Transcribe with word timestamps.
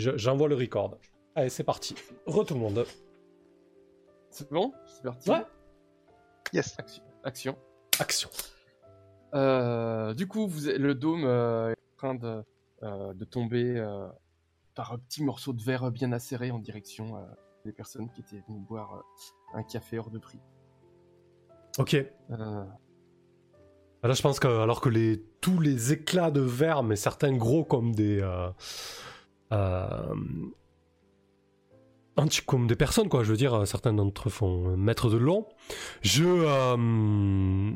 J'envoie 0.00 0.48
le 0.48 0.54
record. 0.54 0.96
Allez, 1.34 1.48
c'est 1.48 1.64
parti. 1.64 1.96
Re 2.24 2.44
tout 2.44 2.54
le 2.54 2.60
monde. 2.60 2.86
C'est 4.30 4.48
bon? 4.48 4.72
C'est 4.86 5.02
parti? 5.02 5.28
Ouais. 5.28 5.44
Yes. 6.52 6.76
Action. 6.78 7.02
Action. 7.24 7.58
Action. 7.98 8.30
Euh, 9.34 10.14
du 10.14 10.28
coup, 10.28 10.46
vous, 10.46 10.68
le 10.68 10.94
dôme 10.94 11.24
euh, 11.24 11.72
est 11.72 11.94
en 11.94 11.96
train 11.96 12.14
de, 12.14 12.44
euh, 12.84 13.12
de 13.12 13.24
tomber 13.24 13.76
euh, 13.76 14.06
par 14.76 14.92
un 14.92 14.98
petit 14.98 15.24
morceau 15.24 15.52
de 15.52 15.60
verre 15.60 15.90
bien 15.90 16.12
acéré 16.12 16.52
en 16.52 16.60
direction 16.60 17.16
euh, 17.16 17.24
des 17.64 17.72
personnes 17.72 18.08
qui 18.10 18.20
étaient 18.20 18.40
venues 18.46 18.60
boire 18.60 18.94
euh, 18.94 19.58
un 19.58 19.64
café 19.64 19.98
hors 19.98 20.10
de 20.10 20.20
prix. 20.20 20.38
Ok. 21.76 21.94
Euh, 21.94 22.64
Là, 24.04 24.12
je 24.12 24.22
pense 24.22 24.38
que 24.38 24.46
alors 24.46 24.80
que 24.80 24.88
les 24.88 25.24
tous 25.40 25.58
les 25.58 25.92
éclats 25.92 26.30
de 26.30 26.40
verre, 26.40 26.84
mais 26.84 26.94
certains 26.94 27.36
gros 27.36 27.64
comme 27.64 27.96
des 27.96 28.20
euh, 29.52 30.14
euh, 32.18 32.66
des 32.66 32.76
personnes 32.76 33.08
quoi. 33.08 33.22
Je 33.22 33.30
veux 33.30 33.36
dire, 33.36 33.66
certains 33.66 33.92
d'entre 33.92 34.28
eux 34.28 34.30
font 34.30 34.68
un 34.68 34.76
mètre 34.76 35.10
de 35.10 35.16
long. 35.16 35.46
Je 36.02 36.24
euh, 36.24 37.66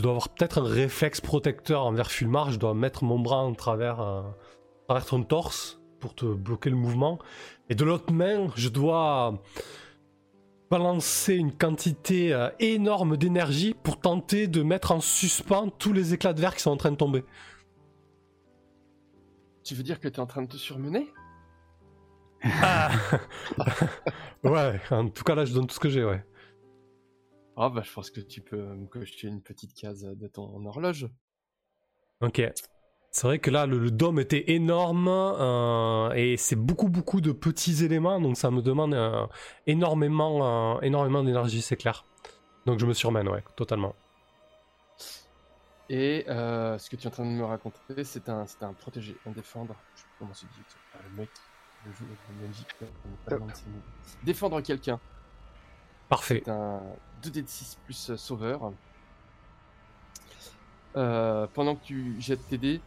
dois 0.00 0.10
avoir 0.10 0.28
peut-être 0.30 0.58
un 0.58 0.64
réflexe 0.64 1.20
protecteur 1.20 1.84
envers 1.84 2.10
Fulmar. 2.10 2.50
Je 2.52 2.58
dois 2.58 2.74
mettre 2.74 3.04
mon 3.04 3.18
bras 3.18 3.42
en 3.42 3.52
travers 3.52 4.00
euh, 4.00 4.22
travers 4.86 5.06
ton 5.06 5.22
torse 5.22 5.80
pour 6.00 6.14
te 6.14 6.26
bloquer 6.26 6.70
le 6.70 6.76
mouvement. 6.76 7.18
Et 7.68 7.74
de 7.74 7.84
l'autre 7.84 8.12
main, 8.12 8.48
je 8.54 8.68
dois 8.68 9.42
balancer 10.70 11.34
une 11.34 11.52
quantité 11.52 12.32
euh, 12.32 12.48
énorme 12.58 13.16
d'énergie 13.16 13.74
pour 13.82 14.00
tenter 14.00 14.46
de 14.46 14.62
mettre 14.62 14.92
en 14.92 15.00
suspens 15.00 15.68
tous 15.78 15.92
les 15.92 16.14
éclats 16.14 16.32
de 16.32 16.40
verre 16.40 16.54
qui 16.54 16.62
sont 16.62 16.70
en 16.70 16.76
train 16.76 16.90
de 16.90 16.96
tomber. 16.96 17.24
Tu 19.66 19.74
veux 19.74 19.82
dire 19.82 19.98
que 19.98 20.06
tu 20.08 20.14
es 20.14 20.20
en 20.20 20.26
train 20.26 20.42
de 20.42 20.48
te 20.48 20.56
surmener? 20.56 21.12
Ouais, 24.44 24.80
en 24.90 25.08
tout 25.08 25.24
cas 25.24 25.34
là 25.34 25.44
je 25.44 25.52
donne 25.52 25.66
tout 25.66 25.74
ce 25.74 25.80
que 25.80 25.88
j'ai, 25.88 26.04
ouais. 26.04 26.24
Ah 27.56 27.68
bah 27.68 27.82
je 27.84 27.92
pense 27.92 28.10
que 28.10 28.20
tu 28.20 28.40
peux 28.42 28.62
me 28.62 28.86
cocher 28.86 29.26
une 29.26 29.42
petite 29.42 29.74
case 29.74 30.04
de 30.04 30.28
ton 30.28 30.64
horloge. 30.66 31.08
Ok. 32.20 32.42
C'est 33.10 33.26
vrai 33.26 33.38
que 33.40 33.50
là 33.50 33.66
le, 33.66 33.78
le 33.78 33.90
dôme 33.90 34.20
était 34.20 34.52
énorme 34.52 35.08
euh, 35.08 36.12
et 36.12 36.36
c'est 36.36 36.54
beaucoup 36.54 36.88
beaucoup 36.88 37.20
de 37.20 37.32
petits 37.32 37.82
éléments 37.82 38.20
donc 38.20 38.36
ça 38.36 38.50
me 38.50 38.60
demande 38.62 38.94
euh, 38.94 39.26
énormément, 39.66 40.76
euh, 40.76 40.80
énormément 40.82 41.24
d'énergie, 41.24 41.62
c'est 41.62 41.76
clair. 41.76 42.04
Donc 42.66 42.78
je 42.78 42.86
me 42.86 42.92
surmène, 42.92 43.28
ouais, 43.28 43.42
totalement. 43.56 43.94
Et 45.88 46.24
euh, 46.28 46.78
ce 46.78 46.90
que 46.90 46.96
tu 46.96 47.04
es 47.04 47.06
en 47.06 47.10
train 47.12 47.24
de 47.24 47.30
me 47.30 47.44
raconter, 47.44 48.02
c'est 48.04 48.28
un, 48.28 48.46
c'est 48.46 48.62
un 48.64 48.72
protégé, 48.72 49.16
un 49.26 49.30
défendre. 49.30 49.76
Je 49.94 50.00
sais 50.00 50.06
pas 50.06 50.14
comment 50.18 50.34
c'est 50.34 50.46
dit. 50.48 50.62
ça. 50.68 50.98
Le 51.08 51.16
mec, 51.16 51.30
le 51.84 51.92
jeu, 51.92 52.04
le 52.40 52.46
magique, 52.46 52.66
on 52.80 52.84
est 52.84 53.24
pas 53.24 53.34
de 53.36 53.40
mots. 53.40 53.46
Défendre 54.24 54.60
quelqu'un. 54.62 54.98
Parfait. 56.08 56.42
C'est 56.44 56.50
un 56.50 56.82
2d6 57.22 57.76
plus 57.84 58.10
euh, 58.10 58.16
sauveur. 58.16 58.72
Euh, 60.96 61.46
pendant 61.52 61.76
que 61.76 61.84
tu 61.84 62.20
jettes 62.20 62.46
tes 62.48 62.58
dés, 62.58 62.80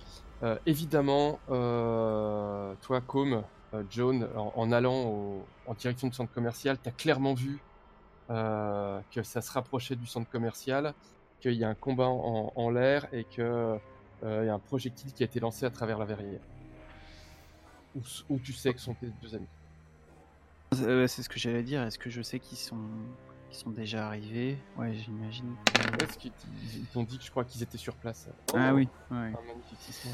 euh, 0.44 0.58
évidemment, 0.66 1.39
euh, 1.50 2.73
toi, 2.81 3.02
comme 3.02 3.44
euh, 3.73 3.84
Joan, 3.89 4.28
en, 4.36 4.52
en 4.56 4.72
allant 4.72 5.06
au- 5.06 5.45
en 5.67 5.73
direction 5.75 6.08
du 6.08 6.13
centre 6.16 6.34
commercial, 6.34 6.78
tu 6.81 6.89
as 6.89 6.91
clairement 6.91 7.34
vu 7.36 7.59
euh, 8.31 9.00
que 9.11 9.22
ça 9.23 9.41
se 9.41 9.52
rapprochait 9.52 9.95
du 9.95 10.08
centre 10.08 10.30
commercial, 10.30 10.94
qu'il 11.39 11.53
y 11.53 11.63
a 11.63 11.69
un 11.69 11.75
combat 11.75 12.07
en, 12.07 12.51
en 12.55 12.69
l'air 12.69 13.07
et 13.13 13.23
qu'il 13.23 13.43
y 13.43 14.27
a 14.27 14.53
un 14.53 14.59
projectile 14.59 15.13
qui 15.13 15.23
a 15.23 15.25
été 15.25 15.39
lancé 15.39 15.65
à 15.65 15.69
travers 15.69 15.97
la 15.97 16.05
verrière. 16.05 16.41
Où, 18.29 18.39
tu 18.39 18.53
sais 18.53 18.73
que 18.73 18.79
sont 18.79 18.93
tes 18.93 19.07
deux 19.21 19.35
amis. 19.35 19.47
Euh, 20.81 21.07
c'est 21.07 21.23
ce 21.23 21.29
que 21.29 21.39
j'allais 21.39 21.63
dire. 21.63 21.81
Est-ce 21.83 21.97
que 21.97 22.09
je 22.09 22.21
sais 22.21 22.39
qu'ils 22.39 22.57
sont, 22.57 22.77
qu'ils 23.49 23.57
sont 23.59 23.71
déjà 23.71 24.05
arrivés? 24.07 24.57
Ouais, 24.77 24.93
j'imagine. 24.93 25.55
que- 25.73 26.03
Est-ce 26.03 26.17
qu'ils 26.17 26.31
ils 26.75 26.85
t'ont 26.94 27.03
dit 27.03 27.17
que 27.17 27.23
je 27.23 27.31
crois 27.31 27.44
qu'ils 27.44 27.63
étaient 27.63 27.78
sur 27.79 27.95
place 27.95 28.29
Ah 28.53 28.69
Oh, 28.72 28.75
oui. 28.75 28.88
ouais. 29.11 29.17
Un 29.17 29.31
magnifique 29.47 30.05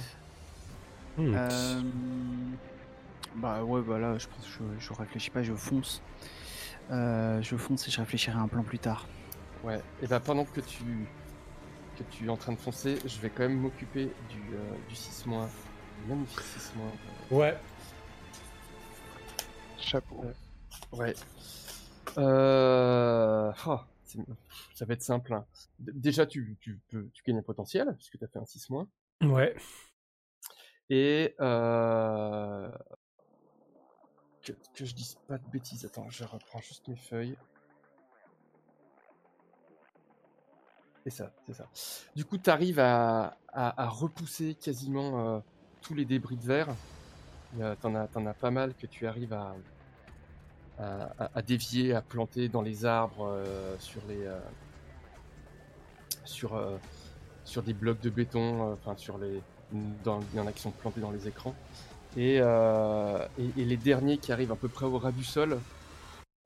Hmm. 1.17 1.33
Euh, 1.33 1.81
Bah 3.37 3.63
ouais, 3.63 3.81
bah 3.81 3.97
là, 3.99 4.17
je 4.17 4.27
pense, 4.27 4.45
que 4.45 4.51
je, 4.79 4.85
je 4.87 4.93
réfléchis 4.93 5.29
pas, 5.29 5.43
je 5.43 5.53
fonce. 5.53 6.01
Euh, 6.91 7.41
je 7.41 7.55
fonce 7.57 7.87
et 7.87 7.91
je 7.91 7.99
réfléchirai 7.99 8.37
à 8.37 8.41
un 8.41 8.47
plan 8.49 8.63
plus 8.63 8.79
tard. 8.79 9.05
Ouais, 9.65 9.81
et 10.01 10.07
bah 10.07 10.19
pendant 10.19 10.45
que 10.45 10.61
tu 10.61 11.07
que 11.97 12.03
tu 12.11 12.25
es 12.25 12.29
en 12.29 12.37
train 12.37 12.51
de 12.51 12.57
foncer, 12.59 12.99
je 13.05 13.19
vais 13.19 13.29
quand 13.29 13.43
même 13.43 13.57
m'occuper 13.57 14.11
du, 14.29 14.53
euh, 14.53 14.77
du 14.89 14.95
6 14.95 15.25
mois. 15.27 15.49
Magnifique 16.07 16.41
6 16.41 16.73
mois. 16.75 16.91
Ouais. 17.31 17.57
Chapeau. 19.77 20.23
Ouais. 20.91 21.15
Euh... 22.17 23.51
oh, 23.65 23.79
ça 24.73 24.85
va 24.85 24.93
être 24.93 25.01
simple. 25.01 25.33
hein. 25.33 25.45
Déjà, 25.79 26.25
tu, 26.25 26.57
tu, 26.59 26.79
peux, 26.89 27.09
tu 27.13 27.23
gagnes 27.23 27.37
un 27.39 27.43
potentiel, 27.43 27.93
puisque 27.95 28.17
tu 28.19 28.25
as 28.25 28.27
fait 28.27 28.39
un 28.39 28.45
6 28.45 28.69
mois. 28.69 28.87
Ouais. 29.23 29.55
Et 30.89 31.33
euh... 31.39 32.69
que, 34.43 34.51
que 34.75 34.83
je 34.85 34.93
dise 34.93 35.15
pas 35.27 35.37
de 35.37 35.47
bêtises. 35.49 35.85
Attends, 35.85 36.09
je 36.09 36.25
reprends 36.25 36.59
juste 36.59 36.87
mes 36.89 36.97
feuilles. 36.97 37.37
C'est 41.05 41.11
ça, 41.11 41.31
c'est 41.45 41.53
ça. 41.53 41.67
Du 42.15 42.25
coup, 42.25 42.39
tu 42.39 42.49
arrives 42.49 42.79
à, 42.79 43.37
repousser 43.77 44.55
quasiment 44.55 45.35
euh, 45.35 45.39
tous 45.81 45.93
les 45.93 46.03
débris 46.03 46.35
de 46.35 46.43
verre. 46.43 46.67
T'en 47.81 47.93
as, 47.93 48.09
as 48.15 48.33
pas 48.33 48.51
mal 48.51 48.73
que 48.73 48.87
tu 48.87 49.05
arrives 49.05 49.31
à, 49.31 49.55
à, 50.79 51.41
dévier, 51.43 51.93
à 51.93 52.01
planter 52.01 52.49
dans 52.49 52.63
les 52.63 52.85
arbres, 52.85 53.27
euh, 53.29 53.75
sur 53.79 54.01
les, 54.09 54.25
euh, 54.25 54.39
sur, 56.25 56.59
sur 57.43 57.61
des 57.61 57.73
blocs 57.73 58.01
de 58.01 58.09
béton, 58.09 58.73
enfin 58.73 58.95
sur 58.97 59.19
les, 59.19 59.41
il 59.73 60.35
y 60.35 60.39
en 60.39 60.47
a 60.47 60.51
qui 60.51 60.61
sont 60.61 60.71
plantés 60.71 61.01
dans 61.01 61.11
les 61.11 61.27
écrans. 61.27 61.53
Et, 62.17 62.39
les 63.55 63.77
derniers 63.77 64.17
qui 64.17 64.31
arrivent 64.31 64.51
à 64.51 64.57
peu 64.57 64.69
près 64.69 64.87
au 64.87 64.97
ras 64.97 65.11
du 65.11 65.23
sol, 65.23 65.59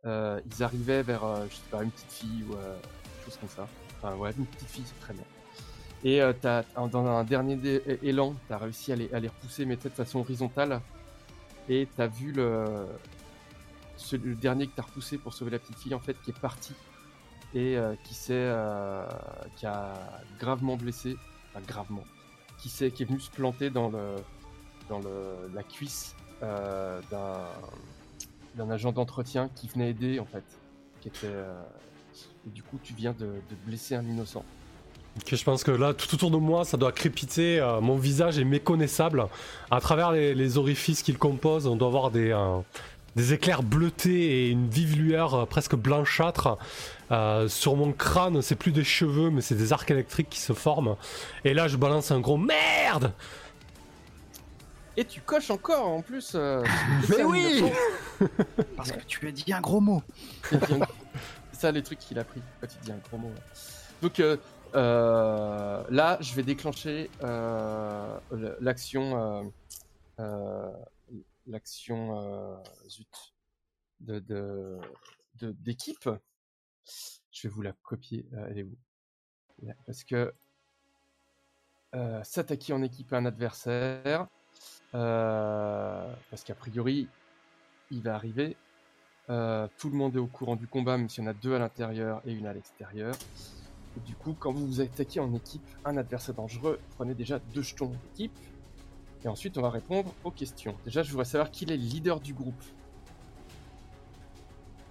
ils 0.04 0.64
arrivaient 0.64 1.02
vers, 1.02 1.48
je 1.50 1.56
sais 1.56 1.70
pas, 1.72 1.82
une 1.82 1.92
petite 1.92 2.12
fille 2.12 2.44
ou 2.44 2.52
quelque 2.52 3.26
chose 3.26 3.38
comme 3.38 3.50
ça. 3.50 3.68
Enfin, 4.02 4.16
ouais, 4.16 4.32
une 4.38 4.46
petite 4.46 4.70
fille, 4.70 4.84
c'est 4.86 5.00
très 5.00 5.14
bien. 5.14 5.24
Et 6.04 6.22
euh, 6.22 6.34
dans 6.76 7.06
un 7.06 7.24
dernier 7.24 7.60
élan, 8.02 8.36
tu 8.48 8.54
as 8.54 8.58
réussi 8.58 8.92
à 8.94 8.96
les, 8.96 9.14
à 9.14 9.20
les 9.20 9.28
repousser, 9.28 9.66
mais 9.66 9.76
de 9.76 9.90
façon 9.90 10.20
horizontale. 10.20 10.82
Et 11.68 11.88
tu 11.94 12.02
as 12.02 12.08
vu 12.08 12.32
le, 12.32 12.88
dernier 14.36 14.68
que 14.68 14.76
tu 14.76 14.80
as 14.80 14.84
repoussé 14.84 15.18
pour 15.18 15.34
sauver 15.34 15.52
la 15.52 15.60
petite 15.60 15.78
fille, 15.78 15.94
en 15.94 16.00
fait, 16.00 16.16
qui 16.24 16.32
est 16.32 16.40
parti. 16.40 16.74
Et 17.54 17.78
euh, 17.78 17.96
qui 18.04 18.14
s'est. 18.14 18.34
euh, 18.34 19.06
qui 19.58 19.66
a 19.66 19.94
gravement 20.40 20.78
blessé. 20.78 21.18
Enfin, 21.50 21.66
gravement. 21.68 22.04
Qui, 22.60 22.70
s'est, 22.70 22.92
qui 22.92 23.04
est 23.04 23.06
venu 23.06 23.20
se 23.20 23.32
planter 23.32 23.70
dans, 23.70 23.90
le, 23.90 24.16
dans 24.88 25.00
le, 25.00 25.52
la 25.54 25.64
cuisse 25.64 26.16
d'un, 26.42 27.50
d'un 28.56 28.70
agent 28.70 28.94
d'entretien 28.94 29.50
qui 29.56 29.68
venait 29.68 29.90
aider, 29.90 30.20
en 30.20 30.26
fait. 30.26 30.46
Qui 31.02 31.10
était. 31.10 31.28
Et 32.48 32.50
du 32.50 32.64
coup, 32.64 32.78
tu 32.84 32.94
viens 32.94 33.14
de, 33.14 33.26
de 33.26 33.56
blesser 33.66 33.96
un 33.96 34.04
innocent. 34.04 34.44
Ok, 35.18 35.36
je 35.36 35.44
pense 35.44 35.64
que 35.64 35.72
là, 35.72 35.94
tout 35.94 36.14
autour 36.14 36.32
de 36.32 36.38
moi, 36.38 36.64
ça 36.66 36.78
doit 36.78 36.92
crépiter. 36.92 37.60
euh, 37.60 37.82
mon 37.82 37.98
visage 37.98 38.38
est 38.40 38.44
méconnaissable. 38.46 39.26
À 39.72 39.82
travers 39.82 40.12
les, 40.12 40.34
les 40.36 40.58
orifices 40.58 41.02
qu'il 41.04 41.18
compose, 41.18 41.68
on 41.68 41.76
doit 41.76 41.88
avoir 41.88 42.12
des, 42.12 42.32
euh, 42.32 42.60
des 43.16 43.34
éclairs 43.34 43.64
bleutés 43.64 44.46
et 44.46 44.50
une 44.50 44.70
vive 44.70 44.98
lueur 44.98 45.34
euh, 45.34 45.46
presque 45.46 45.76
blanchâtre. 45.76 46.58
Euh, 47.12 47.48
sur 47.48 47.76
mon 47.76 47.92
crâne, 47.92 48.42
c'est 48.44 48.56
plus 48.56 48.72
des 48.72 48.84
cheveux, 48.84 49.30
mais 49.32 49.42
c'est 49.42 49.56
des 49.56 49.74
arcs 49.74 49.90
électriques 49.92 50.30
qui 50.30 50.40
se 50.40 50.54
forment. 50.54 50.96
Et 51.44 51.54
là, 51.56 51.68
je 51.68 51.76
balance 51.76 52.12
un 52.12 52.20
gros 52.20 52.38
merde 52.38 53.12
Et 54.96 55.04
tu 55.06 55.20
coches 55.22 55.50
encore 55.50 55.88
en 55.88 56.02
plus. 56.02 56.34
euh, 56.36 56.64
Mais 57.10 57.24
oui. 57.24 57.64
Parce 58.78 58.92
que 58.92 59.04
tu 59.08 59.28
as 59.28 59.32
dit 59.32 59.52
un 59.52 59.60
gros 59.60 59.82
mot. 59.82 60.04
Ça 61.60 61.74
les 61.74 61.84
trucs 61.84 62.00
qu'il 62.00 62.18
a 62.18 62.24
pris. 62.24 62.42
Quand 62.62 62.68
il 62.74 62.80
dit 62.86 62.92
un 62.94 63.00
gros 63.00 63.18
mot. 63.18 63.28
ouais. 63.28 63.34
Donc 64.02 64.22
euh, 64.22 64.38
euh, 64.76 65.84
là, 65.90 66.18
je 66.22 66.34
vais 66.34 66.44
déclencher 66.44 67.10
euh, 67.22 68.18
l'action, 68.62 69.52
l'action 71.46 72.64
zut 72.88 73.34
de 74.00 74.80
d'équipe. 75.42 76.10
je 77.30 77.48
vais 77.48 77.54
vous 77.54 77.62
la 77.62 77.74
copier. 77.74 78.26
Elle 78.48 78.60
est 78.60 78.64
où? 78.64 78.78
Là, 79.64 79.74
Parce 79.86 80.06
que 80.06 80.34
s'attaquer 82.24 82.72
en 82.72 82.84
équipe 82.84 83.12
à 83.12 83.18
un 83.18 83.26
adversaire, 83.26 84.28
parce 84.94 86.44
qu'a 86.46 86.56
priori, 86.56 87.10
il 87.92 88.02
va 88.02 88.16
arriver. 88.16 88.56
Euh, 89.30 89.68
tout 89.78 89.90
le 89.90 89.96
monde 89.96 90.16
est 90.16 90.20
au 90.20 90.28
courant 90.28 90.56
du 90.56 90.68
combat, 90.68 90.98
même 90.98 91.08
s'il 91.10 91.24
y 91.24 91.28
en 91.28 91.30
a 91.30 91.34
deux 91.34 91.54
à 91.56 91.60
l'intérieur 91.60 92.22
et 92.26 92.34
une 92.34 92.48
à 92.48 92.54
l'extérieur. 92.54 93.14
Et 93.98 94.00
du 94.08 94.16
coup, 94.16 94.36
quand 94.40 94.52
vous 94.52 94.66
vous 94.66 94.82
attaquez 94.82 95.20
en 95.20 95.34
équipe 95.34 95.62
un 95.86 95.98
adversaire 95.98 96.36
dangereux, 96.36 96.80
prenez 96.96 97.14
déjà 97.14 97.40
deux 97.54 97.62
jetons 97.62 97.88
d'équipe. 97.88 98.38
Et 99.24 99.28
ensuite, 99.28 99.58
on 99.58 99.62
va 99.62 99.70
répondre 99.70 100.14
aux 100.24 100.32
questions. 100.32 100.76
Déjà, 100.86 101.04
je 101.04 101.12
voudrais 101.12 101.26
savoir 101.26 101.52
qui 101.52 101.66
est 101.66 101.68
le 101.68 101.76
leader 101.76 102.20
du 102.20 102.34
groupe. 102.34 102.64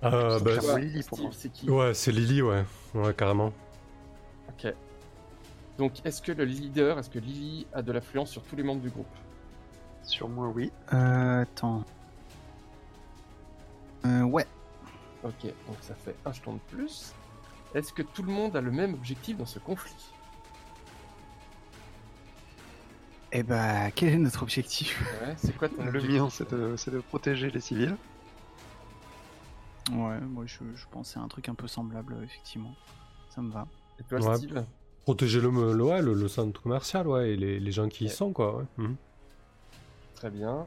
Euh, 0.05 0.38
bah, 0.38 0.58
Clairement 0.58 0.76
Lily 0.76 1.02
pour 1.02 1.19
Steve, 1.19 1.25
moi. 1.25 1.37
c'est 1.37 1.52
qui 1.52 1.70
ouais, 1.70 1.94
c'est 1.94 2.12
Lily, 2.12 2.43
ouais. 2.43 2.64
Ouais, 2.94 3.14
carrément. 3.14 3.52
Ok. 4.50 4.73
Donc, 5.79 6.05
est-ce 6.05 6.23
que 6.23 6.32
le 6.32 6.44
leader, 6.44 6.99
est-ce 6.99 7.11
que 7.11 7.19
Lily 7.19 7.67
a 7.73 7.82
de 7.82 7.90
l'influence 7.93 8.31
sur 8.31 8.43
tous 8.43 8.55
les 8.55 8.62
membres 8.62 8.82
du 8.82 8.90
groupe? 8.90 9.06
Sur 10.02 10.29
moi, 10.29 10.49
oui. 10.55 10.70
Euh, 10.93 11.43
attends. 11.43 11.85
Ok, 15.24 15.44
donc 15.66 15.76
ça 15.80 15.94
fait 15.94 16.14
un 16.24 16.32
jeton 16.32 16.54
de 16.54 16.58
plus. 16.70 17.12
Est-ce 17.74 17.92
que 17.92 18.02
tout 18.02 18.22
le 18.22 18.32
monde 18.32 18.56
a 18.56 18.60
le 18.60 18.70
même 18.70 18.94
objectif 18.94 19.36
dans 19.36 19.46
ce 19.46 19.58
conflit? 19.58 19.94
Eh 23.32 23.42
bah, 23.42 23.90
quel 23.90 24.14
est 24.14 24.18
notre 24.18 24.42
objectif? 24.42 25.02
Ouais, 25.22 25.34
c'est 25.36 25.54
quoi 25.56 25.68
ton 25.68 25.82
Le 25.82 25.88
objectif? 25.88 26.10
mien, 26.20 26.30
c'est 26.30 26.50
de, 26.50 26.76
c'est 26.76 26.90
de 26.90 27.00
protéger 27.00 27.50
les 27.50 27.60
civils. 27.60 27.96
Ouais, 29.92 30.20
moi 30.20 30.44
je, 30.46 30.58
je 30.74 30.86
pensais 30.90 31.18
à 31.18 31.22
un 31.22 31.28
truc 31.28 31.48
un 31.48 31.54
peu 31.54 31.66
semblable, 31.66 32.16
effectivement. 32.24 32.74
Ça 33.34 33.42
me 33.42 33.50
va. 33.50 33.66
Et 34.00 34.02
toi, 34.04 34.18
Ouais. 34.20 34.36
Steve? 34.36 34.64
Protéger 35.04 35.40
le, 35.40 35.50
le, 35.50 35.84
ouais, 35.84 36.02
le, 36.02 36.14
le 36.14 36.28
centre 36.28 36.60
commercial, 36.62 37.06
ouais, 37.08 37.30
et 37.30 37.36
les, 37.36 37.58
les 37.60 37.72
gens 37.72 37.88
qui 37.88 38.04
y 38.04 38.08
Ouais. 38.08 38.12
sont, 38.14 38.32
quoi. 38.32 38.56
Ouais. 38.58 38.64
Mhm. 38.76 38.96
Très 40.14 40.30
bien. 40.30 40.66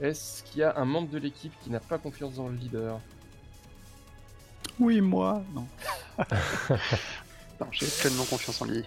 Est-ce 0.00 0.42
qu'il 0.44 0.58
y 0.60 0.62
a 0.64 0.76
un 0.78 0.84
membre 0.84 1.08
de 1.10 1.18
l'équipe 1.18 1.52
qui 1.62 1.70
n'a 1.70 1.78
pas 1.80 1.98
confiance 1.98 2.34
dans 2.34 2.48
le 2.48 2.56
leader? 2.56 2.98
Oui, 4.80 5.00
moi 5.00 5.42
Non. 5.54 5.66
Non, 7.60 7.66
j'ai 7.70 7.86
pleinement 7.86 8.24
confiance 8.24 8.60
en 8.60 8.64
Lily. 8.64 8.84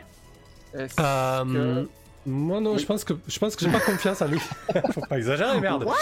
Est-ce 0.74 0.96
Euh, 1.00 1.44
que- 1.86 1.90
Moi 2.26 2.60
non, 2.60 2.74
Oui. 2.74 2.80
je 2.80 2.86
pense 2.86 3.06
que 3.06 3.14
je 3.26 3.40
pense 3.40 3.56
que 3.56 3.64
j'ai 3.66 3.72
pas 3.72 3.80
confiance 3.80 4.22
en 4.22 4.28
lui. 4.28 4.40
Faut 4.94 5.00
pas 5.08 5.18
exagérer, 5.18 5.60
merde. 5.62 5.88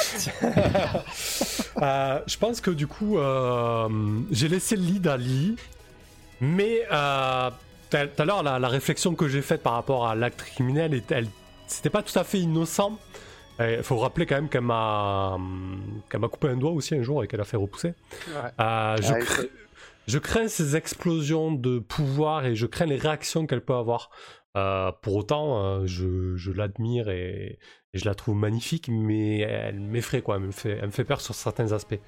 Euh, 1.82 2.20
je 2.26 2.38
pense 2.38 2.62
que 2.62 2.72
du 2.72 2.88
coup, 2.88 3.18
euh, 3.18 3.90
j'ai 4.32 4.48
laissé 4.48 4.76
le 4.78 4.82
lead 4.84 5.08
à 5.08 5.18
Lee, 5.18 5.58
mais 6.40 6.84
euh, 6.92 7.50
tout 7.92 7.98
à 8.18 8.26
l'heure, 8.26 8.44
la, 8.44 8.60
la 8.60 8.68
réflexion 8.70 9.14
que 9.14 9.28
j'ai 9.28 9.42
faite 9.42 9.62
par 9.62 9.74
rapport 9.74 10.08
à 10.08 10.16
l'acte 10.16 10.42
criminel, 10.42 11.02
elle, 11.10 11.28
c'était 11.68 11.90
pas 11.90 12.02
tout 12.02 12.18
à 12.18 12.24
fait 12.24 12.40
innocent. 12.40 12.98
Il 13.60 13.84
faut 13.84 13.98
rappeler 13.98 14.26
quand 14.26 14.36
même 14.36 14.50
qu'elle 14.50 14.62
m'a 14.62 15.38
qu'elle 16.10 16.20
m'a 16.22 16.28
coupé 16.30 16.48
un 16.50 16.56
doigt 16.58 16.72
aussi 16.72 16.96
un 16.96 17.04
jour 17.04 17.24
et 17.24 17.28
qu'elle 17.28 17.42
a 17.42 17.46
fait 17.46 17.58
repousser. 17.58 17.90
Ouais. 18.30 18.52
Euh, 18.60 18.98
je, 19.02 19.14
Ah, 19.14 19.18
je 20.07 20.19
crains 20.19 20.48
ces 20.48 20.75
explosions 20.75 21.52
de 21.52 21.80
pouvoir 21.80 22.46
et 22.46 22.56
je 22.56 22.66
crains 22.66 22.86
les 22.86 22.98
réactions 22.98 23.48
qu'elle 23.48 23.63
peut 23.63 23.75
avoir. 23.75 24.10
Euh, 24.57 24.92
pour 25.02 25.16
autant, 25.16 25.63
euh, 25.63 25.86
je, 25.86 26.36
je 26.38 26.52
l'admire 26.52 27.10
et, 27.10 27.60
et 27.94 27.98
je 27.98 28.06
la 28.06 28.16
trouve 28.16 28.36
magnifique, 28.36 28.88
mais 28.90 29.40
elle 29.40 29.80
m'effraie 29.80 30.22
quoi. 30.22 30.38
Elle 30.38 30.44
me 30.44 30.52
fait, 30.52 30.78
elle 30.81 30.88
me 30.88 30.92
fait 30.92 31.04
peur 31.04 31.22
sur 31.22 31.36
certains 31.36 31.72
aspects. 31.74 32.00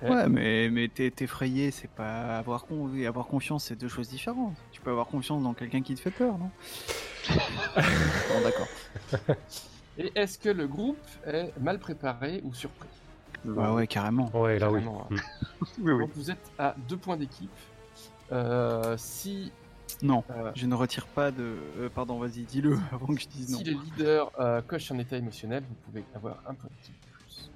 Ouais, 0.00 0.28
mais, 0.28 0.68
mais 0.70 0.88
t'es 0.88 1.10
t'effrayer, 1.10 1.70
c'est 1.72 1.90
pas 1.90 2.38
avoir, 2.38 2.66
con... 2.66 2.94
et 2.94 3.06
avoir 3.06 3.26
confiance, 3.26 3.64
c'est 3.64 3.76
deux 3.76 3.88
choses 3.88 4.08
différentes. 4.08 4.56
Tu 4.70 4.80
peux 4.80 4.90
avoir 4.90 5.08
confiance 5.08 5.42
dans 5.42 5.54
quelqu'un 5.54 5.82
qui 5.82 5.94
te 5.96 6.00
fait 6.00 6.10
peur, 6.12 6.38
non? 6.38 6.50
Bon, 8.28 8.40
d'accord. 8.42 8.68
Et 9.96 10.12
est-ce 10.14 10.38
que 10.38 10.48
le 10.50 10.68
groupe 10.68 11.08
est 11.24 11.56
mal 11.58 11.78
préparé 11.78 12.40
ou 12.44 12.52
surpris? 12.54 13.01
Ouais, 13.44 13.68
ouais, 13.68 13.86
carrément. 13.86 14.30
Ouais, 14.34 14.58
là 14.58 14.70
oui. 14.70 14.82
Hein. 14.86 15.06
Mm. 15.10 15.16
Oui, 15.78 15.92
oui. 15.92 15.98
Donc 16.00 16.10
vous 16.14 16.30
êtes 16.30 16.50
à 16.58 16.74
deux 16.88 16.96
points 16.96 17.16
d'équipe. 17.16 17.50
Euh, 18.30 18.96
si 18.96 19.52
Non, 20.02 20.24
euh, 20.30 20.52
je 20.54 20.66
ne 20.66 20.74
retire 20.74 21.06
pas 21.06 21.30
de. 21.30 21.56
euh, 21.78 21.88
pardon, 21.88 22.18
vas-y, 22.18 22.42
dis-le 22.44 22.78
avant 22.92 23.06
que 23.14 23.20
je 23.20 23.28
dise 23.28 23.50
non. 23.50 23.58
si 23.58 23.64
le 23.64 23.72
leader 23.72 24.30
euh, 24.40 24.62
coche 24.62 24.90
un 24.92 24.98
état 24.98 25.16
émotionnel, 25.16 25.64
vous 25.68 25.74
pouvez 25.86 26.04
avoir 26.14 26.38
un 26.46 26.54
point 26.54 26.70
d'équipe 26.78 26.94
de 26.94 27.24
plus. 27.24 27.50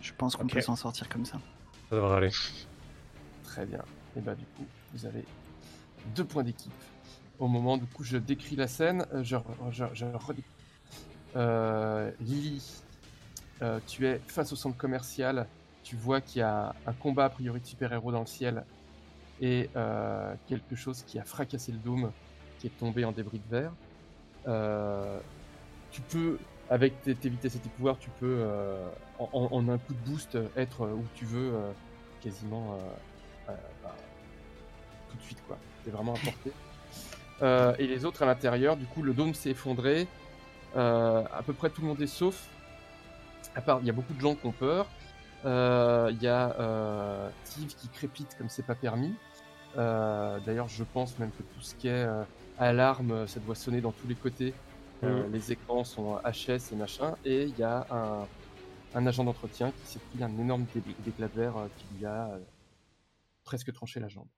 Je 0.00 0.12
pense 0.12 0.36
qu'on 0.36 0.46
peut 0.46 0.60
s'en 0.60 0.76
sortir 0.76 1.08
comme 1.08 1.24
ça. 1.24 1.38
Ça 1.88 1.96
devrait 1.96 2.16
aller. 2.18 2.30
Très 3.42 3.64
bien. 3.64 3.82
Et 4.16 4.20
bah 4.20 4.34
du 4.34 4.44
coup, 4.44 4.66
vous 4.92 5.06
avez 5.06 5.24
deux 6.14 6.24
points 6.24 6.42
d'équipe. 6.42 6.72
Au 7.38 7.48
moment 7.48 7.78
du 7.78 7.86
coup, 7.86 8.04
je 8.04 8.18
décris 8.18 8.54
la 8.54 8.68
scène, 8.68 9.06
je, 9.22 9.36
je, 9.70 9.84
je 9.94 10.04
redécris. 10.04 10.44
Euh, 11.36 12.10
Lily, 12.20 12.62
euh, 13.62 13.80
tu 13.86 14.06
es 14.06 14.20
face 14.26 14.52
au 14.52 14.56
centre 14.56 14.76
commercial. 14.76 15.46
Tu 15.82 15.96
vois 15.96 16.20
qu'il 16.20 16.40
y 16.40 16.42
a 16.42 16.74
un 16.86 16.92
combat 16.92 17.26
a 17.26 17.30
priori 17.30 17.60
de 17.60 17.66
super-héros 17.66 18.12
dans 18.12 18.20
le 18.20 18.26
ciel 18.26 18.64
et 19.40 19.68
euh, 19.76 20.34
quelque 20.46 20.76
chose 20.76 21.02
qui 21.06 21.18
a 21.18 21.24
fracassé 21.24 21.72
le 21.72 21.78
dôme, 21.78 22.10
qui 22.58 22.68
est 22.68 22.78
tombé 22.78 23.04
en 23.04 23.12
débris 23.12 23.40
de 23.50 23.50
verre. 23.50 23.72
Tu 25.90 26.00
peux, 26.02 26.38
avec 26.70 27.00
tes, 27.02 27.14
tes 27.14 27.28
vitesses 27.28 27.56
et 27.56 27.58
tes 27.58 27.68
pouvoirs, 27.68 27.98
tu 27.98 28.10
peux, 28.18 28.44
en, 29.18 29.68
un 29.68 29.78
coup 29.78 29.92
de 29.92 30.10
boost, 30.10 30.38
être 30.56 30.88
où 30.88 31.04
tu 31.14 31.24
veux, 31.24 31.52
quasiment 32.20 32.78
bah, 33.46 33.94
tout 35.10 35.16
de 35.16 35.22
suite, 35.22 35.42
quoi. 35.46 35.58
C'est 35.84 35.90
vraiment 35.90 36.14
à 36.14 36.18
portée. 36.18 37.82
Et 37.82 37.86
les 37.86 38.04
autres 38.06 38.22
à 38.22 38.26
l'intérieur, 38.26 38.76
du 38.76 38.86
coup, 38.86 39.02
le 39.02 39.12
dôme 39.12 39.34
s'est 39.34 39.50
effondré. 39.50 40.08
Euh, 40.76 41.22
à 41.32 41.42
peu 41.42 41.52
près 41.52 41.70
tout 41.70 41.80
le 41.82 41.88
monde 41.88 42.00
est 42.00 42.06
sauf. 42.06 42.48
À 43.54 43.60
part, 43.60 43.78
il 43.80 43.86
y 43.86 43.90
a 43.90 43.92
beaucoup 43.92 44.14
de 44.14 44.20
gens 44.20 44.34
qui 44.34 44.46
ont 44.46 44.52
peur. 44.52 44.86
Euh, 45.44 46.08
Il 46.12 46.22
y 46.22 46.26
a 46.28 46.54
euh, 46.58 47.30
Steve 47.44 47.74
qui 47.76 47.88
crépite 47.88 48.36
comme 48.38 48.48
c'est 48.48 48.62
pas 48.66 48.74
permis. 48.74 49.14
Euh, 49.76 50.38
D'ailleurs, 50.40 50.68
je 50.68 50.84
pense 50.84 51.18
même 51.18 51.30
que 51.32 51.42
tout 51.42 51.60
ce 51.60 51.74
qui 51.74 51.88
est 51.88 52.04
euh, 52.04 52.24
alarme, 52.58 53.26
ça 53.28 53.40
doit 53.40 53.54
sonner 53.54 53.80
dans 53.80 53.92
tous 53.92 54.08
les 54.08 54.14
côtés. 54.16 54.54
Euh, 55.04 55.28
Les 55.28 55.52
écrans 55.52 55.84
sont 55.84 56.18
HS 56.24 56.72
et 56.72 56.76
machin. 56.76 57.16
Et 57.24 57.44
il 57.44 57.58
y 57.58 57.62
a 57.62 57.86
un, 57.90 58.26
un 58.94 59.06
agent 59.06 59.24
d'entretien 59.24 59.70
qui 59.72 59.86
s'est 59.92 59.98
pris 60.00 60.22
un 60.24 60.30
énorme 60.38 60.64
dé- 60.74 60.82
d'éclat 61.00 61.28
de 61.28 61.34
verre 61.34 61.56
euh, 61.58 61.68
qui 61.76 61.86
lui 61.98 62.06
a 62.06 62.28
euh, 62.30 62.38
presque 63.44 63.72
tranché 63.72 64.00
la 64.00 64.08
jambe. 64.08 64.28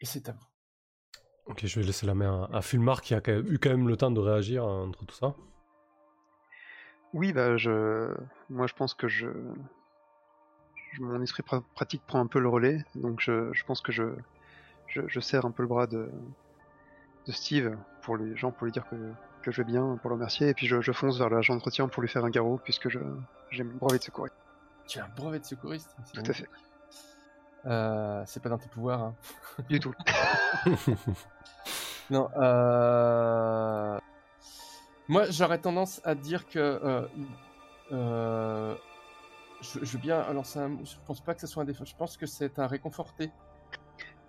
Et 0.00 0.06
c'est 0.06 0.28
à 0.28 0.32
vous. 0.32 0.46
Ok, 1.46 1.64
je 1.66 1.80
vais 1.80 1.86
laisser 1.86 2.06
la 2.06 2.14
main 2.14 2.48
à, 2.52 2.58
à 2.58 2.62
Fulmar 2.62 3.00
qui 3.00 3.14
a 3.14 3.20
quand 3.20 3.32
même- 3.32 3.46
eu 3.46 3.58
quand 3.58 3.70
même 3.70 3.88
le 3.88 3.96
temps 3.96 4.10
de 4.10 4.20
réagir 4.20 4.64
entre 4.66 5.04
tout 5.06 5.14
ça. 5.14 5.34
Oui, 7.12 7.32
bah, 7.32 7.56
je... 7.56 8.14
moi 8.50 8.66
je 8.66 8.74
pense 8.74 8.94
que 8.94 9.08
je... 9.08 9.28
je- 10.92 11.02
Mon 11.02 11.22
esprit 11.22 11.42
pra- 11.42 11.62
pratique 11.74 12.02
prend 12.06 12.20
un 12.20 12.26
peu 12.26 12.38
le 12.40 12.48
relais, 12.48 12.84
donc 12.94 13.20
je, 13.20 13.52
je 13.52 13.64
pense 13.64 13.80
que 13.80 13.92
je... 13.92 14.04
je... 14.88 15.02
je 15.08 15.20
serre 15.20 15.46
un 15.46 15.50
peu 15.50 15.62
le 15.62 15.68
bras 15.68 15.86
de, 15.86 16.10
de 17.26 17.32
Steve 17.32 17.76
pour 18.02 18.16
les 18.16 18.36
gens, 18.36 18.50
pour 18.50 18.64
lui 18.66 18.72
dire 18.72 18.86
que, 18.88 18.96
que 19.42 19.50
je 19.50 19.62
vais 19.62 19.70
bien, 19.70 19.96
pour 20.00 20.10
le 20.10 20.14
remercier, 20.16 20.48
et 20.48 20.54
puis 20.54 20.66
je, 20.66 20.80
je 20.80 20.92
fonce 20.92 21.18
vers 21.18 21.30
l'agent 21.30 21.54
d'entretien 21.54 21.88
pour 21.88 22.02
lui 22.02 22.08
faire 22.08 22.24
un 22.24 22.30
garrot, 22.30 22.60
puisque 22.62 22.88
je 22.88 22.98
j'ai 23.50 23.64
mon 23.64 23.74
brevet 23.76 23.98
de 23.98 24.02
secours. 24.04 24.28
Tu 24.86 24.98
as 24.98 25.04
un 25.04 25.08
brevet 25.16 25.38
de 25.38 25.44
secouriste? 25.44 25.94
C'est 26.04 26.22
Tout 26.22 26.30
à 26.30 26.34
fait. 26.34 26.48
Euh, 27.66 28.22
c'est 28.26 28.42
pas 28.42 28.48
dans 28.48 28.58
tes 28.58 28.68
pouvoirs. 28.68 29.02
Hein. 29.02 29.14
Du 29.68 29.80
tout. 29.80 29.94
Non. 32.10 32.28
Euh... 32.36 33.98
Moi, 35.08 35.24
j'aurais 35.30 35.58
tendance 35.58 36.00
à 36.04 36.14
dire 36.14 36.46
que. 36.46 36.58
Euh, 36.58 37.06
euh, 37.92 38.74
je, 39.60 39.78
je 39.84 39.92
veux 39.92 39.98
bien 39.98 40.30
lancer 40.32 40.58
un. 40.58 40.76
Je 40.84 40.96
pense 41.06 41.20
pas 41.20 41.34
que 41.34 41.40
ce 41.40 41.46
soit 41.46 41.62
un 41.62 41.66
défaut. 41.66 41.84
Je 41.84 41.94
pense 41.94 42.16
que 42.16 42.26
c'est 42.26 42.58
un 42.58 42.66
réconforté. 42.66 43.30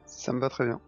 Ça 0.06 0.32
me 0.34 0.39
va 0.39 0.50
très 0.50 0.65
bien. 0.65 0.80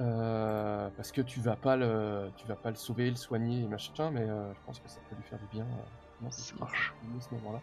Euh, 0.00 0.88
parce 0.96 1.12
que 1.12 1.20
tu 1.20 1.40
vas 1.40 1.54
pas 1.56 1.76
le, 1.76 2.30
tu 2.36 2.46
vas 2.46 2.56
pas 2.56 2.70
le 2.70 2.76
sauver, 2.76 3.10
le 3.10 3.16
soigner 3.16 3.60
et 3.62 3.68
machin, 3.68 4.10
mais 4.10 4.22
euh, 4.22 4.52
je 4.54 4.58
pense 4.66 4.80
que 4.80 4.88
ça 4.88 4.98
peut 5.08 5.14
lui 5.14 5.22
faire 5.22 5.38
du 5.38 5.46
bien. 5.46 5.64
euh, 5.64 5.82
comment 6.18 6.30
Ça 6.30 6.54
marche. 6.58 6.94
ce 7.20 7.34
moment-là. 7.34 7.60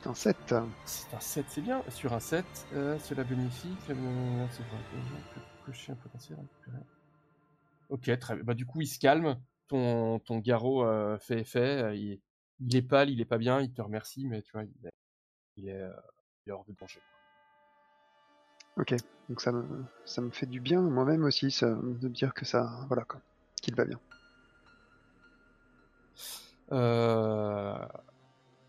C'est 0.00 0.08
un 0.08 0.14
7. 0.14 0.54
C'est 0.84 1.14
un 1.14 1.20
7, 1.20 1.46
c'est 1.48 1.60
bien. 1.60 1.82
Sur 1.88 2.12
un 2.12 2.20
7, 2.20 2.44
euh, 2.74 2.98
cela 2.98 3.24
bénéficie. 3.24 3.74
un 5.88 5.94
potentiel. 5.96 6.38
récupéré. 6.38 6.82
Ok, 7.90 8.18
très 8.18 8.34
bien. 8.34 8.44
Bah, 8.44 8.54
du 8.54 8.66
coup, 8.66 8.80
il 8.80 8.86
se 8.86 8.98
calme. 8.98 9.36
Ton, 9.68 10.18
ton 10.20 10.38
garrot 10.38 10.84
euh, 10.84 11.18
fait 11.18 11.40
effet. 11.40 11.82
euh, 11.82 11.94
Il, 11.94 12.20
il 12.60 12.76
est 12.76 12.82
pâle, 12.82 13.10
il 13.10 13.20
est 13.20 13.26
pas 13.26 13.38
bien. 13.38 13.60
Il 13.60 13.72
te 13.72 13.82
remercie, 13.82 14.26
mais 14.26 14.42
tu 14.42 14.52
vois, 14.52 14.64
il 14.64 14.86
est, 14.86 14.90
il 15.56 15.68
est, 15.68 15.84
il 16.46 16.50
est 16.50 16.52
hors 16.52 16.64
de 16.64 16.72
danger. 16.72 17.00
Ok, 18.76 18.94
donc 19.28 19.40
ça 19.40 19.50
me, 19.50 19.84
ça 20.04 20.22
me 20.22 20.30
fait 20.30 20.46
du 20.46 20.60
bien 20.60 20.80
moi-même 20.80 21.24
aussi, 21.24 21.50
ça, 21.50 21.74
de 21.74 22.08
dire 22.08 22.32
que 22.32 22.44
ça, 22.44 22.70
voilà 22.86 23.02
quoi, 23.04 23.20
qu'il 23.60 23.74
va 23.74 23.84
bien. 23.84 23.98
Euh, 26.72 27.76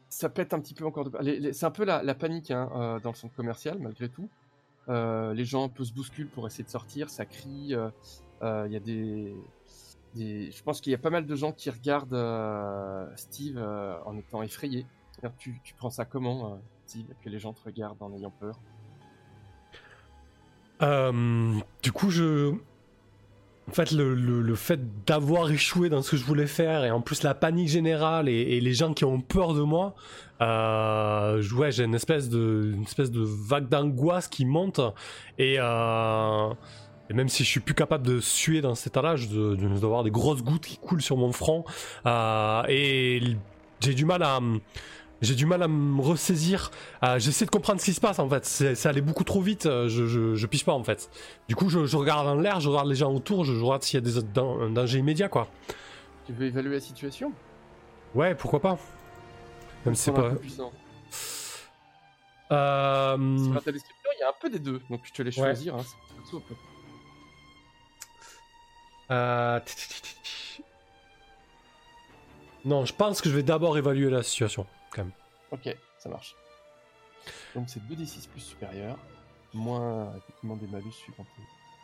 ça 0.10 0.30
pète 0.30 0.54
un 0.54 0.60
petit 0.60 0.74
peu 0.74 0.86
encore. 0.86 1.10
De... 1.10 1.52
C'est 1.52 1.66
un 1.66 1.72
peu 1.72 1.86
la, 1.86 2.16
panique 2.16 2.52
hein, 2.52 2.70
euh, 2.76 3.00
dans 3.00 3.12
le 3.12 3.16
centre 3.16 3.36
commercial, 3.36 3.78
malgré 3.80 4.10
tout. 4.10 4.30
Euh, 4.90 5.34
les 5.34 5.46
gens 5.46 5.66
un 5.66 5.70
peu 5.70 5.84
se 5.84 5.94
bousculent 5.94 6.30
pour 6.30 6.48
essayer 6.48 6.64
de 6.64 6.70
sortir, 6.70 7.10
ça 7.10 7.26
crie. 7.26 7.76
euh, 7.76 8.66
Il 8.68 8.74
y 8.74 8.76
a 8.76 8.80
des, 8.80 9.36
Je 10.16 10.64
pense 10.64 10.82
qu'il 10.82 10.92
y 10.92 10.96
a 10.96 11.00
pas 11.00 11.12
mal 11.12 11.26
de 11.26 11.36
gens 11.36 11.52
qui 11.52 11.70
regardent 11.70 12.18
Steve 13.16 13.58
en 14.06 14.18
étant 14.18 14.42
effrayés. 14.42 14.86
Tu, 15.38 15.62
prends 15.78 15.90
ça 15.90 16.06
comment, 16.06 16.60
Steve, 16.86 17.06
que 17.24 17.30
les 17.30 17.40
gens 17.40 17.54
te 17.54 17.64
regardent 17.64 18.02
en 18.02 18.14
ayant 18.14 18.32
peur? 18.32 18.60
Du 21.84 21.92
coup, 21.92 22.10
je. 22.10 22.56
En 23.70 23.72
fait, 23.72 23.92
le, 23.92 24.56
fait 24.56 24.80
d'avoir 25.06 25.52
échoué 25.52 25.90
dans 25.90 26.02
ce 26.02 26.10
que 26.12 26.18
je 26.18 26.24
voulais 26.24 26.48
faire, 26.48 26.86
et 26.86 26.90
en 26.90 27.02
plus 27.02 27.22
la 27.22 27.36
panique 27.36 27.68
générale 27.68 28.28
et, 28.28 28.60
les 28.60 28.74
gens 28.74 28.96
qui 28.96 29.06
ont 29.06 29.22
peur 29.22 29.54
de 29.54 29.62
moi, 29.62 29.94
euh, 30.42 31.44
ouais, 31.56 31.72
j'ai 31.72 31.84
une 31.84 31.94
espèce 31.94 32.30
de, 32.30 32.74
vague 33.14 33.70
d'angoisse 33.70 34.28
qui 34.28 34.46
monte. 34.46 34.82
Et, 35.38 35.58
euh, 35.60 36.50
et 37.12 37.14
même 37.14 37.30
si 37.30 37.44
je 37.44 37.50
suis 37.50 37.60
plus 37.60 37.76
capable 37.76 38.08
de 38.08 38.20
suer 38.20 38.62
dans 38.62 38.74
cet 38.74 38.94
état-là, 38.94 39.16
je 39.18 39.86
avoir 39.86 40.04
des 40.04 40.10
grosses 40.10 40.42
gouttes 40.42 40.66
qui 40.66 40.78
coulent 40.78 41.04
sur 41.04 41.18
mon 41.18 41.32
front. 41.32 41.64
Euh, 42.08 42.64
et 42.70 43.22
j'ai 43.82 43.94
du 43.94 44.06
mal 44.06 44.24
à. 44.24 44.40
J'ai 45.22 45.36
du 45.36 45.46
mal 45.46 45.62
à 45.64 45.68
me 45.68 46.02
ressaisir. 46.02 46.72
Euh, 47.04 47.20
J'essaie 47.20 47.46
de 47.46 47.50
comprendre 47.52 47.80
ce 47.82 47.86
qui 47.86 47.94
se 47.94 48.00
passe 48.00 48.20
en 48.20 48.30
fait. 48.30 48.46
C'est 48.46 48.86
allé 48.86 49.02
beaucoup 49.02 49.24
trop 49.26 49.42
vite. 49.42 49.66
euh, 49.66 49.90
Je, 49.90 50.06
je, 50.08 50.36
je 50.36 50.48
pige 50.48 50.64
pas 50.64 50.72
en 50.74 50.84
fait. 50.84 51.10
Du 51.50 51.56
coup, 51.56 51.68
je, 51.70 51.86
je 51.86 51.98
regarde 51.98 52.26
en 52.28 52.36
l'air, 52.36 52.60
je 52.62 52.70
regarde 52.70 52.88
les 52.88 52.96
gens 52.96 53.12
autour, 53.14 53.44
je, 53.44 53.54
je 53.54 53.64
regarde 53.64 53.84
s'il 53.84 54.04
y 54.04 54.08
a 54.08 54.22
des, 54.22 54.40
un 54.40 54.70
danger 54.70 55.00
immédiat 55.00 55.28
quoi. 55.28 55.48
Tu 56.26 56.32
veux 56.34 56.46
évaluer 56.46 56.76
la 56.76 56.80
situation? 56.80 57.34
Ouais, 58.16 58.34
pourquoi 58.34 58.62
pas. 58.62 58.78
Même 59.86 59.96
si 59.96 60.04
c'est 60.04 60.14
pas. 60.14 60.32
puissant. 60.36 60.72
Euh, 62.52 63.38
Sur 63.54 63.62
ta 63.64 63.72
description, 63.72 64.10
il 64.18 64.20
y 64.22 64.24
a 64.24 64.30
un 64.30 64.34
peu 64.40 64.50
des 64.50 64.60
deux, 64.60 64.82
donc 64.90 65.02
je 65.04 65.12
te 65.12 65.22
laisse 65.22 65.36
Ouais. 65.38 65.44
choisir. 65.44 65.76
Hein, 65.76 65.84
euh. 69.12 69.60
Non, 72.66 72.86
je 72.86 72.94
pense 72.94 73.22
que 73.22 73.30
je 73.30 73.36
vais 73.36 73.44
d'abord 73.44 73.78
évaluer 73.78 74.10
la 74.10 74.24
situation. 74.24 74.66
Ok, 75.52 75.76
ça 75.98 76.10
marche. 76.10 76.36
Donc 77.56 77.70
c'est 77.70 77.80
2d6 77.88 78.28
plus 78.28 78.42
supérieur, 78.42 78.98
moins 79.54 80.14
effectivement 80.18 80.56
des 80.56 80.68
malus 80.68 80.92
suivant 80.92 81.24
tes- 81.36 81.44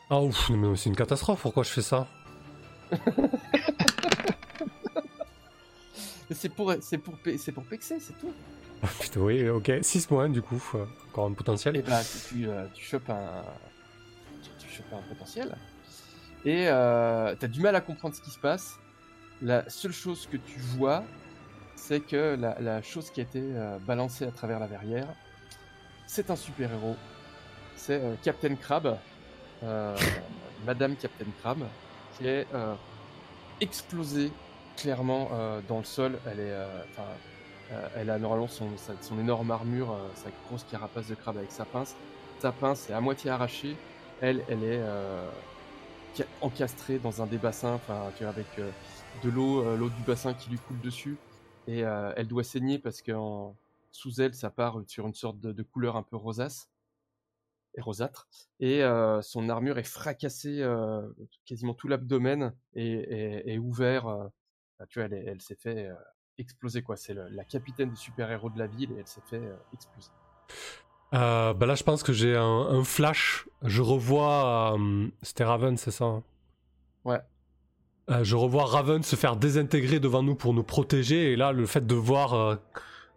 Ah 0.10 0.22
ouf, 0.22 0.50
mais 0.52 0.76
c'est 0.76 0.90
une 0.90 0.96
catastrophe. 0.96 1.42
Pourquoi 1.42 1.64
je 1.64 1.70
fais 1.70 1.82
ça? 1.82 2.08
C'est 6.32 6.50
pour, 6.50 6.74
c'est 6.82 6.98
pour, 6.98 7.14
c'est 7.38 7.52
pour 7.52 7.64
pexer, 7.66 8.00
c'est 8.00 8.18
tout. 8.20 8.34
Oh, 8.84 8.88
Putain, 9.00 9.20
oui, 9.22 9.48
ok. 9.48 9.72
6 9.84 10.10
moins 10.10 10.28
du 10.28 10.42
coup. 10.42 10.62
euh, 10.74 10.86
Encore 11.12 11.28
un 11.28 11.34
potentiel. 11.34 11.76
Et 11.78 11.82
bah 11.84 12.02
tu, 12.04 12.18
tu, 12.36 12.48
euh, 12.50 12.66
tu 12.74 12.84
chopes 12.84 13.10
un, 13.12 13.44
tu, 14.42 14.50
tu 14.58 14.74
chopes 14.76 14.92
un 14.92 15.02
potentiel. 15.08 15.56
Et 16.44 16.68
euh, 16.68 17.36
t'as 17.40 17.48
du 17.48 17.62
mal 17.62 17.76
à 17.76 17.82
comprendre 17.82 18.16
ce 18.16 18.22
qui 18.22 18.32
se 18.32 18.40
passe. 18.40 18.74
La 19.42 19.70
seule 19.70 19.92
chose 19.94 20.28
que 20.32 20.38
tu 20.38 20.60
vois, 20.60 21.04
c'est 21.88 22.02
que 22.02 22.36
la, 22.40 22.60
la 22.60 22.82
chose 22.82 23.12
qui 23.12 23.20
a 23.20 23.24
été 23.24 23.40
euh, 23.40 23.78
balancée 23.80 24.26
à 24.26 24.32
travers 24.32 24.60
la 24.60 24.66
verrière, 24.66 25.08
c'est 26.08 26.32
un 26.32 26.36
super 26.36 26.72
héros. 26.72 26.96
C'est 27.76 28.02
euh, 28.02 28.16
Captain 28.24 28.56
Crab, 28.56 28.98
euh, 29.64 29.96
Madame 30.66 30.96
Captain 30.96 31.30
Crab, 31.42 31.60
qui 32.18 32.28
est 32.28 32.48
explosée 33.62 34.32
clairement 34.78 35.30
dans 35.68 35.78
le 35.78 35.84
sol. 35.84 36.18
Elle 36.26 36.40
est, 36.40 36.54
elle 37.96 38.10
a 38.10 38.18
normalement 38.18 38.48
son, 38.48 38.70
son 39.02 39.20
énorme 39.20 39.52
armure, 39.52 39.96
sa 40.16 40.30
grosse 40.48 40.64
carapace 40.64 41.08
de 41.08 41.16
crabe 41.16 41.38
avec 41.38 41.52
sa 41.52 41.66
pince. 41.66 41.96
Sa 42.40 42.52
pince 42.52 42.90
est 42.90 42.94
à 42.94 43.02
moitié 43.02 43.30
arrachée. 43.30 43.76
Elle, 44.22 44.44
elle 44.48 44.64
est 44.64 44.82
ca- 46.14 46.26
encastrée 46.42 47.00
dans 47.00 47.22
un 47.22 47.28
des 47.28 47.38
bassins, 47.38 47.74
enfin, 47.74 48.12
avec 48.22 48.48
euh, 48.60 48.72
de 49.24 49.30
l'eau, 49.30 49.62
euh, 49.66 49.78
l'eau 49.78 49.90
du 49.90 50.02
bassin 50.04 50.34
qui 50.34 50.50
lui 50.50 50.60
coule 50.60 50.80
dessus. 50.80 51.18
Et 51.68 51.84
euh, 51.84 52.14
elle 52.16 52.28
doit 52.28 52.44
saigner 52.44 52.80
parce 52.80 53.02
que 53.02 53.12
en- 53.12 53.56
sous 53.92 54.20
elle, 54.22 54.34
ça 54.36 54.50
part 54.50 54.82
sur 54.88 55.08
une 55.08 55.14
sorte 55.14 55.40
de, 55.40 55.52
de 55.52 55.64
couleur 55.64 55.96
un 55.96 56.04
peu 56.04 56.16
rosace 56.18 56.70
et 57.78 57.82
rosâtre. 57.82 58.28
Et 58.60 58.84
euh, 58.84 59.22
son 59.22 59.50
armure 59.50 59.78
est 59.78 59.84
fracassée, 59.84 60.62
euh, 60.62 61.02
quasiment 61.46 61.74
tout 61.74 61.88
l'abdomen 61.88 62.54
est, 62.76 62.86
est- 62.86 63.50
est 63.54 63.58
ouvert. 63.58 64.06
bah, 64.80 64.86
tu 64.90 65.00
vois, 65.00 65.06
elle, 65.06 65.14
est- 65.14 65.26
elle 65.26 65.42
s'est 65.42 65.56
fait 65.56 65.90
exploser 66.38 66.82
quoi. 66.84 66.98
C'est 66.98 67.14
la 67.14 67.44
capitaine 67.46 67.90
du 67.90 67.96
super-héros 67.96 68.50
de 68.50 68.60
la 68.60 68.68
ville 68.68 68.92
et 68.92 68.98
elle 69.00 69.08
s'est 69.08 69.24
fait 69.30 69.38
euh, 69.46 69.56
exploser. 69.74 70.10
Euh, 71.14 71.54
bah 71.54 71.66
là, 71.66 71.76
je 71.76 71.84
pense 71.84 72.04
que 72.04 72.12
j'ai 72.12 72.36
un, 72.36 72.44
un 72.44 72.84
flash. 72.84 73.48
Je 73.62 73.82
revois. 73.82 74.76
euh, 74.78 75.08
C'était 75.22 75.46
Raven, 75.46 75.78
c'est 75.78 75.92
ça 75.92 76.06
hein? 76.06 76.24
Ouais. 77.06 77.22
Euh, 78.12 78.24
je 78.24 78.36
revois 78.36 78.66
Raven 78.66 79.02
se 79.02 79.16
faire 79.16 79.36
désintégrer 79.36 80.00
devant 80.00 80.22
nous 80.22 80.36
pour 80.36 80.54
nous 80.54 80.64
protéger. 80.64 81.32
Et 81.32 81.36
là, 81.36 81.52
le 81.52 81.66
fait 81.66 81.86
de 81.86 81.96
voir 81.96 82.34
euh, 82.34 82.56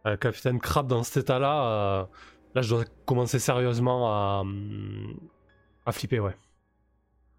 euh, 0.06 0.16
Capitaine 0.16 0.60
Crab 0.60 0.86
dans 0.86 1.02
cet 1.02 1.24
état-là, 1.24 2.08
là, 2.54 2.62
je 2.62 2.74
dois 2.74 2.84
commencer 3.04 3.38
sérieusement 3.38 4.08
à, 4.08 4.40
hum, 4.40 5.14
à 5.84 5.92
flipper, 5.92 6.20
ouais. 6.20 6.36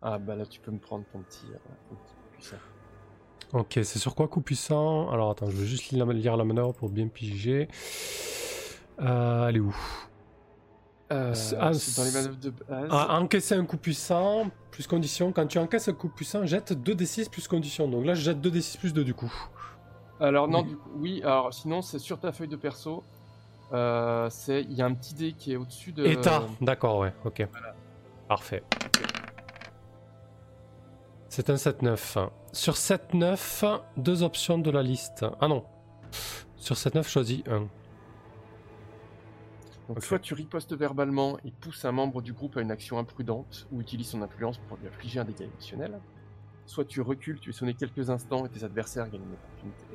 Ah 0.01 0.17
bah 0.17 0.35
là 0.35 0.45
tu 0.45 0.61
peux 0.61 0.71
me 0.71 0.79
prendre 0.79 1.03
ton 1.11 1.19
petit, 1.19 1.45
euh, 1.51 1.57
ton 1.89 1.95
petit 1.95 2.15
puissant. 2.31 2.55
Ok, 3.51 3.71
c'est 3.73 3.99
sur 3.99 4.15
quoi 4.15 4.27
coup 4.27 4.41
puissant? 4.41 5.09
Alors 5.09 5.31
attends, 5.31 5.49
je 5.49 5.57
vais 5.57 5.65
juste 5.65 5.91
lire 5.91 6.37
la, 6.37 6.43
manœuvre 6.43 6.73
pour 6.73 6.89
bien 6.89 7.07
piger. 7.07 7.67
Elle 8.97 9.57
est 9.57 9.59
où? 9.59 9.75
Euh, 11.11 11.33
ah, 11.59 11.71
dans 11.97 12.03
les 12.03 12.11
manœuvres 12.11 12.39
de 12.39 12.49
base. 12.51 12.87
Ah, 12.91 13.19
encaisser 13.19 13.55
un 13.55 13.65
coup 13.65 13.77
puissant, 13.77 14.51
plus 14.69 14.85
condition. 14.85 15.31
Quand 15.31 15.47
tu 15.47 15.57
encaisses 15.57 15.87
un 15.87 15.93
coup 15.93 16.09
puissant, 16.09 16.45
jette 16.45 16.73
2d6 16.73 17.29
plus 17.29 17.47
condition. 17.47 17.87
Donc 17.87 18.05
là, 18.05 18.13
je 18.13 18.21
jette 18.21 18.39
2d6 18.39 18.77
plus 18.77 18.93
2 18.93 19.03
du 19.03 19.15
coup. 19.15 19.33
Alors 20.19 20.47
non, 20.47 20.61
du 20.61 20.75
coup, 20.75 20.89
oui. 20.97 21.21
Alors 21.23 21.53
sinon, 21.53 21.81
c'est 21.81 21.99
sur 21.99 22.19
ta 22.19 22.31
feuille 22.31 22.47
de 22.47 22.55
perso. 22.55 23.03
Euh, 23.71 24.29
il 24.47 24.73
y 24.73 24.81
a 24.81 24.85
un 24.85 24.93
petit 24.93 25.15
dé 25.15 25.33
qui 25.33 25.53
est 25.53 25.55
au-dessus 25.55 25.91
de. 25.91 26.05
État, 26.05 26.43
d'accord, 26.61 26.99
ouais, 26.99 27.13
ok. 27.25 27.47
Parfait. 28.27 28.63
C'est 31.29 31.49
un 31.49 31.55
7-9. 31.55 32.29
Sur 32.51 32.73
7-9, 32.73 33.79
deux 33.97 34.23
options 34.23 34.57
de 34.57 34.69
la 34.69 34.83
liste. 34.83 35.25
Ah 35.39 35.47
non. 35.47 35.63
Sur 36.57 36.75
7-9, 36.75 37.07
choisis 37.07 37.43
un. 37.47 37.67
Donc 39.89 40.03
soit 40.03 40.19
tu 40.19 40.33
ripostes 40.35 40.73
verbalement 40.73 41.37
et 41.43 41.51
pousses 41.51 41.83
un 41.83 41.91
membre 41.91 42.21
du 42.21 42.31
groupe 42.31 42.55
à 42.57 42.61
une 42.61 42.71
action 42.71 42.97
imprudente 42.99 43.67
ou 43.71 43.81
utilises 43.81 44.09
son 44.09 44.21
influence 44.21 44.57
pour 44.67 44.77
lui 44.77 44.87
infliger 44.87 45.19
un 45.19 45.25
dégât 45.25 45.45
émotionnel. 45.45 45.99
Soit 46.67 46.85
tu 46.85 47.01
recules, 47.01 47.39
tu 47.39 47.49
es 47.49 47.53
sonné 47.53 47.73
quelques 47.73 48.09
instants 48.11 48.45
et 48.45 48.49
tes 48.49 48.63
adversaires 48.63 49.09
gagnent 49.09 49.23
une 49.23 49.33
opportunité. 49.33 49.85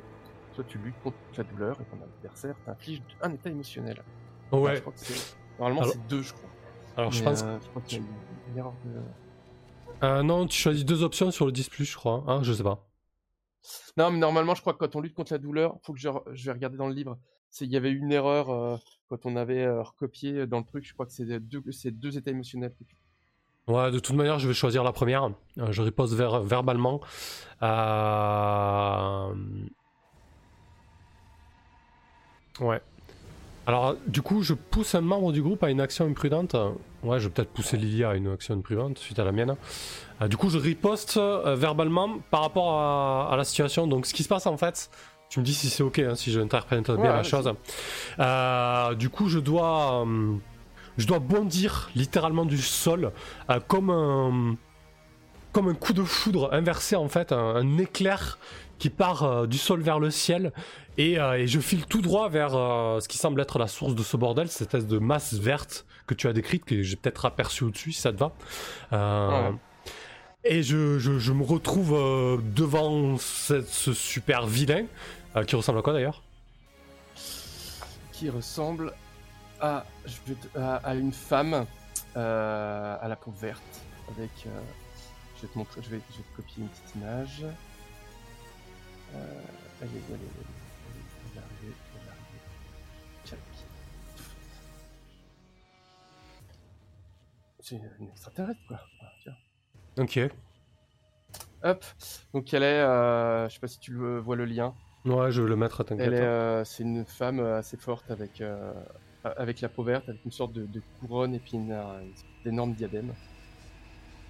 Soit 0.53 0.65
tu 0.65 0.79
luttes 0.79 0.99
contre 1.03 1.17
la 1.37 1.45
douleur 1.45 1.81
et 1.81 1.85
ton 1.85 2.03
adversaire 2.03 2.57
t'inflige 2.67 3.03
un 3.23 3.33
état 3.33 3.51
émotionnel. 3.51 4.03
Enfin, 4.51 4.57
je 4.59 4.73
Ouais, 4.75 4.81
crois 4.81 4.93
que 4.93 4.99
Normalement 5.59 5.83
Alors- 5.83 5.93
c'est 5.93 6.07
deux, 6.09 6.23
je 6.23 6.33
crois. 6.35 6.49
alors 6.97 7.13
je 7.13 7.23
pense. 7.23 7.43
euh, 7.45 7.59
je 7.63 7.69
crois 7.69 7.83
qu'il 7.83 7.99
y 7.99 8.01
a 8.01 8.05
une- 8.05 8.51
une 8.53 8.59
erreur 8.59 8.75
de... 8.85 9.01
Euh, 10.05 10.23
non, 10.25 10.47
tu 10.49 10.59
choisis 10.59 10.85
deux 10.85 11.05
options 11.05 11.31
sur 11.31 11.47
le 11.47 11.53
10, 11.53 11.71
je 11.73 11.97
crois. 11.97 12.25
Hein, 12.27 12.43
je 12.43 12.53
sais 12.53 12.65
pas. 12.65 12.85
Non, 13.97 14.11
mais 14.11 14.19
normalement, 14.19 14.57
je 14.57 14.61
crois 14.61 14.73
que 14.73 14.79
quand 14.79 14.97
on 14.97 15.01
lutte 15.01 15.15
contre 15.15 15.33
la 15.33 15.39
douleur, 15.39 15.79
faut 15.85 15.93
que 15.93 16.01
je, 16.01 16.09
re- 16.09 16.25
je 16.33 16.45
vais 16.47 16.53
regarder 16.53 16.77
dans 16.77 16.89
le 16.89 16.95
livre. 16.95 17.17
C'est 17.51 17.65
il 17.65 17.71
y 17.73 17.77
avait 17.77 17.93
une 17.93 18.11
erreur 18.11 18.51
euh, 18.51 18.77
quand 19.15 19.31
on 19.31 19.37
avait 19.37 19.63
euh, 19.63 19.83
recopié 19.83 20.47
dans 20.47 20.59
le 20.59 20.65
truc. 20.65 20.85
Je 20.85 20.93
crois 20.93 21.07
que 21.07 21.13
c'est 21.13 21.25
deux, 21.91 22.19
états 22.19 22.31
émotionnels. 22.31 22.73
Ouais, 23.69 23.91
de 23.91 23.99
toute 23.99 24.15
manière, 24.17 24.39
je 24.39 24.49
vais 24.49 24.55
choisir 24.55 24.85
la 24.85 24.93
première. 24.93 25.31
Euh, 25.59 25.71
je 25.71 25.83
riposte 25.83 26.15
ver- 26.15 26.43
verbalement. 26.43 27.01
Euh... 27.63 29.35
Ouais. 32.61 32.81
Alors, 33.67 33.97
du 34.07 34.21
coup, 34.21 34.43
je 34.43 34.53
pousse 34.53 34.95
un 34.95 35.01
membre 35.01 35.33
du 35.33 35.43
groupe 35.43 35.63
à 35.63 35.71
une 35.71 35.81
action 35.81 36.07
imprudente. 36.07 36.55
Ouais, 37.03 37.19
je 37.19 37.29
vais 37.29 37.35
peut-être 37.35 37.51
pousser 37.51 37.77
Lilia 37.79 38.11
à 38.11 38.15
une 38.15 38.29
action 38.29 38.55
imprudente 38.55 38.99
suite 38.99 39.19
à 39.19 39.25
la 39.25 39.33
mienne. 39.33 39.57
Du 40.29 40.37
coup, 40.37 40.51
je 40.51 40.59
riposte 40.59 41.17
verbalement 41.19 42.19
par 42.31 42.43
rapport 42.43 42.79
à 42.79 43.35
la 43.37 43.45
situation. 43.45 43.87
Donc, 43.87 44.05
ce 44.05 44.13
qui 44.13 44.23
se 44.23 44.29
passe 44.29 44.47
en 44.47 44.59
fait, 44.59 44.91
tu 45.35 45.41
me 45.41 45.45
dis 45.45 45.55
si 45.55 45.69
c'est 45.69 45.83
ok, 45.83 45.99
hein, 45.99 46.15
si 46.15 46.31
j'interprète 46.33 46.85
bien 46.87 46.95
Ouais, 46.97 47.09
la 47.09 47.23
chose. 47.23 47.53
Euh, 48.19 48.95
du 48.95 49.11
coup, 49.11 49.29
je 49.29 49.39
dois, 49.39 50.05
euh, 50.07 50.35
je 50.97 51.07
dois 51.07 51.19
bondir 51.19 51.91
littéralement 51.95 52.45
du 52.45 52.59
sol 52.59 53.13
euh, 53.51 53.61
comme 53.67 53.91
un, 53.91 54.57
comme 55.53 55.69
un 55.69 55.75
coup 55.75 55.93
de 55.93 56.03
foudre 56.05 56.51
inversé 56.53 56.97
en 56.97 57.09
fait, 57.09 57.33
un, 57.33 57.57
un 57.57 57.79
éclair 57.79 58.39
qui 58.79 58.91
part 58.91 59.47
du 59.47 59.57
sol 59.59 59.81
vers 59.83 59.99
le 60.01 60.11
ciel 60.11 60.53
et, 60.99 61.13
et 61.15 61.47
je 61.47 61.61
file 61.61 61.87
tout 61.87 62.03
droit 62.03 62.29
vers 62.29 62.51
ce 62.53 63.07
qui 63.09 63.19
semble 63.19 63.41
être 63.41 63.59
la 63.59 63.69
source 63.69 63.95
de 63.95 64.03
ce 64.03 64.17
bordel, 64.17 64.49
cette 64.49 64.63
espèce 64.75 64.87
de 64.87 64.99
masse 64.99 65.35
verte 65.35 65.87
que 66.07 66.15
tu 66.15 66.27
as 66.29 66.33
décrite, 66.33 66.65
que 66.65 66.83
j'ai 66.83 66.97
peut-être 66.97 67.25
aperçu 67.25 67.65
au-dessus 67.65 67.93
si 67.93 68.01
ça 68.01 68.13
te 68.13 68.19
va. 68.19 68.33
Ouais. 68.93 69.55
Et 70.47 70.63
je, 70.63 70.99
je- 70.99 71.19
je 71.19 71.33
me 71.33 71.43
retrouve 71.45 71.95
euh, 71.95 72.37
devant 72.55 73.17
ce 73.17 73.63
super 73.95 74.47
vilain, 74.47 74.85
euh, 75.37 75.45
qui 75.45 75.57
ressemble 75.57 75.79
à 75.79 75.83
quoi 75.83 75.93
d'ailleurs 75.93 76.23
Qui 78.13 78.31
ressemble 78.31 78.93
à, 79.61 79.85
je 80.05 80.17
vais 80.27 80.35
te- 80.35 80.59
à, 80.59 80.77
à 80.77 80.95
une 80.95 81.13
femme 81.13 81.67
euh, 82.17 82.97
à 83.01 83.09
la 83.09 83.17
peau 83.17 83.31
verte. 83.33 83.63
Avec. 84.17 84.31
euh, 84.47 84.61
je 85.37 85.43
vais 85.47 85.53
te 85.53 85.59
montrer, 85.59 85.83
je 85.83 85.91
vais, 85.91 86.01
je 86.13 86.19
vais 86.19 86.23
te 86.23 86.37
copier 86.37 86.63
une 86.63 86.69
petite 86.69 86.95
image. 86.97 87.45
Elle 89.13 89.89
est 89.89 89.89
arrivée. 91.39 91.75
Tchac. 93.25 93.39
c'est 97.61 97.77
une 97.99 98.09
extraterrestre, 98.09 98.61
quoi. 98.69 98.81
Voilà, 99.01 99.15
tiens. 99.23 99.37
Ok. 99.99 100.21
Hop. 101.63 101.85
Donc 102.35 102.53
elle 102.53 102.63
est, 102.63 102.81
je 103.49 103.55
sais 103.55 103.61
pas 103.61 103.69
si 103.69 103.79
tu 103.79 103.95
vois 104.19 104.37
le 104.37 104.45
lien. 104.45 104.75
Ouais, 105.05 105.31
je 105.31 105.43
vais 105.43 105.49
le 105.49 105.57
mettre, 105.57 105.83
t'inquiète. 105.85 106.07
Elle 106.07 106.15
est, 106.15 106.21
euh, 106.21 106.65
c'est 106.65 106.83
une 106.83 107.05
femme 107.05 107.41
euh, 107.41 107.59
assez 107.59 107.77
forte 107.77 108.11
avec, 108.11 108.41
euh, 108.41 108.73
avec 109.23 109.61
la 109.61 109.69
peau 109.69 109.83
verte, 109.83 110.09
avec 110.09 110.25
une 110.25 110.31
sorte 110.31 110.53
de, 110.53 110.67
de 110.67 110.83
couronne 110.99 111.35
et 111.35 111.41
puis 111.41 111.53
une, 111.55 111.73
un 111.73 112.01
énorme 112.47 112.75
diadème 112.75 113.13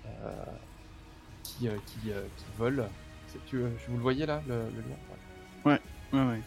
euh, 0.06 0.44
qui, 1.42 1.68
euh, 1.68 1.76
qui, 1.86 2.10
euh, 2.12 2.22
qui 2.36 2.44
vole. 2.56 2.84
C'est- 3.28 3.44
Tu, 3.46 3.58
vous 3.88 3.96
le 3.96 4.02
voyez 4.02 4.26
là, 4.26 4.42
le, 4.46 4.54
le 4.70 4.80
lien? 4.82 4.96
Ouais. 5.64 5.78
Ouais, 6.12 6.26
ouais. 6.28 6.40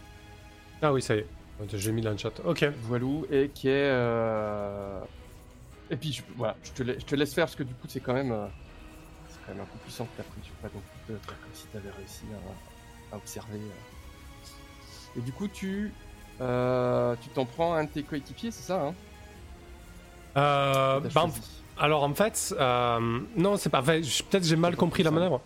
Ah 0.82 0.94
oui, 0.94 1.02
ça 1.02 1.16
y 1.16 1.20
est. 1.20 1.28
J'ai 1.74 1.92
mis 1.92 2.02
dans 2.02 2.12
le 2.12 2.18
chat. 2.18 2.40
Ok. 2.46 2.64
Voilou 2.82 3.26
et 3.32 3.50
qui 3.50 3.68
est. 3.68 3.90
euh, 3.92 5.00
Et 5.90 5.98
puis 5.98 6.14
je, 6.14 6.22
voilà, 6.36 6.56
je 6.64 6.72
te, 6.72 6.84
la- 6.84 7.00
je 7.00 7.06
te 7.06 7.16
laisse 7.16 7.34
faire 7.34 7.46
parce 7.46 7.56
que 7.56 7.64
du 7.64 7.74
coup 7.74 7.88
c'est 7.90 8.00
quand 8.02 8.14
même, 8.14 8.32
euh, 8.32 8.48
c'est 9.30 9.40
quand 9.46 9.54
même 9.54 9.64
un 9.64 9.66
coup 9.66 9.80
puissant 9.80 10.06
que 10.06 10.18
t'as 10.18 10.24
pris. 10.24 10.42
Tu 10.42 10.52
peux 10.54 10.70
pas 10.70 10.76
te 11.08 11.18
faire 11.28 11.42
comme 11.42 11.54
si 11.54 11.68
t'avais 11.68 11.90
réussi 11.90 12.26
à, 13.12 13.16
à 13.16 13.18
observer. 13.18 13.60
euh. 13.60 13.97
Et 15.18 15.22
du 15.22 15.32
coup 15.34 15.48
tu, 15.48 15.92
euh, 16.42 17.16
tu 17.22 17.30
t'en 17.30 17.46
prends 17.46 17.74
à 17.74 17.80
un 17.80 17.84
de 17.86 17.90
tes 17.90 18.04
coéquipiers, 18.04 18.52
c'est 18.52 18.64
ça 18.64 18.82
hein? 18.88 18.96
Euh, 20.38 21.00
T'as 21.02 21.10
bah, 21.10 21.22
en- 21.24 21.30
choisi. 21.30 21.64
alors 21.78 22.04
en 22.04 22.14
fait, 22.14 22.54
euh, 22.60 23.20
non, 23.36 23.58
c'est 23.58 23.70
pas. 23.72 23.82
Peut-être 23.82 24.44
j'ai 24.44 24.56
mal 24.56 24.76
compris 24.76 25.04
la 25.04 25.12
manœuvre. 25.12 25.42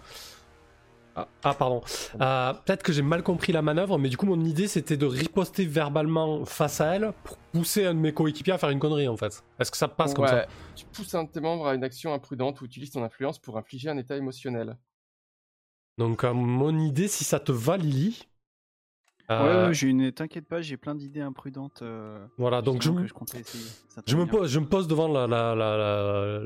Ah, 1.15 1.27
ah, 1.43 1.53
pardon. 1.53 1.81
Peut-être 2.17 2.83
que 2.83 2.93
j'ai 2.93 3.01
mal 3.01 3.21
compris 3.21 3.51
la 3.51 3.61
manœuvre, 3.61 3.97
mais 3.97 4.07
du 4.07 4.15
coup 4.15 4.25
mon 4.25 4.39
idée 4.45 4.67
c'était 4.69 4.95
de 4.95 5.05
riposter 5.05 5.65
verbalement 5.65 6.45
face 6.45 6.79
à 6.79 6.95
elle 6.95 7.13
pour 7.23 7.37
pousser 7.37 7.85
un 7.85 7.93
de 7.93 7.99
mes 7.99 8.13
coéquipiers 8.13 8.53
à 8.53 8.57
faire 8.57 8.69
une 8.69 8.79
connerie 8.79 9.09
en 9.09 9.17
fait. 9.17 9.43
Est-ce 9.59 9.71
que 9.71 9.77
ça 9.77 9.89
passe 9.89 10.13
comme 10.13 10.27
ça? 10.27 10.45
Tu 10.75 10.85
pousses 10.85 11.13
un 11.13 11.25
de 11.25 11.29
tes 11.29 11.41
membres 11.41 11.67
à 11.67 11.75
une 11.75 11.83
action 11.83 12.13
imprudente 12.13 12.61
ou 12.61 12.65
utilises 12.65 12.91
ton 12.91 13.03
influence 13.03 13.39
pour 13.39 13.57
infliger 13.57 13.89
un 13.89 13.97
état 13.97 14.15
émotionnel. 14.15 14.77
Donc 15.97 16.23
mon 16.23 16.77
idée, 16.79 17.09
si 17.09 17.23
ça 17.25 17.39
te 17.39 17.51
va, 17.51 17.75
Lily. 17.77 18.25
Ouais, 19.39 19.45
euh, 19.47 19.67
ouais, 19.67 19.73
j'ai 19.73 19.87
une. 19.87 20.11
T'inquiète 20.11 20.47
pas, 20.47 20.61
j'ai 20.61 20.77
plein 20.77 20.95
d'idées 20.95 21.21
imprudentes. 21.21 21.81
euh, 21.81 22.25
Voilà, 22.37 22.61
donc 22.61 22.81
je, 22.81 22.89
me- 22.91 23.07
je 23.07 23.13
je 24.07 24.15
pose, 24.25 24.49
je 24.51 24.59
me 24.59 24.65
pose 24.65 24.87
devant 24.87 25.07
la, 25.07 25.27
la, 25.27 25.55
la, 25.55 26.41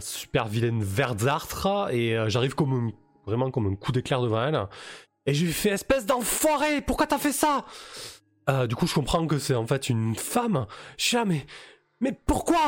super 0.00 0.46
vilaine 0.48 0.82
verdâtre 0.82 1.88
et 1.90 2.16
euh, 2.16 2.28
j'arrive 2.28 2.54
comme 2.54 2.72
un- 2.72 2.92
vraiment 3.26 3.50
comme 3.50 3.66
un 3.66 3.74
coup 3.74 3.92
d'éclair 3.92 4.20
devant 4.22 4.42
elle. 4.44 4.66
Et 5.26 5.34
je 5.34 5.44
lui 5.44 5.52
fais 5.52 5.70
espèce 5.70 6.06
d'enfoiré, 6.06 6.80
pourquoi 6.80 7.06
t'as 7.06 7.18
fait 7.18 7.32
ça? 7.32 7.64
Euh, 8.50 8.66
Du 8.66 8.74
coup, 8.74 8.86
je 8.86 8.94
comprends 8.94 9.26
que 9.26 9.38
c'est 9.38 9.54
en 9.54 9.66
fait 9.66 9.88
une 9.88 10.14
femme. 10.16 10.66
Je 10.98 11.04
suis 11.04 11.16
là, 11.16 11.24
mais, 11.24 11.46
mais 12.00 12.12
pourquoi? 12.26 12.58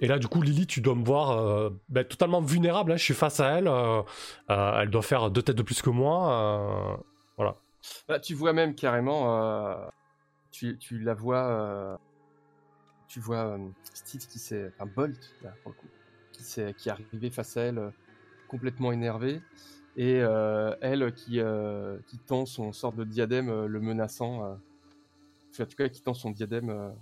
Et 0.00 0.06
là, 0.08 0.18
du 0.18 0.26
coup, 0.28 0.42
Lily, 0.42 0.66
tu 0.66 0.80
dois 0.80 0.94
me 0.94 1.04
voir 1.04 1.30
euh, 1.32 1.70
ben, 1.88 2.04
totalement 2.04 2.40
vulnérable. 2.40 2.92
hein. 2.92 2.96
Je 2.96 3.02
suis 3.04 3.14
face 3.14 3.38
à 3.40 3.58
elle. 3.58 3.68
euh, 3.68 4.02
elle 4.48 4.90
doit 4.90 5.02
faire 5.02 5.30
deux 5.30 5.42
têtes 5.42 5.56
de 5.56 5.62
plus 5.62 5.82
que 5.82 5.90
moi. 5.90 6.98
Bah, 8.08 8.20
tu 8.20 8.34
vois 8.34 8.52
même 8.52 8.74
carrément, 8.74 9.38
euh, 9.40 9.86
tu, 10.50 10.78
tu 10.78 10.98
la 10.98 11.14
vois, 11.14 11.46
euh, 11.48 11.96
tu 13.08 13.20
vois 13.20 13.56
euh, 13.56 13.68
Steve 13.94 14.26
qui 14.26 14.38
s'est, 14.38 14.70
enfin 14.74 14.86
Bolt 14.86 15.18
là, 15.42 15.56
pour 15.62 15.72
le 15.72 15.76
coup, 15.76 15.90
qui 16.32 16.42
s'est, 16.42 16.74
qui 16.74 16.88
est 16.88 16.92
arrivé 16.92 17.30
face 17.30 17.56
à 17.56 17.62
elle 17.62 17.92
complètement 18.48 18.92
énervé 18.92 19.40
et 19.96 20.16
elle 20.80 21.12
qui, 21.14 21.40
qui 22.06 22.18
tend 22.18 22.46
son 22.46 22.72
sorte 22.72 22.96
de 22.96 23.04
diadème 23.04 23.66
le 23.66 23.80
menaçant, 23.80 24.42
en 24.42 24.58
tout 25.56 25.76
cas 25.76 25.88
qui 25.88 26.02
tend 26.02 26.14
son 26.14 26.30
diadème 26.30 26.94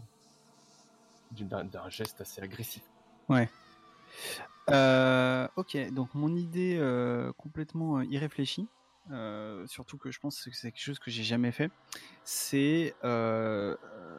d'un, 1.30 1.88
geste 1.88 2.20
assez 2.20 2.42
agressif. 2.42 2.82
Euh, 4.70 5.48
ok, 5.56 5.76
donc 5.92 6.14
mon 6.14 6.36
idée 6.36 6.78
complètement 7.38 8.02
irréfléchie, 8.02 8.68
euh, 9.10 9.66
surtout 9.66 9.98
que 9.98 10.10
je 10.10 10.18
pense 10.20 10.42
que 10.44 10.50
c'est 10.52 10.70
quelque 10.70 10.82
chose 10.82 10.98
que 10.98 11.10
j'ai 11.10 11.22
jamais 11.24 11.52
fait, 11.52 11.70
c'est... 12.24 12.94
euh, 13.04 13.76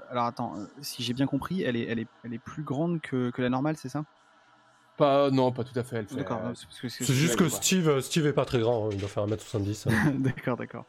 alors 0.10 0.26
attends, 0.26 0.58
euh, 0.60 0.66
si 0.82 1.04
j'ai 1.04 1.14
bien 1.14 1.26
compris, 1.28 1.62
elle 1.64 1.76
est, 1.76 1.86
elle 1.86 2.00
est, 2.00 2.08
elle 2.24 2.34
est 2.34 2.40
plus 2.40 2.64
grande 2.64 3.02
que, 3.02 3.32
que 3.32 3.42
la 3.42 3.50
normale, 3.50 3.78
c'est 3.78 3.90
ça? 3.90 4.04
Pas, 4.98 5.32
non, 5.32 5.52
pas 5.52 5.64
tout 5.64 5.78
à 5.78 5.84
fait. 5.84 5.98
Elle 5.98 6.08
fait, 6.08 6.16
D'accord, 6.16 6.46
euh, 6.46 6.54
c'est 6.88 7.14
juste 7.14 7.36
que. 7.36 7.50
Steve, 7.50 8.00
Steve 8.02 8.28
est 8.28 8.34
pas 8.34 8.46
très 8.46 8.60
grand. 8.60 8.86
hein. 8.86 8.90
Il 8.92 9.00
doit 9.00 9.10
faire 9.10 9.26
1m70. 9.26 9.88
hein. 9.90 10.12
d'accord, 10.20 10.56
d'accord. 10.58 10.86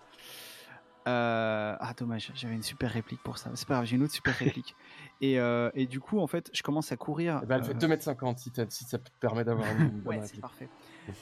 Euh, 1.07 1.77
Ah 1.79 1.93
dommage, 1.97 2.33
j'avais 2.35 2.55
une 2.55 2.63
super 2.63 2.91
réplique 2.91 3.23
pour 3.23 3.37
ça. 3.39 3.51
C'est 3.55 3.69
pas 3.69 3.75
grave, 3.75 3.87
j'ai 3.87 3.97
une 3.97 4.03
autre 4.05 4.13
super 4.15 4.35
réplique. 4.35 4.75
Et, 5.21 5.39
euh, 5.39 5.71
et 5.75 5.87
du 5.87 6.01
coup, 6.01 6.19
en 6.19 6.27
fait, 6.27 6.51
je 6.53 6.63
commence 6.63 6.93
à 6.93 6.97
courir. 6.97 7.41
eh 7.43 7.47
ben, 7.47 7.57
elle 7.57 7.65
fait 7.65 7.71
euh, 7.87 7.97
2m50 7.97 8.39
si, 8.39 8.53
si 8.69 8.85
ça 8.85 8.99
te 8.99 9.11
permet 9.21 9.45
d'avoir 9.45 9.67
une, 9.79 10.03
Ouais, 10.07 10.21
c'est 10.27 10.41
parfait. 10.41 10.69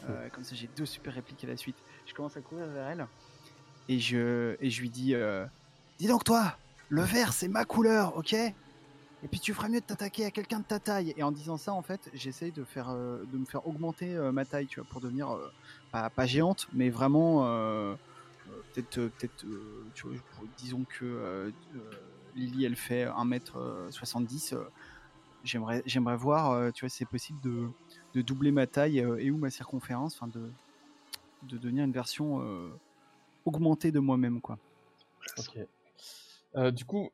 Euh, 0.08 0.28
comme 0.30 0.42
ça, 0.42 0.56
j'ai 0.56 0.66
deux 0.66 0.86
super 0.86 1.14
répliques 1.14 1.44
à 1.44 1.46
la 1.46 1.56
suite. 1.56 1.76
Je 2.06 2.14
commence 2.14 2.36
à 2.36 2.40
courir 2.40 2.66
vers 2.66 2.88
elle 2.88 3.06
et 3.88 3.98
je, 3.98 4.56
et 4.60 4.70
je 4.70 4.80
lui 4.80 4.90
dis 4.90 5.14
euh, 5.14 5.44
Dis 5.98 6.06
donc, 6.06 6.24
toi, 6.24 6.56
le 6.88 7.02
vert, 7.02 7.32
c'est 7.32 7.48
ma 7.48 7.64
couleur, 7.64 8.16
ok? 8.16 8.32
Et 8.34 9.28
puis 9.30 9.38
tu 9.38 9.54
ferais 9.54 9.68
mieux 9.68 9.80
de 9.80 9.84
t'attaquer 9.84 10.24
à 10.24 10.30
quelqu'un 10.30 10.58
de 10.60 10.64
ta 10.64 10.80
taille. 10.80 11.14
Et 11.16 11.22
en 11.22 11.30
disant 11.30 11.56
ça, 11.56 11.72
en 11.72 11.82
fait, 11.82 12.10
j'essaye 12.12 12.50
de, 12.50 12.64
faire, 12.64 12.90
euh, 12.90 13.24
de 13.32 13.38
me 13.38 13.44
faire 13.44 13.66
augmenter 13.66 14.16
euh, 14.16 14.32
ma 14.32 14.44
taille, 14.44 14.66
tu 14.66 14.80
vois, 14.80 14.88
pour 14.88 15.00
devenir 15.00 15.36
pas, 15.92 16.10
pas 16.10 16.26
géante, 16.26 16.66
mais 16.72 16.90
vraiment. 16.90 17.44
peut-être, 18.74 18.96
peut-être 18.96 19.44
disons 20.58 20.84
que 20.98 21.52
Lily, 22.34 22.64
elle 22.64 22.76
fait 22.76 23.06
1m70. 23.06 24.54
euh, 24.54 24.64
j'aimerais, 25.44 25.82
j'aimerais 25.86 26.16
voir, 26.16 26.72
tu 26.72 26.84
vois, 26.84 26.88
si 26.88 26.98
c'est 26.98 27.04
possible 27.04 27.40
de 27.40 27.68
de 28.14 28.20
doubler 28.20 28.52
ma 28.52 28.66
taille 28.66 28.98
et 28.98 29.30
ou 29.30 29.38
ma 29.38 29.48
circonférence, 29.48 30.16
enfin 30.16 30.26
de, 30.26 30.50
de 31.48 31.58
devenir 31.58 31.84
une 31.84 31.92
version 31.92 32.42
euh, 32.42 32.70
augmentée 33.44 33.92
de 33.92 33.98
moi-même, 33.98 34.40
quoi. 34.40 34.58
Ok. 35.38 35.58
Euh, 36.56 36.70
du 36.70 36.84
coup, 36.84 37.10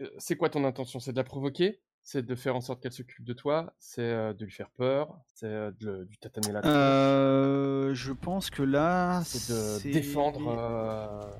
euh, 0.00 0.08
c'est 0.18 0.36
quoi 0.36 0.48
ton 0.48 0.64
intention? 0.64 1.00
C'est 1.00 1.12
de 1.12 1.16
la 1.16 1.24
provoquer? 1.24 1.80
C'est 2.04 2.26
de 2.26 2.34
faire 2.34 2.56
en 2.56 2.60
sorte 2.60 2.82
qu'elle 2.82 2.92
s'occupe 2.92 3.24
de 3.24 3.32
toi? 3.32 3.72
C'est 3.78 4.02
euh, 4.02 4.32
de 4.32 4.44
lui 4.44 4.50
faire 4.50 4.70
peur? 4.70 5.16
C'est 5.34 5.46
euh, 5.46 5.70
de 5.80 6.06
lui 6.10 6.18
tataner 6.18 6.50
la 6.52 6.60
Euh, 6.64 7.94
je 7.94 8.12
pense 8.12 8.50
que 8.50 8.64
là, 8.64 9.22
C'est 9.24 9.52
de 9.52 9.92
défendre. 9.92 11.30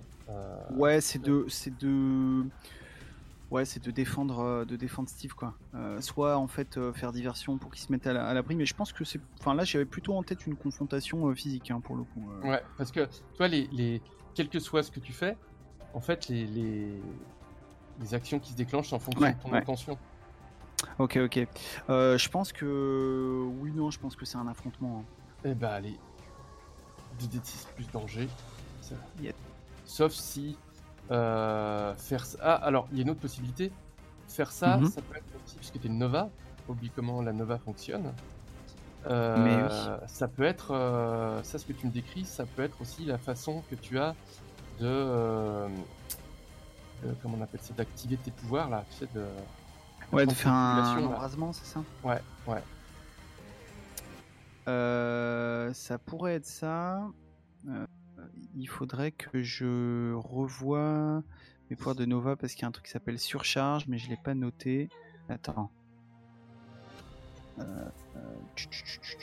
Ouais, 0.76 1.00
c'est 1.00 1.20
de, 1.20 1.46
c'est 1.48 1.76
de, 1.76 2.44
ouais, 3.52 3.64
c'est 3.64 3.82
de 3.84 3.90
défendre, 3.90 4.40
euh, 4.40 4.64
de 4.64 4.76
défendre 4.76 5.08
Steve, 5.08 5.34
quoi. 5.34 5.54
Euh, 5.74 6.00
soit 6.00 6.36
en 6.36 6.46
fait 6.48 6.76
euh, 6.78 6.92
faire 6.92 7.12
diversion 7.12 7.58
pour 7.58 7.70
qu'il 7.70 7.82
se 7.82 7.92
mette 7.92 8.06
à 8.06 8.12
la- 8.12 8.26
à 8.26 8.34
l'abri, 8.34 8.56
mais 8.56 8.66
je 8.66 8.74
pense 8.74 8.92
que 8.92 9.04
c'est, 9.04 9.20
enfin 9.38 9.54
là, 9.54 9.64
j'avais 9.64 9.84
plutôt 9.84 10.14
en 10.16 10.22
tête 10.22 10.46
une 10.46 10.56
confrontation 10.56 11.28
euh, 11.28 11.34
physique, 11.34 11.70
hein, 11.70 11.80
pour 11.80 11.94
le 11.96 12.02
coup. 12.04 12.24
Ouais, 12.42 12.62
parce 12.78 12.90
que 12.90 13.08
toi, 13.36 13.46
les, 13.48 13.68
les, 13.72 14.00
quel 14.34 14.48
que 14.48 14.58
soit 14.58 14.82
ce 14.82 14.90
que 14.90 15.00
tu 15.00 15.12
fais, 15.12 15.36
en 15.94 16.00
fait, 16.00 16.28
les, 16.28 16.46
les, 16.46 17.00
les 18.00 18.14
actions 18.14 18.38
qui 18.40 18.52
se 18.52 18.56
déclenchent 18.56 18.92
en 18.92 18.98
fonction 18.98 19.22
Ouais, 19.22 19.34
de 19.34 19.38
ton 19.42 19.50
ouais. 19.52 19.58
intention. 19.58 19.98
Ok, 20.98 21.16
ok. 21.22 21.46
Je 21.88 22.28
pense 22.28 22.52
que, 22.52 23.46
oui, 23.60 23.70
non, 23.72 23.90
je 23.90 23.98
pense 24.00 24.16
que 24.16 24.24
c'est 24.24 24.38
un 24.38 24.48
affrontement. 24.48 25.00
hein. 25.00 25.40
Eh 25.44 25.54
bah, 25.54 25.74
allez. 25.74 25.96
2d6 27.20 27.66
plus 27.76 27.86
danger. 27.92 28.28
Ça. 28.80 28.94
Sauf 29.84 30.12
si. 30.12 30.56
Euh, 31.10 31.94
faire 31.94 32.24
ça. 32.24 32.38
Ah, 32.42 32.54
alors, 32.54 32.88
il 32.92 32.98
y 32.98 33.00
a 33.00 33.02
une 33.04 33.10
autre 33.10 33.20
possibilité. 33.20 33.70
Faire 34.28 34.50
ça, 34.52 34.78
Mhm. 34.78 34.86
ça 34.86 35.02
peut 35.02 35.16
être 35.16 35.24
aussi, 35.44 35.56
puisque 35.56 35.78
tu 35.80 35.86
es 35.86 35.90
une 35.90 35.98
Nova. 35.98 36.28
Oublie 36.68 36.90
comment 36.94 37.20
la 37.22 37.32
Nova 37.32 37.58
fonctionne. 37.58 38.12
Euh, 39.08 39.36
Mais 39.36 39.62
oui. 39.64 40.06
Ça 40.06 40.28
peut 40.28 40.44
être. 40.44 40.70
euh, 40.72 41.42
ça, 41.42 41.58
ce 41.58 41.66
que 41.66 41.72
tu 41.72 41.86
me 41.86 41.90
décris, 41.92 42.24
ça 42.24 42.46
peut 42.46 42.62
être 42.62 42.80
aussi 42.80 43.04
la 43.04 43.18
façon 43.18 43.62
que 43.68 43.74
tu 43.74 43.98
as 43.98 44.14
de. 44.80 44.86
de- 47.02 47.14
comment 47.20 47.36
on 47.38 47.42
appelle 47.42 47.60
ça 47.60 47.74
D'activer 47.74 48.16
tes 48.16 48.30
pouvoirs, 48.30 48.70
là. 48.70 48.84
Tu 48.92 48.98
sais, 48.98 49.08
de. 49.12 49.24
Ouais, 50.12 50.24
de 50.24 50.32
faire 50.32 50.52
un, 50.52 51.00
là. 51.00 51.06
embrasement, 51.06 51.52
c'est 51.52 51.64
ça? 51.66 51.82
Ouais, 52.04 52.20
ouais. 52.46 52.62
Ça 55.74 55.98
pourrait 55.98 56.34
être 56.36 56.46
ça. 56.46 57.00
Euh, 58.22 58.26
il 58.56 58.66
faudrait 58.68 59.12
que 59.12 59.42
je 59.42 60.12
revoie 60.14 61.22
mes 61.70 61.76
pouvoirs 61.76 61.96
de 61.96 62.04
Nova 62.04 62.36
parce 62.36 62.52
qu'il 62.54 62.62
y 62.62 62.64
a 62.64 62.68
un 62.68 62.72
truc 62.72 62.86
qui 62.86 62.92
s'appelle 62.92 63.18
surcharge, 63.18 63.86
mais 63.88 63.98
je 63.98 64.08
l'ai 64.08 64.16
pas 64.22 64.34
noté. 64.34 64.88
Attends. 65.28 65.70
Euh, 67.58 67.62
euh, 68.16 68.20
tch, 68.56 68.68
tch, 68.70 68.84
tch, 68.84 69.00
tch. 69.00 69.16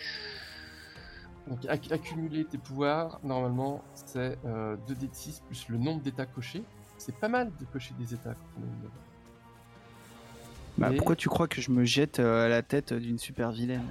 Donc 1.47 1.63
acc- 1.65 1.91
accumuler 1.91 2.45
tes 2.45 2.57
pouvoirs, 2.59 3.19
normalement, 3.23 3.83
c'est 3.95 4.37
euh, 4.45 4.75
2d 4.87 5.09
de 5.09 5.15
6 5.15 5.41
plus 5.47 5.67
le 5.69 5.77
nombre 5.77 6.01
d'états 6.01 6.27
cochés. 6.27 6.63
C'est 6.97 7.15
pas 7.15 7.27
mal 7.29 7.51
de 7.59 7.65
cocher 7.65 7.93
des 7.97 8.13
états 8.13 8.33
quand 8.33 8.61
on 8.61 8.61
est. 8.85 8.89
Bah, 10.77 10.91
Et- 10.93 10.97
pourquoi 10.97 11.15
tu 11.15 11.27
crois 11.27 11.47
que 11.47 11.59
je 11.61 11.71
me 11.71 11.85
jette 11.85 12.19
euh, 12.19 12.45
à 12.45 12.49
la 12.49 12.61
tête 12.61 12.93
d'une 12.93 13.17
super 13.17 13.51
vilaine? 13.51 13.85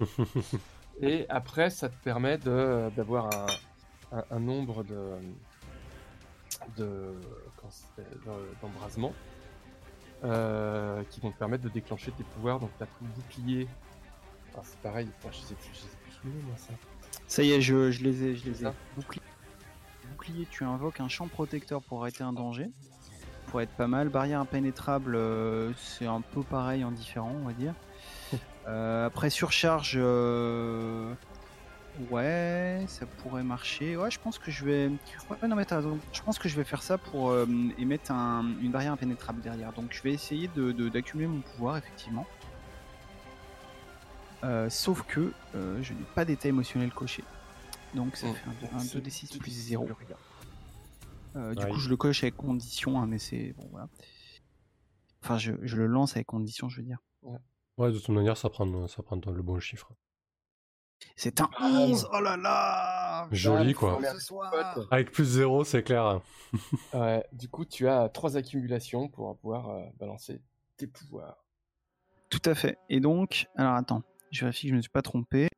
Et 1.02 1.26
après, 1.28 1.68
ça 1.68 1.90
te 1.90 1.96
permet 2.02 2.38
de 2.38 2.88
d'avoir 2.96 3.26
un, 3.26 3.46
un, 4.12 4.24
un 4.30 4.40
nombre 4.40 4.84
de 4.84 5.18
de 6.76 7.12
comment 7.56 7.70
ça 7.70 7.86
s'appelle, 7.86 8.18
de- 8.24 8.60
d'embrasements 8.62 9.12
euh, 10.24 11.02
qui 11.10 11.20
vont 11.20 11.30
te 11.30 11.38
permettre 11.38 11.64
de 11.64 11.68
déclencher 11.68 12.10
tes 12.12 12.24
pouvoirs. 12.24 12.58
Donc, 12.60 12.70
tu 12.78 12.82
as 12.82 12.86
ton 12.86 13.04
bouclier 13.14 13.68
Ah, 14.56 14.60
c'est 14.64 14.78
pareil, 14.80 15.08
je 15.22 15.26
les 15.28 15.52
ai 15.52 15.54
plus, 15.54 15.70
je 15.74 15.80
les 15.86 15.92
ai 15.92 15.96
plus 16.02 16.12
sous 16.12 16.26
le 16.26 16.32
moi, 16.46 16.56
ça. 16.56 16.72
Ça 17.28 17.42
y 17.42 17.52
est, 17.52 17.60
je, 17.60 17.90
je 17.90 18.02
les 18.02 18.22
ai. 18.24 18.36
Je 18.36 18.48
les 18.50 18.64
ai. 18.64 18.68
Bouclier. 18.96 19.22
Bouclier, 20.12 20.46
tu 20.50 20.64
invoques 20.64 21.00
un 21.00 21.08
champ 21.08 21.28
protecteur 21.28 21.82
pour 21.82 22.00
arrêter 22.02 22.24
un 22.24 22.32
danger. 22.32 22.70
Pour 23.48 23.60
être 23.60 23.70
pas 23.72 23.86
mal. 23.86 24.08
Barrière 24.08 24.40
impénétrable, 24.40 25.14
euh, 25.14 25.72
c'est 25.76 26.06
un 26.06 26.20
peu 26.20 26.42
pareil 26.42 26.84
en 26.84 26.90
différent, 26.90 27.32
on 27.42 27.46
va 27.46 27.52
dire. 27.52 27.74
Euh, 28.68 29.06
après, 29.06 29.30
surcharge. 29.30 29.96
Ouais, 32.10 32.84
ça 32.88 33.06
pourrait 33.06 33.42
marcher. 33.42 33.96
Ouais, 33.96 34.10
je 34.10 34.18
pense 34.20 34.38
que 34.38 34.50
je 34.50 34.64
vais. 34.64 34.88
Ouais, 35.30 35.48
non, 35.48 35.56
mais 35.56 35.64
t'as 35.64 35.76
raison. 35.76 35.98
Je 36.12 36.20
pense 36.22 36.38
que 36.38 36.48
je 36.48 36.56
vais 36.56 36.64
faire 36.64 36.82
ça 36.82 36.98
pour 36.98 37.30
euh, 37.30 37.46
émettre 37.78 38.10
un- 38.10 38.54
une 38.60 38.70
barrière 38.70 38.92
impénétrable 38.92 39.40
derrière. 39.40 39.72
Donc, 39.72 39.92
je 39.92 40.02
vais 40.02 40.12
essayer 40.12 40.48
de- 40.48 40.72
de- 40.72 40.88
d'accumuler 40.90 41.26
mon 41.28 41.40
pouvoir, 41.40 41.76
effectivement. 41.78 42.26
Euh, 44.44 44.68
sauf 44.68 45.02
que 45.06 45.32
euh, 45.54 45.82
je 45.82 45.94
n'ai 45.94 46.04
pas 46.14 46.24
d'état 46.24 46.48
émotionnel 46.48 46.92
coché. 46.92 47.24
Donc, 47.94 48.16
ça 48.16 48.26
Mm. 48.28 48.34
fait 48.34 48.48
un, 48.48 48.52
Donc, 48.60 48.70
un 48.74 48.78
c'est 48.80 48.98
2d6 48.98 49.28
tout 49.30 49.38
plus 49.38 49.50
de 49.50 49.54
suite 49.54 49.68
0. 49.68 49.84
plus 49.86 49.94
rien. 50.06 50.16
Euh, 51.36 51.54
du 51.54 51.64
Ouais. 51.64 51.70
coup, 51.70 51.78
je 51.78 51.88
le 51.88 51.96
coche 51.96 52.22
avec 52.22 52.36
condition, 52.36 53.00
hein, 53.00 53.06
mais 53.06 53.18
c'est. 53.18 53.54
Bon, 53.56 53.66
voilà. 53.70 53.88
Enfin, 55.22 55.38
je, 55.38 55.52
je 55.62 55.76
le 55.76 55.86
lance 55.86 56.14
avec 56.14 56.26
condition, 56.26 56.68
je 56.68 56.76
veux 56.80 56.86
dire. 56.86 56.98
Ouais, 57.78 57.90
de 57.92 57.98
toute 57.98 58.08
manière, 58.10 58.36
ça 58.36 58.48
prend, 58.50 58.86
ça 58.86 59.02
prend 59.02 59.16
le 59.26 59.42
bon 59.42 59.58
chiffre. 59.60 59.90
C'est 61.16 61.40
un 61.40 61.50
Ah, 61.58 61.68
11 61.70 62.08
Oh 62.12 62.20
là 62.20 62.36
là 62.36 63.28
Joli, 63.32 63.70
Ah, 63.70 63.78
quoi. 63.78 64.00
Avec 64.90 65.10
plus 65.12 65.24
0, 65.24 65.64
c'est 65.64 65.82
clair. 65.82 66.20
Ouais, 66.94 67.24
du 67.32 67.48
coup, 67.48 67.64
tu 67.64 67.88
as 67.88 68.08
trois 68.08 68.36
accumulations 68.36 69.08
pour 69.08 69.36
pouvoir 69.36 69.68
euh, 69.70 69.82
balancer 69.98 70.40
tes 70.76 70.86
pouvoirs. 70.86 71.44
Tout 72.30 72.42
à 72.44 72.54
fait. 72.54 72.78
Et 72.88 73.00
donc, 73.00 73.46
alors 73.56 73.74
attends, 73.74 74.02
je 74.30 74.40
vérifie 74.40 74.62
que 74.62 74.68
je 74.68 74.72
ne 74.72 74.76
me 74.78 74.82
suis 74.82 74.90
pas 74.90 75.02
trompé. 75.02 75.48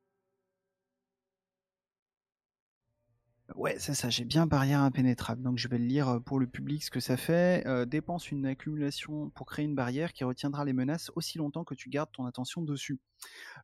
Ouais, 3.59 3.75
c'est 3.77 3.93
ça, 3.93 4.09
j'ai 4.09 4.23
bien 4.23 4.45
barrière 4.45 4.79
impénétrable. 4.79 5.43
Donc 5.43 5.57
je 5.57 5.67
vais 5.67 5.77
le 5.77 5.83
lire 5.83 6.07
euh, 6.07 6.19
pour 6.21 6.39
le 6.39 6.47
public 6.47 6.81
ce 6.81 6.89
que 6.89 7.01
ça 7.01 7.17
fait. 7.17 7.67
Euh, 7.67 7.83
dépense 7.83 8.31
une 8.31 8.45
accumulation 8.45 9.31
pour 9.31 9.47
créer 9.47 9.65
une 9.65 9.75
barrière 9.75 10.13
qui 10.13 10.23
retiendra 10.23 10.63
les 10.63 10.71
menaces 10.71 11.11
aussi 11.17 11.37
longtemps 11.39 11.65
que 11.65 11.75
tu 11.75 11.89
gardes 11.89 12.09
ton 12.13 12.25
attention 12.25 12.61
dessus. 12.61 12.99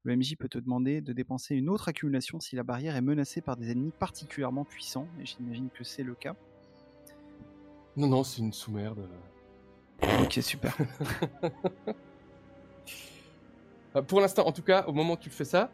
Le 0.04 0.18
MJ 0.18 0.36
peut 0.36 0.50
te 0.50 0.58
demander 0.58 1.00
de 1.00 1.14
dépenser 1.14 1.56
une 1.56 1.70
autre 1.70 1.88
accumulation 1.88 2.42
si 2.42 2.58
la 2.58 2.64
barrière 2.64 2.98
est 2.98 3.02
menacée 3.02 3.40
par 3.40 3.56
des 3.56 3.72
ennemis 3.72 3.94
particulièrement 3.98 4.66
puissants, 4.66 5.08
et 5.22 5.26
j'imagine 5.26 5.70
que 5.70 5.86
c'est 5.86 6.04
le 6.04 6.14
cas. 6.14 6.36
Non, 7.96 8.08
non, 8.08 8.26
c'est 8.26 8.42
une 8.42 8.52
sous-merde. 8.52 9.08
Ok, 10.22 10.40
super. 10.42 10.76
Euh, 13.96 14.02
pour 14.08 14.20
l'instant, 14.20 14.46
en 14.46 14.52
tout 14.52 14.62
cas, 14.62 14.84
au 14.88 14.92
moment 14.92 15.14
où 15.14 15.18
tu 15.18 15.30
fais 15.30 15.46
ça, 15.46 15.72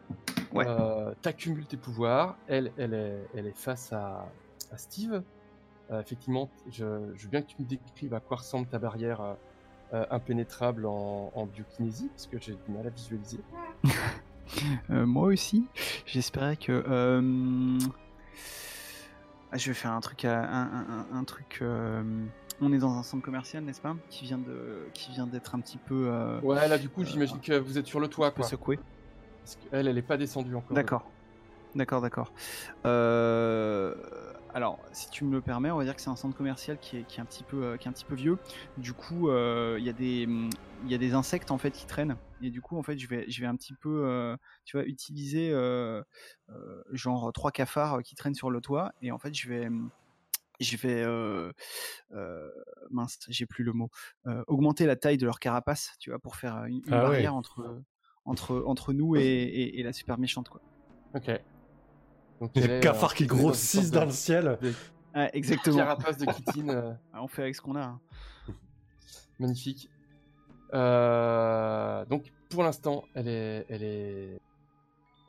Ouais. 0.54 0.66
euh, 0.68 1.12
t'accumules 1.22 1.66
tes 1.66 1.76
pouvoirs. 1.76 2.36
Elle, 2.46 2.72
elle 2.76 2.94
est, 2.94 3.18
elle 3.36 3.46
est 3.46 3.56
face 3.56 3.92
à, 3.92 4.26
à 4.70 4.76
Steve. 4.78 5.22
Euh, 5.90 6.00
effectivement, 6.00 6.48
je, 6.70 6.84
je 7.14 7.22
veux 7.24 7.28
bien 7.30 7.42
que 7.42 7.48
tu 7.48 7.56
me 7.60 7.66
décrives 7.66 8.14
à 8.14 8.20
quoi 8.20 8.38
ressemble 8.38 8.66
ta 8.66 8.78
barrière 8.78 9.36
euh, 9.92 10.04
impénétrable 10.10 10.86
en, 10.86 11.30
en 11.34 11.46
biokinésie, 11.46 12.08
parce 12.08 12.26
que 12.26 12.38
j'ai 12.40 12.52
du 12.54 12.72
mal 12.72 12.86
à 12.86 12.90
visualiser. 12.90 13.40
Euh, 14.90 15.06
moi 15.06 15.28
aussi. 15.28 15.64
J'espérais 16.04 16.56
que. 16.56 16.72
euh, 16.86 17.78
ah, 19.50 19.56
je 19.56 19.68
vais 19.70 19.74
faire 19.74 19.92
un 19.92 20.00
truc. 20.00 20.24
à- 20.24 20.42
un, 20.42 20.62
un- 20.62 21.06
un- 21.12 21.16
un 21.18 21.24
truc. 21.24 21.60
euh, 21.62 22.02
On 22.60 22.72
est 22.72 22.78
dans 22.78 22.92
un 22.98 23.02
centre 23.02 23.22
commercial, 23.22 23.62
n'est-ce 23.64 23.80
pas? 23.80 23.96
Qui 24.10 24.24
vient 24.24 24.38
de, 24.38 24.86
qui 24.94 25.10
vient 25.12 25.26
d'être 25.26 25.54
un 25.54 25.60
petit 25.60 25.78
peu, 25.78 26.06
euh, 26.08 26.40
Ouais, 26.40 26.68
là, 26.68 26.76
du 26.76 26.88
coup, 26.88 27.04
j'imagine 27.04 27.40
que 27.40 27.58
vous 27.58 27.78
êtes 27.78 27.86
sur 27.86 28.00
le 28.00 28.08
toit, 28.08 28.30
quoi. 28.30 28.44
secoué. 28.44 28.78
Parce 29.44 29.56
qu'elle, 29.56 29.88
elle 29.88 29.98
est 29.98 30.02
pas 30.02 30.16
descendue 30.16 30.54
encore. 30.54 30.74
D'accord. 30.74 31.10
D'accord, 31.74 32.02
d'accord. 32.02 32.32
Euh, 32.84 33.94
Alors, 34.54 34.78
si 34.92 35.08
tu 35.08 35.24
me 35.24 35.32
le 35.32 35.40
permets, 35.40 35.70
on 35.70 35.78
va 35.78 35.84
dire 35.84 35.96
que 35.96 36.02
c'est 36.02 36.10
un 36.10 36.16
centre 36.16 36.36
commercial 36.36 36.78
qui 36.78 36.98
est, 36.98 37.04
qui 37.04 37.18
est 37.18 37.22
un 37.22 37.24
petit 37.24 37.44
peu, 37.44 37.64
euh, 37.64 37.76
qui 37.78 37.88
est 37.88 37.90
un 37.90 37.92
petit 37.92 38.04
peu 38.04 38.14
vieux. 38.14 38.36
Du 38.76 38.92
coup, 38.92 39.30
euh, 39.30 39.76
il 39.78 39.84
y 39.84 39.88
a 39.88 39.94
des, 39.94 40.24
il 40.84 40.90
y 40.90 40.94
a 40.94 40.98
des 40.98 41.14
insectes 41.14 41.50
en 41.50 41.56
fait 41.56 41.70
qui 41.70 41.86
traînent. 41.86 42.16
Et 42.42 42.50
du 42.50 42.60
coup, 42.60 42.76
en 42.76 42.82
fait, 42.82 42.98
je 42.98 43.08
vais, 43.08 43.24
je 43.30 43.40
vais 43.40 43.46
un 43.46 43.56
petit 43.56 43.72
peu, 43.72 44.04
euh, 44.04 44.36
tu 44.66 44.76
vois, 44.76 44.84
utiliser 44.86 45.50
euh, 45.50 46.02
euh, 46.50 46.82
genre 46.92 47.32
trois 47.32 47.52
cafards 47.52 48.02
qui 48.02 48.14
traînent 48.16 48.34
sur 48.34 48.50
le 48.50 48.60
toit. 48.60 48.92
Et 49.00 49.10
en 49.10 49.18
fait, 49.18 49.32
je 49.32 49.48
vais, 49.48 49.70
je 50.60 50.76
vais, 50.76 51.02
euh, 51.02 51.50
euh, 52.12 52.50
mince, 52.90 53.18
j'ai 53.28 53.46
plus 53.46 53.64
le 53.64 53.72
mot, 53.72 53.88
euh, 54.26 54.44
augmenter 54.46 54.84
la 54.84 54.96
taille 54.96 55.16
de 55.16 55.24
leur 55.24 55.40
carapace, 55.40 55.92
tu 55.98 56.10
vois, 56.10 56.18
pour 56.18 56.36
faire 56.36 56.64
une, 56.66 56.82
une 56.86 56.92
Ah 56.92 56.96
ouais. 56.96 57.00
barrière 57.00 57.34
entre, 57.34 57.80
entre, 58.24 58.62
entre 58.66 58.92
nous 58.92 59.16
et, 59.16 59.20
et- 59.22 59.80
et 59.80 59.82
la 59.82 59.92
super 59.92 60.18
méchante, 60.18 60.48
quoi. 60.48 60.60
Ok. 61.14 61.30
Donc, 62.40 62.50
Les 62.56 62.64
est, 62.64 62.80
cafards 62.82 63.12
euh, 63.12 63.14
qui 63.14 63.26
dans 63.26 63.36
grossissent 63.36 63.90
dans 63.90 64.00
de- 64.00 64.06
le 64.06 64.10
ciel. 64.12 64.58
Ah, 65.14 65.28
exactement. 65.34 65.76
Carapace 65.76 66.18
de 66.18 66.26
Kitine. 66.26 66.70
euh, 66.70 66.92
On 67.14 67.28
fait 67.28 67.42
avec 67.42 67.54
ce 67.54 67.60
qu'on 67.60 67.76
a. 67.76 67.82
hein. 67.82 68.00
Magnifique. 69.38 69.90
Euh, 70.74 72.04
donc 72.06 72.32
pour 72.48 72.62
l'instant, 72.62 73.04
elle 73.14 73.28
est, 73.28 73.66
elle 73.68 73.82
est, 73.82 74.40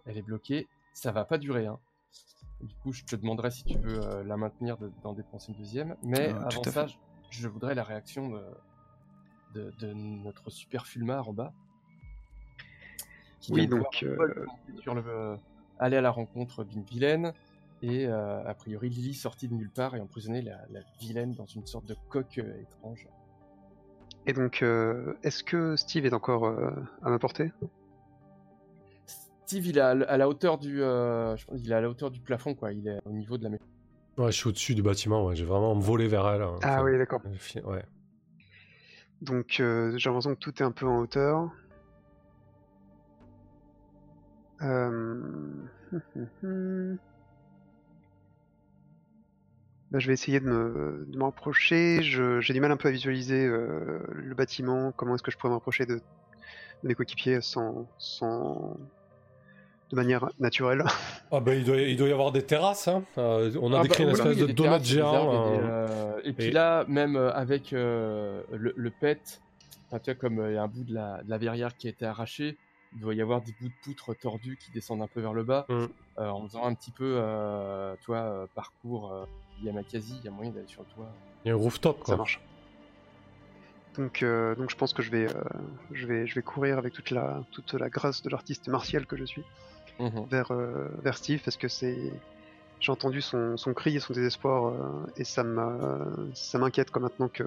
elle 0.05 0.17
est 0.17 0.21
bloquée. 0.21 0.67
Ça 0.93 1.11
va 1.11 1.25
pas 1.25 1.37
durer. 1.37 1.65
Hein. 1.67 1.79
Du 2.61 2.75
coup, 2.75 2.93
je 2.93 3.03
te 3.03 3.15
demanderai 3.15 3.51
si 3.51 3.63
tu 3.65 3.77
veux 3.77 3.99
euh, 4.01 4.23
la 4.23 4.37
maintenir 4.37 4.77
de- 4.77 4.91
d'en 5.03 5.13
dépenser 5.13 5.51
une 5.51 5.57
deuxième. 5.57 5.95
Mais 6.03 6.29
Euh, 6.33 6.39
avant 6.45 6.63
ça, 6.63 6.87
je, 6.87 6.95
je 7.29 7.47
voudrais 7.47 7.75
la 7.75 7.83
réaction 7.83 8.29
de, 8.29 8.41
de, 9.53 9.71
de 9.79 9.93
notre 9.93 10.49
super 10.49 10.85
Fulmar 10.87 11.27
en 11.27 11.33
bas. 11.33 11.53
Qui 13.43 13.51
Oui, 13.51 13.67
vient 13.67 13.77
donc, 13.77 14.03
euh, 14.03 14.45
sur 14.81 14.95
le, 14.95 15.37
aller 15.77 15.97
à 15.97 16.01
la 16.01 16.11
rencontre 16.11 16.63
d'une 16.63 16.83
vilaine. 16.83 17.33
Et 17.81 18.07
euh, 18.07 18.41
a 18.47 18.53
priori, 18.53 18.87
Lily 18.87 19.13
sortie 19.13 19.49
de 19.49 19.53
nulle 19.53 19.69
part 19.69 19.93
et 19.97 19.99
emprisonner 19.99 20.41
la, 20.41 20.57
la 20.71 20.79
vilaine 21.01 21.33
dans 21.33 21.45
une 21.45 21.65
sorte 21.67 21.85
de 21.85 21.95
coque 22.07 22.37
euh, 22.37 22.61
étrange. 22.61 23.05
Et 24.25 24.31
donc, 24.31 24.61
euh, 24.63 25.13
est-ce 25.23 25.43
que 25.43 25.75
Steve 25.75 26.05
est 26.05 26.13
encore 26.13 26.45
euh, 26.45 26.71
à 27.01 27.09
ma 27.09 27.19
portée? 27.19 27.51
Steve, 29.45 29.65
il 29.67 29.77
est 29.77 29.81
à, 29.81 29.93
la 29.93 30.29
hauteur 30.29 30.57
du, 30.57 30.81
euh, 30.81 31.35
je 31.35 31.45
pense 31.45 31.61
qu'il 31.61 31.69
est 31.69 31.75
à 31.75 31.81
la 31.81 31.89
hauteur 31.89 32.09
du 32.09 32.21
plafond, 32.21 32.55
quoi. 32.55 32.71
Il 32.71 32.87
est 32.87 32.99
au 33.05 33.11
niveau 33.11 33.37
de 33.37 33.43
la 33.43 33.49
maison. 33.49 33.65
Ouais, 34.17 34.31
je 34.31 34.37
suis 34.37 34.47
au-dessus 34.47 34.75
du 34.75 34.81
bâtiment, 34.83 35.25
ouais. 35.25 35.35
j'ai 35.35 35.43
vraiment 35.43 35.73
volé 35.73 36.07
vers 36.07 36.25
elle. 36.29 36.43
hein. 36.43 36.55
Ah 36.61 36.75
Enfin, 36.75 36.83
oui, 36.85 36.97
d'accord. 36.97 37.19
euh, 37.25 37.61
Ouais. 37.69 37.83
Donc, 39.21 39.57
euh, 39.59 39.97
j'ai 39.97 40.09
l'impression 40.09 40.35
que 40.35 40.39
tout 40.39 40.53
est 40.61 40.65
un 40.65 40.71
peu 40.71 40.87
en 40.87 40.99
hauteur. 40.99 41.49
Euh... 44.63 45.19
Bah, 49.91 49.99
je 49.99 50.07
vais 50.07 50.13
essayer 50.13 50.39
de 50.39 50.45
me, 50.45 51.05
de 51.07 51.21
rapprocher. 51.21 51.99
J'ai 52.01 52.53
du 52.53 52.59
mal 52.59 52.71
un 52.71 52.77
peu 52.77 52.87
à 52.87 52.91
visualiser 52.91 53.45
euh, 53.45 53.99
le 54.11 54.33
bâtiment. 54.33 54.91
Comment 54.91 55.13
est-ce 55.13 55.21
que 55.21 55.29
je 55.29 55.37
pourrais 55.37 55.49
me 55.51 55.55
rapprocher 55.55 55.85
de, 55.85 55.95
de 55.97 56.01
mes 56.87 56.95
coéquipiers 56.95 57.41
sans, 57.41 57.87
sans... 57.99 58.75
de 59.91 59.95
manière 59.95 60.27
naturelle? 60.39 60.83
Ah 61.35 61.39
bah 61.39 61.55
il 61.55 61.63
doit, 61.63 61.77
il 61.77 61.97
doit 61.97 62.07
y 62.07 62.11
avoir 62.11 62.31
des 62.31 62.43
terrasses. 62.43 62.87
Hein. 62.87 63.03
Euh, 63.17 63.51
on 63.61 63.73
a 63.73 63.79
Ah 63.79 63.83
décrit 63.83 64.03
bah, 64.05 64.09
une 64.11 64.15
oui, 64.15 64.21
espèce 64.31 64.37
de 64.47 64.51
donut 64.51 64.83
géant. 64.83 65.49
des, 65.49 65.57
euh, 65.63 66.21
Et 66.23 66.33
puis 66.33 66.45
et- 66.47 66.51
là, 66.51 66.85
même 66.87 67.15
avec 67.15 67.73
euh, 67.73 68.41
le, 68.51 68.73
le 68.75 68.89
pet, 68.91 69.41
tu 69.91 69.97
vois, 70.05 70.13
comme 70.15 70.39
euh, 70.39 70.51
il 70.51 70.55
y 70.55 70.57
a 70.57 70.63
un 70.63 70.67
bout 70.67 70.83
de 70.83 70.93
la, 70.93 71.21
de 71.23 71.29
la 71.29 71.37
verrière 71.39 71.75
qui 71.75 71.87
a 71.87 71.89
été 71.91 72.05
arraché, 72.05 72.57
il 72.95 73.01
doit 73.01 73.13
y 73.15 73.21
avoir 73.21 73.41
des 73.41 73.53
bouts 73.59 73.69
de 73.69 73.73
poutre 73.83 74.13
tordus 74.13 74.57
qui 74.57 74.71
descendent 74.71 75.01
un 75.01 75.07
peu 75.07 75.21
vers 75.21 75.33
le 75.33 75.43
bas. 75.43 75.65
Mm. 75.69 75.85
Euh, 76.19 76.29
en 76.29 76.47
faisant 76.47 76.63
un 76.65 76.73
petit 76.75 76.91
peu, 76.91 77.15
euh, 77.17 77.95
tu 78.01 78.07
vois, 78.07 78.17
euh, 78.21 78.47
parcours 78.53 79.11
euh, 79.11 79.25
Yamakasi, 79.63 80.15
il 80.19 80.25
y 80.25 80.27
a 80.27 80.31
moyen 80.31 80.51
d'aller 80.51 80.67
sur 80.67 80.81
le 80.83 80.87
toit. 80.93 81.11
Il 81.43 81.47
y 81.47 81.51
a 81.51 81.55
un 81.55 81.57
rooftop 81.57 81.97
Ça 81.99 82.03
quoi. 82.03 82.17
marche. 82.17 82.39
Donc, 83.95 84.23
euh, 84.23 84.55
donc 84.55 84.69
je 84.71 84.75
pense 84.75 84.93
que 84.93 85.03
je 85.03 85.11
vais, 85.11 85.27
euh, 85.27 85.43
je 85.91 86.07
vais, 86.07 86.25
je 86.25 86.35
vais 86.35 86.41
courir 86.41 86.77
avec 86.77 86.93
toute 86.93 87.11
la, 87.11 87.43
toute 87.51 87.73
la 87.73 87.89
grâce 87.89 88.21
de 88.23 88.29
l'artiste 88.29 88.67
martial 88.67 89.05
que 89.05 89.15
je 89.17 89.23
suis. 89.23 89.43
Mhm. 89.99 90.25
vers, 90.27 90.51
euh, 90.51 90.87
vers 91.03 91.15
Steve 91.15 91.39
parce 91.45 91.55
que 91.55 91.67
c'est 91.67 92.11
j'ai 92.79 92.91
entendu 92.91 93.21
son, 93.21 93.57
son 93.57 93.75
cri 93.75 93.95
et 93.95 93.99
son 93.99 94.11
désespoir 94.11 94.65
euh, 94.65 95.05
et 95.17 95.23
ça 95.23 95.43
ça 96.33 96.57
m'inquiète 96.57 96.89
quoi 96.89 96.99
maintenant 96.99 97.27
que 97.27 97.43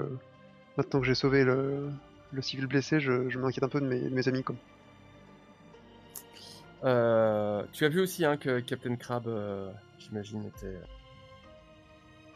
maintenant 0.76 1.00
que 1.00 1.06
j'ai 1.06 1.16
sauvé 1.16 1.42
le, 1.42 1.90
le 2.30 2.42
civil 2.42 2.68
blessé 2.68 3.00
je, 3.00 3.28
je 3.28 3.38
m'inquiète 3.40 3.64
un 3.64 3.68
peu 3.68 3.80
de 3.80 3.86
mes, 3.86 3.98
de 3.98 4.14
mes 4.14 4.28
amis 4.28 4.44
quoi. 4.44 4.54
Euh, 6.84 7.64
tu 7.72 7.84
as 7.84 7.88
vu 7.88 8.00
aussi 8.00 8.24
hein, 8.24 8.36
que 8.36 8.60
Captain 8.60 8.96
Crab, 8.96 9.26
euh, 9.26 9.70
j'imagine, 9.98 10.44
était. 10.46 10.78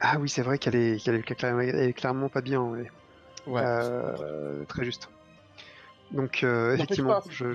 Ah 0.01 0.19
oui 0.19 0.29
c'est 0.31 0.43
vrai 0.43 0.59
qu'elle 0.59 0.77
est, 0.77 0.99
clairement 1.93 2.29
pas 2.31 2.41
bien 2.41 2.61
ouais. 2.63 2.91
Ouais. 3.47 3.63
Euh, 3.63 4.65
très 4.65 4.85
juste. 4.85 5.11
Donc 6.11 6.43
euh, 6.43 6.75
effectivement 6.75 7.21
je, 7.29 7.55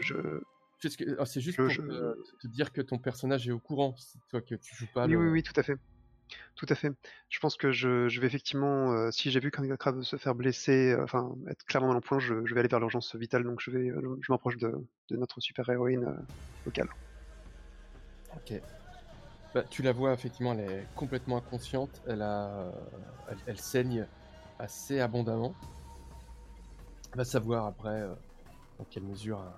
ah, 1.17 1.25
C'est 1.25 1.41
juste 1.41 1.57
Je- 1.57 1.63
pour 1.63 1.71
je- 1.71 1.81
te, 1.81 2.15
te 2.41 2.47
dire 2.47 2.71
que 2.71 2.81
ton 2.81 2.97
personnage 2.99 3.47
est 3.47 3.51
au 3.51 3.59
courant, 3.59 3.95
c'est 3.97 4.19
toi 4.29 4.41
que 4.41 4.55
tu 4.55 4.75
joues 4.75 4.87
pas. 4.93 5.07
oui 5.07 5.13
le- 5.13 5.19
oui 5.19 5.27
oui 5.29 5.43
tout 5.43 5.53
à 5.59 5.63
fait. 5.63 5.75
Tout 6.55 6.65
à 6.69 6.75
fait. 6.75 6.91
Je 7.29 7.39
pense 7.39 7.57
que 7.57 7.71
je, 7.71 8.19
vais 8.19 8.27
effectivement, 8.27 8.93
euh, 8.93 9.11
si 9.11 9.29
j'ai 9.29 9.39
vu 9.39 9.51
qu'un 9.51 9.75
crabe 9.75 10.01
se 10.01 10.15
faire 10.15 10.35
blesser, 10.35 10.91
euh, 10.91 11.03
enfin 11.03 11.35
être 11.47 11.63
clairement 11.65 11.89
dans 11.89 11.95
le 11.95 12.01
point, 12.01 12.19
je, 12.19 12.33
vais 12.33 12.59
aller 12.59 12.69
vers 12.69 12.79
l'urgence 12.79 13.15
vitale, 13.15 13.43
donc 13.43 13.59
je 13.61 13.71
vais, 13.71 13.89
je 13.89 14.31
m'approche 14.31 14.57
de, 14.57 14.71
notre 15.11 15.41
super 15.41 15.69
héroïne 15.69 16.05
euh, 16.05 16.21
locale. 16.65 16.87
Ok. 18.35 18.53
Bah, 19.53 19.63
tu 19.69 19.81
la 19.81 19.91
vois, 19.91 20.13
effectivement, 20.13 20.53
elle 20.53 20.59
est 20.61 20.89
complètement 20.95 21.37
inconsciente. 21.37 22.01
Elle, 22.07 22.21
a, 22.21 22.71
elle, 23.45 23.59
saigne 23.59 24.07
assez 24.59 24.99
abondamment. 24.99 25.55
Va 27.13 27.23
savoir 27.23 27.65
après 27.65 28.05
dans 28.77 28.85
quelle 28.85 29.05
mesure 29.05 29.39
un, 29.39 29.57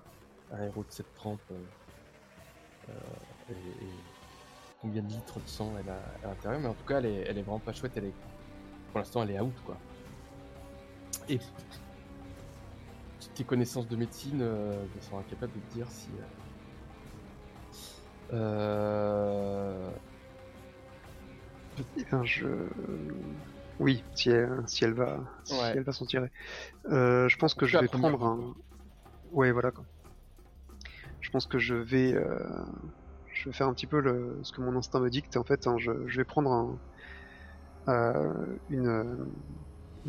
un 0.50 0.62
héros 0.62 0.84
de 0.84 0.92
cette 0.92 1.12
trempe 1.14 1.42
combien 4.80 5.02
de 5.02 5.08
litres 5.08 5.40
de 5.40 5.48
sang 5.48 5.72
elle 5.78 5.88
a 5.90 5.98
à 6.24 6.28
l'intérieur. 6.28 6.60
Mais 6.60 6.68
en 6.68 6.74
tout 6.74 6.84
cas, 6.84 6.98
elle 6.98 7.06
est, 7.06 7.24
elle 7.28 7.38
est 7.38 7.42
vraiment 7.42 7.58
pas 7.58 7.72
chouette. 7.72 7.92
Elle 7.96 8.06
est, 8.06 8.14
pour 8.90 8.98
l'instant, 8.98 9.22
elle 9.22 9.30
est 9.32 9.40
out, 9.40 9.54
quoi. 9.64 9.76
Et 11.28 11.38
tes 13.34 13.44
connaissances 13.44 13.88
de 13.88 13.96
médecine 13.96 14.40
euh, 14.42 14.84
sont 15.00 15.18
incapables 15.18 15.52
de 15.52 15.58
te 15.60 15.74
dire 15.74 15.86
si. 15.90 16.08
euh, 18.32 18.34
euh, 18.34 19.90
Eh 21.96 22.04
bien, 22.04 22.24
je, 22.24 22.46
oui, 23.78 24.02
si 24.14 24.30
elle, 24.30 24.62
si 24.66 24.84
elle 24.84 24.94
va, 24.94 25.18
si 25.44 25.54
Ouais. 25.54 25.72
elle 25.76 25.82
va 25.82 25.92
s'en 25.92 26.06
tirer. 26.06 26.30
Euh, 26.90 27.28
je 27.28 27.36
pense 27.36 27.54
que 27.54 27.66
je 27.66 27.78
vais 27.78 27.88
prendre 27.88 28.24
un, 28.24 28.54
ouais, 29.32 29.52
voilà 29.52 29.70
quoi. 29.70 29.84
Je 31.20 31.30
pense 31.30 31.46
que 31.46 31.58
je 31.58 31.74
vais, 31.74 32.14
euh, 32.14 32.48
je 33.38 33.48
vais 33.48 33.52
faire 33.52 33.68
un 33.68 33.72
petit 33.72 33.86
peu 33.86 34.02
ce 34.42 34.52
que 34.52 34.60
mon 34.60 34.76
instinct 34.76 35.00
me 35.00 35.10
dicte. 35.10 35.36
En 35.36 35.44
fait, 35.44 35.66
hein, 35.66 35.76
je, 35.78 35.92
vais 35.92 36.24
prendre 36.24 36.76
euh, 37.88 38.34
une, 38.68 39.16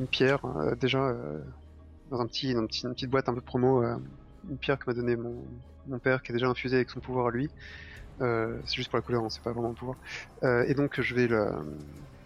pierre 0.09 0.43
euh, 0.45 0.75
déjà 0.75 0.99
euh, 0.99 1.39
dans 2.09 2.21
un 2.21 2.25
petit, 2.25 2.51
une 2.51 2.67
petite, 2.67 3.09
boîte 3.09 3.29
un 3.29 3.35
peu 3.35 3.41
promo, 3.41 3.83
une 4.49 4.57
pierre 4.57 4.79
que 4.79 4.89
m'a 4.89 4.93
donné 4.95 5.15
mon, 5.15 5.99
père 5.99 6.21
qui 6.21 6.31
est 6.31 6.33
déjà 6.33 6.47
infusée 6.47 6.77
avec 6.77 6.89
son 6.89 6.99
pouvoir 6.99 7.27
à 7.27 7.31
lui. 7.31 7.49
C'est 8.19 8.75
juste 8.75 8.89
pour 8.89 8.97
la 8.97 9.03
couleur, 9.03 9.23
hein, 9.23 9.29
c'est 9.29 9.43
pas 9.43 9.51
vraiment 9.51 9.69
le 9.69 9.75
pouvoir. 9.75 9.97
Et 10.67 10.73
donc 10.73 10.99
je 10.99 11.13
vais 11.13 11.27
la, 11.27 11.61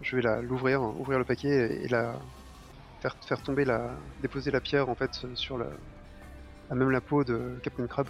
je 0.00 0.16
vais 0.16 0.42
l'ouvrir, 0.42 0.82
ouvrir 0.82 1.18
le 1.18 1.24
paquet 1.24 1.82
et 1.84 1.88
la 1.88 2.14
faire 3.00 3.14
faire 3.26 3.42
tomber 3.42 3.66
la, 3.66 3.90
déposer 4.22 4.50
la 4.50 4.60
pierre 4.60 4.88
en 4.88 4.94
fait 4.94 5.26
sur 5.34 5.58
la, 5.58 5.66
à 6.70 6.74
même 6.74 6.90
la 6.90 7.02
peau 7.02 7.24
de 7.24 7.58
Captain 7.62 7.86
Crab. 7.86 8.08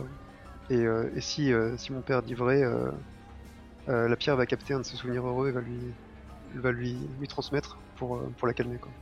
Et, 0.71 0.77
euh, 0.77 1.11
et 1.15 1.21
si 1.21 1.53
euh, 1.53 1.77
si 1.77 1.93
mon 1.93 2.03
père 2.03 2.23
dit 2.23 2.35
vrai, 2.35 2.63
euh, 2.63 2.91
euh, 3.89 4.09
la 4.09 4.17
pierre 4.17 4.37
va 4.37 4.47
capter 4.47 4.75
un 4.75 4.81
de 4.81 4.85
ses 4.85 4.97
souvenirs 4.97 5.27
heureux 5.27 5.49
et 5.49 5.53
va 5.53 5.61
lui 5.61 5.79
va 6.55 6.73
lui 6.73 6.97
lui 7.21 7.29
transmettre 7.29 7.79
pour 7.97 8.17
euh, 8.17 8.33
pour 8.39 8.49
la 8.49 8.55
calmer 8.55 8.79
quoi. 8.79 8.93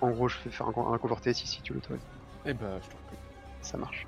En 0.00 0.10
gros, 0.10 0.28
je 0.28 0.38
vais 0.44 0.50
faire 0.50 0.68
un, 0.68 0.92
un 0.94 0.98
converter 0.98 1.30
ici 1.30 1.46
si 1.46 1.62
tu 1.62 1.74
l'autorises. 1.74 2.06
Eh 2.46 2.54
ben, 2.54 2.80
je 2.82 2.88
t'en 2.88 2.98
prie. 3.08 3.18
Ça 3.62 3.76
marche. 3.78 4.06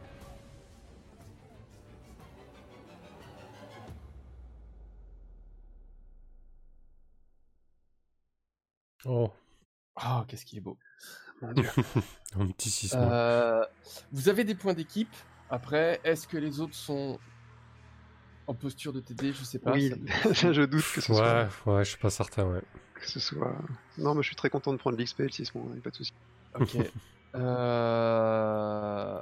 Oh, 9.05 9.31
Oh, 9.97 10.23
qu'est-ce 10.29 10.45
qu'il 10.47 10.59
est 10.59 10.63
beau. 10.63 10.79
Mon 11.43 11.53
dieu. 11.53 11.69
un 12.39 12.47
petit. 12.49 12.91
Euh, 12.95 13.65
vous 14.13 14.29
avez 14.29 14.45
des 14.45 14.55
points 14.55 14.75
d'équipe. 14.75 15.15
Après, 15.51 16.01
est-ce 16.05 16.27
que 16.29 16.37
les 16.39 16.61
autres 16.61 16.75
sont 16.75 17.19
en 18.47 18.55
posture 18.55 18.93
de 18.93 19.01
t'aider? 19.01 19.33
Je 19.33 19.43
sais 19.45 19.59
pas. 19.59 19.73
oui, 19.73 19.93
ça- 20.35 20.53
je 20.53 20.63
doute 20.63 20.85
que 20.95 21.01
ce 21.01 21.13
soit. 21.13 21.49
ouais, 21.67 21.73
ouais, 21.75 21.85
je 21.85 21.91
suis 21.91 21.99
pas 21.99 22.11
certain, 22.11 22.45
ouais. 22.45 22.63
que 22.95 23.07
ce 23.09 23.19
soit. 23.21 23.55
Non, 23.99 24.15
mais 24.15 24.23
je 24.23 24.29
suis 24.29 24.37
très 24.37 24.51
content 24.51 24.73
de 24.73 24.79
prendre 24.79 24.97
l'XP 24.99 25.21
et 25.21 25.25
le 25.25 25.31
6 25.31 25.55
mois, 25.55 25.73
pas 25.83 25.91
de 25.91 25.97
souci. 25.97 26.13
Ok. 26.59 26.77
Euh, 27.37 29.21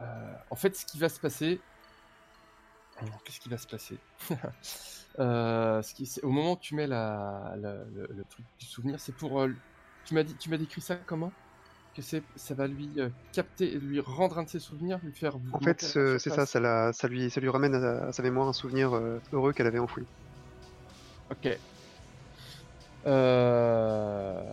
euh, 0.00 0.34
En 0.50 0.56
fait, 0.56 0.74
ce 0.76 0.84
qui 0.84 0.98
va 0.98 1.08
se 1.08 1.20
passer. 1.20 1.60
Alors, 3.00 3.22
Qu'est-ce 3.22 3.38
qui 3.38 3.48
va 3.48 3.56
se 3.58 3.66
passer? 3.68 3.98
Euh, 5.18 5.82
ce 5.82 5.92
qui... 5.92 6.06
c'est- 6.06 6.22
Au 6.24 6.30
moment 6.30 6.52
où 6.52 6.58
tu 6.60 6.74
mets 6.76 6.86
la... 6.86 7.54
la- 7.58 7.84
le, 7.84 8.08
le 8.10 8.24
truc 8.30 8.44
du 8.58 8.66
souvenir, 8.66 8.98
c'est 9.00 9.12
pour. 9.12 9.44
Tu 10.04 10.14
m'as 10.14 10.22
dit, 10.22 10.34
tu 10.36 10.48
m'as 10.50 10.56
décrit 10.56 10.80
ça 10.80 10.96
comment? 10.96 11.32
Que 11.94 12.02
c'est, 12.02 12.22
ça 12.36 12.54
va 12.54 12.68
lui 12.68 12.88
euh, 12.98 13.08
capter, 13.32 13.70
lui 13.80 13.98
rendre 14.00 14.38
un 14.38 14.44
de 14.44 14.48
ses 14.48 14.60
souvenirs, 14.60 15.00
lui 15.02 15.12
faire. 15.12 15.36
En 15.52 15.58
fait, 15.58 15.80
ce- 15.82 16.18
c'est 16.18 16.30
ça, 16.30 16.46
ça, 16.46 16.60
la- 16.60 16.92
ça, 16.92 17.08
lui, 17.08 17.30
ça 17.30 17.40
lui 17.40 17.48
ramène 17.48 17.74
à, 17.74 18.06
à 18.06 18.12
sa 18.12 18.22
mémoire 18.22 18.46
un 18.48 18.52
souvenir 18.52 18.94
euh, 18.94 19.18
heureux 19.32 19.52
qu'elle 19.52 19.66
avait 19.66 19.80
enfoui. 19.80 20.04
Ok. 21.30 21.48
Euh... 23.06 24.52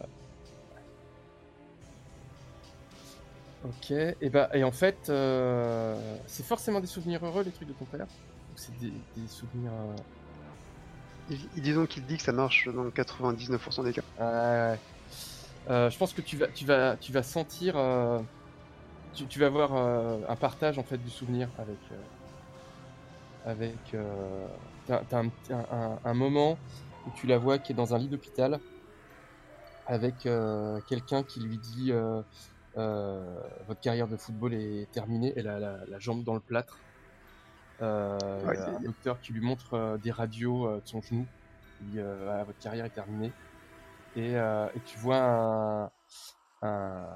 Ok. 3.63 3.91
Et 3.91 4.29
bah 4.29 4.49
et 4.53 4.63
en 4.63 4.71
fait, 4.71 4.97
euh, 5.09 5.95
c'est 6.27 6.45
forcément 6.45 6.79
des 6.79 6.87
souvenirs 6.87 7.25
heureux 7.25 7.43
les 7.43 7.51
trucs 7.51 7.67
de 7.67 7.73
ton 7.73 7.85
père? 7.85 8.07
C'est 8.55 8.77
des, 8.79 8.91
des 9.15 9.27
souvenirs. 9.27 9.71
euh, 9.73 9.95
Il, 11.55 11.61
disons 11.61 11.85
qu'il 11.85 12.05
dit 12.05 12.17
que 12.17 12.23
ça 12.23 12.31
marche 12.31 12.67
dans 12.69 12.89
99% 12.89 13.83
des 13.83 13.93
cas. 13.93 14.01
Ouais, 14.19 14.25
ouais. 14.25 14.79
Euh, 15.69 15.89
je 15.89 15.97
pense 15.97 16.13
que 16.13 16.21
tu 16.21 16.37
vas, 16.37 16.47
tu 16.51 16.65
vas, 16.65 16.97
tu 16.97 17.11
vas 17.11 17.23
sentir, 17.23 17.75
euh, 17.77 18.21
tu, 19.13 19.27
tu 19.27 19.39
vas 19.39 19.47
avoir 19.47 19.75
euh, 19.75 20.21
un 20.29 20.35
partage 20.37 20.79
en 20.79 20.83
fait 20.85 20.99
du 20.99 21.11
souvenir 21.11 21.51
avec, 21.57 21.91
avec. 23.43 23.95
t'as, 24.85 25.05
t'as 25.05 25.19
un, 25.19 25.27
un- 25.49 25.65
un- 25.69 25.99
un 26.03 26.13
moment 26.13 26.61
où 27.05 27.11
tu 27.11 27.27
la 27.27 27.37
vois 27.37 27.59
qui 27.59 27.71
est 27.71 27.75
dans 27.75 27.93
un 27.93 27.99
lit 27.99 28.09
d'hôpital 28.09 28.61
avec 29.85 30.27
quelqu'un 30.85 31.23
qui 31.23 31.41
lui 31.41 31.57
dit 31.59 31.91
votre 32.73 33.79
carrière 33.81 34.07
de 34.07 34.17
football 34.17 34.53
est 34.53 34.91
terminée. 34.91 35.33
Elle 35.35 35.47
a 35.47 35.59
la, 35.59 35.85
la 35.87 35.99
jambe 35.99 36.23
dans 36.23 36.33
le 36.33 36.39
plâtre. 36.41 36.85
Euh, 37.81 38.45
il 38.47 38.53
y 38.53 38.57
a 38.57 38.69
un 38.75 38.79
docteur 38.81 39.21
qui 39.21 39.33
lui 39.33 39.41
montre 39.41 39.97
des 40.01 40.11
radios 40.11 40.79
de 40.81 40.85
son 40.87 41.01
genou. 41.01 41.29
Il 41.79 41.87
dit 41.87 41.99
Ah, 42.01 42.43
votre 42.45 42.59
carrière 42.59 42.85
est 42.85 42.91
terminée. 42.91 43.35
Et, 44.17 44.35
euh, 44.35 44.67
et 44.75 44.79
tu 44.81 44.97
vois 44.97 45.17
un, 45.17 45.91
un, 46.63 47.07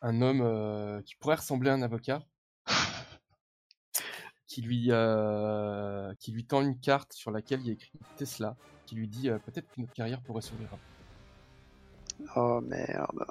un 0.00 0.22
homme 0.22 0.42
euh, 0.42 1.02
qui 1.02 1.16
pourrait 1.16 1.34
ressembler 1.34 1.70
à 1.70 1.74
un 1.74 1.82
avocat 1.82 2.22
qui 4.46 4.62
lui, 4.62 4.86
euh, 4.90 6.14
qui 6.20 6.30
lui 6.30 6.46
tend 6.46 6.62
une 6.62 6.78
carte 6.78 7.12
sur 7.12 7.32
laquelle 7.32 7.60
il 7.62 7.66
y 7.66 7.70
a 7.70 7.72
écrit 7.72 7.90
Tesla, 8.16 8.56
qui 8.86 8.94
lui 8.94 9.08
dit 9.08 9.28
euh, 9.28 9.40
peut-être 9.40 9.68
que 9.70 9.80
notre 9.80 9.92
carrière 9.92 10.22
pourrait 10.22 10.42
s'ouvrir. 10.42 10.68
Oh 12.36 12.60
merde. 12.60 13.24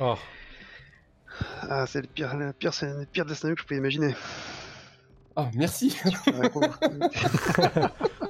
Oh, 0.00 0.16
Ah, 1.62 1.86
c'est 1.86 2.02
le 2.02 2.08
pire, 2.08 2.36
le 2.36 2.52
pire, 2.52 2.74
c'est 2.74 2.92
le 2.92 3.06
pire 3.06 3.24
que 3.26 3.34
je 3.34 3.64
pouvais 3.64 3.78
imaginer. 3.78 4.14
Ah, 5.36 5.50
merci 5.54 5.96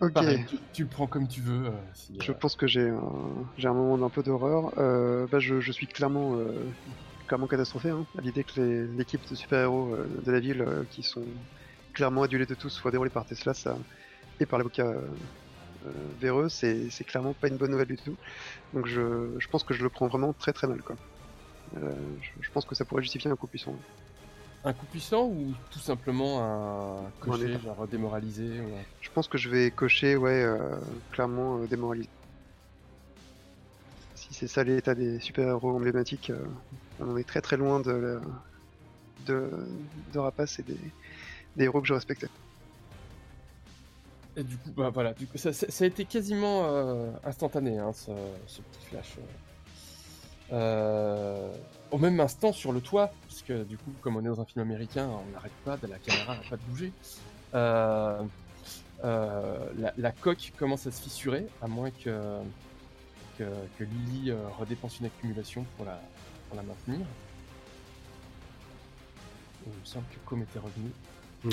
ok. 0.00 0.22
Pareil, 0.22 0.42
tu, 0.44 0.58
tu 0.72 0.82
le 0.82 0.88
prends 0.88 1.06
comme 1.06 1.28
tu 1.28 1.40
veux. 1.42 1.66
euh, 1.66 1.90
si, 1.94 2.18
Je 2.18 2.32
euh, 2.32 2.32
pense 2.32 2.56
que 2.56 2.66
j'ai 2.66 2.88
un, 2.88 3.50
j'ai 3.56 3.68
un 3.68 3.74
moment 3.74 3.98
d'un 3.98 4.10
peu 4.10 4.22
d'horreur. 4.22 4.76
Euh, 4.78 5.26
bah, 5.28 5.38
je, 5.38 5.60
je 5.60 5.72
suis 5.72 5.86
clairement, 5.86 6.38
clairement 7.26 7.46
catastrophé 7.46 7.90
hein, 7.90 8.06
à 8.18 8.22
l'idée 8.22 8.44
que 8.44 8.60
les- 8.60 8.86
l'équipe 8.88 9.22
de 9.28 9.34
super-héros 9.34 9.96
de 9.96 10.30
la 10.32 10.40
ville, 10.40 10.64
qui 10.90 11.02
sont 11.02 11.46
clairement 11.92 12.22
adulés 12.22 12.46
de 12.46 12.54
tous, 12.54 12.70
soit 12.70 12.90
déroulée 12.90 13.10
par 13.10 13.26
Tesla 13.26 13.54
ça, 13.54 13.78
et 14.40 14.46
par 14.46 14.58
l'avocat 14.58 14.92
véreux, 16.18 16.48
c'est 16.48 16.90
c'est 16.90 17.04
clairement 17.04 17.34
pas 17.34 17.48
une 17.48 17.56
bonne 17.58 17.70
nouvelle 17.70 17.86
du 17.88 17.96
tout. 17.96 18.18
Donc 18.72 18.86
je, 18.86 19.36
je 19.38 19.48
pense 19.48 19.64
que 19.64 19.74
je 19.74 19.82
le 19.84 19.90
prends 19.90 20.08
vraiment 20.08 20.34
très 20.34 20.52
très 20.52 20.66
mal. 20.68 20.82
Quoi. 20.82 20.96
Je, 21.72 22.30
je 22.40 22.50
pense 22.52 22.64
que 22.66 22.74
ça 22.74 22.84
pourrait 22.84 23.02
justifier 23.02 23.30
un 23.30 23.36
coup 23.36 23.48
puissant. 23.48 23.84
Un 24.66 24.72
coup 24.72 24.86
puissant 24.86 25.26
ou 25.26 25.54
tout 25.70 25.78
simplement 25.78 26.42
un 26.42 27.10
cocher, 27.20 27.56
genre 27.60 27.86
démoralisé 27.86 28.50
Je 29.00 29.10
pense 29.10 29.28
que 29.28 29.38
je 29.38 29.48
vais 29.48 29.70
cocher, 29.70 30.16
ouais, 30.16 30.42
euh, 30.42 30.58
clairement 31.12 31.58
euh, 31.58 31.66
démoralisé. 31.68 32.08
Si 34.16 34.34
c'est 34.34 34.48
ça 34.48 34.64
l'état 34.64 34.96
des 34.96 35.20
super-héros 35.20 35.70
emblématiques, 35.76 36.30
euh, 36.30 36.44
on 36.98 37.16
est 37.16 37.22
très 37.22 37.40
très 37.40 37.56
loin 37.56 37.78
de, 37.78 37.92
la- 37.92 38.20
de, 39.26 39.50
de 40.12 40.18
Rapace 40.18 40.58
et 40.58 40.64
des, 40.64 40.76
des 41.54 41.64
héros 41.64 41.80
que 41.80 41.86
je 41.86 41.94
respectais. 41.94 42.28
Et 44.36 44.42
du 44.42 44.56
coup, 44.56 44.70
bah 44.76 44.90
voilà, 44.92 45.14
du 45.14 45.28
coup, 45.28 45.38
ça, 45.38 45.52
ça- 45.52 45.70
ça 45.70 45.84
a 45.84 45.86
été 45.86 46.04
quasiment 46.06 46.64
euh, 46.64 47.10
instantané, 47.24 47.78
hein, 47.78 47.92
ce, 47.92 48.10
ce 48.48 48.60
petit 48.62 48.86
flash. 48.90 49.14
Euh. 50.52 51.52
Au 51.92 51.98
même 51.98 52.18
instant 52.18 52.52
sur 52.52 52.72
le 52.72 52.80
toit, 52.80 53.12
parce 53.28 53.42
que 53.42 53.62
du 53.62 53.78
coup, 53.78 53.92
comme 54.00 54.16
on 54.16 54.20
est 54.20 54.28
dans 54.28 54.40
un 54.40 54.44
film 54.44 54.62
américain, 54.62 55.08
on 55.08 55.32
n'arrête 55.32 55.52
pas, 55.64 55.78
la 55.88 55.98
caméra 55.98 56.34
n'arrête 56.34 56.50
pas 56.50 56.56
de 56.56 56.62
bouger. 56.62 56.92
Euh, 57.54 58.22
euh, 59.04 59.92
la, 59.96 60.10
coque 60.10 60.52
commence 60.58 60.86
à 60.88 60.90
se 60.90 61.00
fissurer, 61.00 61.46
à 61.62 61.68
moins 61.68 61.90
que, 61.90 62.40
que, 63.38 63.44
Lily 63.80 64.32
redépense 64.58 64.98
une 64.98 65.06
accumulation 65.06 65.64
pour 65.76 65.86
la, 65.86 66.00
pour 66.48 66.56
la 66.56 66.64
maintenir. 66.64 67.06
Il 69.64 69.72
me 69.72 69.84
semble 69.84 70.06
que 70.10 70.18
Com 70.28 70.42
était 70.42 70.58
revenu. 70.58 70.90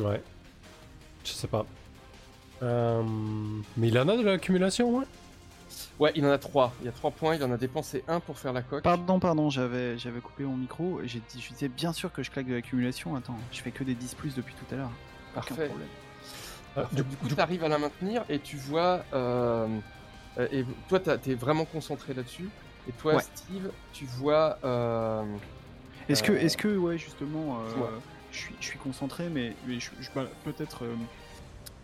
Ouais. 0.04 0.22
Je 1.24 1.32
sais 1.32 1.48
pas. 1.48 1.66
Mais 2.60 3.88
il 3.88 4.00
en 4.00 4.08
a 4.08 4.18
de 4.18 4.24
l'accumulation, 4.24 4.98
ouais 4.98 5.06
Ouais, 6.00 6.12
il 6.16 6.26
en 6.26 6.32
a 6.32 6.38
3. 6.38 6.74
Il 6.82 6.86
y 6.86 6.90
a 6.90 6.92
3 6.92 7.12
points, 7.12 7.36
il 7.36 7.44
en 7.44 7.52
a 7.52 7.58
dépensé 7.58 8.04
1 8.08 8.20
pour 8.20 8.38
faire 8.38 8.54
la 8.54 8.62
coque. 8.62 8.84
Pardon, 8.84 9.20
pardon, 9.20 9.50
j'avais 9.50 9.98
j'avais 9.98 10.20
coupé 10.20 10.44
mon 10.44 10.58
micro. 10.58 11.00
J'ai 11.04 11.22
dit, 11.30 11.42
je 11.42 11.54
disais 11.54 11.68
bien 11.70 11.94
sûr 11.94 12.12
que 12.12 12.24
je 12.24 12.32
claque 12.32 12.48
de 12.48 12.54
l'accumulation. 12.56 13.16
Attends, 13.16 13.38
je 13.52 13.62
fais 13.62 13.72
que 13.72 13.84
des 13.84 13.96
10 13.96 14.16
plus 14.16 14.36
depuis 14.36 14.56
tout 14.56 14.74
à 14.74 14.78
l'heure. 14.78 14.92
Aucun 15.36 15.42
Parfait. 15.56 15.68
problème. 15.68 15.88
Euh, 16.78 16.84
Du, 16.92 17.04
coup, 17.04 17.28
tu 17.28 17.40
arrives 17.40 17.64
à 17.64 17.68
la 17.68 17.78
maintenir 17.78 18.24
et 18.30 18.40
tu 18.40 18.58
vois. 18.58 19.06
euh, 19.14 19.68
euh, 20.40 20.48
et 20.52 20.66
toi, 20.90 21.00
t'es 21.00 21.36
vraiment 21.36 21.66
concentré 21.66 22.14
là-dessus. 22.14 22.50
Et 22.90 22.92
toi, 22.94 23.16
Ouais. 23.16 23.22
Steve, 23.22 23.70
tu 23.94 24.06
vois. 24.06 24.58
euh, 24.64 25.24
Est-ce 26.10 26.24
que, 26.24 26.32
est-ce 26.34 26.58
que, 26.58 26.76
ouais, 26.76 26.98
justement, 26.98 27.60
euh, 27.62 27.88
je 28.32 28.38
suis, 28.38 28.56
je 28.60 28.66
suis 28.66 28.80
concentré, 28.80 29.30
mais, 29.30 29.56
mais 29.68 29.80
je, 29.80 29.92
je 30.02 30.10
ba- 30.14 30.28
peut-être 30.44 30.84
euh, 30.86 30.96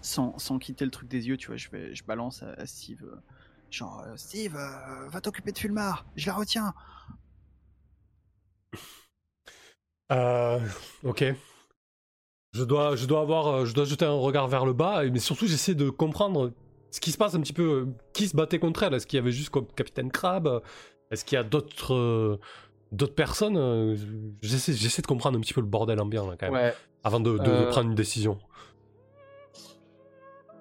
sans, 0.01 0.37
sans 0.39 0.57
quitter 0.59 0.83
le 0.85 0.91
truc 0.91 1.07
des 1.07 1.27
yeux, 1.27 1.37
tu 1.37 1.47
vois, 1.47 1.57
je 1.57 1.69
vais, 1.69 1.93
je 1.95 2.03
balance 2.03 2.41
à, 2.43 2.49
à 2.57 2.65
Steve, 2.65 3.03
euh, 3.03 3.15
genre, 3.71 4.03
euh, 4.07 4.15
Steve, 4.17 4.55
euh, 4.55 5.07
va 5.09 5.21
t'occuper 5.21 5.51
de 5.51 5.57
Fulmar, 5.57 6.05
je 6.15 6.27
la 6.27 6.33
retiens. 6.33 6.73
Euh, 10.11 10.59
ok. 11.03 11.23
Je 12.53 12.63
dois, 12.63 12.95
je 12.95 13.05
dois 13.05 13.21
avoir, 13.21 13.65
je 13.67 13.75
dois 13.75 13.85
jeter 13.85 14.05
un 14.05 14.13
regard 14.17 14.47
vers 14.47 14.65
le 14.65 14.73
bas, 14.73 15.03
mais 15.03 15.19
surtout 15.19 15.45
j'essaie 15.45 15.75
de 15.75 15.91
comprendre 15.91 16.51
ce 16.89 16.99
qui 16.99 17.11
se 17.11 17.17
passe 17.19 17.35
un 17.35 17.41
petit 17.41 17.53
peu. 17.53 17.87
Qui 18.13 18.27
se 18.27 18.35
battait 18.35 18.57
contre 18.57 18.81
elle 18.81 18.95
Est-ce 18.95 19.05
qu'il 19.05 19.17
y 19.17 19.19
avait 19.21 19.31
juste 19.31 19.51
comme 19.51 19.67
Capitaine 19.67 20.11
Crab 20.11 20.63
Est-ce 21.11 21.23
qu'il 21.25 21.35
y 21.35 21.39
a 21.39 21.43
d'autres, 21.43 21.93
euh, 21.93 22.39
d'autres 22.91 23.13
personnes? 23.13 23.95
J'essaie, 24.41 24.73
j'essaie 24.73 25.03
de 25.03 25.07
comprendre 25.07 25.37
un 25.37 25.41
petit 25.41 25.53
peu 25.53 25.61
le 25.61 25.67
bordel 25.67 25.99
ambiant 26.01 26.27
là, 26.27 26.37
quand 26.39 26.47
même, 26.51 26.55
Ouais. 26.55 26.73
avant 27.03 27.19
de, 27.19 27.37
de- 27.37 27.43
de 27.43 27.65
prendre 27.69 27.89
une 27.89 27.95
décision. 27.95 28.39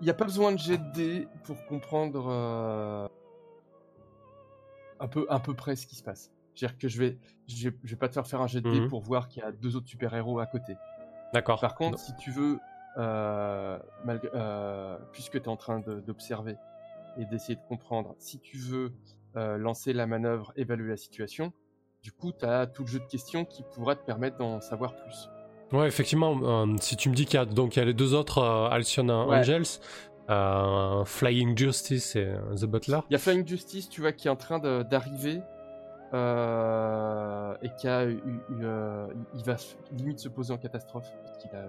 Il 0.00 0.04
n'y 0.04 0.10
a 0.10 0.14
pas 0.14 0.24
besoin 0.24 0.52
de 0.52 0.58
jet 0.58 0.78
de 0.78 0.92
dés 0.92 1.28
pour 1.44 1.64
comprendre 1.66 2.26
euh, 2.30 3.08
un, 5.00 5.08
peu, 5.08 5.54
près 5.54 5.74
ce 5.76 5.86
qui 5.86 5.96
se 5.96 6.02
passe. 6.02 6.30
C'est-à-dire 6.54 6.78
que 6.78 6.88
je 6.88 6.98
vais, 6.98 7.18
je 7.48 7.68
vais, 7.68 7.76
je 7.82 7.90
vais 7.90 7.96
pas 7.98 8.08
te 8.08 8.14
faire 8.14 8.26
faire 8.26 8.40
un 8.40 8.46
jet 8.46 8.60
de 8.60 8.70
dés 8.70 8.80
Mhm. 8.80 8.88
pour 8.88 9.00
voir 9.02 9.28
qu'il 9.28 9.42
y 9.42 9.46
a 9.46 9.50
deux 9.52 9.76
autres 9.76 9.88
super-héros 9.88 10.38
à 10.38 10.46
côté. 10.46 10.76
D'accord. 11.32 11.60
Par 11.60 11.74
contre, 11.74 11.98
si 11.98 12.14
tu 12.16 12.30
veux, 12.30 12.58
euh, 12.96 13.78
malgré- 14.04 14.30
euh, 14.34 14.96
puisque 15.12 15.32
tu 15.32 15.38
es 15.44 15.48
en 15.48 15.56
train 15.56 15.80
de- 15.80 16.00
d'observer 16.00 16.56
et 17.16 17.24
d'essayer 17.26 17.56
de 17.56 17.62
comprendre, 17.68 18.14
si 18.18 18.38
tu 18.38 18.56
veux 18.58 18.92
lancer 19.34 19.92
la 19.92 20.06
manœuvre, 20.08 20.52
évaluer 20.56 20.88
la 20.90 20.96
situation, 20.96 21.52
du 22.02 22.10
coup, 22.10 22.32
tu 22.32 22.44
as 22.44 22.66
tout 22.66 22.82
le 22.82 22.88
jeu 22.88 22.98
de 22.98 23.04
questions 23.06 23.44
qui 23.44 23.62
pourra 23.74 23.94
te 23.94 24.04
permettre 24.04 24.36
d'en 24.36 24.60
savoir 24.60 24.96
plus. 24.96 25.28
Ouais, 25.72 25.86
effectivement, 25.86 26.38
euh, 26.42 26.76
si 26.80 26.96
tu 26.96 27.10
me 27.10 27.14
dis 27.14 27.26
qu'il 27.26 27.34
y 27.34 27.42
a 27.42 27.44
donc 27.44 27.76
il 27.76 27.78
y 27.78 27.82
a 27.82 27.84
les 27.84 27.94
deux 27.94 28.14
autres 28.14 28.38
euh, 28.38 28.68
Alcyon 28.70 29.06
Ouais. 29.28 29.38
Angels, 29.38 29.66
euh, 30.30 31.04
Flying 31.04 31.56
Justice 31.56 32.16
et 32.16 32.24
euh, 32.24 32.54
The 32.54 32.64
Butler. 32.64 33.00
Il 33.10 33.12
y 33.12 33.16
a 33.16 33.18
Flying 33.18 33.46
Justice, 33.46 33.88
tu 33.90 34.00
vois, 34.00 34.12
qui 34.12 34.28
est 34.28 34.30
en 34.30 34.36
train 34.36 34.58
d'arriver 34.58 35.42
et 36.10 37.68
qui 37.76 37.86
a 37.86 38.06
eu, 38.06 38.16
eu, 38.48 38.66
il 39.34 39.44
va 39.44 39.56
limite 39.92 40.20
se 40.20 40.30
poser 40.30 40.54
en 40.54 40.58
catastrophe 40.58 41.06
parce 41.22 41.36
qu'il 41.36 41.50
a 41.54 41.64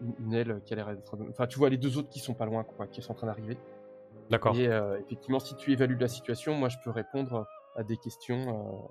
une, 0.00 0.14
une 0.24 0.32
aile 0.32 0.62
qui 0.64 0.72
a 0.72 0.76
l'air 0.76 0.86
d'être. 0.86 1.18
Enfin, 1.30 1.46
tu 1.46 1.58
vois 1.58 1.68
les 1.68 1.76
deux 1.76 1.98
autres 1.98 2.08
qui 2.08 2.18
sont 2.18 2.32
pas 2.32 2.46
loin, 2.46 2.64
quoi, 2.64 2.86
qui 2.86 3.02
sont 3.02 3.12
en 3.12 3.14
train 3.14 3.26
d'arriver. 3.26 3.58
D'accord. 4.30 4.56
Et 4.56 4.70
effectivement, 5.04 5.38
si 5.38 5.54
tu 5.54 5.70
évalues 5.72 5.98
la 5.98 6.08
situation, 6.08 6.54
moi, 6.54 6.70
je 6.70 6.78
peux 6.82 6.90
répondre 6.90 7.46
à 7.76 7.82
des 7.82 7.98
questions 7.98 8.88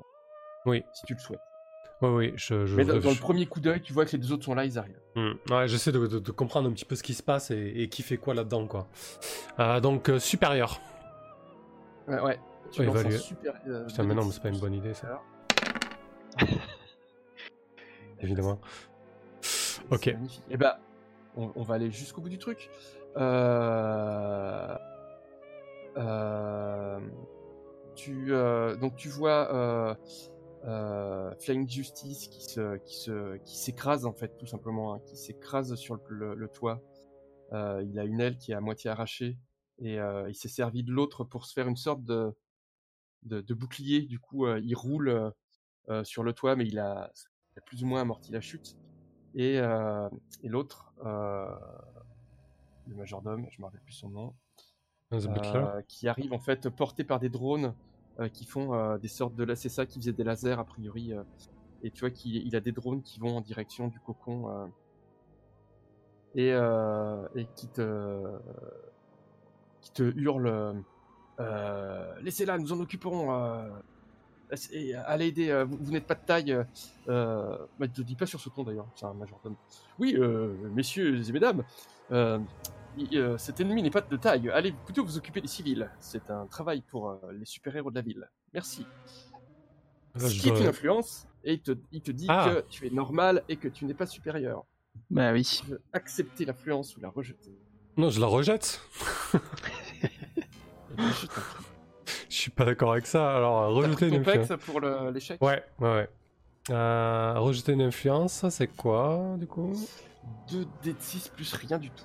Oui. 0.68 0.84
si 0.94 1.06
tu 1.08 1.16
le 1.16 1.20
souhaites. 1.20 1.40
Oui, 2.02 2.10
oui, 2.10 2.34
je. 2.36 2.66
je 2.66 2.76
Mais 2.76 2.84
dans, 2.86 2.96
je- 2.96 3.00
dans 3.00 3.10
le 3.12 3.16
premier 3.16 3.46
coup 3.46 3.60
d'œil, 3.62 3.82
tu 3.82 3.94
vois 3.94 4.06
que 4.06 4.12
les 4.12 4.18
deux 4.18 4.32
autres 4.34 4.44
sont 4.46 4.54
là, 4.56 4.66
ils 4.66 4.78
arrivent. 4.78 5.00
Hmm. 5.16 5.32
Ouais, 5.50 5.68
j'essaie 5.68 5.92
de, 5.94 6.06
de- 6.08 6.20
de 6.20 6.32
comprendre 6.32 6.68
un 6.70 6.74
petit 6.74 6.84
peu 6.86 6.96
ce 6.96 7.04
qui 7.04 7.14
se 7.14 7.24
passe 7.24 7.52
et, 7.52 7.74
et 7.76 7.88
qui 7.90 8.04
fait 8.04 8.18
quoi 8.18 8.34
là-dedans, 8.34 8.68
quoi. 8.68 8.88
Euh, 9.60 9.80
donc, 9.80 10.10
euh, 10.10 10.20
supérieur. 10.20 10.80
Ouais, 12.08 12.20
ouais. 12.20 12.40
Tu 12.72 12.82
Ouais, 12.82 12.88
évaluer. 12.88 13.18
super. 13.18 13.54
euh, 13.68 13.86
Putain, 13.86 14.04
mais 14.04 14.14
non, 14.14 14.24
mais 14.24 14.30
D6 14.30 14.34
c'est 14.34 14.42
pas 14.44 14.50
une 14.50 14.60
bonne 14.60 14.74
idée, 14.74 14.94
ça. 14.94 15.22
Évidemment. 18.22 18.60
Ok. 19.92 20.08
magnifique. 20.08 20.44
Et 20.50 20.58
bah, 20.58 20.80
on, 21.38 21.52
on 21.56 21.62
va 21.64 21.76
aller 21.76 21.92
jusqu'au 21.92 22.22
bout 22.22 22.30
du 22.30 22.38
truc. 22.40 22.70
Euh... 23.18 24.76
Euh... 25.98 27.00
Tu, 27.96 28.32
donc 28.82 28.96
tu 28.98 29.08
vois 29.10 29.96
euh, 30.66 31.34
Flying 31.40 31.70
Justice 31.70 32.28
qui 32.28 32.44
se, 32.44 32.78
qui 32.78 32.96
se, 32.96 33.38
qui 33.38 33.58
s'écrase 33.58 34.06
en 34.06 34.14
fait 34.14 34.36
tout 34.38 34.48
simplement, 34.48 34.94
hein, 34.96 35.00
qui 35.06 35.16
s'écrase 35.18 35.76
sur 35.76 35.96
le, 35.96 36.02
le- 36.10 36.36
le 36.36 36.48
toit. 36.50 36.82
Euh, 37.54 37.84
il 37.84 38.00
a 38.00 38.04
une 38.04 38.20
aile 38.20 38.38
qui 38.38 38.52
est 38.52 38.56
à 38.56 38.62
moitié 38.62 38.90
arrachée 38.90 39.38
et 39.78 40.00
euh, 40.00 40.28
il 40.30 40.36
s'est 40.36 40.48
servi 40.50 40.84
de 40.84 40.92
l'autre 40.92 41.24
pour 41.24 41.46
se 41.46 41.54
faire 41.54 41.68
une 41.68 41.76
sorte 41.76 42.04
de, 42.04 42.34
de, 43.24 43.42
de 43.42 43.54
bouclier. 43.54 44.02
Du 44.02 44.20
coup, 44.20 44.46
euh, 44.46 44.60
il 44.64 44.76
roule 44.76 45.32
sur 46.04 46.24
le 46.24 46.34
toit, 46.34 46.56
mais 46.56 46.66
il 46.66 46.80
a, 46.80 47.12
il 47.56 47.60
a 47.60 47.62
plus 47.62 47.84
ou 47.84 47.86
moins 47.86 48.02
amorti 48.02 48.32
la 48.32 48.42
chute. 48.42 48.76
Et, 49.36 49.58
et 49.58 50.50
l'autre, 50.50 50.96
le 52.88 52.96
majordome, 52.96 53.46
je 53.52 53.62
me 53.62 53.66
rappelle 53.66 53.82
plus 53.82 53.94
son 53.94 54.10
nom, 54.10 54.34
The 55.12 55.28
Butler. 55.28 55.84
qui 55.88 56.08
arrive 56.08 56.34
en 56.34 56.40
fait 56.40 56.70
porté 56.70 57.04
par 57.04 57.20
des 57.20 57.30
drones 57.30 57.76
qui 58.30 58.46
font 58.46 58.74
euh, 58.74 58.98
des 58.98 59.08
sortes 59.08 59.36
de 59.36 59.44
là 59.44 59.56
c'est 59.56 59.70
qui 59.86 60.00
faisait 60.00 60.14
des 60.14 60.24
lasers 60.24 60.58
a 60.60 60.64
priori 60.64 61.14
euh, 61.14 61.24
et 61.84 61.92
tu 61.92 62.02
vois 62.02 62.12
qu'il 62.12 62.36
il 62.36 62.56
a 62.56 62.60
des 62.60 62.72
drones 62.72 63.02
qui 63.02 63.20
vont 63.20 63.38
en 63.38 63.42
direction 63.42 63.88
du 63.88 64.00
cocon 64.00 64.50
euh, 64.50 64.66
et, 66.36 66.52
euh, 66.54 67.28
qui 67.56 67.68
te 67.68 68.22
qui 69.82 69.92
hurle 70.16 70.84
euh, 71.40 72.14
laissez-la 72.22 72.58
nous 72.58 72.72
en 72.72 72.80
occuperons 72.80 73.34
euh, 73.34 73.70
allez 75.06 75.28
aider 75.28 75.50
euh, 75.50 75.66
vous, 75.66 75.92
n'êtes 75.92 76.08
pas 76.08 76.16
de 76.16 76.26
taille 76.26 76.54
euh, 76.54 76.64
euh, 77.10 77.58
bah, 77.80 77.88
dis 77.88 78.16
pas 78.16 78.26
sur 78.26 78.40
ce 78.40 78.50
ton 78.50 78.64
d'ailleurs 78.64 78.88
c'est 78.96 79.06
un 79.06 79.14
majordome. 79.14 79.56
Oui 80.00 80.16
euh, 80.18 80.54
messieurs 80.74 81.28
et 81.28 81.32
mesdames 81.32 81.64
euh, 83.14 83.38
cet 83.38 83.60
ennemi 83.60 83.82
n'est 83.84 83.90
pas 83.92 84.02
de 84.02 84.18
taille. 84.18 84.50
Allez 84.50 84.72
plutôt 84.72 85.04
vous 85.04 85.18
occuper 85.18 85.42
des 85.42 85.48
civils. 85.48 85.90
C'est 86.00 86.30
un 86.30 86.46
travail 86.48 86.82
pour 86.82 87.10
euh, 87.10 87.18
les 87.34 87.46
super-héros 87.46 87.90
de 87.90 87.96
la 87.96 88.02
ville. 88.02 88.30
Merci. 88.54 88.86
Là, 90.16 90.28
Ce 90.30 90.34
je 90.34 90.42
qui 90.42 90.48
est 90.48 90.52
dois- 90.52 90.62
une 90.62 90.68
influence, 90.68 91.28
et 91.44 91.54
il 91.54 91.62
te, 91.62 91.72
il 91.92 92.02
te 92.02 92.12
dit 92.12 92.26
Ah. 92.30 92.50
que 92.56 92.66
tu 92.70 92.88
es 92.88 92.90
normal 92.90 93.44
et 93.50 93.58
que 93.58 93.68
tu 93.68 93.86
n'es 93.86 93.94
pas 93.94 94.06
supérieur. 94.06 94.64
Bah 95.10 95.34
oui. 95.34 95.44
Tu 95.44 95.66
veux 95.72 95.82
accepter 95.94 96.46
l'influence 96.46 96.96
ou 96.96 97.02
la 97.02 97.10
rejeter. 97.10 97.52
Non, 97.98 98.10
je 98.10 98.20
la 98.22 98.28
rejette. 98.28 98.82
Je. 100.98 100.98
Je 102.30 102.36
suis 102.42 102.52
pas 102.52 102.66
d'accord 102.66 102.92
avec 102.92 103.08
ça. 103.08 103.36
Alors, 103.36 103.62
euh, 103.64 103.68
rejeter 103.70 104.08
une 104.10 104.16
influence. 104.22 104.50
pour 104.66 104.80
l'échec? 104.82 105.42
Ouais, 105.42 105.64
ouais, 105.80 105.90
ouais. 105.94 106.10
Euh, 106.70 107.34
rejeter 107.38 107.72
une 107.74 107.82
influence, 107.82 108.34
ça, 108.34 108.52
c'est 108.52 108.68
quoi, 108.68 109.36
du 109.40 109.48
coup? 109.48 109.74
2 110.52 110.66
d 110.84 110.94
de 110.94 110.96
6 111.00 111.30
plus 111.30 111.54
rien 111.54 111.78
du 111.80 111.90
tout. 111.90 112.04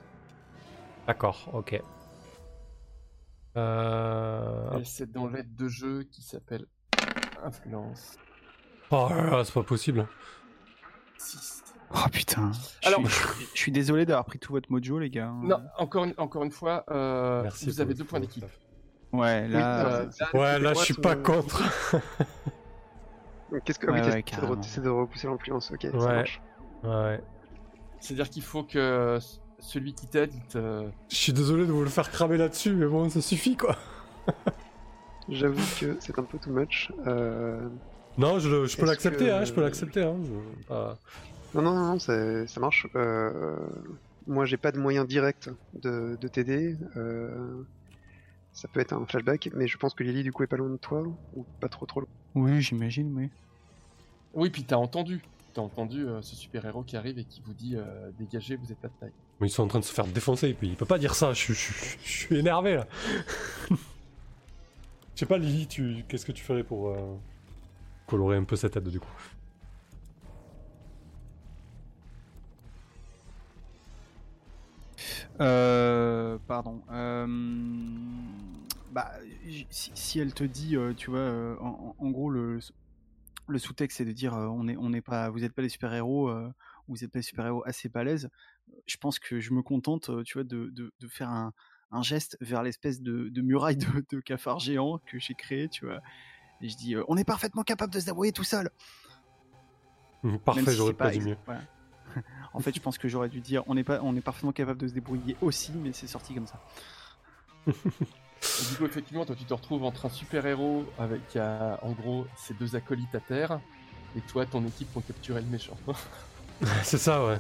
D'accord, 1.10 1.50
ok. 1.54 1.82
Euh... 3.56 4.80
C'est 4.84 5.10
dans 5.10 5.26
l'aide 5.26 5.56
de 5.56 5.66
jeu 5.66 6.04
qui 6.04 6.22
s'appelle 6.22 6.66
influence 7.42 8.16
Oh 8.92 9.08
là 9.10 9.24
là, 9.38 9.44
c'est 9.44 9.52
pas 9.54 9.64
possible. 9.64 10.06
6. 11.18 11.64
Oh 11.92 12.08
putain. 12.12 12.52
Je 12.80 12.86
Alors- 12.86 13.00
suis- 13.00 13.08
je, 13.10 13.34
suis- 13.34 13.46
je 13.54 13.58
suis 13.58 13.72
désolé 13.72 14.06
d'avoir 14.06 14.24
pris 14.24 14.38
tout 14.38 14.52
votre 14.52 14.70
mojo, 14.70 15.00
les 15.00 15.10
gars. 15.10 15.32
Non, 15.42 15.58
encore 15.78 16.04
une, 16.04 16.14
encore 16.16 16.44
une 16.44 16.52
fois, 16.52 16.84
euh, 16.92 17.42
Merci. 17.42 17.66
vous 17.66 17.80
avez 17.80 17.94
deux 17.94 18.04
points 18.04 18.20
d'équipe. 18.20 18.44
Ouais, 19.12 19.48
là. 19.48 19.86
Euh, 19.86 20.06
c'est- 20.12 20.24
c'est- 20.30 20.36
Ouais, 20.38 20.52
c'est 20.52 20.58
là, 20.60 20.74
je 20.74 20.78
suis 20.84 20.94
pas 20.94 21.16
contre. 21.16 21.60
Qu'est-ce 23.64 23.80
que 23.80 23.88
Ouais, 23.90 23.98
ah, 24.00 24.04
oui, 24.06 24.48
ouais, 24.48 24.56
t'essaies 24.60 24.80
de 24.80 24.88
repousser 24.88 25.26
l'influence, 25.26 25.72
ok, 25.72 25.82
ça 25.90 25.96
Ouais. 25.96 26.14
marche. 26.14 26.40
Ouais. 26.84 27.20
C'est-à-dire 27.98 28.30
qu'il 28.30 28.42
faut 28.44 28.62
que 28.62 29.18
celui 29.60 29.92
qui 29.94 30.06
t'aide, 30.06 30.30
il 30.34 30.42
te... 30.42 30.84
Je 31.08 31.16
suis 31.16 31.32
désolé 31.32 31.66
de 31.66 31.72
vous 31.72 31.82
le 31.82 31.88
faire 31.90 32.10
cramer 32.10 32.36
là-dessus, 32.36 32.72
mais 32.74 32.86
bon, 32.86 33.08
ça 33.10 33.20
suffit, 33.20 33.56
quoi. 33.56 33.76
J'avoue 35.28 35.62
que 35.78 35.96
c'est 36.00 36.18
un 36.18 36.22
peu 36.24 36.38
too 36.38 36.50
much. 36.50 36.90
Euh... 37.06 37.68
Non, 38.18 38.38
je, 38.38 38.76
peux 38.78 38.86
l'accepter, 38.86 39.26
que- 39.26 39.30
hein, 39.30 39.44
je 39.44 39.52
peux 39.52 39.60
l'accepter. 39.60 40.02
Hein. 40.02 40.16
je- 40.24 40.74
Non, 41.54 41.62
non, 41.62 41.74
non, 41.74 41.86
non, 41.92 41.98
c'est- 41.98 42.46
ça 42.46 42.60
marche. 42.60 42.86
Euh, 42.96 43.56
Moi, 44.26 44.44
j'ai 44.44 44.56
pas 44.56 44.70
de 44.72 44.78
moyen 44.78 45.04
direct 45.04 45.50
de, 45.82 46.16
de 46.20 46.28
t'aider. 46.28 46.76
Euh, 46.96 47.62
Ça 48.52 48.66
peut 48.68 48.80
être 48.80 48.92
un 48.92 49.06
flashback, 49.06 49.50
mais 49.54 49.68
je 49.68 49.78
pense 49.78 49.94
que 49.94 50.02
Lily, 50.02 50.24
du 50.24 50.32
coup, 50.32 50.42
est 50.42 50.48
pas 50.48 50.56
loin 50.56 50.68
de 50.70 50.76
toi, 50.76 51.02
ou 51.36 51.44
pas 51.60 51.68
trop 51.68 51.86
trop 51.86 52.00
loin. 52.00 52.08
Oui, 52.34 52.60
j'imagine, 52.60 53.12
oui. 53.16 53.30
Oui, 54.34 54.50
puis 54.50 54.64
t'as 54.64 54.76
entendu. 54.76 55.22
T'as 55.54 55.62
entendu 55.62 56.06
euh, 56.06 56.20
ce 56.22 56.34
super-héros 56.36 56.82
qui 56.82 56.96
arrive 56.96 57.18
et 57.18 57.24
qui 57.24 57.40
vous 57.44 57.54
dit 57.54 57.76
euh, 57.76 58.10
dégagez, 58.18 58.56
vous 58.56 58.70
êtes 58.72 58.78
pas 58.78 58.88
de 58.88 58.92
taille. 59.00 59.12
Mais 59.40 59.46
ils 59.48 59.50
sont 59.50 59.62
en 59.62 59.68
train 59.68 59.80
de 59.80 59.84
se 59.84 59.92
faire 59.92 60.06
défoncer, 60.06 60.48
et 60.50 60.54
puis 60.54 60.68
il 60.68 60.76
peut 60.76 60.84
pas 60.84 60.98
dire 60.98 61.14
ça, 61.14 61.32
je, 61.32 61.52
je- 61.52 61.54
je- 61.54 61.96
je 62.04 62.10
suis 62.10 62.36
énervé 62.38 62.74
là. 62.74 62.86
Je 65.14 65.20
sais 65.20 65.26
pas, 65.26 65.38
Lily, 65.38 65.66
tu... 65.66 66.04
qu'est-ce 66.08 66.24
que 66.24 66.32
tu 66.32 66.42
ferais 66.42 66.64
pour 66.64 66.88
euh, 66.88 67.14
colorer 68.06 68.36
un 68.38 68.44
peu 68.44 68.56
cette 68.56 68.72
tête 68.72 68.88
du 68.88 69.00
coup? 69.00 69.08
Euh, 75.40 76.38
pardon. 76.46 76.82
euh, 76.90 77.26
bah, 78.92 79.12
si, 79.70 79.90
si 79.94 80.18
elle 80.20 80.34
te 80.34 80.44
dit, 80.44 80.76
euh, 80.76 80.92
tu 80.94 81.10
vois, 81.10 81.20
euh, 81.20 81.56
en, 81.60 82.10
gros, 82.10 82.30
le, 82.30 82.58
le 83.48 83.58
sous-texte, 83.58 83.98
c'est 83.98 84.04
de 84.04 84.12
dire, 84.12 84.34
euh, 84.34 84.46
on 84.46 84.68
est, 84.68 84.76
on 84.76 84.90
n'est 84.90 85.00
pas, 85.02 85.30
vous 85.30 85.40
n'êtes 85.40 85.54
pas 85.54 85.62
des 85.62 85.68
super-héros, 85.68 86.28
euh, 86.28 86.52
vous 86.88 86.96
n'êtes 86.96 87.10
pas 87.12 87.18
des 87.20 87.22
super-héros 87.24 87.62
assez 87.66 87.88
balèzes. 87.88 88.30
Je 88.86 88.96
pense 88.96 89.18
que 89.18 89.40
je 89.40 89.52
me 89.52 89.62
contente, 89.62 90.10
tu 90.24 90.34
vois, 90.34 90.44
de, 90.44 90.70
de, 90.70 90.92
de 90.98 91.08
faire 91.08 91.28
un, 91.30 91.52
un 91.92 92.02
geste 92.02 92.36
vers 92.40 92.62
l'espèce 92.62 93.00
de, 93.02 93.28
de 93.28 93.40
muraille 93.42 93.76
de, 93.76 94.04
de 94.10 94.20
cafard 94.20 94.58
géant 94.58 94.98
que 95.06 95.18
j'ai 95.18 95.34
créé, 95.34 95.68
tu 95.68 95.86
vois. 95.86 96.00
Et 96.60 96.68
je 96.68 96.76
dis, 96.76 96.94
euh, 96.94 97.04
on 97.08 97.16
est 97.16 97.24
parfaitement 97.24 97.62
capable 97.62 97.92
de 97.92 98.00
se 98.00 98.06
débrouiller 98.06 98.32
tout 98.32 98.44
seul. 98.44 98.70
Même 100.22 100.38
Parfait, 100.38 100.70
si 100.70 100.76
j'aurais 100.76 100.92
pas 100.92 101.10
dit 101.10 101.20
mieux. 101.20 101.36
voilà. 101.46 101.62
en 102.52 102.60
fait, 102.60 102.74
je 102.74 102.80
pense 102.80 102.98
que 102.98 103.08
j'aurais 103.08 103.28
dû 103.28 103.40
dire 103.40 103.62
on 103.66 103.76
est 103.76 103.84
pas, 103.84 104.00
on 104.02 104.14
est 104.16 104.20
parfaitement 104.20 104.52
capable 104.52 104.80
de 104.80 104.88
se 104.88 104.92
débrouiller 104.92 105.36
aussi, 105.40 105.72
mais 105.72 105.92
c'est 105.92 106.06
sorti 106.06 106.34
comme 106.34 106.46
ça. 106.46 106.60
Du 107.66 108.76
coup, 108.76 108.84
effectivement, 108.86 109.24
toi, 109.24 109.36
tu 109.36 109.44
te 109.44 109.54
retrouves 109.54 109.84
entre 109.84 110.06
un 110.06 110.08
super-héros 110.08 110.84
avec, 110.98 111.36
euh, 111.36 111.76
en 111.82 111.92
gros, 111.92 112.26
ces 112.36 112.54
deux 112.54 112.74
acolytes 112.76 113.14
à 113.14 113.20
terre, 113.20 113.60
et 114.16 114.20
toi, 114.22 114.44
ton 114.46 114.64
équipe 114.66 114.94
ont 114.96 115.00
capturé 115.00 115.40
le 115.40 115.46
méchant. 115.48 115.76
C'est 116.82 116.98
ça, 116.98 117.24
ouais. 117.24 117.38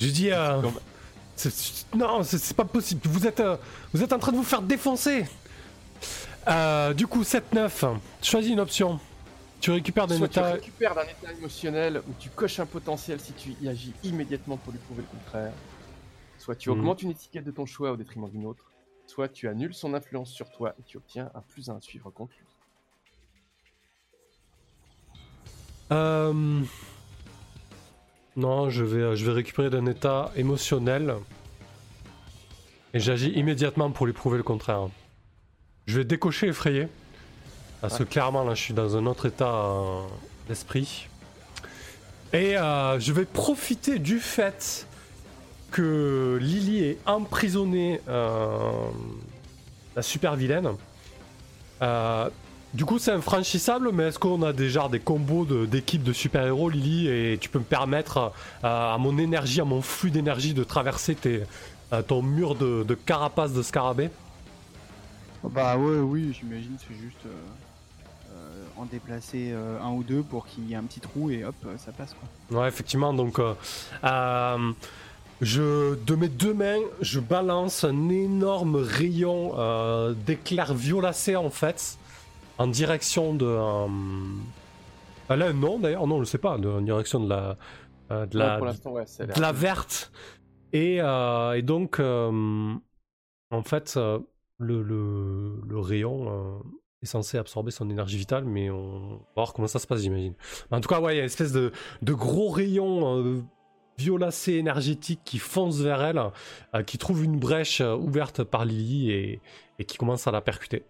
Je 0.00 0.08
dis. 0.08 0.30
euh, 0.30 0.62
non, 1.94 2.22
c'est 2.22 2.54
pas 2.56 2.64
possible. 2.64 3.00
Vous 3.04 3.26
êtes, 3.26 3.40
euh, 3.40 3.56
vous 3.92 4.02
êtes 4.02 4.12
en 4.12 4.18
train 4.18 4.32
de 4.32 4.36
vous 4.36 4.42
faire 4.44 4.62
défoncer. 4.62 5.26
Euh, 6.48 6.94
du 6.94 7.06
coup, 7.06 7.22
7-9. 7.22 7.98
Choisis 8.22 8.50
une 8.52 8.60
option. 8.60 8.98
Tu 9.60 9.70
récupères 9.72 10.06
des 10.06 10.16
Soit 10.16 10.28
tu 10.28 10.38
états. 10.38 10.52
récupères 10.52 10.94
d'un 10.94 11.02
état 11.02 11.32
émotionnel 11.36 12.00
où 12.08 12.12
tu 12.20 12.30
coches 12.30 12.60
un 12.60 12.66
potentiel 12.66 13.18
si 13.20 13.32
tu 13.32 13.56
y 13.60 13.68
agis 13.68 13.92
immédiatement 14.04 14.56
pour 14.56 14.72
lui 14.72 14.78
prouver 14.78 15.02
le 15.02 15.18
contraire. 15.18 15.52
Soit 16.38 16.54
tu 16.54 16.70
Mhm. 16.70 16.78
augmentes 16.78 17.02
une 17.02 17.10
étiquette 17.10 17.44
de 17.44 17.50
ton 17.50 17.66
choix 17.66 17.90
au 17.90 17.96
détriment 17.96 18.30
d'une 18.30 18.46
autre. 18.46 18.64
Soit 19.06 19.28
tu 19.28 19.48
annules 19.48 19.74
son 19.74 19.94
influence 19.94 20.30
sur 20.30 20.48
toi 20.50 20.74
et 20.78 20.82
tu 20.84 20.96
obtiens 20.96 21.30
un 21.34 21.40
plus 21.40 21.68
1 21.70 21.76
à 21.76 21.80
suivre 21.80 22.10
contre 22.10 22.34
lui. 22.38 22.44
Euh, 25.90 26.62
Non, 28.38 28.70
je 28.70 28.84
vais, 28.84 29.02
euh, 29.02 29.16
je 29.16 29.26
vais 29.26 29.32
récupérer 29.32 29.68
d'un 29.68 29.84
état 29.86 30.30
émotionnel. 30.36 31.16
Et 32.94 33.00
j'agis 33.00 33.30
immédiatement 33.30 33.90
pour 33.90 34.06
lui 34.06 34.12
prouver 34.12 34.36
le 34.36 34.44
contraire. 34.44 34.86
Je 35.86 35.98
vais 35.98 36.04
décocher 36.04 36.46
effrayé. 36.46 36.86
Parce 37.80 37.98
que 37.98 38.04
clairement, 38.04 38.44
là, 38.44 38.54
je 38.54 38.62
suis 38.62 38.74
dans 38.74 38.96
un 38.96 39.06
autre 39.06 39.26
état 39.26 39.52
euh, 39.52 40.02
d'esprit. 40.46 41.08
Et 42.32 42.56
euh, 42.56 43.00
je 43.00 43.12
vais 43.12 43.24
profiter 43.24 43.98
du 43.98 44.20
fait 44.20 44.86
que 45.72 46.38
Lily 46.40 46.84
est 46.84 46.98
emprisonnée, 47.06 48.00
euh, 48.08 48.70
la 49.96 50.02
super 50.02 50.36
vilaine. 50.36 50.70
Du 52.74 52.84
coup, 52.84 52.98
c'est 52.98 53.12
infranchissable, 53.12 53.90
mais 53.92 54.04
est-ce 54.08 54.18
qu'on 54.18 54.42
a 54.42 54.52
déjà 54.52 54.88
des 54.88 55.00
combos 55.00 55.46
d'équipes 55.66 56.02
de, 56.02 56.12
super-héros, 56.12 56.68
Lily 56.68 57.08
Et 57.08 57.38
tu 57.38 57.48
peux 57.48 57.58
me 57.58 57.64
permettre 57.64 58.18
euh, 58.62 58.94
à 58.94 58.98
mon 58.98 59.16
énergie, 59.16 59.62
à 59.62 59.64
mon 59.64 59.80
flux 59.80 60.10
d'énergie, 60.10 60.52
de 60.52 60.64
traverser 60.64 61.14
tes, 61.14 61.44
euh, 61.94 62.02
ton 62.02 62.20
mur 62.20 62.54
de, 62.54 62.84
de 62.86 62.94
carapace 62.94 63.54
de 63.54 63.62
scarabée? 63.62 64.10
Bah 65.42 65.78
ouais, 65.78 65.98
oui, 65.98 66.36
j'imagine, 66.38 66.76
c'est 66.78 66.94
juste 66.94 67.24
euh, 67.24 68.64
en 68.76 68.84
déplacer 68.84 69.54
un 69.82 69.90
ou 69.90 70.02
deux 70.02 70.22
pour 70.22 70.46
qu'il 70.46 70.68
y 70.68 70.74
ait 70.74 70.76
un 70.76 70.82
petit 70.82 71.00
trou 71.00 71.30
et 71.30 71.44
hop, 71.44 71.54
ça 71.78 71.92
passe 71.92 72.14
quoi. 72.50 72.60
Ouais, 72.60 72.68
effectivement, 72.68 73.14
donc. 73.14 73.40
je, 75.40 75.94
de 75.94 76.14
mes 76.16 76.28
deux 76.28 76.52
mains, 76.52 76.80
je 77.00 77.20
balance 77.20 77.84
un 77.84 78.08
énorme 78.10 78.76
rayon 78.76 79.54
d'éclairs 80.26 80.74
violacés 80.74 81.36
en 81.36 81.50
fait, 81.50 81.96
en 82.58 82.66
direction 82.66 83.34
de. 83.34 83.46
euh, 83.46 83.86
elle 85.28 85.42
a 85.42 85.46
un 85.48 85.52
nom 85.52 85.78
d'ailleurs, 85.78 86.06
non, 86.06 86.16
on 86.16 86.20
le 86.20 86.24
sait 86.24 86.38
pas, 86.38 86.58
de, 86.58 86.68
en 86.68 86.80
direction 86.80 87.20
de 87.20 87.28
la. 87.28 87.56
euh, 88.10 88.26
de 88.26 88.38
la, 88.38 88.58
ouais, 88.60 89.04
de 89.26 89.40
verte. 89.52 90.10
Et, 90.72 91.00
euh, 91.00 91.52
et 91.52 91.62
donc, 91.62 91.98
euh, 92.00 92.74
en 93.50 93.62
fait, 93.62 93.96
le, 94.58 94.82
le, 94.82 95.60
le 95.66 95.78
rayon 95.78 96.62
est 97.02 97.06
censé 97.06 97.38
absorber 97.38 97.70
son 97.70 97.88
énergie 97.90 98.18
vitale, 98.18 98.44
mais 98.44 98.70
on 98.70 99.16
va 99.16 99.18
voir 99.36 99.52
comment 99.52 99.68
ça 99.68 99.78
se 99.78 99.86
passe, 99.86 100.00
j'imagine. 100.00 100.34
En 100.70 100.80
tout 100.80 100.88
cas, 100.88 101.00
ouais, 101.00 101.14
il 101.14 101.16
y 101.16 101.20
a 101.20 101.22
une 101.22 101.26
espèce 101.26 101.52
de, 101.52 101.72
de 102.02 102.12
gros 102.12 102.50
rayon 102.50 103.44
violacé 103.98 104.54
énergétique 104.54 105.20
qui 105.24 105.38
fonce 105.38 105.80
vers 105.80 106.02
elle, 106.02 106.84
qui 106.84 106.98
trouve 106.98 107.24
une 107.24 107.38
brèche 107.38 107.80
ouverte 107.80 108.44
par 108.44 108.64
Lily 108.64 109.10
et, 109.10 109.40
et 109.78 109.84
qui 109.84 109.96
commence 109.96 110.26
à 110.26 110.30
la 110.32 110.40
percuter. 110.40 110.84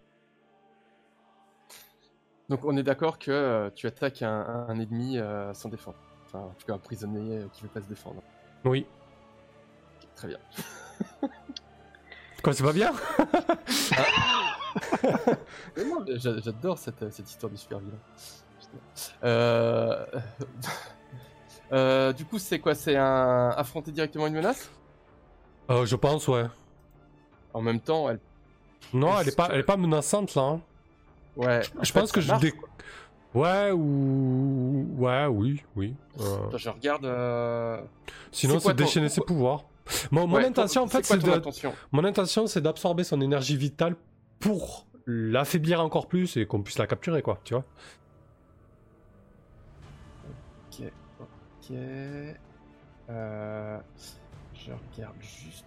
Donc 2.49 2.65
on 2.65 2.77
est 2.77 2.83
d'accord 2.83 3.19
que 3.19 3.31
euh, 3.31 3.71
tu 3.75 3.87
attaques 3.87 4.23
un, 4.23 4.69
ennemi 4.71 5.19
euh, 5.19 5.53
sans 5.55 5.69
défendre. 5.69 5.99
Enfin, 6.27 6.39
en 6.41 6.55
tout 6.59 6.67
cas 6.67 6.75
un 6.75 6.79
prisonnier 6.79 7.39
euh, 7.39 7.47
qui 7.53 7.63
veut 7.63 7.69
pas 7.69 7.81
se 7.83 7.87
défendre. 7.89 8.23
Oui. 8.65 8.87
Ok, 10.03 10.09
Très 10.17 10.29
bien. 10.29 10.39
Quoi, 12.43 12.53
c'est 12.53 12.65
pas 12.65 12.73
bien? 12.73 12.93
Mais 15.77 15.85
non, 15.85 16.05
mais 16.07 16.19
j'a- 16.19 16.39
J'adore 16.41 16.79
cette, 16.79 17.11
cette 17.13 17.29
histoire 17.29 17.51
du 17.51 17.57
super 17.57 17.79
vilain. 17.81 17.99
Euh... 19.25 20.07
euh, 21.73 22.13
du 22.13 22.25
coup, 22.25 22.39
c'est 22.39 22.59
quoi? 22.61 22.75
C'est 22.75 22.97
un 22.97 23.51
affronter 23.57 23.91
directement 23.93 24.27
une 24.29 24.35
menace? 24.35 24.71
Euh, 25.71 25.85
Je 25.85 25.97
pense, 25.97 26.29
ouais. 26.29 26.45
En 27.55 27.61
même 27.63 27.81
temps, 27.81 28.09
elle. 28.09 28.21
Non, 28.93 29.19
elle 29.19 29.29
est 29.29 29.37
pas, 29.37 29.49
elle 29.51 29.61
est 29.61 29.65
pas 29.65 29.77
menaçante 29.77 30.35
là. 30.35 30.43
hein. 30.43 30.61
Ouais. 31.39 31.63
Je 31.83 31.93
fait, 31.93 32.01
pense 32.01 32.13
que 32.13 32.21
je 32.21 32.29
marche, 32.29 32.43
dé- 32.43 32.53
quoi. 32.53 32.69
Ouais, 33.35 33.71
ou. 33.73 34.87
Ouais, 34.99 35.27
oui, 35.27 35.63
oui. 35.77 35.95
Euh, 36.21 36.47
Attends, 36.49 36.59
je 36.59 36.69
regarde. 36.71 37.05
euh, 37.05 37.81
Sinon, 38.33 38.59
C'est 38.59 38.69
ton- 38.71 38.75
déchaîner 38.75 39.09
ses 39.09 39.21
pouvoirs. 39.21 39.65
Mon, 40.11 40.27
mon 40.27 40.37
ouais, 40.37 40.45
intention, 40.47 40.83
en 40.83 40.87
fait, 40.89 41.05
c'est 41.05 41.19
ton 41.19 41.27
de- 41.29 41.33
intention 41.33 41.73
mon 41.93 42.05
intention, 42.05 42.47
c'est 42.47 42.61
d'absorber 42.61 43.05
son 43.05 43.21
énergie 43.23 43.57
vitale 43.57 43.97
pour 44.39 44.87
l'affaiblir 45.07 45.81
encore 45.81 46.07
plus 46.09 46.37
et 46.37 46.45
qu'on 46.47 46.61
puisse 46.63 46.77
la 46.79 46.87
capturer, 46.87 47.23
quoi. 47.23 47.41
Tu 47.45 47.55
vois 47.55 47.65
Ok. 50.71 50.91
Ok. 51.21 51.77
Euh... 53.11 53.79
Je 54.55 54.73
regarde 54.73 55.17
juste. 55.21 55.65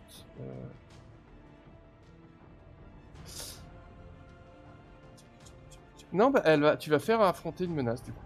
Non, 6.14 6.30
bah, 6.30 6.42
elle 6.46 6.62
va... 6.62 6.78
tu 6.78 6.90
vas 6.90 7.00
faire 7.00 7.22
affronter 7.22 7.66
une 7.66 7.74
menace 7.74 8.04
du 8.04 8.12
coup. 8.12 8.26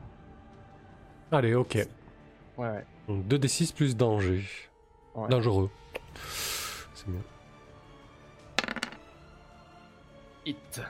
Allez, 1.32 1.56
ok. 1.56 1.76
Ouais, 2.58 2.68
ouais. 2.70 2.86
Donc 3.08 3.26
2d6 3.28 3.74
plus 3.74 3.96
danger. 3.96 4.44
Ouais. 5.16 5.30
Dangereux. 5.30 5.70
C'est 6.94 7.08
mieux. 7.08 7.20
Hit. 10.46 10.82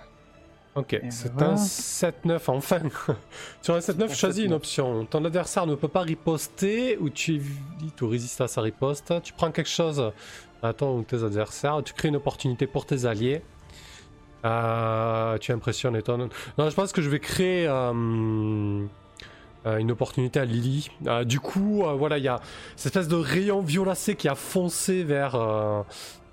Ok, 0.75 0.99
c'est 1.09 1.31
voilà. 1.31 1.53
un 1.53 1.55
7-9, 1.55 2.35
enfin. 2.49 2.79
Sur 3.61 3.75
un 3.75 3.79
7-9, 3.79 4.03
un 4.03 4.13
choisis 4.13 4.43
une 4.43 4.51
7-9. 4.51 4.55
option. 4.55 5.05
Ton 5.05 5.23
adversaire 5.23 5.65
ne 5.65 5.75
peut 5.75 5.87
pas 5.87 6.01
riposter 6.01 6.97
ou 6.97 7.09
tu 7.09 7.35
évites 7.35 8.01
ou 8.01 8.09
résistes 8.09 8.41
à 8.41 8.49
sa 8.49 8.59
riposte. 8.61 9.13
Tu 9.23 9.31
prends 9.31 9.51
quelque 9.51 9.69
chose 9.69 10.11
à 10.61 10.73
ton 10.73 10.97
ou 10.97 11.03
tes 11.03 11.23
adversaires. 11.23 11.81
Tu 11.83 11.93
crées 11.93 12.09
une 12.09 12.17
opportunité 12.17 12.67
pour 12.67 12.85
tes 12.85 13.05
alliés. 13.05 13.41
Euh, 14.45 15.37
tu 15.39 15.51
impressionnes 15.51 15.95
et. 15.95 16.29
Non, 16.57 16.69
je 16.69 16.75
pense 16.75 16.91
que 16.91 17.01
je 17.01 17.09
vais 17.09 17.19
créer 17.19 17.67
euh, 17.67 18.85
euh, 19.65 19.77
une 19.77 19.91
opportunité 19.91 20.39
à 20.39 20.45
Lily. 20.45 20.89
Euh, 21.07 21.23
du 21.23 21.39
coup, 21.39 21.83
voilà, 21.97 22.19
il 22.19 22.23
y 22.23 22.27
a 22.27 22.39
cette 22.75 22.95
espèce 22.95 23.07
de 23.07 23.15
rayon 23.15 23.61
violacé 23.61 24.15
qui 24.15 24.27
a 24.27 24.35
foncé 24.35 25.03
vers, 25.03 25.35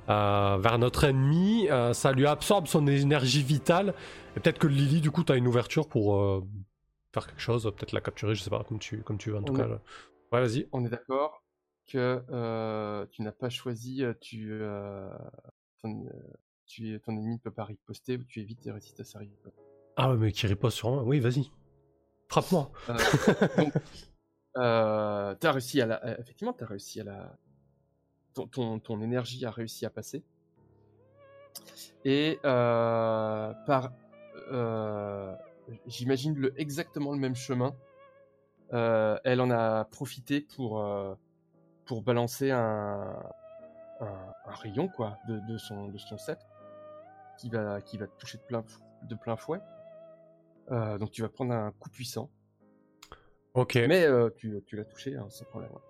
vers 0.09 0.79
notre 0.79 1.05
ennemi. 1.05 1.69
Ça 1.93 2.13
lui 2.13 2.27
absorbe 2.27 2.67
son 2.67 2.87
énergie 2.87 3.43
vitale. 3.43 3.95
Et 4.37 4.41
peut-être 4.41 4.59
que 4.59 4.67
Lily, 4.67 5.01
du 5.01 5.11
coup, 5.11 5.25
tu 5.25 5.33
as 5.33 5.37
une 5.37 5.49
ouverture 5.49 5.89
pour 5.89 6.43
faire 7.15 7.27
quelque 7.27 7.41
chose, 7.41 7.65
peut-être 7.65 7.93
la 7.93 8.01
capturer, 8.01 8.35
je 8.35 8.43
sais 8.43 8.51
pas, 8.51 8.65
comme 8.65 8.79
tu, 8.79 8.99
comme 9.03 9.19
tu 9.19 9.31
veux 9.31 9.37
en 9.39 9.43
tout 9.43 9.53
On 9.53 9.57
cas. 9.57 9.65
est- 9.65 9.69
là. 9.69 9.79
Ouais, 10.33 10.41
vas-y. 10.41 10.67
On 10.73 10.85
est 10.85 10.89
d'accord 10.91 11.43
que 11.91 13.07
tu 13.11 13.23
n'as 13.23 13.33
pas 13.33 13.49
choisi, 13.51 14.03
tu, 14.21 14.61
ton, 15.83 16.05
ton 17.05 17.13
ennemi 17.13 17.35
ne 17.35 17.39
peut 17.39 17.51
pas 17.51 17.65
riposter 17.65 18.17
ou 18.17 18.25
tu 18.25 18.41
évites 18.41 18.67
et 18.67 18.73
résistes 18.73 19.01
à 19.01 19.05
sa 19.05 19.19
riposte. 19.19 19.57
Ah 19.97 20.11
ouais, 20.11 20.17
mais 20.17 20.33
qui 20.33 20.47
riposte 20.47 20.77
sur 20.77 20.91
moi. 20.91 21.03
Oui, 21.03 21.21
vas-y. 21.21 21.51
Frappe-moi. 22.29 22.71
Euh, 22.89 22.97
donc, 23.59 23.73
euh, 24.57 25.35
t'as 25.35 25.53
réussi 25.53 25.81
à 25.81 25.87
la, 25.87 26.05
euh, 26.07 26.17
effectivement, 26.19 26.53
t'as 26.53 26.67
réussi 26.67 27.01
à 27.01 27.05
la, 27.05 27.37
ton, 28.35 28.47
ton, 28.47 28.79
ton 28.79 29.01
énergie 29.03 29.45
a 29.45 29.51
réussi 29.51 29.85
à 29.85 29.91
passer. 29.91 30.25
Et 32.05 32.39
euh, 32.45 33.53
par, 33.67 33.93
j'imagine 35.87 36.35
le 36.37 36.59
exactement 36.59 37.13
le 37.13 37.19
même 37.19 37.37
chemin. 37.37 37.75
elle 38.71 39.41
en 39.41 39.51
a 39.51 39.85
profité 39.85 40.41
pour 40.41 40.85
pour 41.85 42.03
balancer 42.03 42.51
un 42.51 43.15
un, 44.01 44.35
un 44.47 44.55
rayon 44.55 44.89
quoi 44.89 45.19
de, 45.29 45.39
de 45.49 45.59
son 45.59 45.89
de 45.89 45.99
son 45.99 46.19
set 46.19 46.39
qui 47.43 47.51
va 47.51 47.81
qui 47.81 47.99
va 47.99 48.07
te 48.07 48.17
toucher 48.19 48.39
de 48.39 48.43
plein 48.45 48.65
de 49.09 49.15
plein 49.17 49.37
fouet. 49.37 49.59
Euh, 50.71 50.97
donc 50.99 51.11
tu 51.11 51.23
vas 51.23 51.29
prendre 51.29 51.53
un 51.53 51.73
coup 51.73 51.91
puissant, 51.91 52.31
Ok. 53.55 53.75
mais 53.75 54.05
euh, 54.05 54.31
tu, 54.37 54.63
tu 54.67 54.77
l'as 54.77 54.85
touché 54.85 55.17
hein, 55.17 55.27
sans 55.29 55.45
problème. 55.47 55.71
ouais. 55.73 55.81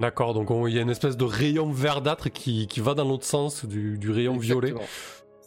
D'accord, 0.00 0.32
donc 0.32 0.50
on- 0.50 0.66
il 0.66 0.74
y 0.74 0.78
a 0.78 0.82
une 0.82 0.90
espèce 0.90 1.16
de 1.16 1.24
rayon 1.24 1.70
verdâtre 1.70 2.30
qui, 2.30 2.66
qui 2.68 2.80
va 2.80 2.94
dans 2.94 3.04
l'autre 3.04 3.24
sens 3.26 3.64
du, 3.66 3.98
du 3.98 4.10
rayon 4.10 4.36
violet. 4.38 4.70
Exactement. 4.70 4.88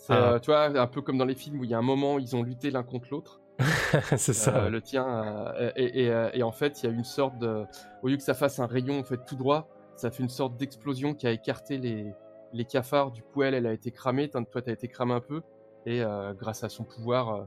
Ah. 0.10 0.34
euh, 0.34 0.40
tu 0.40 0.52
vois, 0.52 0.66
un 0.66 0.88
peu 0.88 1.02
comme 1.02 1.18
dans 1.18 1.26
les 1.26 1.36
films 1.36 1.60
où 1.60 1.64
il 1.64 1.70
y 1.70 1.74
a 1.74 1.78
un 1.78 1.82
moment 1.84 2.16
où 2.16 2.20
ils 2.20 2.36
ont 2.36 2.44
lutté 2.44 2.70
l'un 2.70 2.84
contre 2.84 3.08
l'autre. 3.12 3.42
c'est 4.18 4.34
ça. 4.34 4.70
Le 4.70 4.82
tien 4.82 5.54
et, 5.76 6.06
et, 6.06 6.12
et 6.34 6.44
en 6.44 6.52
fait 6.52 6.82
il 6.82 6.86
y 6.86 6.90
a 6.90 6.92
une 6.96 7.04
sorte 7.04 7.38
de 7.40 7.66
au 8.04 8.08
lieu 8.08 8.18
que 8.18 8.24
ça 8.24 8.34
fasse 8.34 8.60
un 8.60 8.66
rayon 8.66 9.00
en 9.00 9.04
fait 9.04 9.24
tout 9.26 9.36
droit 9.36 9.68
ça 9.96 10.10
fait 10.10 10.24
une 10.24 10.30
sorte 10.30 10.58
d'explosion 10.58 11.14
qui 11.14 11.28
a 11.28 11.32
écarté 11.32 11.78
les, 11.78 12.12
les 12.54 12.66
cafards 12.66 13.12
du 13.12 13.22
coup 13.24 13.44
elle 13.44 13.54
elle 13.54 13.66
a 13.68 13.74
été 13.74 13.92
cramée 13.92 14.30
toi 14.30 14.44
t'as 14.62 14.72
été 14.72 14.88
cramé 14.88 15.14
un 15.14 15.22
peu. 15.22 15.42
Et 15.86 16.04
euh, 16.04 16.34
grâce 16.34 16.64
à 16.64 16.70
son 16.70 16.84
pouvoir 16.84 17.30
euh, 17.30 17.44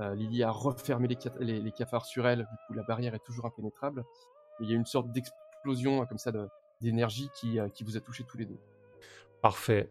euh, 0.00 0.14
Lily 0.14 0.42
a 0.42 0.50
refermé 0.50 1.06
les, 1.08 1.16
ca- 1.18 1.32
les, 1.38 1.60
les 1.60 1.72
cafards 1.72 2.06
sur 2.06 2.26
elle. 2.26 2.40
Du 2.40 2.56
coup 2.66 2.74
la 2.74 2.82
barrière 2.82 3.14
est 3.14 3.24
toujours 3.24 3.46
impénétrable. 3.46 4.04
Et 4.60 4.64
il 4.64 4.70
y 4.70 4.72
a 4.72 4.76
une 4.76 4.86
sorte 4.86 5.10
d'explosion 5.12 6.02
euh, 6.02 6.04
comme 6.06 6.18
ça 6.18 6.32
d'énergie 6.80 7.30
qui, 7.34 7.58
qui 7.74 7.84
vous 7.84 7.96
a 7.96 8.00
touché 8.00 8.24
tous 8.24 8.36
les 8.38 8.46
deux. 8.46 8.58
Parfait. 9.42 9.90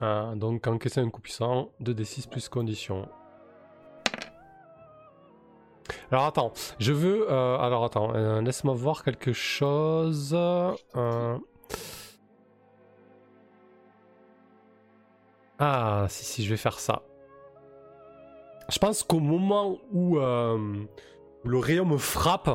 Donc 0.00 0.66
encaisser 0.66 1.00
un 1.00 1.08
coup 1.10 1.20
puissant, 1.20 1.70
2d6 1.80 2.28
plus 2.28 2.48
condition. 2.48 3.08
Alors 6.10 6.24
attends, 6.24 6.52
je 6.78 6.92
veux... 6.92 7.30
euh, 7.30 7.58
alors 7.58 7.84
attends, 7.84 8.14
euh, 8.14 8.40
laisse-moi 8.40 8.74
voir 8.74 9.04
quelque 9.04 9.32
chose. 9.32 10.34
Euh, 10.34 11.38
Ah, 15.64 16.06
si, 16.08 16.24
si, 16.24 16.44
je 16.44 16.50
vais 16.50 16.56
faire 16.56 16.80
ça. 16.80 17.02
Je 18.68 18.78
pense 18.80 19.04
qu'au 19.04 19.20
moment 19.20 19.78
où 19.92 20.18
euh, 20.18 20.58
le 21.44 21.58
rayon 21.58 21.84
me 21.84 21.98
frappe, 21.98 22.50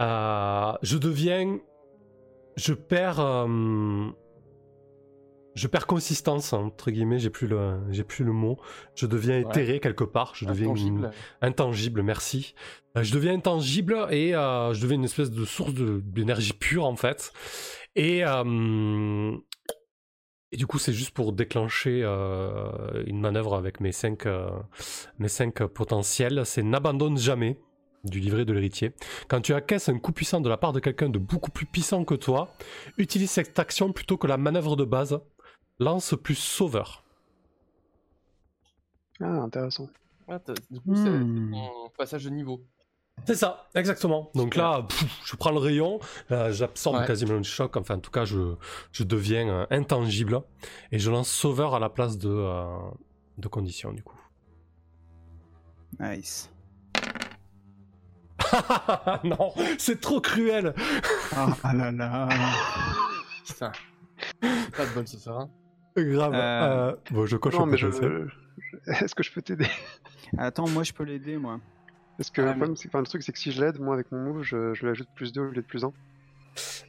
euh, 0.00 0.72
je 0.82 0.96
deviens... 0.98 1.58
Je 2.56 2.72
perds... 2.72 3.18
euh, 3.20 4.06
je 5.56 5.66
perds 5.68 5.86
consistance 5.86 6.52
entre 6.52 6.90
guillemets 6.90 7.18
j'ai 7.18 7.30
plus 7.30 7.46
le 7.46 7.78
j'ai 7.90 8.04
plus 8.04 8.24
le 8.26 8.32
mot 8.32 8.58
je 8.94 9.06
deviens 9.06 9.36
Ouais. 9.42 9.48
éthéré 9.48 9.80
quelque 9.80 10.04
part 10.04 10.34
je 10.34 10.44
deviens 10.44 10.66
une- 10.66 10.74
intangible 10.76 11.10
intangible 11.40 12.02
merci 12.02 12.54
je 12.94 13.10
deviens 13.14 13.32
intangible 13.32 14.06
et 14.10 14.32
je 14.32 14.80
deviens 14.82 14.96
une 14.96 15.04
espèce 15.04 15.30
de 15.30 15.46
source 15.46 15.72
de- 15.72 16.02
d'énergie 16.04 16.52
pure 16.52 16.84
en 16.84 16.96
fait 16.96 17.32
et 17.94 18.22
euh, 18.22 19.32
et 20.52 20.56
du 20.56 20.66
coup 20.66 20.78
c'est 20.78 20.92
juste 20.92 21.10
pour 21.12 21.32
déclencher 21.32 22.02
euh, 22.04 23.04
une 23.06 23.20
manœuvre 23.20 23.54
avec 23.54 23.80
mes 23.80 23.92
5 23.92 24.24
mes 25.18 25.28
cinq 25.28 25.64
potentiels 25.66 26.42
c'est 26.44 26.62
n'abandonne 26.62 27.18
jamais 27.18 27.58
du 28.04 28.20
livret 28.20 28.44
de 28.44 28.52
l'héritier. 28.52 28.92
Quand 29.26 29.40
tu 29.40 29.52
acquiesces 29.52 29.88
un 29.88 29.98
coup 29.98 30.12
puissant 30.12 30.40
de 30.40 30.48
la 30.48 30.56
part 30.56 30.72
de 30.72 30.78
quelqu'un 30.78 31.08
de 31.08 31.18
beaucoup 31.18 31.50
plus 31.50 31.66
puissant 31.66 32.04
que 32.04 32.14
toi, 32.14 32.54
utilise 32.98 33.30
cette 33.32 33.58
action 33.58 33.92
plutôt 33.92 34.16
que 34.16 34.28
la 34.28 34.36
manœuvre 34.36 34.76
de 34.76 34.84
base. 34.84 35.18
Lance 35.80 36.14
plus 36.22 36.36
sauveur. 36.36 37.02
Ah, 39.20 39.26
intéressant. 39.42 39.88
Du 40.70 40.80
coup 40.80 40.94
c'est 40.94 41.10
Hmm. 41.10 41.50
ton 41.52 41.90
passage 41.98 42.24
de 42.24 42.30
niveau 42.30 42.60
C'est 43.24 43.34
ça, 43.34 43.66
exactement. 43.74 44.30
Donc 44.34 44.54
là, 44.54 44.82
pff, 44.88 45.04
je 45.24 45.34
prends 45.36 45.50
le 45.50 45.58
rayon, 45.58 45.98
j'absorbe 46.30 46.96
Ouais. 46.98 47.06
quasiment 47.06 47.34
le 47.34 47.42
choc, 47.42 47.76
enfin 47.76 47.96
en 47.96 48.00
tout 48.00 48.10
cas 48.12 48.24
je, 48.24 48.54
je 48.92 49.02
deviens 49.02 49.48
euh, 49.48 49.66
intangible 49.70 50.42
et 50.92 50.98
je 51.00 51.10
lance 51.10 51.28
sauveur 51.28 51.74
à 51.74 51.80
la 51.80 51.88
place 51.88 52.18
de, 52.18 52.28
euh, 52.30 52.66
de 53.38 53.48
condition 53.48 53.92
du 53.92 54.02
coup. 54.04 54.14
Nice. 55.98 56.50
non, 59.24 59.52
c'est 59.78 60.00
trop 60.00 60.20
cruel. 60.20 60.72
Ah, 61.34 61.48
ah 61.64 61.72
là 61.74 61.90
là. 61.90 62.28
Putain. 63.46 63.72
C'est 64.42 64.70
pas 64.76 64.86
de 64.86 64.94
bol 64.94 65.08
ce 65.08 65.18
soir 65.18 65.40
hein. 65.40 65.50
Grave. 65.96 66.34
Euh, 66.34 66.90
Euh, 66.92 66.96
bon, 67.10 67.26
je 67.26 67.36
coche 67.38 67.54
Non, 67.54 67.66
mais 67.66 67.76
je- 67.78 67.88
Est-ce 68.86 69.14
que 69.14 69.22
je 69.22 69.32
peux 69.32 69.42
t'aider? 69.42 69.66
Attends, 70.38 70.68
moi 70.68 70.82
je 70.84 70.92
peux 70.92 71.02
l'aider, 71.04 71.38
moi. 71.38 71.58
Parce 72.16 72.30
que 72.30 72.40
Ah, 72.40 72.44
le, 72.44 72.50
mais- 72.50 72.56
problème, 72.56 72.76
c'est- 72.76 72.88
enfin, 72.88 73.00
le 73.00 73.06
truc, 73.06 73.22
c'est 73.22 73.32
que 73.32 73.38
si 73.38 73.52
je 73.52 73.62
l'aide, 73.62 73.78
moi, 73.80 73.94
avec 73.94 74.10
mon 74.12 74.18
move, 74.20 74.42
je, 74.42 74.72
je 74.74 74.82
lui 74.84 74.90
ajoute 74.90 75.08
plus 75.14 75.32
2 75.32 75.40
au 75.42 75.44
lieu 75.50 75.54
de 75.56 75.60
plus 75.60 75.84
1. 75.84 75.92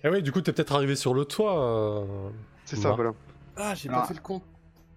Eh 0.03 0.09
oui, 0.09 0.21
du 0.21 0.31
coup, 0.31 0.41
t'es 0.41 0.53
peut-être 0.53 0.73
arrivé 0.73 0.95
sur 0.95 1.13
le 1.13 1.25
toit. 1.25 1.59
euh, 1.61 2.29
C'est 2.65 2.77
ça, 2.77 2.91
voilà. 2.91 3.11
ah 3.57 3.73
j'ai 3.75 3.89
Ah. 3.91 4.01
pas 4.01 4.05
fait 4.07 4.13
le 4.13 4.21
compte 4.21 4.43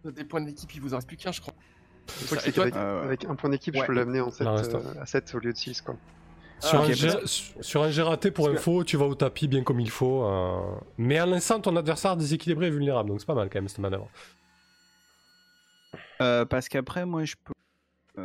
des 0.05 0.25
points 0.25 0.41
d'équipe 0.41 0.73
il 0.75 0.81
vous 0.81 0.93
en 0.95 0.97
reste 0.97 1.09
plus 1.09 1.17
qu'un 1.19 1.31
je 1.33 1.41
crois 1.43 1.53
Le 2.21 2.27
truc, 2.27 2.39
Et 2.39 2.43
c'est 2.43 2.53
toi, 2.53 2.65
qu'avec 2.71 2.77
Euh, 2.77 3.05
avec 3.05 3.25
un 3.27 3.35
point 3.35 3.51
d'équipe, 3.51 3.75
ouais. 3.75 3.81
je 3.83 3.87
peux 3.87 3.93
l'amener 3.93 4.21
en 4.21 4.31
7, 4.31 4.41
Il 4.47 4.49
en 4.49 4.55
reste 4.55 4.77
à 5.01 5.07
7 5.07 5.35
au 5.35 5.39
lieu 5.41 5.53
de 5.53 5.57
6, 5.59 5.81
quoi. 5.83 5.95
Sur, 6.61 6.81
Ah, 6.81 6.85
un 6.85 7.27
sur- 7.63 7.83
un 7.83 7.91
G 7.91 8.03
raté 8.03 8.31
pour 8.31 8.49
info, 8.49 8.85
tu 8.85 8.97
vas 8.99 9.07
au 9.07 9.15
tapis 9.15 9.49
bien 9.49 9.63
comme 9.63 9.81
il 9.81 9.91
faut. 9.91 10.25
euh, 10.25 10.61
Mais 10.99 11.19
en 11.21 11.27
laissant 11.27 11.59
ton 11.61 11.75
adversaire 11.77 12.17
déséquilibré 12.17 12.67
et 12.67 12.71
vulnérable. 12.71 13.09
Donc 13.09 13.21
c'est 13.21 13.27
pas 13.27 13.35
mal 13.35 13.49
quand 13.51 13.59
même 13.59 13.69
cette 13.69 13.79
manœuvre. 13.79 14.09
Euh, 16.21 16.45
parce 16.45 16.69
qu'après, 16.69 17.07
moi, 17.07 17.25
je 17.25 17.35
peux 17.43 17.53
euh, 17.53 17.55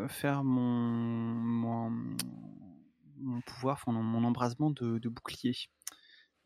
faire 0.08 0.43
mon, 0.43 0.62
mon, 0.62 1.91
mon 3.20 3.41
pouvoir, 3.41 3.76
enfin, 3.82 3.91
mon 3.91 4.24
embrasement 4.24 4.70
de, 4.70 4.98
de 5.00 5.10
bouclier, 5.10 5.56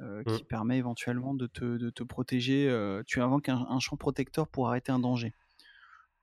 euh, 0.01 0.23
qui 0.23 0.43
permet 0.43 0.77
éventuellement 0.77 1.33
de 1.33 1.47
te, 1.47 1.77
de 1.77 1.89
te 1.89 2.03
protéger. 2.03 2.69
euh, 2.69 3.03
tu 3.05 3.21
invoques 3.21 3.49
un, 3.49 3.65
un 3.69 3.79
champ 3.79 3.97
protecteur 3.97 4.47
pour 4.47 4.67
arrêter 4.69 4.91
un 4.91 4.99
danger. 4.99 5.33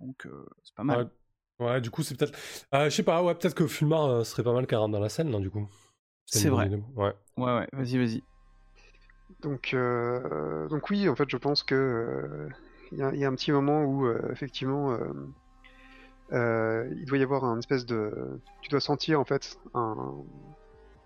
Donc, 0.00 0.26
euh, 0.26 0.46
c'est 0.62 0.74
pas 0.74 0.84
mal. 0.84 1.10
Ouais, 1.58 1.66
ouais, 1.66 1.80
du 1.80 1.90
coup, 1.90 2.02
c'est 2.02 2.16
peut-être. 2.16 2.38
Euh, 2.74 2.84
je 2.90 2.90
sais 2.94 3.02
pas, 3.02 3.22
ouais, 3.22 3.34
peut-être 3.34 3.54
que 3.54 3.66
Fulmar 3.66 4.04
euh, 4.04 4.24
serait 4.24 4.42
pas 4.42 4.52
mal 4.52 4.66
qu'elle 4.66 4.78
rentre 4.78 4.92
dans 4.92 5.00
la 5.00 5.08
scène, 5.08 5.30
non, 5.30 5.40
du 5.40 5.50
coup. 5.50 5.66
C'est 6.26 6.48
vrai. 6.48 6.66
idée. 6.66 6.82
Ouais. 6.94 7.14
Ouais, 7.36 7.52
ouais, 7.54 7.68
vas-y, 7.72 7.98
vas-y. 7.98 8.22
Donc, 9.40 9.74
euh, 9.74 10.68
donc 10.68 10.88
oui, 10.90 11.08
en 11.08 11.16
fait, 11.16 11.28
je 11.28 11.36
pense 11.36 11.62
que 11.62 11.74
euh, 11.74 12.48
il 12.92 12.98
y, 12.98 13.02
a- 13.02 13.12
il 13.12 13.20
y 13.20 13.24
a 13.24 13.28
un 13.28 13.34
petit 13.34 13.52
moment 13.52 13.84
où 13.84 14.06
euh, 14.06 14.20
effectivement, 14.30 14.92
euh, 16.32 16.88
il 16.96 17.04
doit 17.04 17.18
y 17.18 17.22
avoir 17.22 17.44
un 17.44 17.58
espèce 17.58 17.86
de, 17.86 18.40
tu 18.62 18.70
dois 18.70 18.80
sentir 18.80 19.20
en 19.20 19.24
fait 19.24 19.58
un, 19.74 20.24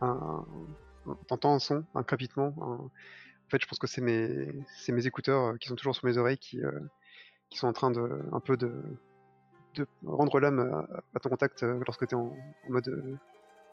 un, 0.01 0.47
t'entends 1.29 1.55
un 1.55 1.59
son, 1.59 1.85
un 1.95 2.03
crépitement. 2.03 2.55
En 2.59 2.91
fait, 3.51 3.61
je 3.61 3.67
pense 3.67 3.79
que 3.79 3.87
c'est 3.87 4.01
mes, 4.01 5.07
écouteurs 5.07 5.43
euh, 5.43 5.57
qui 5.57 5.69
sont 5.69 5.77
toujours 5.77 5.95
sur 5.95 6.07
mes 6.07 6.17
oreilles 6.17 6.39
qui, 6.39 6.63
euh, 6.63 6.71
qui 7.51 7.59
sont 7.59 7.67
en 7.67 7.73
train 7.73 7.91
de, 7.91 8.23
un 8.33 8.41
peu 8.41 8.57
de, 8.57 8.83
rendre 10.05 10.41
l'âme 10.41 10.61
à, 11.15 11.21
ton 11.21 11.29
contact 11.29 11.63
lorsque 11.63 12.07
tu 12.07 12.15
es 12.15 12.19
en, 12.19 12.37
mode 12.69 13.19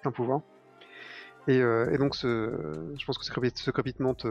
plein 0.01 0.11
pouvoir. 0.11 0.41
Et, 1.47 1.59
donc, 1.97 2.15
je 2.15 3.05
pense 3.05 3.17
que 3.17 3.23
ce, 3.23 3.31
crépi- 3.31 3.57
ce 3.57 3.71
crépitement 3.71 4.13
te, 4.13 4.27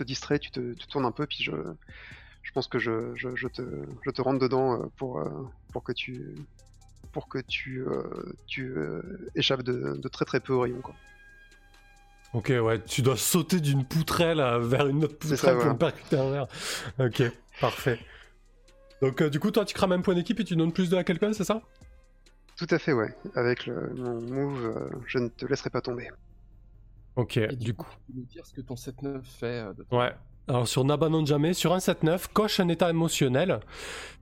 distrait, 0.00 0.38
tu 0.38 0.50
te, 0.50 0.74
tournes 0.86 1.04
un 1.04 1.12
peu, 1.12 1.26
puis 1.26 1.44
je, 1.44 1.52
pense 2.54 2.66
que 2.66 2.78
je, 2.78 3.48
te, 3.48 4.22
rentre 4.22 4.38
dedans 4.38 4.90
pour, 4.96 5.22
pour 5.72 5.82
que 5.82 5.92
tu, 5.92 6.34
pour 7.12 7.28
que 7.28 7.38
tu, 7.38 7.80
euh, 7.86 8.02
tu 8.46 8.72
euh, 8.76 9.02
échappes 9.34 9.62
de, 9.62 9.96
de 9.96 10.08
très 10.08 10.24
très 10.24 10.40
peu 10.40 10.52
au 10.52 10.60
rayon. 10.60 10.80
Quoi. 10.80 10.94
Ok, 12.34 12.50
ouais, 12.62 12.82
tu 12.84 13.02
dois 13.02 13.16
sauter 13.16 13.60
d'une 13.60 13.84
poutrelle 13.84 14.40
euh, 14.40 14.58
vers 14.60 14.86
une 14.86 15.04
autre 15.04 15.18
poutrelle 15.18 15.38
ça, 15.38 15.52
pour 15.52 15.60
voilà. 15.62 15.74
percuter 15.74 16.16
un 16.18 16.30
verre. 16.30 16.46
Ok, 16.98 17.22
parfait. 17.60 17.98
Donc, 19.02 19.20
euh, 19.20 19.28
du 19.28 19.40
coup, 19.40 19.50
toi, 19.50 19.64
tu 19.64 19.74
crames 19.74 19.92
un 19.92 20.00
point 20.00 20.14
d'équipe 20.14 20.38
et 20.40 20.44
tu 20.44 20.56
donnes 20.56 20.72
plus 20.72 20.88
de 20.88 20.96
à 20.96 21.04
quelqu'un, 21.04 21.32
c'est 21.32 21.44
ça? 21.44 21.60
Tout 22.56 22.66
à 22.70 22.78
fait, 22.78 22.92
ouais. 22.92 23.14
Avec 23.34 23.66
le, 23.66 23.90
mon 23.94 24.20
move, 24.20 24.64
euh, 24.66 24.90
je 25.06 25.18
ne 25.18 25.28
te 25.28 25.44
laisserai 25.44 25.70
pas 25.70 25.80
tomber. 25.80 26.08
Ok, 27.16 27.36
Et 27.36 27.56
du 27.56 27.74
coup. 27.74 27.88
tu 28.06 28.12
peux 28.12 28.18
nous 28.20 28.24
dire 28.26 28.46
ce 28.46 28.54
que 28.54 28.60
ton 28.62 28.74
7-9 28.74 29.22
fait 29.24 29.46
euh, 29.46 29.72
de 29.74 29.82
ton- 29.82 29.98
Ouais. 29.98 30.14
Alors 30.48 30.66
sur 30.68 30.84
N'abandonne 30.84 31.26
jamais, 31.26 31.54
sur 31.54 31.72
un 31.72 31.78
7-9, 31.78 32.26
coche 32.32 32.60
un 32.60 32.68
état 32.68 32.90
émotionnel. 32.90 33.60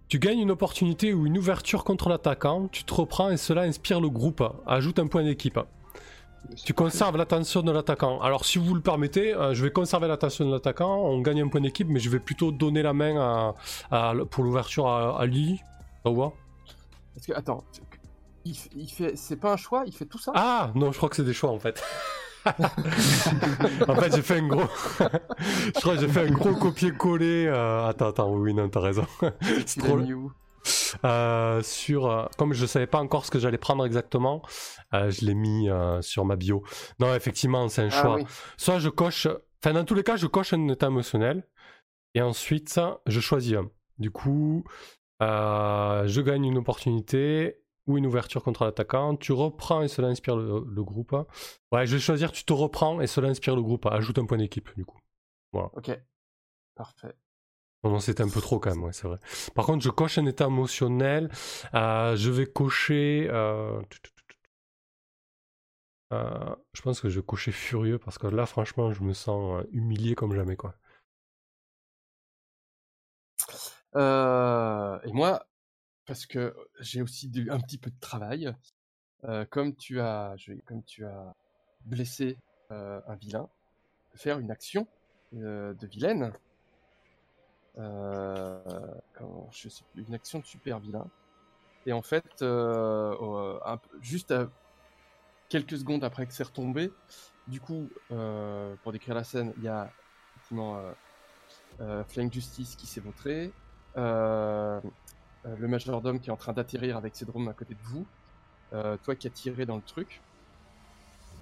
Tu 0.09 0.19
gagnes 0.19 0.41
une 0.41 0.51
opportunité 0.51 1.15
ou 1.15 1.27
une 1.27 1.39
ouverture 1.39 1.85
contre 1.85 2.09
l'attaquant, 2.09 2.69
tu 2.69 2.85
te 2.85 2.93
reprends 2.93 3.31
et 3.31 3.37
cela 3.37 3.63
inspire 3.63 4.01
le 4.01 4.11
groupe. 4.11 4.43
Ajoute 4.67 4.99
un 4.99 5.07
point 5.07 5.23
d'équipe. 5.23 5.59
Tu 6.65 6.75
conserves 6.75 7.17
l'attention 7.17 7.63
de 7.63 7.71
l'attaquant. 7.71 8.21
Alors 8.21 8.45
si 8.45 8.59
vous 8.59 8.75
le 8.75 8.81
permettez, 8.81 9.35
euh, 9.35 9.55
je 9.55 9.63
vais 9.63 9.71
conserver 9.71 10.09
l'attention 10.09 10.47
de 10.47 10.53
l'attaquant, 10.53 10.97
on 10.99 11.21
gagne 11.21 11.43
un 11.43 11.49
point 11.49 11.61
d'équipe, 11.61 11.87
mais 11.89 12.01
je 12.01 12.11
vais 12.11 12.19
plutôt 12.19 12.51
donner 12.51 12.83
la 12.83 12.93
main 12.93 13.17
à, 13.21 13.55
à- 13.91 14.15
pour 14.29 14.43
l'ouverture 14.45 14.89
à, 14.89 15.21
à 15.21 15.27
Lily. 15.27 15.61
Ça 16.05 16.11
va 16.11 16.33
Parce 17.15 17.27
que, 17.27 17.33
attends, 17.35 17.63
il, 18.45 18.55
f- 18.55 18.69
il 18.75 18.89
fait, 18.91 19.17
c'est 19.17 19.37
pas 19.37 19.53
un 19.53 19.57
choix, 19.57 19.85
il 19.87 19.93
fait 19.95 20.07
tout 20.07 20.19
ça? 20.19 20.33
Ah 20.35 20.71
non, 20.75 20.91
je 20.93 20.97
crois 20.97 21.09
que 21.09 21.17
c'est 21.17 21.25
des 21.25 21.35
choix 21.35 21.51
en 21.51 21.59
fait. 21.59 21.81
en 23.89 23.95
fait, 23.97 24.15
j'ai 24.17 24.23
fait 24.23 24.39
un 24.39 24.47
gros. 24.49 24.69
je 25.39 25.81
crois 25.81 25.95
que 25.95 26.01
j'ai 26.01 26.09
fait 26.09 26.27
un 26.29 26.31
gros 26.31 26.55
copier-coller. 26.55 27.47
euh, 27.47 27.87
Attends, 27.87 28.09
attends, 28.09 28.31
oui, 28.35 28.55
non, 28.55 28.69
t'as 28.69 28.81
raison. 28.81 29.07
c'est 29.67 29.81
trop. 29.81 29.99
Euh, 31.05 31.63
sur, 31.63 32.07
euh, 32.11 32.27
comme 32.37 32.53
je 32.53 32.67
savais 32.67 32.87
pas 32.87 32.99
encore 32.99 33.25
ce 33.25 33.31
que 33.31 33.39
j'allais 33.39 33.59
prendre 33.59 33.85
exactement, 33.87 34.43
je 34.93 35.25
l'ai 35.25 35.35
mis 35.35 35.69
sur 36.01 36.25
ma 36.25 36.37
bio. 36.37 36.63
Non, 36.99 37.15
effectivement, 37.15 37.69
c'est 37.69 37.83
un 37.83 37.89
Ah 37.93 38.03
choix. 38.03 38.15
oui. 38.17 38.25
Soit 38.57 38.79
je 38.79 38.89
coche, 38.89 39.27
enfin 39.63 39.73
dans 39.75 39.85
tous 39.85 39.95
les 39.95 40.03
cas, 40.03 40.17
je 40.17 40.27
coche 40.27 40.53
un 40.53 40.69
état 40.69 40.87
émotionnel. 40.89 41.47
Et 42.15 42.23
ensuite, 42.23 42.81
je 43.07 43.21
choisis 43.21 43.55
un. 43.57 43.71
Du 43.99 44.11
coup, 44.11 44.65
je 45.21 46.21
gagne 46.21 46.45
une 46.47 46.59
opportunité 46.59 47.57
ou 47.91 47.99
une 47.99 48.07
ouverture 48.07 48.43
contre 48.43 48.65
l'attaquant. 48.65 49.17
Tu 49.17 49.33
reprends 49.33 49.83
et 49.83 49.89
cela 49.89 50.09
inspire 50.09 50.37
le, 50.37 50.65
le 50.67 50.85
groupe. 50.85 51.15
Ouais, 51.73 51.87
je 51.87 51.97
vais 51.97 52.01
choisir 52.01 52.33
tu 52.33 52.45
te 52.45 52.53
reprends 52.53 53.01
et 53.01 53.07
cela 53.07 53.29
inspire 53.29 53.57
le 53.57 53.63
groupe. 53.63 53.87
Ajoute 53.87 54.19
un 54.19 54.27
point 54.27 54.39
d'équipe, 54.39 54.69
du 54.77 54.85
coup. 54.85 54.99
Voilà. 55.53 55.71
Ok. 55.75 55.91
Parfait. 56.75 57.15
Non, 57.83 57.91
non, 57.93 58.01
c'était 58.01 58.23
un 58.23 58.29
peu 58.29 58.41
trop 58.41 58.59
quand 58.59 58.71
même, 58.71 58.85
ouais, 58.85 58.93
c'est 58.93 59.09
vrai. 59.09 59.19
Par 59.55 59.65
contre, 59.65 59.83
je 59.83 59.91
coche 59.91 60.19
un 60.19 60.27
état 60.27 60.47
émotionnel. 60.47 61.31
Euh, 61.75 62.15
je 62.17 62.31
vais 62.31 62.47
cocher. 62.47 63.27
euh, 63.31 63.81
euh, 66.13 66.55
je 66.75 66.83
pense 66.83 67.01
que 67.01 67.09
je 67.09 67.21
vais 67.21 67.27
cocher 67.27 67.53
furieux 67.53 67.99
parce 67.99 68.19
que 68.19 68.27
là, 68.27 68.45
franchement, 68.47 68.93
je 68.93 69.03
me 69.03 69.15
sens 69.15 69.65
humilié 69.73 70.15
comme 70.15 70.35
jamais, 70.35 70.57
quoi. 70.57 70.75
Et 73.95 75.13
moi, 75.13 75.47
parce 76.11 76.27
que 76.27 76.57
j'ai 76.81 77.03
aussi 77.03 77.31
un 77.51 77.61
petit 77.61 77.79
peu 77.79 77.89
de 77.89 78.01
travail, 78.01 78.53
comme 79.51 79.77
tu 79.77 80.01
as, 80.01 80.35
je- 80.37 80.55
comme 80.67 80.83
tu 80.83 81.05
as 81.05 81.37
blessé 81.85 82.37
un 82.69 83.15
vilain, 83.21 83.49
faire 84.17 84.41
une 84.41 84.51
action 84.51 84.89
de 85.31 85.87
vilaine. 85.87 86.33
Une 89.95 90.13
action 90.13 90.41
de 90.41 90.45
super 90.45 90.81
vilain. 90.81 91.07
Et 91.87 91.93
en 91.93 92.03
fait, 92.03 92.43
euh, 92.43 93.77
juste 94.01 94.35
quelques 95.49 95.79
secondes 95.79 96.03
après 96.03 96.27
que 96.27 96.33
c'est 96.33 96.43
retombé, 96.43 96.91
du 97.47 97.61
coup, 97.61 97.89
pour 98.83 98.91
décrire 98.91 99.15
la 99.15 99.23
scène, 99.23 99.53
il 99.59 99.63
y 99.63 99.69
a 99.69 99.93
effectivement 100.35 100.83
Flying 102.09 102.33
Justice 102.33 102.75
qui 102.75 102.89
s'est 102.89 103.01
vautré, 103.01 103.53
euh, 105.47 105.57
le 105.59 105.69
majordome 105.69 106.21
qui 106.21 106.29
est 106.29 106.33
en 106.33 106.37
train 106.37 106.53
d'atterrir 106.53 106.99
avec 106.99 107.17
ses 107.17 107.25
drones 107.25 107.49
à 107.49 107.55
côté 107.55 107.75
de 107.75 107.83
vous, 107.83 108.05
euh, 108.75 108.99
toi 109.03 109.15
qui 109.15 109.27
as 109.27 109.31
tiré 109.31 109.65
dans 109.65 109.77
le 109.77 109.83
truc, 109.83 110.21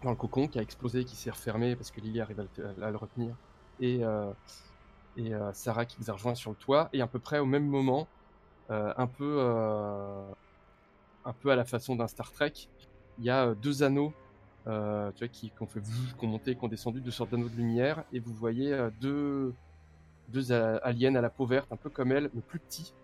dans 0.04 0.10
le 0.10 0.16
cocon, 0.16 0.46
qui 0.46 0.58
a 0.58 0.62
explosé, 0.62 1.04
qui 1.04 1.16
s'est 1.16 1.30
refermé 1.30 1.74
parce 1.74 1.90
que 1.90 2.00
Lily 2.00 2.20
arrive 2.20 2.40
à 2.40 2.90
le, 2.90 2.96
retenir, 2.96 3.34
et, 3.80 4.04
euh, 4.04 4.30
et 5.16 5.32
Sarah 5.52 5.84
qui 5.84 5.96
vous 5.98 6.10
a 6.10 6.12
rejoint 6.12 6.36
sur 6.36 6.50
le 6.50 6.56
toit, 6.56 6.88
et 6.92 7.00
à 7.02 7.08
peu 7.08 7.18
près 7.18 7.40
au 7.40 7.46
même 7.46 7.66
moment, 7.66 8.06
un 8.70 9.06
peu 9.08 9.40
à 11.46 11.56
la 11.56 11.64
façon 11.64 11.96
d'un 11.96 12.06
Star 12.06 12.30
Trek, 12.30 12.52
il 13.18 13.24
y 13.24 13.30
a 13.30 13.54
deux 13.56 13.82
anneaux 13.82 14.12
tu 14.66 14.70
vois, 14.70 15.28
qui, 15.32 15.50
ont 15.58 15.66
fait 15.66 15.80
qui 15.82 16.24
ont 16.24 16.28
monté, 16.28 16.54
qui 16.54 16.64
ont 16.64 16.68
descendu, 16.68 17.00
deux 17.00 17.10
sortes 17.10 17.30
d'anneaux 17.30 17.48
de 17.48 17.56
lumière, 17.56 18.04
et 18.12 18.20
vous 18.20 18.32
voyez 18.34 18.88
deux, 19.00 19.52
aliens 20.52 21.16
à 21.16 21.20
la 21.20 21.30
peau 21.30 21.46
verte, 21.46 21.66
un 21.72 21.76
peu 21.76 21.90
comme 21.90 22.12
elle, 22.12 22.30
mais 22.32 22.42
plus 22.42 22.60
petits, 22.60 22.94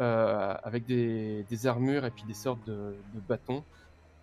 euh, 0.00 0.54
avec 0.62 0.86
des, 0.86 1.44
des 1.48 1.66
armures 1.66 2.04
et 2.04 2.10
puis 2.10 2.24
des 2.24 2.34
sortes 2.34 2.64
de, 2.66 2.94
de 3.14 3.20
bâtons 3.28 3.64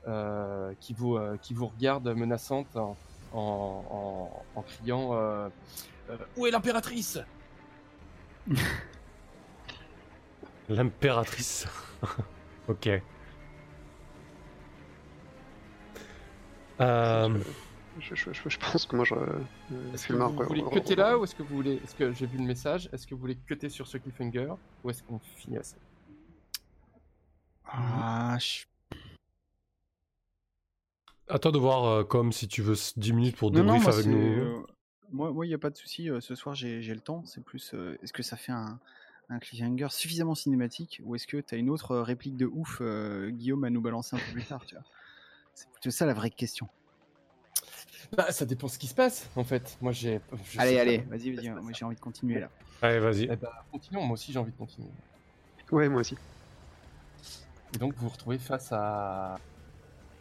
euh, 0.08 0.74
qui, 0.80 0.94
vous, 0.94 1.16
euh, 1.18 1.38
qui 1.42 1.54
vous 1.54 1.68
regardent 1.68 2.14
menaçantes 2.16 2.76
en, 2.76 2.96
en, 3.34 3.84
en- 3.90 4.44
en 4.56 4.62
criant 4.64 5.14
Où 6.38 6.46
est 6.48 6.52
l'impératrice? 6.52 7.20
L'impératrice. 10.70 11.66
ok. 12.68 12.90
Euh, 16.80 17.40
Je, 18.00 18.16
je- 18.16 18.32
je- 18.34 18.50
je 18.50 18.58
pense 18.60 18.86
que 18.86 18.96
moi, 18.96 19.06
je. 19.06 19.16
euh, 19.16 19.94
Est-ce 19.94 20.08
que 20.08 20.14
vous 20.14 20.20
re- 20.20 20.46
voulez 20.48 20.64
cutter 20.72 20.96
là 20.96 21.18
ou 21.18 21.24
est-ce 21.24 21.36
que 21.36 21.44
vous 21.44 21.56
voulez. 21.56 21.76
Est-ce 21.84 21.96
que 21.96 22.12
j'ai 22.14 22.26
vu 22.28 22.38
le 22.38 22.44
message 22.44 22.90
Est-ce 22.94 23.08
que 23.08 23.16
vous 23.16 23.22
voulez 23.22 23.36
cutter 23.36 23.70
sur 23.70 23.88
ce 23.88 23.98
cliffhanger 23.98 24.54
ou 24.84 24.90
est-ce 24.90 25.04
qu'on 25.04 25.20
finit 25.20 25.58
à 25.58 25.64
ça 25.64 25.78
Ah, 27.66 28.38
je- 28.40 28.66
à 31.30 31.40
toi 31.40 31.52
de 31.52 31.58
voir 31.58 31.84
euh, 31.86 32.04
comme 32.04 32.32
si 32.32 32.48
tu 32.48 32.62
veux 32.62 32.76
10 32.96 33.12
minutes 33.14 33.36
pour 33.36 33.52
Non, 33.52 33.60
non, 33.64 33.74
débrief 33.74 33.84
moi, 33.84 33.94
avec 33.94 34.06
nous. 34.06 34.18
euh, 34.18 34.68
moi, 35.12 35.32
moi, 35.32 35.46
il 35.46 35.50
n'y 35.50 35.56
a 35.56 35.58
pas 35.60 35.70
de 35.70 35.76
souci. 35.78 36.10
euh, 36.10 36.22
ce 36.22 36.36
soir, 36.36 36.56
j'ai 36.56 36.82
le 36.82 37.00
temps. 37.02 37.24
C'est 37.26 37.44
plus, 37.44 37.72
euh, 37.74 37.98
est-ce 38.04 38.14
que 38.14 38.24
ça 38.24 38.38
fait 38.38 38.54
un, 38.54 38.80
un 39.30 39.40
cliffhanger 39.40 39.88
suffisamment 39.90 40.36
cinématique 40.36 41.02
ou 41.04 41.16
est-ce 41.16 41.28
que 41.28 41.38
tu 41.38 41.56
as 41.56 41.58
une 41.58 41.70
autre 41.70 41.98
réplique 41.98 42.38
de 42.38 42.46
ouf, 42.46 42.78
euh, 42.82 43.30
Guillaume, 43.32 43.64
à 43.66 43.70
nous 43.70 43.82
balancer 43.82 44.16
un 44.16 44.20
peu 44.20 44.32
plus 44.32 44.44
tard, 44.46 44.66
tu 44.66 44.76
vois? 44.76 44.84
C'est 45.56 45.70
plutôt 45.72 45.90
ça 45.90 46.06
la 46.06 46.14
vraie 46.14 46.30
question. 46.30 46.70
Bah, 48.16 48.32
ça 48.32 48.46
dépend 48.46 48.68
ce 48.68 48.78
qui 48.78 48.88
se 48.88 48.96
passe 48.96 49.28
en 49.36 49.44
fait. 49.44 49.78
Moi 49.82 49.92
j'ai. 49.92 50.20
allez, 50.58 50.80
allez, 50.80 50.98
vas-y, 51.00 51.32
vas-y. 51.32 51.50
Moi, 51.50 51.72
j'ai 51.74 51.86
envie 51.86 51.96
de 51.96 52.02
continuer 52.02 52.40
là. 52.40 52.50
Allez, 52.82 53.00
vas-y. 53.00 53.28
Eh 53.32 53.36
bah, 53.36 53.66
continuons, 53.72 54.04
moi 54.06 54.14
aussi 54.14 54.32
j'ai 54.32 54.40
envie 54.40 54.52
de 54.52 54.58
continuer. 54.58 54.90
Ouais, 55.72 55.90
moi 55.90 56.02
aussi. 56.02 56.16
Et 57.74 57.78
donc 57.78 57.94
vous 57.96 58.04
vous 58.06 58.10
retrouvez 58.14 58.38
face 58.38 58.72
à, 58.72 59.38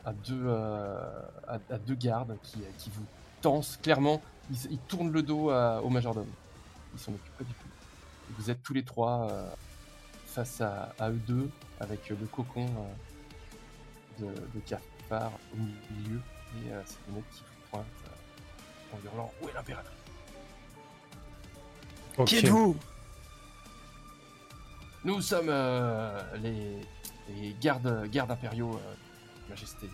à, 0.04 0.12
deux, 0.12 0.42
euh, 0.46 0.98
à, 1.46 1.58
à 1.70 1.78
deux 1.78 1.94
gardes 1.94 2.36
qui, 2.42 2.58
qui 2.78 2.90
vous 2.90 3.04
tensent 3.40 3.78
clairement. 3.80 4.20
Ils, 4.50 4.72
ils 4.72 4.78
tournent 4.78 5.12
le 5.12 5.22
dos 5.22 5.50
à- 5.50 5.80
au 5.82 5.88
majordome. 5.88 6.26
Ils 6.94 6.98
s'en 6.98 7.12
occupent 7.12 7.38
pas 7.38 7.44
du 7.44 7.52
tout. 7.52 7.68
Et 8.30 8.32
vous 8.38 8.50
êtes 8.50 8.62
tous 8.62 8.74
les 8.74 8.82
trois 8.82 9.28
euh, 9.30 9.48
face 10.26 10.60
à, 10.60 10.92
à 10.98 11.10
eux 11.10 11.20
deux 11.26 11.48
avec 11.78 12.10
euh, 12.10 12.16
le 12.20 12.26
cocon 12.26 12.66
euh, 12.66 14.24
de, 14.26 14.34
de 14.34 14.60
cafard 14.66 15.30
au 15.54 15.56
milieu. 15.58 16.20
Et 16.66 16.72
euh, 16.72 16.80
c'est 16.84 16.98
des 17.08 17.14
mecs 17.16 17.30
qui 17.30 17.42
euh, 17.80 18.96
en 18.96 19.04
hurlant 19.04 19.32
Où 19.42 19.48
est 19.48 19.52
l'impératrice? 19.54 19.92
Qui 22.26 22.36
êtes-vous? 22.38 22.76
Nous 25.04 25.20
sommes 25.20 25.48
euh, 25.48 26.20
les, 26.42 26.78
les 27.28 27.54
gardes, 27.60 28.08
gardes 28.10 28.30
impériaux, 28.30 28.74
euh, 28.74 28.94
Majesté, 29.48 29.88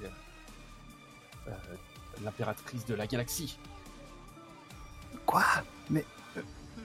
euh, 1.46 1.50
l'impératrice 2.24 2.86
de 2.86 2.94
la 2.94 3.06
galaxie. 3.06 3.58
Quoi? 5.26 5.44
Mais. 5.90 6.06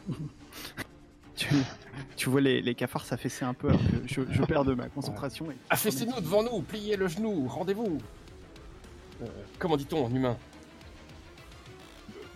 tu, 1.36 1.56
tu 2.18 2.30
vois 2.30 2.42
les, 2.42 2.62
les 2.62 2.76
cafards 2.76 3.06
s'affaisser 3.06 3.46
un 3.46 3.54
peu 3.54 3.70
alors 3.70 3.80
que 3.80 4.06
je, 4.08 4.22
je 4.30 4.44
perds 4.44 4.66
de 4.66 4.74
ma 4.74 4.90
concentration. 4.90 5.50
Et... 5.50 5.56
Affaissez-nous 5.70 6.20
devant 6.20 6.44
nous, 6.44 6.62
pliez 6.62 6.98
le 6.98 7.08
genou, 7.08 7.48
rendez-vous. 7.48 8.00
Comment 9.58 9.78
dit-on 9.78 10.06
en 10.06 10.14
humain? 10.14 10.38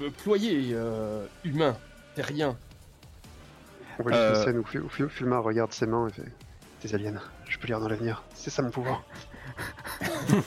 Euh, 0.02 0.10
Ployez, 0.24 0.72
euh, 0.74 1.26
humain, 1.43 1.78
terrien. 2.16 2.58
On 3.99 4.04
voit 4.04 4.12
juste 4.14 4.24
Euh, 4.24 4.36
une 4.36 4.43
scène 4.43 4.58
où, 4.58 4.86
où 4.86 4.89
Ful- 4.89 5.10
Fulmar 5.10 5.43
regarde 5.43 5.72
ses 5.74 5.86
mains 5.86 6.08
et 6.08 6.12
fait 6.12 6.32
Des 6.82 6.95
aliens, 6.95 7.22
je 7.47 7.58
peux 7.60 7.68
lire 7.68 7.80
dans 7.80 7.88
l'avenir. 7.88 8.24
C'est 8.34 8.49
ça 8.49 8.62
mon 8.64 8.72
pouvoir. 8.72 9.04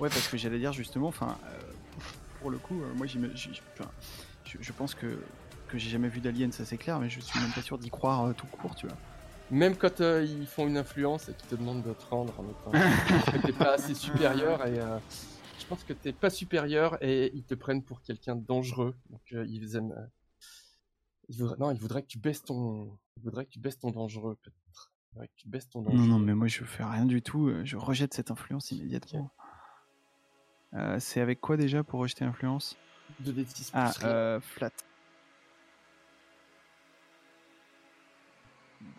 Ouais, 0.00 0.08
parce 0.08 0.26
que 0.28 0.36
j'allais 0.36 0.58
dire 0.58 0.72
justement, 0.72 1.08
enfin, 1.08 1.36
euh, 1.46 1.58
pour 2.40 2.50
le 2.50 2.58
coup, 2.58 2.80
euh, 2.82 2.92
moi 2.94 3.06
j'ai- 3.06 3.18
enfin, 3.78 3.90
je, 4.44 4.56
je 4.60 4.72
pense 4.72 4.94
que, 4.94 5.18
que 5.68 5.78
j'ai 5.78 5.90
jamais 5.90 6.08
vu 6.08 6.20
d'alien, 6.20 6.50
ça 6.52 6.64
c'est 6.64 6.76
clair, 6.78 6.98
mais 6.98 7.08
je 7.10 7.20
suis 7.20 7.38
même 7.40 7.50
pas 7.52 7.62
sûr 7.62 7.78
d'y 7.78 7.90
croire 7.90 8.24
euh, 8.26 8.32
tout 8.32 8.46
court, 8.46 8.74
tu 8.74 8.86
vois. 8.86 8.96
Même 9.50 9.76
quand 9.76 10.00
euh, 10.00 10.24
ils 10.26 10.46
font 10.46 10.66
une 10.66 10.78
influence 10.78 11.28
et 11.28 11.34
qu'ils 11.34 11.48
te 11.50 11.54
demandent 11.56 11.82
de 11.82 11.92
te 11.92 12.04
rendre 12.10 12.32
en 12.38 12.44
étant 12.44 13.32
que 13.32 13.38
t'es 13.46 13.52
pas 13.52 13.72
assez 13.74 13.94
supérieur 13.94 14.66
et 14.66 14.78
euh, 14.80 14.98
je 15.62 15.66
pense 15.66 15.84
que 15.84 15.92
t'es 15.92 16.12
pas 16.12 16.30
supérieur 16.30 16.98
et 17.02 17.30
ils 17.34 17.44
te 17.44 17.54
prennent 17.54 17.82
pour 17.82 18.02
quelqu'un 18.02 18.36
de 18.36 18.44
dangereux. 18.44 18.94
Donc 19.10 19.22
euh, 19.32 19.46
ils 19.48 19.76
aiment. 19.76 19.92
euh, 19.92 20.06
ils 21.28 21.36
voudraient, 21.38 21.56
non, 21.58 21.70
ils 21.70 21.78
voudraient 21.78 22.02
que 22.02 22.08
tu 22.08 22.18
baisses 22.18 22.44
ton. 22.44 22.98
Ils 23.16 23.22
voudraient 23.22 23.46
que 23.46 23.50
tu 23.50 23.58
baisses 23.58 23.78
ton 23.78 23.90
dangereux 23.90 24.36
peut-être. 24.42 24.90
Tu 25.36 25.48
baisses 25.48 25.68
ton. 25.68 25.82
Non, 25.82 26.06
non, 26.06 26.18
mais 26.18 26.34
moi 26.34 26.48
je 26.48 26.64
fais 26.64 26.84
rien 26.84 27.04
du 27.04 27.22
tout, 27.22 27.48
euh, 27.48 27.64
je 27.64 27.76
rejette 27.76 28.14
cette 28.14 28.30
influence 28.30 28.70
immédiatement. 28.72 29.30
Euh, 30.74 30.98
c'est 31.00 31.20
avec 31.20 31.40
quoi 31.40 31.56
déjà 31.58 31.84
pour 31.84 32.00
rejeter 32.00 32.24
l'influence? 32.24 32.76
2d6 33.22 33.70
Ah, 33.74 33.92
euh, 34.04 34.40
flat. 34.40 34.70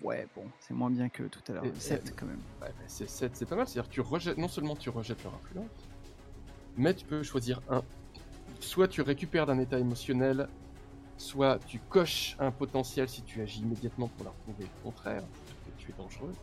Ouais, 0.01 0.27
bon, 0.35 0.49
c'est 0.59 0.73
moins 0.73 0.91
bien 0.91 1.09
que 1.09 1.23
tout 1.23 1.41
à 1.49 1.53
l'heure. 1.55 1.65
Et- 1.65 1.73
7 1.79 2.13
quand 2.15 2.25
même. 2.25 2.41
Ouais, 2.61 2.71
c'est 2.87 3.09
c'est- 3.09 3.35
c'est 3.35 3.45
pas 3.45 3.55
mal. 3.55 3.67
C'est-à-dire 3.67 3.89
que 3.89 3.93
tu 3.95 4.01
rejettes, 4.01 4.37
non 4.37 4.47
seulement 4.47 4.75
tu 4.75 4.89
rejettes 4.89 5.23
leur 5.23 5.33
influence, 5.33 5.71
mais 6.77 6.93
tu 6.93 7.05
peux 7.05 7.23
choisir 7.23 7.61
un. 7.69 7.83
Soit 8.59 8.87
tu 8.87 9.01
récupères 9.01 9.45
d'un 9.45 9.59
état 9.59 9.79
émotionnel, 9.79 10.47
soit 11.17 11.59
tu 11.65 11.79
coches 11.79 12.35
un 12.39 12.51
potentiel 12.51 13.09
si 13.09 13.21
tu 13.23 13.41
agis 13.41 13.61
immédiatement 13.61 14.07
pour 14.07 14.25
leur 14.25 14.33
prouver 14.33 14.63
le 14.63 14.83
contraire, 14.83 15.21
que 15.21 15.81
tu 15.81 15.91
es 15.91 15.93
dangereux. 15.97 16.33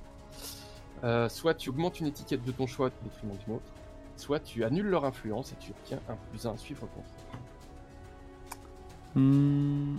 Euh, 1.03 1.29
soit 1.29 1.55
tu 1.55 1.71
augmentes 1.71 2.01
une 2.01 2.07
étiquette 2.07 2.45
de 2.45 2.53
ton 2.53 2.67
choix 2.67 2.89
au 2.89 3.05
détriment 3.05 3.37
d'une 3.37 3.55
autre, 3.57 3.73
soit 4.17 4.41
tu 4.41 4.65
annules 4.65 4.87
leur 4.87 5.05
influence 5.05 5.53
et 5.53 5.57
tu 5.57 5.71
obtiens 5.71 6.01
un 6.09 6.17
plus 6.31 6.47
un 6.47 6.53
à 6.53 6.57
suivre 6.59 6.87
contre. 6.95 7.09
Hmm. 9.15 9.97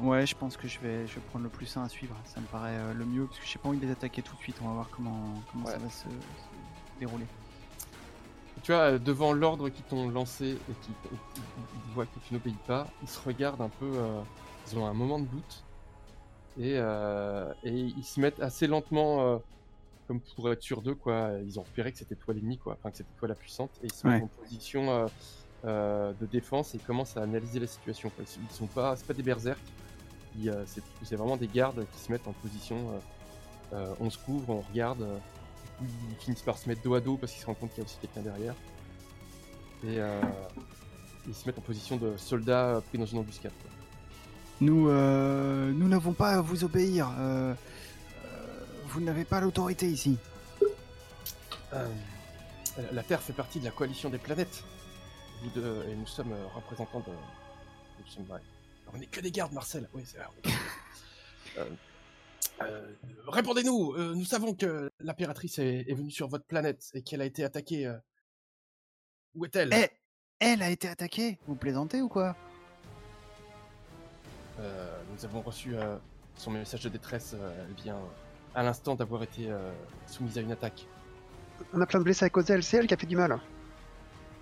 Ouais, 0.00 0.26
je 0.26 0.36
pense 0.36 0.56
que 0.56 0.68
je 0.68 0.78
vais, 0.78 1.06
je 1.08 1.14
vais 1.16 1.20
prendre 1.30 1.44
le 1.44 1.50
plus 1.50 1.76
1 1.76 1.82
à 1.82 1.88
suivre. 1.88 2.14
Ça 2.24 2.40
me 2.40 2.46
paraît 2.46 2.76
euh, 2.76 2.94
le 2.94 3.04
mieux, 3.04 3.26
parce 3.26 3.38
que 3.40 3.46
j'ai 3.46 3.58
pas 3.58 3.68
envie 3.68 3.78
de 3.78 3.86
les 3.86 3.92
attaquer 3.92 4.22
tout 4.22 4.36
de 4.36 4.40
suite. 4.40 4.56
On 4.62 4.68
va 4.68 4.74
voir 4.74 4.88
comment, 4.90 5.34
comment 5.50 5.66
ça 5.66 5.78
va 5.78 5.88
se, 5.88 6.04
se 6.04 7.00
dérouler. 7.00 7.26
Tu 8.62 8.72
vois, 8.72 8.98
devant 8.98 9.32
l'ordre 9.32 9.68
qu'ils 9.68 9.84
t'ont 9.84 10.08
lancé 10.08 10.50
et 10.50 10.72
qui 10.82 10.90
ils 11.10 11.94
voient 11.94 12.06
que 12.06 12.18
tu 12.26 12.34
n'obéis 12.34 12.56
pas, 12.66 12.86
ils 13.02 13.08
se 13.08 13.20
regardent 13.20 13.62
un 13.62 13.68
peu. 13.68 13.90
euh, 13.94 14.20
ils 14.70 14.78
ont 14.78 14.86
un 14.86 14.94
moment 14.94 15.18
de 15.18 15.26
doute 15.26 15.64
et, 16.58 16.74
euh, 16.76 17.52
et 17.64 17.72
ils 17.72 18.04
se 18.04 18.20
mettent 18.20 18.40
assez 18.40 18.66
lentement, 18.66 19.20
euh, 19.22 19.38
comme 20.06 20.20
pour 20.36 20.50
être 20.52 20.62
sûr 20.62 20.82
d'eux, 20.82 20.94
quoi. 20.94 21.32
Ils 21.44 21.58
ont 21.58 21.62
repéré 21.62 21.90
que 21.92 21.98
c'était 21.98 22.14
toi 22.14 22.32
l'ennemi, 22.34 22.58
quoi. 22.58 22.74
Enfin, 22.78 22.90
que 22.90 22.98
c'était 22.98 23.10
toi 23.18 23.28
la 23.28 23.34
puissante 23.34 23.70
et 23.82 23.86
ils 23.86 23.92
se 23.92 24.06
mettent 24.06 24.22
en 24.22 24.26
position 24.42 25.08
de 25.64 26.26
défense 26.26 26.74
et 26.74 26.78
ils 26.78 26.84
commencent 26.84 27.16
à 27.16 27.22
analyser 27.22 27.58
la 27.58 27.66
situation. 27.66 28.10
Quoi. 28.10 28.24
Ils 28.24 28.54
sont 28.54 28.66
pas, 28.66 28.94
c'est 28.96 29.06
pas 29.06 29.14
des 29.14 29.28
euh, 30.48 30.64
c'est 31.02 31.16
vraiment 31.16 31.36
des 31.36 31.48
gardes 31.48 31.84
qui 31.92 32.00
se 32.00 32.10
mettent 32.12 32.28
en 32.28 32.32
position. 32.32 32.78
on 33.72 34.10
se 34.10 34.18
couvre, 34.18 34.50
on 34.50 34.60
regarde. 34.60 35.06
Coup, 35.62 35.84
ils 36.10 36.16
finissent 36.24 36.42
par 36.42 36.58
se 36.58 36.68
mettre 36.68 36.82
dos 36.82 36.94
à 36.94 37.00
dos 37.00 37.16
parce 37.16 37.32
qu'ils 37.32 37.40
se 37.40 37.46
rendent 37.46 37.58
compte 37.58 37.70
qu'il 37.70 37.82
y 37.82 37.82
a 37.82 37.84
aussi 37.84 37.98
quelqu'un 38.00 38.20
derrière. 38.22 38.54
Et 39.84 39.98
euh, 40.00 40.20
ils 41.26 41.34
se 41.34 41.44
mettent 41.46 41.58
en 41.58 41.62
position 41.62 41.96
de 41.96 42.16
soldats 42.16 42.82
pris 42.88 42.98
dans 42.98 43.06
une 43.06 43.18
embuscade. 43.18 43.52
quoi. 43.62 43.70
Nous, 44.60 44.88
euh, 44.88 45.72
nous 45.72 45.88
n'avons 45.88 46.12
pas 46.12 46.30
à 46.30 46.40
vous 46.40 46.62
obéir. 46.64 47.10
euh, 47.18 47.54
euh, 48.24 48.64
vous 48.86 49.00
n'avez 49.00 49.24
pas 49.24 49.40
l'autorité 49.40 49.86
ici. 49.88 50.18
Euh, 51.72 51.88
la 52.92 53.02
Terre 53.02 53.20
fait 53.20 53.32
partie 53.32 53.58
de 53.60 53.64
la 53.64 53.70
coalition 53.70 54.08
des 54.10 54.18
planètes. 54.18 54.62
Deux, 55.54 55.84
et 55.90 55.96
nous 55.96 56.06
sommes 56.06 56.32
euh, 56.32 56.46
représentants 56.54 57.00
de. 57.00 57.10
Nous 57.10 58.06
sommes, 58.06 58.30
ouais. 58.30 58.40
On 58.94 58.98
n'est 58.98 59.06
que 59.06 59.20
des 59.20 59.32
gardes, 59.32 59.52
Marcel. 59.52 59.88
Oui, 59.94 60.02
c'est 60.06 60.18
vrai. 60.18 60.26
Euh, 61.58 61.66
euh, 62.68 62.94
Répondez-nous. 63.28 63.92
euh, 63.94 64.14
nous 64.14 64.24
savons 64.24 64.54
que 64.54 64.90
l'impératrice 65.00 65.58
est, 65.58 65.84
est 65.88 65.94
venue 65.94 66.10
sur 66.10 66.28
votre 66.28 66.44
planète 66.44 66.90
et 66.94 67.02
qu'elle 67.02 67.20
a 67.20 67.24
été 67.24 67.44
attaquée. 67.44 67.86
euh. 67.86 67.96
Où 69.34 69.44
est-elle? 69.44 69.70
Eh, 69.72 69.88
elle 70.40 70.62
a 70.62 70.70
été 70.70 70.88
attaquée. 70.88 71.38
Vous 71.46 71.54
plaisantez 71.56 72.02
ou 72.02 72.08
quoi? 72.08 72.36
Nous 74.58 75.24
avons 75.24 75.40
reçu 75.40 75.74
son 76.36 76.50
message 76.52 76.82
de 76.84 76.88
détresse. 76.88 77.34
elle 77.34 77.74
vient 77.74 77.98
à 78.54 78.62
l'instant 78.62 78.94
d'avoir 78.94 79.22
été 79.24 79.48
soumise 80.06 80.38
à 80.38 80.40
une 80.40 80.52
attaque. 80.52 80.86
On 81.72 81.80
a 81.80 81.86
plein 81.86 81.98
de 81.98 82.04
blessés 82.04 82.24
à 82.26 82.30
cause 82.30 82.44
d'elle, 82.46 82.62
c'est 82.62 82.76
elle 82.76 82.86
qui 82.86 82.94
a 82.94 82.96
fait 82.96 83.06
du 83.06 83.16
mal. 83.16 83.38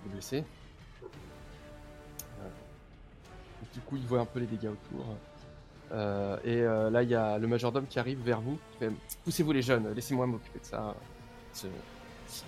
des 0.03 0.09
blessés. 0.11 0.43
Du 3.73 3.79
coup, 3.81 3.95
il 3.97 4.05
voit 4.05 4.19
un 4.19 4.25
peu 4.25 4.39
les 4.39 4.47
dégâts 4.47 4.67
autour. 4.69 5.15
Euh, 5.93 6.37
et 6.43 6.61
euh, 6.61 6.89
là, 6.89 7.03
il 7.03 7.09
y 7.09 7.15
a 7.15 7.37
le 7.37 7.47
majordome 7.47 7.85
qui 7.87 7.99
arrive 7.99 8.19
vers 8.21 8.41
vous. 8.41 8.57
Poussez-vous 9.23 9.51
les 9.51 9.61
jeunes, 9.61 9.93
laissez-moi 9.93 10.25
m'occuper 10.25 10.59
de 10.59 10.65
ça. 10.65 10.95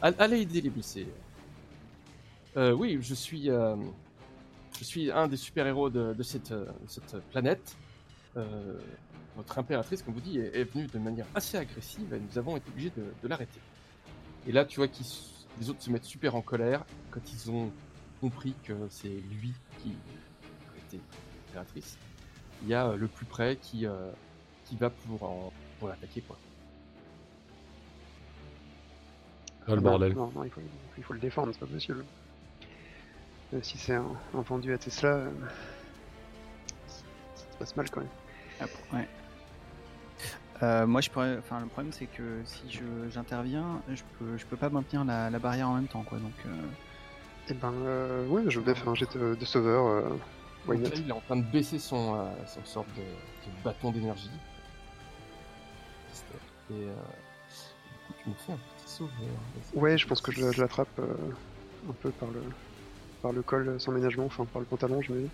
Allez 0.01 0.41
aider 0.41 0.61
les 0.61 0.69
blessés. 0.69 1.07
Euh, 2.55 2.71
oui, 2.71 2.99
je 3.01 3.13
suis, 3.13 3.45
je 3.45 4.83
suis 4.83 5.11
un 5.11 5.27
des 5.27 5.37
super-héros 5.37 5.89
de, 5.89 6.23
cette, 6.23 6.53
planète. 7.31 7.75
Votre 9.35 9.57
impératrice, 9.57 10.03
comme 10.03 10.13
vous 10.13 10.21
dites, 10.21 10.37
est, 10.37 10.63
venue 10.63 10.87
de 10.87 10.99
manière 10.99 11.25
assez 11.35 11.57
agressive 11.57 12.13
et 12.13 12.19
nous 12.19 12.37
avons 12.37 12.55
été 12.55 12.69
obligés 12.69 12.93
de, 12.95 13.27
l'arrêter. 13.27 13.59
Et 14.47 14.51
là, 14.51 14.63
tu 14.63 14.77
vois 14.77 14.87
que 14.87 14.97
les 15.59 15.69
autres 15.69 15.81
se 15.81 15.89
mettent 15.89 16.05
super 16.05 16.35
en 16.35 16.41
colère 16.41 16.85
quand 17.11 17.21
ils 17.31 17.51
ont 17.51 17.71
compris 18.21 18.53
que 18.63 18.73
c'est 18.89 19.07
lui 19.07 19.53
qui 19.81 19.95
était 20.87 21.03
l'impératrice. 21.47 21.97
Il 22.63 22.69
y 22.69 22.73
a 22.73 22.87
euh, 22.87 22.95
le 22.95 23.07
plus 23.07 23.25
près 23.25 23.57
qui, 23.57 23.85
euh, 23.85 24.11
qui 24.65 24.75
va 24.77 24.89
pour, 24.89 25.23
en- 25.23 25.51
pour 25.79 25.87
l'attaquer. 25.89 26.21
quoi. 26.21 26.37
Ah, 29.67 29.71
le 29.75 29.81
Non, 29.81 29.81
bordel. 29.81 30.13
Non, 30.15 30.31
non, 30.35 30.43
il 30.43 30.49
faut, 30.51 30.61
il 30.97 31.03
faut 31.03 31.13
le 31.13 31.19
défendre, 31.19 31.51
c'est 31.53 31.59
pas 31.59 31.65
possible. 31.65 32.05
Euh, 33.53 33.59
si 33.61 33.77
c'est 33.77 33.95
un, 33.95 34.11
un 34.33 34.41
vendu 34.41 34.73
à 34.73 34.77
Tesla, 34.77 35.09
euh, 35.09 35.31
ça 36.87 37.43
se 37.51 37.57
passe 37.57 37.75
mal 37.75 37.89
quand 37.89 37.99
même. 38.01 38.09
Ah, 38.59 38.65
ouais. 38.93 39.07
Euh, 40.61 40.87
moi, 40.87 41.01
je 41.01 41.09
pourrais. 41.09 41.37
Enfin, 41.37 41.59
le 41.59 41.67
problème, 41.67 41.91
c'est 41.91 42.05
que 42.05 42.41
si 42.45 42.69
je 42.71 42.83
j'interviens, 43.09 43.81
je 43.89 44.01
peux, 44.17 44.37
je 44.37 44.45
peux 44.45 44.55
pas 44.57 44.69
maintenir 44.69 45.03
la, 45.03 45.29
la 45.29 45.39
barrière 45.39 45.67
en 45.69 45.75
même 45.75 45.87
temps, 45.87 46.03
quoi. 46.03 46.19
Donc, 46.19 46.33
euh, 46.45 46.49
Eh 47.49 47.53
ben, 47.53 47.73
euh, 47.73 48.25
ouais, 48.27 48.43
je 48.47 48.59
bien 48.61 48.73
faire 48.75 48.89
un 48.89 48.95
jet 48.95 49.11
de, 49.17 49.35
de 49.35 49.45
sauveur. 49.45 50.17
Euh, 50.69 50.75
Donc 50.77 50.83
là, 50.93 50.95
il 50.95 51.09
est 51.09 51.11
en 51.11 51.21
train 51.21 51.35
de 51.37 51.43
baisser 51.51 51.79
son, 51.79 52.15
euh, 52.15 52.31
son 52.47 52.63
sorte 52.65 52.87
de, 52.95 53.01
de 53.01 53.63
bâton 53.63 53.91
d'énergie. 53.91 54.29
Et 56.69 56.73
euh, 56.73 56.93
du 56.95 58.07
coup, 58.07 58.13
tu 58.23 58.29
me 58.29 58.33
fais 58.35 58.51
un 58.53 58.57
petit 58.77 58.87
sauveur. 58.89 59.11
Ouais, 59.73 59.97
je 59.97 60.07
pense 60.07 60.21
que 60.21 60.31
je, 60.31 60.51
je 60.51 60.61
l'attrape 60.61 60.87
euh, 60.99 61.15
un 61.89 61.93
peu 61.93 62.09
par 62.11 62.29
le, 62.31 62.41
par 63.21 63.31
le 63.33 63.41
col 63.41 63.79
sans 63.79 63.91
ménagement, 63.91 64.25
enfin 64.25 64.45
par 64.45 64.59
le 64.61 64.65
pantalon, 64.65 65.01
je 65.01 65.11
me 65.11 65.21
dis. 65.23 65.29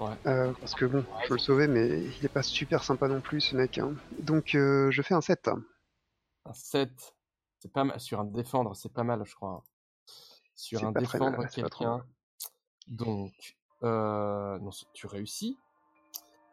Ouais. 0.00 0.10
Euh, 0.26 0.52
parce 0.60 0.74
que 0.74 0.86
bon, 0.86 1.04
je 1.24 1.28
veux 1.28 1.34
le 1.34 1.38
sauver, 1.38 1.68
mais 1.68 2.02
il 2.02 2.24
est 2.24 2.28
pas 2.32 2.42
super 2.42 2.82
sympa 2.82 3.06
non 3.08 3.20
plus, 3.20 3.40
ce 3.40 3.54
mec. 3.56 3.78
hein. 3.78 3.94
Donc, 4.18 4.54
euh, 4.54 4.90
je 4.90 5.02
fais 5.02 5.14
un 5.14 5.20
7. 5.20 5.50
Un 6.46 6.52
7, 6.52 7.14
c'est 7.60 7.72
pas 7.72 7.84
mal. 7.84 8.00
Sur 8.00 8.20
un 8.20 8.24
défendre, 8.24 8.74
c'est 8.74 8.92
pas 8.92 9.04
mal, 9.04 9.22
je 9.24 9.34
crois. 9.34 9.62
Sur 10.56 10.84
un 10.84 10.92
défendre 10.92 11.46
quelqu'un. 11.48 12.04
Donc, 12.88 13.56
euh, 13.82 14.58
non, 14.58 14.70
tu 14.92 15.06
réussis. 15.06 15.58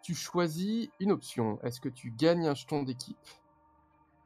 Tu 0.02 0.16
choisis 0.16 0.90
une 1.00 1.12
option. 1.12 1.60
Est-ce 1.62 1.80
que 1.80 1.90
tu 1.90 2.12
gagnes 2.12 2.48
un 2.48 2.56
jeton 2.56 2.84
d'équipe? 2.84 3.18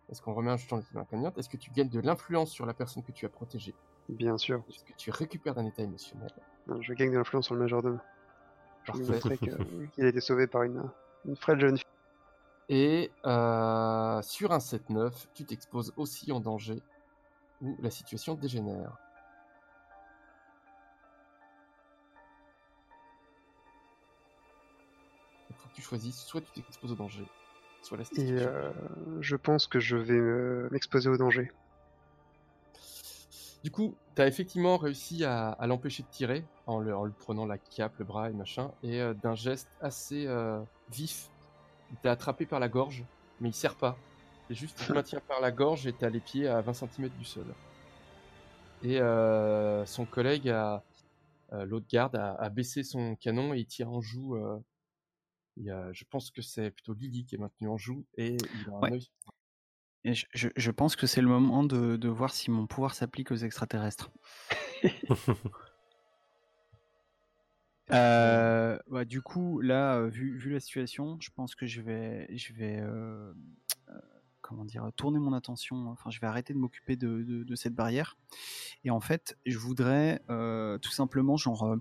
Est-ce 0.09 0.21
qu'on 0.21 0.33
remet 0.33 0.51
un 0.51 0.57
jeton 0.57 0.77
d'équipe 0.77 0.95
inconvéniente 0.95 1.37
Est-ce 1.37 1.49
que 1.49 1.57
tu 1.57 1.71
gagnes 1.71 1.89
de 1.89 1.99
l'influence 1.99 2.51
sur 2.51 2.65
la 2.65 2.73
personne 2.73 3.03
que 3.03 3.11
tu 3.11 3.25
as 3.25 3.29
protégée? 3.29 3.75
Bien 4.07 4.37
sûr. 4.37 4.63
Est-ce 4.69 4.83
que 4.83 4.93
tu 4.97 5.11
récupères 5.11 5.55
d'un 5.55 5.65
état 5.65 5.83
émotionnel? 5.83 6.29
Non, 6.67 6.81
je 6.81 6.93
gagne 6.93 7.11
de 7.11 7.17
l'influence 7.17 7.45
sur 7.45 7.55
le 7.55 7.61
majordome. 7.61 7.99
Parfait. 8.85 9.37
qu'il 9.93 10.05
a 10.05 10.07
été 10.07 10.21
sauvé 10.21 10.47
par 10.47 10.63
une, 10.63 10.89
une 11.25 11.35
frêle 11.35 11.59
jeune 11.59 11.77
fille. 11.77 11.85
Et 12.69 13.11
euh, 13.25 14.21
sur 14.21 14.51
un 14.51 14.57
7-9, 14.57 15.27
tu 15.33 15.45
t'exposes 15.45 15.93
aussi 15.97 16.31
en 16.31 16.39
danger 16.39 16.81
où 17.61 17.75
la 17.81 17.91
situation 17.91 18.35
dégénère. 18.35 18.97
Tu 25.75 25.81
choisisses, 25.81 26.23
soit 26.23 26.41
tu 26.41 26.61
t'exposes 26.61 26.91
au 26.91 26.95
danger, 26.95 27.25
soit 27.81 27.97
la 27.97 28.03
Et 28.15 28.31
euh, 28.31 28.71
je 29.19 29.35
pense 29.35 29.67
que 29.67 29.79
je 29.79 29.97
vais 29.97 30.13
euh, 30.13 30.69
m'exposer 30.71 31.09
au 31.09 31.17
danger. 31.17 31.51
Du 33.65 33.71
coup, 33.71 33.95
tu 34.15 34.21
as 34.21 34.27
effectivement 34.27 34.77
réussi 34.77 35.25
à, 35.25 35.49
à 35.49 35.67
l'empêcher 35.67 36.03
de 36.03 36.07
tirer 36.09 36.45
en, 36.67 36.79
le, 36.79 36.95
en 36.95 37.09
prenant 37.09 37.47
la 37.47 37.57
cape, 37.57 37.97
le 37.97 38.05
bras 38.05 38.29
et 38.29 38.33
machin, 38.33 38.71
et 38.83 39.01
euh, 39.01 39.15
d'un 39.15 39.33
geste 39.33 39.67
assez 39.81 40.27
euh, 40.27 40.61
vif, 40.91 41.29
il 41.91 41.97
t'a 41.97 42.11
attrapé 42.11 42.45
par 42.45 42.59
la 42.59 42.69
gorge, 42.69 43.03
mais 43.41 43.49
il 43.49 43.53
serre 43.53 43.75
pas. 43.75 43.97
C'est 44.47 44.53
juste 44.53 44.79
il 44.81 44.87
te 44.87 44.93
maintient 44.93 45.19
par 45.27 45.41
la 45.41 45.51
gorge 45.51 45.87
et 45.87 45.93
t'as 45.93 46.09
les 46.09 46.19
pieds 46.19 46.47
à 46.47 46.61
20 46.61 46.73
cm 46.73 47.09
du 47.09 47.25
sol. 47.25 47.45
Et 48.83 49.01
euh, 49.01 49.83
son 49.87 50.05
collègue, 50.05 50.49
a, 50.49 50.83
l'autre 51.51 51.87
garde, 51.89 52.15
a, 52.15 52.35
a 52.35 52.49
baissé 52.49 52.83
son 52.83 53.15
canon 53.15 53.53
et 53.55 53.59
il 53.59 53.65
tire 53.65 53.89
en 53.89 53.99
joue. 53.99 54.37
Il 55.57 55.63
y 55.65 55.71
a- 55.71 55.91
je 55.93 56.03
pense 56.09 56.31
que 56.31 56.41
c'est 56.41 56.71
plutôt 56.71 56.93
Lily 56.93 57.25
qui 57.25 57.35
est 57.35 57.37
maintenue 57.37 57.67
en 57.69 57.77
joue 57.77 58.05
et 58.17 58.35
il 58.53 58.69
a 58.69 58.77
un 58.77 58.81
Ouais. 58.81 58.91
œil 58.93 59.09
et 60.03 60.13
je, 60.13 60.25
je- 60.33 60.49
je 60.55 60.71
pense 60.71 60.95
que 60.95 61.07
c'est 61.07 61.21
le 61.21 61.27
moment 61.27 61.63
de, 61.63 61.95
de 61.97 62.09
voir 62.09 62.31
si 62.31 62.51
mon 62.51 62.67
pouvoir 62.67 62.93
s'applique 62.93 63.31
aux 63.31 63.35
extraterrestres. 63.37 64.11
Euh, 67.91 68.79
bah, 68.87 69.05
du 69.05 69.21
coup, 69.21 69.61
là, 69.61 69.97
euh, 69.97 70.07
vu, 70.07 70.35
vu 70.37 70.51
la 70.51 70.59
situation, 70.59 71.17
je 71.21 71.29
pense 71.29 71.53
que 71.53 71.67
je 71.67 71.81
vais, 71.81 72.27
je 72.35 72.51
vais, 72.53 72.79
euh, 72.79 73.31
comment 74.41 74.65
dire, 74.65 74.89
tourner 74.95 75.19
mon 75.19 75.33
attention. 75.33 75.89
Enfin, 75.89 76.09
je 76.09 76.19
vais 76.19 76.25
arrêter 76.27 76.53
de 76.53 76.57
m'occuper 76.57 76.95
de, 76.95 77.21
de- 77.21 77.43
de 77.43 77.55
cette 77.55 77.75
barrière. 77.75 78.17
Et 78.85 78.89
en 78.89 78.99
fait, 78.99 79.37
je 79.45 79.57
voudrais 79.59 80.19
tout 80.81 80.91
simplement, 80.91 81.37
genre, 81.37 81.77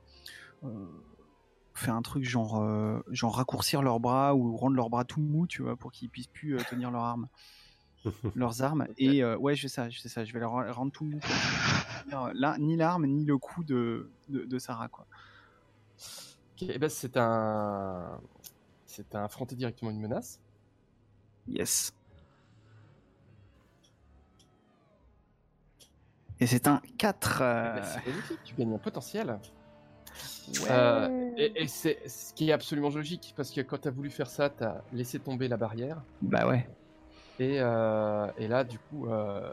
faire 1.74 1.94
un 1.94 2.02
truc 2.02 2.24
genre, 2.24 2.62
euh, 2.62 3.00
genre 3.10 3.36
raccourcir 3.36 3.82
leurs 3.82 4.00
bras 4.00 4.34
ou 4.34 4.56
rendre 4.56 4.76
leurs 4.76 4.90
bras 4.90 5.04
tout 5.04 5.20
mous, 5.20 5.46
tu 5.46 5.62
vois, 5.62 5.76
pour 5.76 5.92
qu'ils 5.92 6.08
puissent 6.08 6.28
plus 6.28 6.56
euh, 6.56 6.62
tenir 6.70 6.90
leurs 6.90 7.02
armes, 7.02 7.28
leurs 8.34 8.62
armes. 8.62 8.86
Et 8.96 9.22
euh, 9.22 9.36
ouais, 9.36 9.54
je 9.54 9.62
fais 9.62 9.68
ça, 9.68 9.90
je 9.90 10.00
fais 10.00 10.08
ça. 10.08 10.24
Je 10.24 10.32
vais 10.32 10.40
leur 10.40 10.52
rendre 10.74 10.92
tout 10.92 11.04
mou. 11.04 11.18
là, 12.10 12.56
ni 12.58 12.76
l'arme 12.76 13.06
ni 13.06 13.24
le 13.24 13.38
cou 13.38 13.64
de, 13.64 14.10
de, 14.28 14.44
de 14.44 14.58
Sarah, 14.58 14.88
quoi. 14.88 15.06
Ok, 16.54 16.68
eh 16.68 16.78
ben, 16.78 16.88
c'est 16.88 17.16
un. 17.16 18.20
C'est 18.86 19.14
à 19.14 19.24
affronter 19.24 19.56
directement 19.56 19.90
une 19.90 20.00
menace. 20.00 20.40
Yes. 21.48 21.92
Et 26.40 26.46
c'est 26.46 26.68
un 26.68 26.80
4. 26.98 27.38
Eh 27.40 27.42
euh, 27.42 27.74
ben, 27.74 27.84
c'est 27.84 28.06
magnifique, 28.06 28.38
tu 28.44 28.54
gagnes 28.54 28.74
un 28.74 28.78
potentiel. 28.78 29.38
Ouais. 30.48 30.68
Euh, 30.70 31.30
et 31.36 31.62
et 31.62 31.68
c'est 31.68 32.08
ce 32.08 32.32
qui 32.34 32.50
est 32.50 32.52
absolument 32.52 32.90
logique, 32.90 33.34
parce 33.36 33.50
que 33.50 33.60
quand 33.60 33.78
tu 33.78 33.88
as 33.88 33.90
voulu 33.90 34.10
faire 34.10 34.28
ça, 34.28 34.50
tu 34.50 34.64
as 34.64 34.82
laissé 34.92 35.18
tomber 35.18 35.48
la 35.48 35.56
barrière. 35.56 36.02
Bah 36.22 36.46
ouais. 36.46 36.68
Et, 37.38 37.60
euh, 37.60 38.30
et 38.38 38.46
là, 38.46 38.62
du 38.62 38.78
coup, 38.78 39.08
euh, 39.08 39.52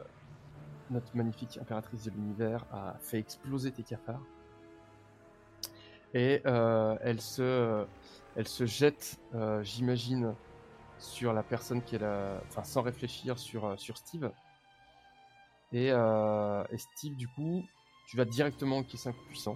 notre 0.91 1.15
magnifique 1.15 1.57
impératrice 1.59 2.03
de 2.03 2.11
l'univers 2.11 2.65
a 2.71 2.95
fait 2.99 3.17
exploser 3.17 3.71
tes 3.71 3.83
cafards. 3.83 4.21
Et 6.13 6.41
euh, 6.45 6.97
elle, 7.01 7.21
se, 7.21 7.85
elle 8.35 8.47
se 8.47 8.65
jette, 8.65 9.17
euh, 9.33 9.63
j'imagine, 9.63 10.35
sur 10.99 11.33
la 11.33 11.41
personne 11.41 11.81
qui 11.81 11.95
est 11.95 11.99
là, 11.99 12.41
enfin 12.49 12.63
sans 12.63 12.81
réfléchir, 12.81 13.39
sur, 13.39 13.79
sur 13.79 13.97
Steve. 13.97 14.29
Et, 15.71 15.87
euh, 15.89 16.63
et 16.69 16.77
Steve, 16.77 17.15
du 17.15 17.27
coup, 17.29 17.63
tu 18.07 18.17
vas 18.17 18.25
directement 18.25 18.79
encaisser 18.79 19.09
un 19.09 19.13
coup 19.13 19.25
puissant, 19.29 19.55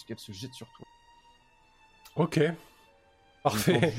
puisqu'elle 0.00 0.18
se 0.18 0.32
jette 0.32 0.54
sur 0.54 0.66
toi. 0.68 0.86
Ok. 2.16 2.40
Parfait. 3.42 3.92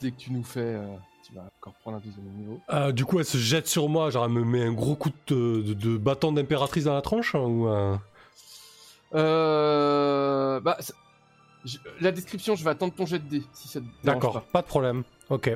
dès 0.00 0.10
que 0.10 0.16
tu 0.16 0.32
nous 0.32 0.44
fais, 0.44 0.60
euh, 0.60 0.86
tu 1.26 1.32
vas 1.34 1.48
encore 1.60 1.74
prendre 1.74 1.96
un 1.98 2.00
deuxième 2.00 2.24
niveau. 2.24 2.60
Euh, 2.72 2.92
du 2.92 3.04
coup, 3.04 3.18
elle 3.18 3.24
se 3.24 3.38
jette 3.38 3.66
sur 3.68 3.88
moi, 3.88 4.10
genre 4.10 4.24
elle 4.24 4.30
me 4.32 4.44
met 4.44 4.62
un 4.64 4.72
gros 4.72 4.94
coup 4.96 5.10
de, 5.28 5.62
de- 5.62 5.74
de 5.74 5.96
bâton 5.96 6.32
d'impératrice 6.32 6.84
dans 6.84 6.94
la 6.94 7.02
tronche 7.02 7.34
hein, 7.34 7.40
ou 7.40 7.68
euh, 7.68 7.96
Euh, 9.14 10.60
bah, 10.60 10.76
je- 11.64 11.78
la 12.00 12.12
description, 12.12 12.54
je 12.56 12.64
vais 12.64 12.70
attendre 12.70 12.94
ton 12.94 13.06
jet 13.06 13.18
de 13.18 13.28
dés, 13.28 13.42
si 13.54 13.68
ça 13.68 13.80
te 13.80 13.84
dérange 14.02 14.22
D'accord, 14.22 14.32
pas. 14.42 14.48
pas 14.52 14.62
de 14.62 14.66
problème. 14.66 15.04
Ok. 15.30 15.50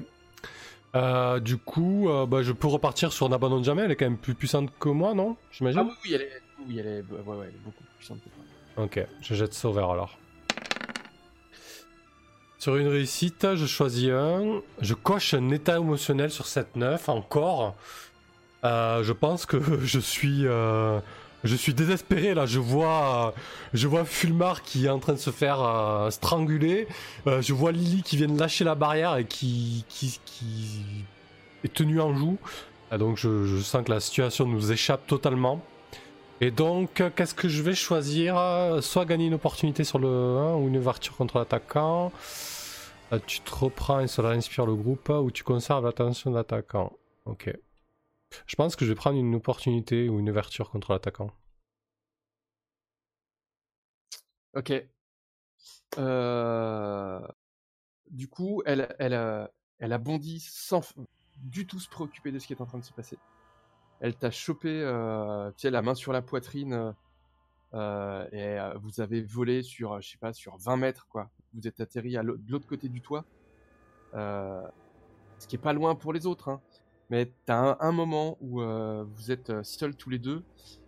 Du 1.43 1.57
coup, 1.57 2.09
bah, 2.28 2.43
je 2.43 2.53
peux 2.53 2.66
repartir 2.68 3.12
sur 3.12 3.28
n'abandonne 3.28 3.64
jamais. 3.64 3.82
Elle 3.82 3.91
est 3.93 3.97
quand 3.97 4.07
même 4.07 4.18
plus 4.18 4.34
puissante 4.34 4.70
que 4.80 4.88
moi, 4.88 5.14
non? 5.14 5.36
Ah 5.41 5.45
J'imagine. 5.53 5.80
oui, 5.82 5.93
oui, 6.05 6.12
elle 6.14 6.22
est, 6.22 6.43
oui, 6.66 6.78
elle 6.78 6.86
est, 6.86 7.03
ouais, 7.03 7.20
ouais, 7.36 7.47
elle 7.49 7.55
est 7.55 7.59
beaucoup 7.64 7.84
plus 7.84 7.97
puissante 7.99 8.18
que 8.24 8.28
toi. 8.28 8.43
Ok, 8.83 8.99
je 9.20 9.35
jette 9.35 9.53
Sauveur 9.53 9.91
alors. 9.91 10.16
Sur 12.59 12.76
une 12.76 12.89
réussite, 12.89 13.55
je 13.55 13.66
choisis 13.66 14.09
un. 14.11 14.62
Je 14.81 14.95
coche 14.95 15.35
un 15.35 15.51
état 15.51 15.76
émotionnel 15.76 16.31
sur 16.31 16.47
7-9 16.47 17.11
encore. 17.11 17.74
Euh, 18.64 19.03
je 19.03 19.12
pense 19.12 19.45
que 19.45 19.81
je 19.83 19.99
suis, 19.99 20.47
euh, 20.47 20.99
je 21.45 21.55
suis 21.57 21.74
désespéré 21.74 22.33
là. 22.33 22.47
Je 22.47 22.59
vois, 22.59 23.35
je 23.74 23.87
vois 23.87 24.07
Fulmar 24.07 24.62
qui 24.62 24.87
est 24.87 24.91
en 24.91 24.99
train 24.99 25.12
de 25.12 25.18
se 25.18 25.31
faire 25.31 25.61
euh, 25.62 26.11
stranguler. 26.11 26.89
Je 27.26 27.53
vois 27.53 27.72
Lily 27.72 28.03
qui 28.03 28.16
vient 28.16 28.28
de 28.28 28.39
lâcher 28.39 28.64
la 28.64 28.74
barrière 28.74 29.16
et 29.16 29.26
qui, 29.26 29.85
qui, 29.91 30.18
qui 30.24 30.83
est 31.64 31.74
tenue 31.74 32.01
en 32.01 32.16
joue. 32.16 32.39
Donc 32.99 33.18
je 33.18 33.61
sens 33.61 33.85
que 33.85 33.91
la 33.91 34.01
situation 34.01 34.47
nous 34.47 34.72
échappe 34.72 35.07
totalement. 35.07 35.62
Et 36.41 36.51
donc, 36.51 37.01
euh, 37.01 37.11
qu'est-ce 37.14 37.34
que 37.34 37.49
je 37.49 37.62
vais 37.62 37.74
choisir? 37.74 38.36
Euh, 38.38 38.80
Soit 38.80 39.05
gagner 39.05 39.26
une 39.26 39.34
opportunité 39.34 39.84
sur 39.84 39.99
le 39.99 40.09
1 40.09 40.55
ou 40.57 40.68
une 40.68 40.76
ouverture 40.78 41.16
contre 41.16 41.38
l'attaquant. 41.38 42.12
Euh, 43.12 43.18
tu 43.26 43.41
te 43.41 43.55
reprends 43.55 44.01
et 44.01 44.09
cela 44.09 44.30
inspire 44.30 44.66
le 44.66 44.74
groupe 44.74 45.09
ou 45.11 45.30
tu 45.30 45.45
conserves 45.45 45.84
l'attention 45.84 46.30
de 46.30 46.36
l'attaquant. 46.36 46.93
Ok. 47.26 47.51
Je 48.47 48.57
pense 48.57 48.76
que 48.76 48.84
je 48.84 48.91
vais 48.91 48.97
prendre 48.97 49.18
une 49.18 49.34
opportunité 49.34 50.09
ou 50.09 50.18
une 50.20 50.30
ouverture 50.30 50.70
contre 50.70 50.93
l'attaquant. 50.93 51.30
Ok. 54.55 54.70
Euh, 55.99 57.20
Du 58.11 58.28
coup, 58.28 58.62
elle, 58.66 58.95
elle, 59.01 59.14
a, 59.14 59.51
elle 59.78 59.93
a 59.95 59.99
bondi 59.99 60.41
sans 60.41 60.82
du 61.38 61.66
tout 61.66 61.80
se 61.80 61.88
préoccuper 61.88 62.32
de 62.32 62.38
ce 62.38 62.47
qui 62.47 62.53
est 62.55 62.61
en 62.62 62.66
train 62.66 62.78
de 62.78 62.84
se 62.84 62.93
passer. 62.93 63.18
Elle 64.01 64.14
t'a 64.14 64.30
chopé, 64.30 64.80
euh, 64.82 65.51
la 65.62 65.82
main 65.82 65.94
sur 65.94 66.12
la 66.12 66.22
poitrine, 66.22 66.72
euh, 66.72 66.92
euh, 67.74 68.72
et 68.72 68.78
vous 68.78 69.01
avez 69.01 69.20
volé 69.20 69.62
sur, 69.62 70.01
je 70.01 70.11
sais 70.11 70.18
pas, 70.18 70.32
sur 70.32 70.57
20 70.57 70.78
mètres, 70.78 71.07
quoi. 71.09 71.30
Vous 71.53 71.68
êtes 71.68 71.80
atterri 71.80 72.16
à 72.16 72.22
de 72.22 72.38
l'autre 72.48 72.66
côté 72.66 72.88
du 72.88 73.03
toit, 73.03 73.24
ce 74.14 75.46
qui 75.46 75.57
est 75.57 75.62
pas 75.62 75.74
loin 75.74 75.94
pour 75.94 76.12
les 76.12 76.26
autres, 76.26 76.48
hein. 76.48 76.61
Mais 77.11 77.32
t'as 77.44 77.72
un, 77.72 77.76
un 77.80 77.92
moment 77.92 78.38
où 78.40 78.61
vous 78.61 79.30
êtes 79.30 79.62
seuls 79.64 79.96
tous 79.96 80.11
les 80.11 80.18
deux, 80.18 80.44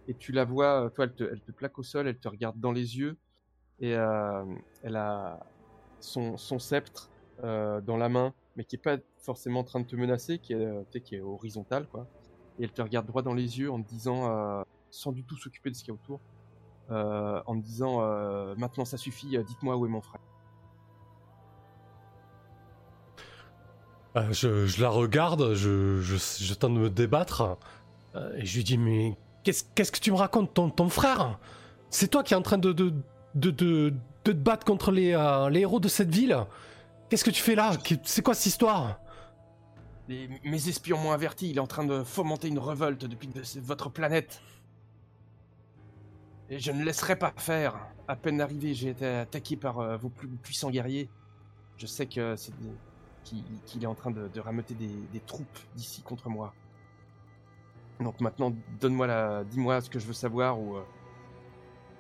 et 0.08 0.14
tu 0.14 0.32
la 0.32 0.44
vois, 0.44 0.90
toi, 0.94 1.04
elle 1.04 1.40
te, 1.40 1.52
plaque 1.52 1.78
au 1.78 1.82
sol, 1.82 2.08
elle 2.08 2.18
te 2.18 2.28
regarde 2.28 2.58
dans 2.60 2.72
les 2.72 2.96
yeux, 2.98 3.16
et 3.80 3.90
elle 3.90 4.96
a 4.96 5.40
son, 6.00 6.36
sceptre 6.38 7.10
dans 7.42 7.96
la 7.98 8.08
main, 8.08 8.32
mais 8.56 8.64
qui 8.64 8.76
est 8.76 8.78
pas 8.82 8.98
forcément 9.18 9.60
en 9.60 9.64
train 9.64 9.80
de 9.80 9.86
te 9.86 9.96
menacer, 9.96 10.38
qui 10.38 10.54
est, 10.54 11.00
qui 11.02 11.16
est 11.16 11.20
horizontal, 11.20 11.86
quoi. 11.88 12.06
Et 12.58 12.64
elle 12.64 12.72
te 12.72 12.82
regarde 12.82 13.06
droit 13.06 13.22
dans 13.22 13.34
les 13.34 13.58
yeux 13.58 13.70
en 13.70 13.82
te 13.82 13.88
disant, 13.88 14.30
euh, 14.30 14.62
sans 14.90 15.12
du 15.12 15.24
tout 15.24 15.36
s'occuper 15.36 15.70
de 15.70 15.74
ce 15.74 15.80
qu'il 15.80 15.88
y 15.88 15.96
a 15.96 16.00
autour, 16.00 16.20
euh, 16.90 17.40
en 17.46 17.58
te 17.58 17.64
disant, 17.64 18.00
euh, 18.00 18.54
maintenant 18.56 18.84
ça 18.84 18.96
suffit, 18.96 19.38
dites-moi 19.46 19.76
où 19.76 19.86
est 19.86 19.88
mon 19.88 20.00
frère. 20.00 20.20
Je, 24.30 24.80
la 24.82 24.90
regarde, 24.90 25.54
je, 25.54 26.54
tente 26.54 26.74
de 26.74 26.78
me 26.80 26.90
débattre. 26.90 27.56
et 28.36 28.44
je 28.44 28.56
lui 28.56 28.64
dis 28.64 28.76
Mais 28.76 29.16
qu'est-ce 29.42 29.90
que 29.90 29.98
tu 29.98 30.12
me 30.12 30.16
racontes 30.16 30.52
ton, 30.52 30.88
frère? 30.90 31.38
C'est 31.88 32.08
toi 32.08 32.22
qui 32.22 32.34
es 32.34 32.36
en 32.36 32.42
train 32.42 32.58
de, 32.58 32.72
te 33.34 34.30
battre 34.30 34.66
contre 34.66 34.92
les, 34.92 35.08
héros 35.54 35.80
de 35.80 35.88
cette 35.88 36.10
ville? 36.10 36.36
Qu'est-ce 37.08 37.24
que 37.24 37.30
tu 37.30 37.42
fais 37.42 37.54
là? 37.54 37.72
C'est 38.04 38.22
quoi 38.22 38.34
cette 38.34 38.46
histoire? 38.46 38.98
Mes 40.44 40.68
espions 40.68 40.98
m'ont 40.98 41.12
averti, 41.12 41.50
il 41.50 41.56
est 41.56 41.60
en 41.60 41.66
train 41.66 41.84
de 41.84 42.02
fomenter 42.02 42.48
une 42.48 42.58
révolte 42.58 43.04
depuis 43.04 43.30
votre 43.56 43.90
planète. 43.90 44.42
Et 46.48 46.58
je 46.58 46.70
ne 46.72 46.84
laisserai 46.84 47.16
pas 47.18 47.32
faire. 47.36 47.88
À 48.08 48.16
peine 48.16 48.40
arrivé, 48.40 48.74
j'ai 48.74 48.90
été 48.90 49.06
attaqué 49.06 49.56
par 49.56 49.78
euh, 49.78 49.96
vos 49.96 50.10
plus 50.10 50.28
puissants 50.28 50.70
guerriers. 50.70 51.08
Je 51.78 51.86
sais 51.86 52.06
que 52.06 52.36
c'est 52.36 52.52
qu'il 53.24 53.82
est 53.82 53.86
en 53.86 53.94
train 53.94 54.10
de, 54.10 54.28
de 54.28 54.40
rameuter 54.40 54.74
des, 54.74 55.20
troupes 55.20 55.58
d'ici 55.74 56.02
contre 56.02 56.28
moi. 56.28 56.54
Donc 58.00 58.20
maintenant, 58.20 58.52
donne-moi 58.80 59.06
la, 59.06 59.44
dis-moi 59.44 59.80
ce 59.80 59.88
que 59.88 59.98
je 59.98 60.06
veux 60.06 60.12
savoir 60.12 60.60
ou 60.60 60.76
euh, 60.76 60.82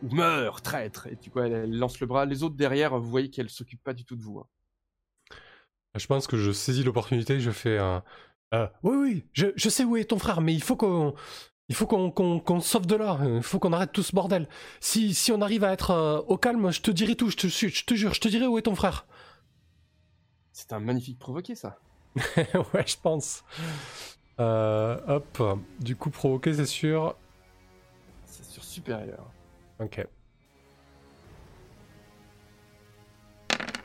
ou 0.02 0.14
meurs, 0.14 0.60
traître. 0.62 1.06
Et 1.06 1.16
tu 1.16 1.30
vois, 1.30 1.46
elle, 1.46 1.52
elle 1.52 1.78
lance 1.78 2.00
le 2.00 2.06
bras. 2.06 2.26
Les 2.26 2.42
autres 2.42 2.56
derrière, 2.56 2.98
vous 2.98 3.08
voyez 3.10 3.30
qu'elle 3.30 3.50
s'occupe 3.50 3.82
pas 3.82 3.94
du 3.94 4.04
tout 4.04 4.16
de 4.16 4.22
vous. 4.22 4.40
hein. 4.40 4.46
Je 5.94 6.06
pense 6.06 6.26
que 6.26 6.36
je 6.36 6.52
saisis 6.52 6.84
l'opportunité, 6.84 7.40
je 7.40 7.50
fais 7.50 7.78
un. 7.78 8.02
euh, 8.54 8.66
oui, 8.82 8.96
oui, 8.96 9.26
je, 9.32 9.46
je 9.56 9.68
sais 9.68 9.84
où 9.84 9.96
est 9.96 10.04
ton 10.04 10.18
frère, 10.18 10.40
mais 10.40 10.54
il 10.54 10.62
faut 10.62 10.76
qu'on. 10.76 11.14
Il 11.68 11.74
faut 11.74 11.86
qu'on 11.86 12.60
sauve 12.60 12.86
de 12.86 12.96
là, 12.96 13.18
il 13.24 13.42
faut 13.42 13.58
qu'on 13.58 13.72
arrête 13.72 13.92
tout 13.92 14.02
ce 14.02 14.12
bordel. 14.14 14.46
Si, 14.80 15.14
si 15.14 15.32
on 15.32 15.40
arrive 15.40 15.64
à 15.64 15.72
être 15.72 15.90
euh, 15.92 16.18
au 16.26 16.36
calme, 16.36 16.70
je 16.70 16.82
te 16.82 16.90
dirai 16.90 17.14
tout, 17.16 17.30
je 17.30 17.36
te, 17.36 17.46
je 17.46 17.84
te 17.84 17.94
jure, 17.94 18.12
je 18.12 18.20
te 18.20 18.28
dirai 18.28 18.46
où 18.46 18.58
est 18.58 18.62
ton 18.62 18.74
frère. 18.74 19.06
C'est 20.52 20.72
un 20.72 20.80
magnifique 20.80 21.18
provoqué, 21.18 21.54
ça. 21.54 21.78
ouais, 22.16 22.84
je 22.86 22.96
pense. 23.02 23.42
Euh, 24.40 25.00
hop, 25.06 25.42
du 25.80 25.96
coup, 25.96 26.10
provoqué, 26.10 26.52
c'est 26.54 26.66
sûr. 26.66 27.16
C'est 28.24 28.44
sur 28.44 28.64
supérieur. 28.64 29.32
Ok. 29.78 30.06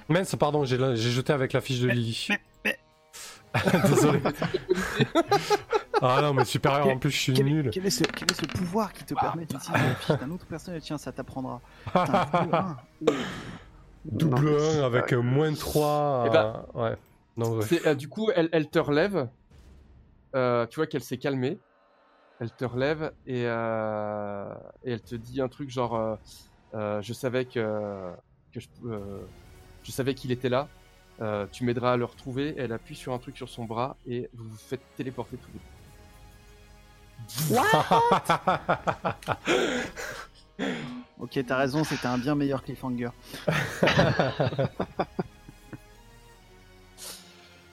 Mince, 0.10 0.36
pardon, 0.36 0.64
j'ai 0.66 0.78
la- 0.78 0.96
j'ai 0.96 1.10
jeté 1.12 1.34
avec 1.34 1.54
la 1.54 1.62
fiche 1.62 1.80
de 1.82 1.88
Lily. 1.90 2.28
mais- 2.30 2.40
mais- 2.66 2.80
Désolé. 3.90 4.20
ah 6.02 6.20
non, 6.22 6.34
mais 6.34 6.46
supérieur 6.46 6.88
en 6.88 6.98
plus, 6.98 7.12
je 7.12 7.18
suis 7.18 7.34
Quel, 7.34 7.46
nul. 7.46 7.70
quel 7.74 7.86
est 7.86 7.90
ce, 7.90 8.04
quel 8.04 8.30
est 8.32 8.36
ce 8.36 8.46
pouvoir 8.46 8.94
qui 8.94 9.04
te 9.04 9.14
permet 9.14 9.46
d'utiliser 9.46 9.72
la 9.74 9.96
fiche 9.96 10.18
d'un 10.18 10.32
autre 10.32 10.46
personnage? 10.46 10.82
Tiens, 10.84 10.98
ça 10.98 11.12
t'apprendra. 11.12 11.60
Putain, 11.86 12.26
double 12.44 12.56
un. 12.56 12.78
Double 14.06 14.46
Non, 14.52 14.56
1 14.58 14.60
c'est 14.60 14.84
avec 14.84 15.14
euh, 15.14 15.22
moins 15.22 15.54
3. 15.54 16.24
Eh 16.28 16.30
ben, 16.30 16.66
ouais. 16.76 16.96
Non, 17.36 17.52
ouais. 17.58 17.66
C'est, 17.66 17.86
euh, 17.88 17.96
du 17.96 18.08
coup, 18.08 18.30
elle, 18.36 18.50
elle 18.52 18.70
te 18.70 18.80
relève. 18.80 19.28
Euh, 20.36 20.66
tu 20.68 20.76
vois 20.78 20.88
qu'elle 20.88 21.04
s'est 21.04 21.18
calmée. 21.18 21.60
Elle 22.40 22.52
te 22.52 22.66
relève 22.66 23.12
et, 23.26 23.44
euh, 23.48 24.54
et 24.84 24.92
elle 24.92 25.02
te 25.02 25.16
dit 25.16 25.42
un 25.42 25.48
truc 25.48 25.70
genre 25.72 25.96
euh, 25.96 26.16
euh, 26.76 27.02
Je 27.02 27.12
savais 27.14 27.46
que, 27.46 28.12
que 28.54 28.60
je, 28.60 28.68
euh, 28.86 29.22
je 29.88 29.92
savais 29.94 30.14
qu'il 30.14 30.32
était 30.32 30.50
là. 30.50 30.68
Euh, 31.22 31.48
tu 31.52 31.64
m'aideras 31.64 31.94
à 31.94 31.98
le 31.98 32.04
retrouver. 32.06 32.54
Elle 32.58 32.74
appuie 32.74 32.96
sur 32.96 33.14
un 33.14 33.20
truc 33.20 33.38
sur 33.38 33.48
son 33.48 33.64
bras 33.66 33.96
et 34.06 34.30
vous 34.34 34.44
vous 34.50 34.58
faites 34.58 34.82
téléporter 34.98 35.38
tous 35.38 35.50
les 35.54 35.60
deux. 35.60 37.58
Ok, 41.20 41.40
t'as 41.48 41.58
raison, 41.58 41.84
c'était 41.86 42.06
un 42.08 42.18
bien 42.18 42.36
meilleur 42.36 42.64
cliffhanger. 42.64 43.10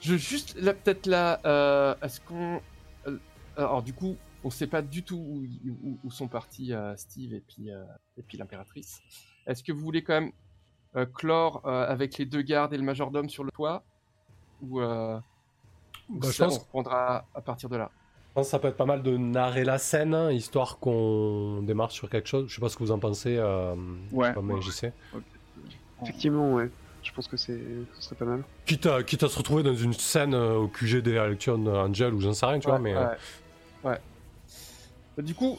Je 0.01 0.15
juste 0.17 0.55
là 0.55 0.73
peut-être 0.73 1.05
là. 1.07 1.39
euh, 1.45 1.95
Est-ce 2.01 2.21
qu'on 2.21 2.61
euh, 3.07 3.17
alors 3.57 3.81
du 3.83 3.93
coup 3.93 4.15
on 4.43 4.49
sait 4.51 4.67
pas 4.67 4.81
du 4.83 5.01
tout 5.03 5.15
où, 5.17 5.43
où- 5.83 5.97
où 6.03 6.11
sont 6.11 6.27
partis 6.27 6.73
euh, 6.73 6.95
Steve 6.95 7.33
et 7.33 7.39
puis 7.41 7.69
et 8.17 8.21
puis 8.21 8.37
l'impératrice. 8.37 8.99
Est-ce 9.47 9.63
que 9.63 9.71
vous 9.71 9.79
voulez 9.81 10.03
quand 10.03 10.13
même 10.21 10.31
clore 11.03 11.61
euh, 11.65 11.85
avec 11.87 12.17
les 12.17 12.25
deux 12.25 12.41
gardes 12.41 12.73
et 12.73 12.77
le 12.77 12.83
majordome 12.83 13.27
sur 13.27 13.43
le 13.43 13.51
toit 13.51 13.83
ou, 14.61 14.79
euh, 14.79 15.17
Bah, 16.09 16.27
je 16.29 16.31
ça, 16.31 16.45
pense- 16.45 16.57
on 16.57 16.59
reprendra 16.61 17.25
à 17.35 17.41
partir 17.41 17.67
de 17.67 17.75
là. 17.75 17.89
Je 18.29 18.33
pense 18.35 18.47
que 18.47 18.51
ça 18.51 18.59
peut 18.59 18.67
être 18.69 18.77
pas 18.77 18.85
mal 18.85 19.01
de 19.03 19.15
narrer 19.17 19.63
la 19.63 19.77
scène, 19.77 20.13
hein, 20.13 20.31
histoire 20.31 20.77
qu'on 20.79 21.61
démarre 21.63 21.91
sur 21.91 22.09
quelque 22.09 22.27
chose. 22.27 22.47
Je 22.49 22.55
sais 22.55 22.61
pas 22.61 22.69
ce 22.69 22.75
que 22.77 22.83
vous 22.83 22.91
en 22.91 22.99
pensez, 22.99 23.35
euh, 23.37 23.75
Ouais. 24.11 24.33
comme 24.33 24.61
JC. 24.61 24.91
Effectivement, 26.01 26.53
ouais. 26.53 26.69
Je 27.01 27.11
pense 27.13 27.27
que 27.27 27.37
c'est, 27.37 27.59
ce 27.93 28.01
serait 28.01 28.15
pas 28.15 28.25
mal. 28.25 28.43
Quitte 28.65 28.87
à, 28.87 29.03
quitte 29.03 29.23
à 29.23 29.29
se 29.29 29.37
retrouver 29.37 29.63
dans 29.63 29.75
une 29.75 29.93
scène 29.93 30.33
euh, 30.33 30.55
au 30.55 30.67
QG 30.67 31.01
des 31.01 31.11
Elections 31.13 31.65
Angel 31.67 32.13
ou 32.13 32.19
j'en 32.19 32.33
sais 32.33 32.45
rien, 32.45 32.59
tu 32.59 32.67
vois, 32.67 32.75
Ouais, 32.77 32.81
mais. 32.81 32.95
euh, 32.95 33.05
ouais. 33.83 33.91
Ouais. 33.91 33.99
Bah, 35.15 35.23
du 35.23 35.33
coup, 35.35 35.57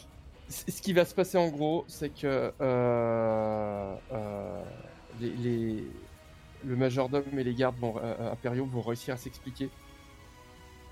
ce 0.48 0.82
qui 0.82 0.92
va 0.92 1.04
se 1.04 1.14
passer 1.14 1.38
en 1.38 1.48
gros, 1.48 1.84
c'est 1.88 2.10
que 2.10 2.52
euh, 2.60 3.94
euh, 4.12 4.62
les, 5.20 5.84
le 6.64 6.76
majordome 6.76 7.38
et 7.38 7.44
les 7.44 7.54
gardes 7.54 7.78
vont, 7.78 7.96
euh, 7.98 8.32
impériaux 8.32 8.66
vont 8.66 8.82
réussir 8.82 9.14
à 9.14 9.16
s'expliquer. 9.18 9.70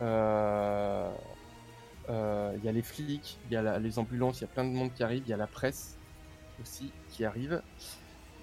Euh, 0.03 1.11
euh, 2.11 2.55
Il 2.59 2.65
y 2.65 2.69
a 2.69 2.73
les 2.73 2.83
flics, 2.83 3.41
il 3.47 3.53
y 3.53 3.57
a 3.57 3.79
les 3.79 3.99
ambulances, 3.99 4.41
il 4.41 4.43
y 4.43 4.47
a 4.47 4.49
plein 4.49 4.65
de 4.65 4.71
monde 4.71 4.93
qui 4.95 5.03
arrive, 5.05 5.25
il 5.27 5.31
y 5.31 5.33
a 5.33 5.37
la 5.37 5.47
presse 5.47 5.99
aussi 6.61 6.93
qui 7.09 7.25
arrive. 7.25 7.63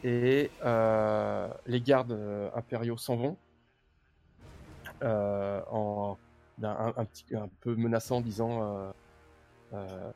Et 0.03 0.51
euh, 0.65 1.49
les 1.67 1.81
gardes 1.81 2.13
euh, 2.13 2.49
impériaux 2.55 2.97
s'en 2.97 3.17
vont 3.17 3.37
euh, 5.03 5.61
en 5.69 6.17
d'un- 6.57 6.93
un, 6.97 7.05
petit, 7.05 7.25
un 7.35 7.49
peu 7.61 7.75
menaçant, 7.75 8.17
en 8.17 8.21
disant 8.21 8.63
euh, 8.63 8.91
euh, 9.73 10.13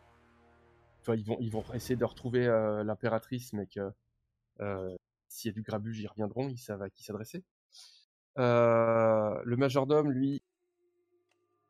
ils 1.15 1.23
vont 1.25 1.37
ils 1.39 1.51
vont 1.51 1.63
essayer 1.73 1.95
de 1.95 2.05
retrouver 2.05 2.47
euh, 2.47 2.83
l'impératrice, 2.83 3.53
mais 3.53 3.67
que 3.67 3.91
euh, 4.61 4.95
s'il 5.35 5.49
y 5.49 5.53
a 5.53 5.53
du 5.53 5.61
grabuge, 5.61 5.99
ils 5.99 6.07
reviendront, 6.07 6.47
ils 6.47 6.57
savent 6.57 6.81
à 6.81 6.89
qui 6.89 7.03
s'adresser. 7.03 7.43
Euh, 8.37 9.41
le 9.43 9.57
majordome, 9.57 10.09
lui, 10.09 10.41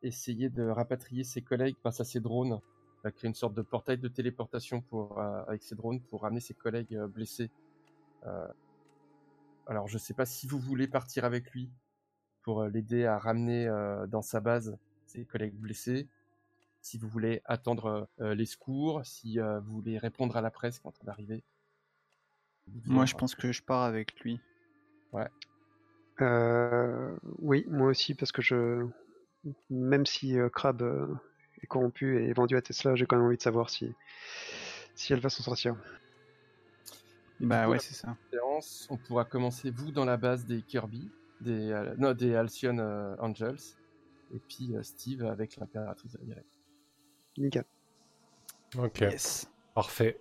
essayait 0.02 0.50
de 0.50 0.62
rapatrier 0.62 1.24
ses 1.24 1.42
collègues 1.42 1.74
grâce 1.82 2.00
à 2.00 2.04
ses 2.04 2.20
drones. 2.20 2.60
Il 3.02 3.08
a 3.08 3.10
créé 3.10 3.28
une 3.28 3.34
sorte 3.34 3.54
de 3.54 3.62
portail 3.62 3.98
de 3.98 4.06
téléportation 4.06 4.84
euh, 4.92 5.44
avec 5.48 5.64
ses 5.64 5.74
drones 5.74 6.00
pour 6.00 6.22
ramener 6.22 6.40
ses 6.40 6.54
collègues 6.54 6.94
euh, 6.94 7.08
blessés. 7.08 7.50
Alors, 9.68 9.86
je 9.86 9.98
sais 9.98 10.14
pas 10.14 10.26
si 10.26 10.48
vous 10.48 10.58
voulez 10.58 10.88
partir 10.88 11.24
avec 11.24 11.52
lui 11.52 11.70
pour 12.42 12.64
l'aider 12.64 13.04
à 13.04 13.18
ramener 13.18 13.66
dans 14.08 14.22
sa 14.22 14.40
base 14.40 14.76
ses 15.06 15.24
collègues 15.24 15.54
blessés. 15.54 16.08
Si 16.80 16.98
vous 16.98 17.06
voulez 17.06 17.40
attendre 17.44 18.08
les 18.18 18.46
secours, 18.46 19.06
si 19.06 19.38
vous 19.38 19.76
voulez 19.76 19.96
répondre 19.96 20.36
à 20.36 20.40
la 20.40 20.50
presse 20.50 20.80
quand 20.80 20.92
on 21.04 21.08
arrive. 21.08 21.40
Moi, 22.86 23.06
je 23.06 23.14
pense 23.14 23.34
que 23.34 23.52
je 23.52 23.62
pars 23.62 23.82
avec 23.82 24.18
lui. 24.20 24.40
Euh, 26.22 27.14
oui, 27.38 27.64
moi 27.68 27.88
aussi, 27.88 28.14
parce 28.14 28.32
que 28.32 28.42
je. 28.42 28.86
Même 29.70 30.06
si 30.06 30.38
euh, 30.38 30.48
Crab 30.48 30.82
euh, 30.82 31.14
est 31.62 31.66
corrompu 31.66 32.22
et 32.24 32.32
vendu 32.32 32.56
à 32.56 32.62
Tesla, 32.62 32.94
j'ai 32.96 33.06
quand 33.06 33.16
même 33.16 33.26
envie 33.26 33.36
de 33.36 33.42
savoir 33.42 33.70
si, 33.70 33.94
si 34.94 35.12
elle 35.12 35.20
va 35.20 35.28
s'en 35.28 35.42
sortir. 35.42 35.76
Bah 37.38 37.64
coup, 37.64 37.72
ouais, 37.72 37.78
c'est 37.78 37.94
ça. 37.94 38.16
séance, 38.32 38.86
on 38.90 38.96
pourra 38.96 39.24
commencer 39.26 39.70
vous 39.70 39.92
dans 39.92 40.06
la 40.06 40.16
base 40.16 40.46
des 40.46 40.62
Kirby, 40.62 41.10
des, 41.42 41.70
euh, 41.70 41.94
non, 41.98 42.14
des 42.14 42.34
Halcyon 42.34 42.78
euh, 42.78 43.14
Angels, 43.20 43.60
et 44.34 44.38
puis 44.48 44.74
euh, 44.74 44.82
Steve 44.82 45.24
avec 45.26 45.56
l'impératrice 45.56 46.12
de 46.12 46.18
la 46.18 46.24
galaxie. 46.24 46.64
Nickel. 47.36 47.64
Ok, 48.78 49.00
Yes. 49.02 49.50
parfait. 49.74 50.18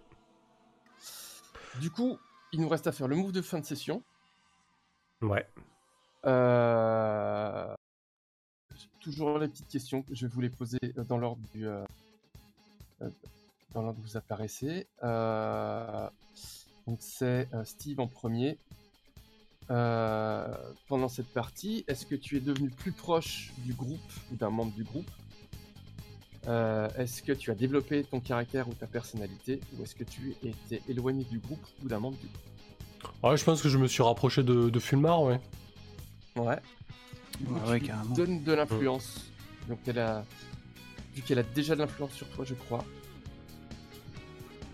Du 1.80 1.90
coup, 1.90 2.18
il 2.56 2.62
nous 2.62 2.70
reste 2.70 2.88
à 2.88 2.94
faire 2.94 3.10
le 3.10 3.18
move 3.18 3.34
de 3.34 3.42
fin 3.42 3.60
de 3.60 3.66
session. 3.66 4.02
Ouais. 5.22 5.46
Euh, 6.26 7.76
Toujours 9.02 9.38
les 9.40 9.50
petites 9.50 9.68
questions 9.68 10.02
que 10.02 10.16
je 10.16 10.26
vais 10.26 10.34
vous 10.34 10.40
les 10.40 10.50
poser 10.50 10.80
euh, 10.98 11.04
dans 11.04 11.18
l'ordre 11.18 11.42
du, 11.54 11.68
euh, 11.68 11.84
dans 13.74 13.82
l'ordre 13.82 14.00
où 14.00 14.04
vous 14.04 14.16
apparaissez. 14.16 14.88
Euh, 15.04 16.10
Donc 16.88 17.00
c'est 17.02 17.50
Steve 17.66 18.00
en 18.00 18.08
premier. 18.08 18.58
Pendant 19.68 21.10
cette 21.10 21.34
partie, 21.34 21.84
est-ce 21.88 22.06
que 22.06 22.16
tu 22.16 22.38
es 22.38 22.40
devenu 22.40 22.70
plus 22.70 22.94
proche 22.94 23.52
du 23.58 23.74
groupe 23.74 24.12
ou 24.32 24.36
d'un 24.38 24.50
membre 24.50 24.74
du 24.74 24.86
groupe? 24.86 25.12
Euh, 26.48 26.88
Est-ce 26.98 27.24
que 27.24 27.32
tu 27.32 27.50
as 27.52 27.56
développé 27.56 28.04
ton 28.04 28.20
caractère 28.20 28.68
ou 28.70 28.74
ta 28.74 28.86
personnalité 28.88 29.60
Ou 29.78 29.84
est-ce 29.84 29.96
que 29.96 30.04
tu 30.04 30.36
étais 30.44 30.82
éloigné 30.88 31.24
du 31.24 31.40
groupe 31.40 31.66
ou 31.84 31.88
d'un 31.88 32.00
membre 32.00 32.18
du 32.18 32.28
groupe? 32.28 33.14
Ouais, 33.24 33.38
je 33.38 33.44
pense 33.44 33.62
que 33.62 33.70
je 33.70 33.78
me 33.78 33.88
suis 33.88 34.04
rapproché 34.04 34.44
de, 34.44 34.70
de 34.70 34.80
Fulmar, 34.80 35.22
ouais. 35.24 35.40
Ouais. 36.36 36.58
Du 37.40 37.46
coup, 37.46 37.54
Ouais, 37.56 37.60
tu 37.66 37.70
ouais, 37.72 37.80
lui 37.80 37.88
carrément. 37.88 38.16
donnes 38.16 38.44
de 38.44 38.54
l'influence. 38.54 39.32
Donc 39.68 39.80
elle 39.88 40.00
a. 40.00 40.24
Vu 41.16 41.22
qu'elle 41.22 41.40
a 41.40 41.44
déjà 41.44 41.76
de 41.76 41.80
l'influence 41.82 42.12
sur 42.12 42.28
toi, 42.30 42.44
je 42.46 42.54
crois. 42.56 42.84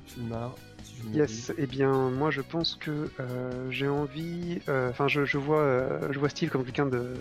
Fulmar, 0.07 0.55
si 0.83 0.93
je 1.03 1.07
ne 1.09 1.15
Yes, 1.15 1.51
eh 1.57 1.67
bien, 1.67 2.09
moi 2.09 2.31
je 2.31 2.41
pense 2.41 2.75
que 2.75 3.09
euh, 3.19 3.71
j'ai 3.71 3.87
envie. 3.87 4.59
euh, 4.67 4.89
Enfin, 4.89 5.07
je, 5.07 5.23
je 5.25 5.37
vois, 5.37 5.59
euh, 5.59 6.11
je 6.11 6.19
vois 6.19 6.29
Steve 6.29 6.49
comme 6.49 6.63
quelqu'un 6.63 6.85
de 6.87 7.13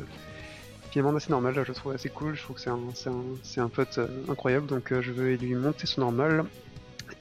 finalement 0.90 1.16
assez 1.16 1.30
normal. 1.30 1.54
Je 1.54 1.60
le 1.60 1.74
trouve 1.74 1.92
assez 1.92 2.08
cool. 2.08 2.34
Je 2.34 2.42
trouve 2.42 2.56
que 2.56 2.62
c'est 2.62 2.70
un, 2.70 2.80
c'est 2.94 3.08
un, 3.10 3.22
c'est 3.42 3.60
un 3.60 3.68
pote 3.68 3.98
euh, 3.98 4.06
incroyable. 4.28 4.66
Donc, 4.66 4.92
euh, 4.92 5.00
je 5.02 5.12
vais 5.12 5.36
lui 5.36 5.54
monter 5.54 5.86
son 5.86 6.00
normal 6.02 6.44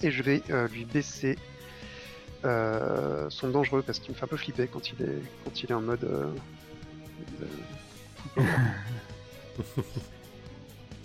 et 0.01 0.11
je 0.11 0.24
vais 0.24 0.41
euh, 0.49 0.67
lui 0.70 0.86
baisser 0.86 1.38
euh, 2.45 3.30
son 3.30 3.49
dangereux 3.49 3.82
parce 3.82 3.99
qu'il 3.99 4.11
me 4.11 4.15
fait 4.15 4.24
un 4.24 4.28
peu 4.28 4.38
flipper 4.38 4.67
quand 4.67 4.91
il 4.91 5.01
est, 5.01 5.22
quand 5.43 5.61
il 5.63 5.70
est 5.72 5.74
en 5.74 5.82
mode. 5.82 6.03
euh, 6.03 6.32
de- 8.38 8.43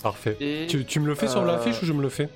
Parfait. 0.03 0.37
Et 0.41 0.67
Tu, 0.69 0.85
tu 0.85 1.01
me 1.01 1.07
le 1.07 1.15
fais 1.15 1.29
sur 1.29 1.41
euh, 1.43 1.47
l'affiche 1.47 1.83
ou 1.83 1.87
je 1.87 1.93
me 1.93 2.03
le 2.03 2.09
fais? 2.11 2.29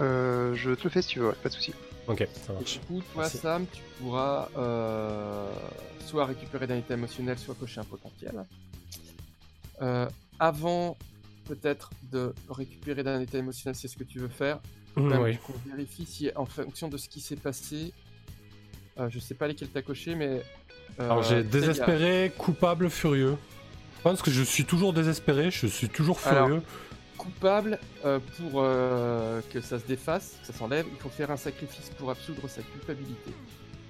Euh, 0.00 0.54
je 0.54 0.70
te 0.72 0.84
le 0.84 0.90
fais 0.90 1.02
si 1.02 1.08
tu 1.08 1.18
veux, 1.20 1.28
ouais, 1.28 1.34
pas 1.42 1.48
de 1.48 1.54
souci. 1.54 1.72
Ok, 2.06 2.26
ça 2.46 2.52
Et 2.52 2.54
marche. 2.56 2.72
du 2.74 2.78
coup, 2.86 3.02
toi, 3.12 3.22
Merci. 3.22 3.38
Sam, 3.38 3.66
tu 3.72 3.82
pourras 4.00 4.48
euh, 4.56 5.52
soit 6.06 6.24
récupérer 6.26 6.66
d'un 6.66 6.76
état 6.76 6.94
émotionnel, 6.94 7.38
soit 7.38 7.54
cocher 7.54 7.80
un 7.80 7.84
potentiel. 7.84 8.44
Euh, 9.82 10.08
avant, 10.40 10.96
peut-être, 11.46 11.90
de 12.12 12.34
récupérer 12.48 13.02
d'un 13.02 13.20
état 13.20 13.38
émotionnel, 13.38 13.74
c'est 13.74 13.88
ce 13.88 13.96
que 13.96 14.04
tu 14.04 14.18
veux 14.18 14.28
faire. 14.28 14.58
Mm, 14.96 15.08
même 15.08 15.22
oui. 15.22 15.38
qu'on 15.38 15.54
vérifie 15.70 16.04
si, 16.06 16.30
en 16.36 16.46
fonction 16.46 16.88
de 16.88 16.96
ce 16.96 17.08
qui 17.08 17.20
s'est 17.20 17.36
passé, 17.36 17.92
euh, 18.98 19.08
je 19.10 19.18
sais 19.18 19.34
pas 19.34 19.46
lesquels 19.48 19.68
t'as 19.68 19.82
coché, 19.82 20.14
mais. 20.14 20.42
euh, 21.00 21.04
Alors 21.04 21.22
j'ai 21.22 21.42
désespéré, 21.44 22.32
coupable, 22.36 22.90
furieux. 22.90 23.36
Je 23.98 24.02
pense 24.02 24.22
que 24.22 24.30
je 24.30 24.42
suis 24.42 24.64
toujours 24.64 24.92
désespéré, 24.92 25.50
je 25.50 25.66
suis 25.66 25.88
toujours 25.88 26.18
Alors, 26.24 26.46
furieux. 26.46 26.62
coupable, 27.16 27.78
euh, 28.04 28.20
pour 28.38 28.62
euh, 28.62 29.40
que 29.52 29.60
ça 29.60 29.78
se 29.78 29.84
défasse, 29.86 30.36
que 30.40 30.46
ça 30.46 30.52
s'enlève, 30.52 30.86
il 30.90 30.98
faut 30.98 31.08
faire 31.08 31.30
un 31.32 31.36
sacrifice 31.36 31.90
pour 31.98 32.10
absoudre 32.10 32.48
sa 32.48 32.62
culpabilité. 32.62 33.32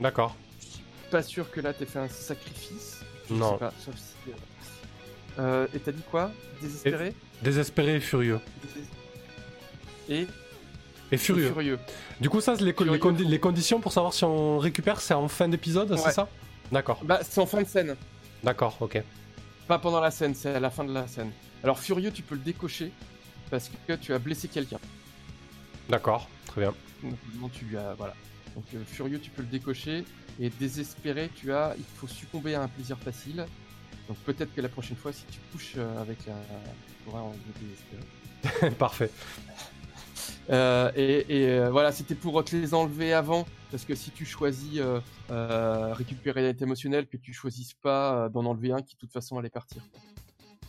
D'accord. 0.01 0.35
Pas 1.11 1.23
sûr 1.23 1.51
que 1.51 1.61
là 1.61 1.73
t'aies 1.73 1.87
fait 1.87 1.99
un 2.01 2.09
sacrifice. 2.09 3.01
Je 3.29 3.35
Non. 3.35 3.53
sais 3.53 3.59
pas, 3.59 3.73
sauf 3.85 3.95
si. 3.97 4.31
Euh, 4.31 4.35
et 5.39 5.79
t'as 5.79 5.93
dit 5.93 6.03
quoi? 6.11 6.31
Désespéré? 6.61 7.15
Désespéré 7.43 7.97
et 7.97 8.01
furieux. 8.01 8.41
Et, 10.09 10.27
Et 11.13 11.17
furieux. 11.17 11.49
furieux. 11.53 11.79
Du 12.21 12.29
coup, 12.31 12.41
ça, 12.41 12.55
les, 12.55 12.73
co- 12.73 12.85
les, 12.85 12.99
Furieux. 12.99 13.13
condi- 13.25 13.29
les 13.29 13.39
conditions 13.39 13.81
pour 13.81 13.93
savoir 13.93 14.13
si 14.15 14.25
on 14.25 14.59
récupère, 14.59 15.01
c'est 15.01 15.15
en 15.15 15.29
fin 15.29 15.49
d'épisode, 15.49 15.97
c'est 15.97 16.11
ça? 16.13 16.29
D'accord, 16.73 17.01
Bah, 17.05 17.21
c'est 17.23 17.41
en 17.41 17.47
fin 17.47 17.63
de 17.63 17.67
scène. 17.69 17.97
d'accord, 18.43 18.77
ok. 18.81 19.03
Pas 19.67 19.79
pendant 19.79 20.01
la 20.01 20.11
scène, 20.11 20.35
c'est 20.35 20.55
à 20.55 20.61
la 20.61 20.71
fin 20.71 20.85
de 20.85 20.93
la 20.93 21.07
scène. 21.07 21.31
Alors, 21.63 21.79
furieux, 21.79 22.11
tu 22.11 22.23
peux 22.23 22.35
le 22.35 22.41
décocher 22.41 22.91
parce 23.51 23.71
que 23.87 23.93
tu 23.95 24.13
as 24.13 24.19
blessé 24.19 24.49
quelqu'un. 24.49 24.79
D'accord, 25.89 26.29
très 26.47 26.63
bien. 26.63 26.75
Donc, 27.03 27.53
tu 27.53 27.77
as. 27.77 27.95
Voilà. 27.95 28.15
Donc, 28.55 28.65
euh, 28.75 28.79
furieux, 28.87 29.19
tu 29.21 29.31
peux 29.31 29.43
le 29.43 29.49
décocher. 29.49 30.05
Et 30.41 30.51
désespéré, 30.51 31.31
tu 31.35 31.53
as. 31.53 31.75
Il 31.79 31.85
faut 31.97 32.07
succomber 32.07 32.55
à 32.55 32.63
un 32.63 32.69
plaisir 32.69 32.97
facile. 32.99 33.47
Donc, 34.09 34.17
peut-être 34.19 34.55
que 34.55 34.61
la 34.61 34.69
prochaine 34.69 34.97
fois, 34.97 35.13
si 35.13 35.25
tu 35.31 35.39
couches 35.53 35.75
euh, 35.77 36.01
avec 36.01 36.27
la. 36.27 36.35
Tu 36.87 36.95
pourras 37.05 37.21
en 37.21 37.35
désespérer. 37.61 38.75
Parfait. 38.79 39.11
Euh, 40.51 40.91
et 40.97 41.27
et, 41.29 41.49
euh, 41.51 41.71
voilà, 41.71 41.93
c'était 41.93 42.15
pour 42.15 42.43
te 42.45 42.57
les 42.57 42.75
enlever 42.75 43.13
avant. 43.13 43.47
Parce 43.71 43.85
que 43.85 43.95
si 43.95 44.11
tu 44.11 44.25
choisis 44.25 44.79
euh, 44.79 45.01
euh, 45.31 45.93
récupérer 45.93 46.43
l'état 46.43 46.65
émotionnel, 46.65 47.07
que 47.07 47.19
tu 47.19 47.33
choisisses 47.35 47.75
pas 47.75 48.15
euh, 48.15 48.29
d'en 48.31 48.47
enlever 48.47 48.73
un 48.73 48.81
qui, 48.81 48.95
de 48.95 49.01
toute 49.01 49.13
façon, 49.13 49.39
allait 49.39 49.51
partir. 49.51 49.83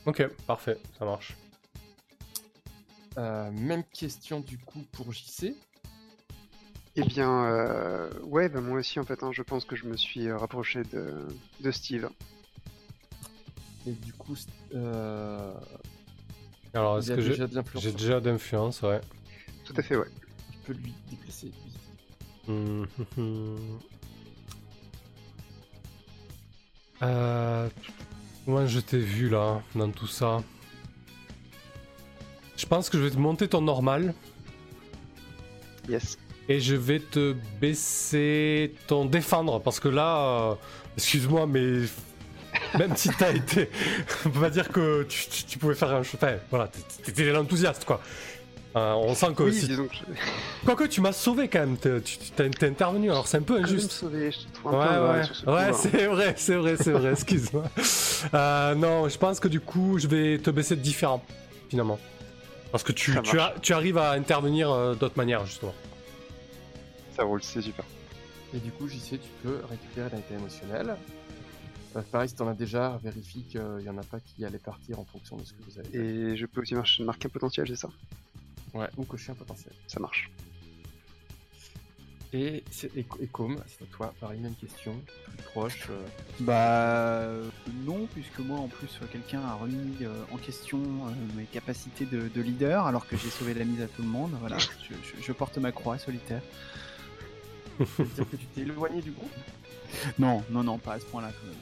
Ok, 0.05 0.27
parfait, 0.45 0.77
ça 0.97 1.05
marche. 1.05 1.37
Euh, 3.17 3.51
même 3.51 3.83
question 3.85 4.39
du 4.39 4.57
coup 4.57 4.83
pour 4.91 5.11
JC. 5.11 5.55
Eh 6.95 7.03
bien, 7.03 7.45
euh, 7.45 8.09
ouais, 8.23 8.49
bah, 8.49 8.61
moi 8.61 8.79
aussi 8.79 8.99
en 8.99 9.03
fait, 9.03 9.23
hein, 9.23 9.31
je 9.31 9.41
pense 9.41 9.63
que 9.63 9.75
je 9.75 9.85
me 9.85 9.95
suis 9.95 10.31
rapproché 10.31 10.83
de, 10.83 11.27
de 11.61 11.71
Steve. 11.71 12.09
Et 13.89 13.93
du 13.93 14.13
coup, 14.13 14.35
euh, 14.75 15.51
Alors, 16.75 16.99
est-ce 16.99 17.11
que 17.13 17.21
j'ai 17.21 17.91
déjà 17.91 18.15
j'ai 18.15 18.21
d'influence, 18.21 18.83
ouais. 18.83 19.01
Tout 19.65 19.73
à 19.77 19.81
fait, 19.81 19.95
ouais. 19.95 20.05
Tu 20.51 20.57
peux 20.65 20.73
lui 20.73 20.93
déplacer. 21.09 21.51
Euh, 27.01 27.67
Comment 28.45 28.67
je 28.67 28.79
t'ai 28.79 28.99
vu 28.99 29.29
là, 29.29 29.61
dans 29.73 29.89
tout 29.89 30.07
ça? 30.07 30.43
Je 32.57 32.65
pense 32.67 32.89
que 32.91 32.97
je 32.99 33.03
vais 33.05 33.11
te 33.11 33.17
monter 33.17 33.47
ton 33.47 33.61
normal 33.61 34.13
Yes. 35.87 36.17
et 36.47 36.59
je 36.59 36.75
vais 36.75 36.99
te 36.99 37.33
baisser 37.59 38.75
ton 38.85 39.05
défendre 39.05 39.59
parce 39.59 39.79
que 39.79 39.87
là, 39.87 40.51
euh, 40.51 40.55
excuse-moi, 40.97 41.47
mais 41.47 41.81
même 42.77 42.95
si 42.95 43.09
t'as 43.09 43.31
été, 43.31 43.69
on 44.25 44.29
peut 44.29 44.39
pas 44.41 44.49
dire 44.49 44.69
que 44.69 45.03
tu, 45.03 45.27
tu- 45.29 45.43
tu 45.45 45.57
pouvais 45.57 45.75
faire 45.75 45.91
un 45.91 46.03
chemin. 46.03 46.35
Voilà, 46.49 46.69
t'étais 47.03 47.31
l'enthousiaste 47.31 47.85
quoi. 47.85 48.01
Euh, 48.75 48.93
on 48.93 49.15
sent 49.15 49.33
que 49.35 49.41
Oui, 49.43 49.53
si- 49.53 49.67
disons 49.67 49.87
que 49.87 49.95
je... 49.95 50.01
Quoique 50.63 50.83
tu 50.83 51.01
m'as 51.01 51.11
sauvé 51.11 51.47
quand 51.47 51.59
même, 51.59 51.77
t'es- 51.77 52.65
intervenu, 52.67 53.09
alors 53.09 53.27
c'est 53.27 53.37
un 53.37 53.41
peu 53.41 53.55
Ah, 53.55 53.61
je 53.61 53.65
vais 53.65 53.71
me 53.73 53.77
injuste. 53.79 53.91
sauver, 53.91 54.31
je 54.31 54.37
te 54.47 54.53
trouve 54.53 54.73
Ouais, 54.73 54.77
un 54.85 54.99
peu 54.99 55.17
ouais, 55.17 55.23
sur 55.23 55.35
ce 55.35 55.45
ouais, 55.47 55.61
hein. 55.63 55.73
c'est 55.73 56.05
vrai, 56.05 56.33
c'est 56.37 56.55
vrai, 56.55 56.75
c'est 56.77 56.91
vrai, 56.91 57.11
excuse-moi. 57.13 57.63
Euh, 58.33 58.75
non, 58.75 59.07
je 59.07 59.17
pense 59.17 59.39
que 59.39 59.47
du 59.47 59.61
coup, 59.61 59.97
je 59.97 60.05
vais 60.05 60.37
te 60.39 60.49
baisser 60.51 60.75
de 60.75 60.81
différent, 60.81 61.23
finalement. 61.69 61.97
Parce 62.69 62.83
que 62.83 62.91
tu, 62.91 63.11
tu, 63.11 63.15
marche. 63.15 63.33
as- 63.35 63.55
tu 63.61 63.71
arrives 63.73 63.97
à 63.97 64.11
intervenir 64.11 64.69
euh, 64.69 64.93
d'autres 64.93 65.17
manières, 65.17 65.45
justement. 65.45 65.73
Ça 67.15 67.23
roule, 67.23 67.41
c'est 67.41 67.61
super. 67.61 67.85
Et 68.53 68.57
du 68.59 68.71
coup, 68.71 68.87
JC, 68.89 69.11
tu 69.11 69.29
peux 69.41 69.61
récupérer 69.69 70.09
l'état 70.15 70.35
émotionnel. 70.37 70.95
Euh, 71.95 72.01
pareil, 72.11 72.29
si 72.29 72.35
t'en 72.35 72.47
as 72.47 72.53
déjà, 72.53 72.99
vérifie 73.03 73.43
qu'il 73.43 73.61
n'y 73.81 73.89
en 73.89 73.97
a 73.97 74.03
pas 74.03 74.19
qui 74.19 74.45
allaient 74.45 74.59
partir 74.59 74.99
en 74.99 75.05
fonction 75.05 75.37
de 75.37 75.43
ce 75.43 75.53
que 75.53 75.63
vous 75.63 75.79
avez. 75.79 75.97
Et 75.97 76.37
je 76.37 76.45
peux 76.45 76.61
aussi 76.61 76.75
marcher- 76.75 77.03
marquer 77.03 77.27
un 77.27 77.29
potentiel, 77.29 77.67
c'est 77.67 77.75
ça? 77.75 77.89
Ouais, 78.73 78.87
ou 78.97 79.03
cocher 79.05 79.31
un 79.31 79.35
potentiel. 79.35 79.73
Ça 79.87 79.99
marche. 79.99 80.29
Et, 82.31 82.63
c'est- 82.69 82.95
et, 82.95 83.03
et 83.21 83.25
Com, 83.27 83.59
c'est 83.67 83.83
à 83.83 83.87
toi, 83.87 84.13
pareil, 84.19 84.39
même 84.39 84.53
question, 84.53 85.01
plus 85.25 85.43
proche. 85.45 85.87
euh, 85.89 86.05
Bah 86.41 87.21
euh, 87.23 87.49
non, 87.85 88.05
puisque 88.13 88.37
moi 88.37 88.59
en 88.59 88.67
plus 88.67 88.99
quelqu'un 89.11 89.41
a 89.41 89.55
remis 89.55 89.95
euh, 90.03 90.13
en 90.31 90.37
question 90.37 90.77
euh, 91.07 91.11
mes 91.35 91.45
capacités 91.45 92.05
de, 92.05 92.27
de 92.27 92.41
leader 92.41 92.85
alors 92.85 93.07
que 93.07 93.17
j'ai 93.17 93.31
sauvé 93.31 93.55
la 93.55 93.65
mise 93.65 93.81
à 93.81 93.87
tout 93.87 94.03
le 94.03 94.07
monde. 94.09 94.31
Voilà, 94.41 94.57
je, 94.87 94.93
je- 94.93 95.23
je 95.23 95.31
porte 95.31 95.57
ma 95.57 95.71
croix 95.71 95.97
solitaire. 95.97 96.43
C'est-à-dire 97.79 98.29
que 98.29 98.35
tu 98.35 98.45
t'es 98.53 98.61
éloigné 98.61 99.01
du 99.01 99.09
groupe? 99.11 99.31
Non, 100.19 100.43
non, 100.51 100.63
non, 100.63 100.77
pas 100.77 100.93
à 100.93 100.99
ce 100.99 101.05
point-là. 101.05 101.29
de 101.29 101.47
même. 101.49 101.57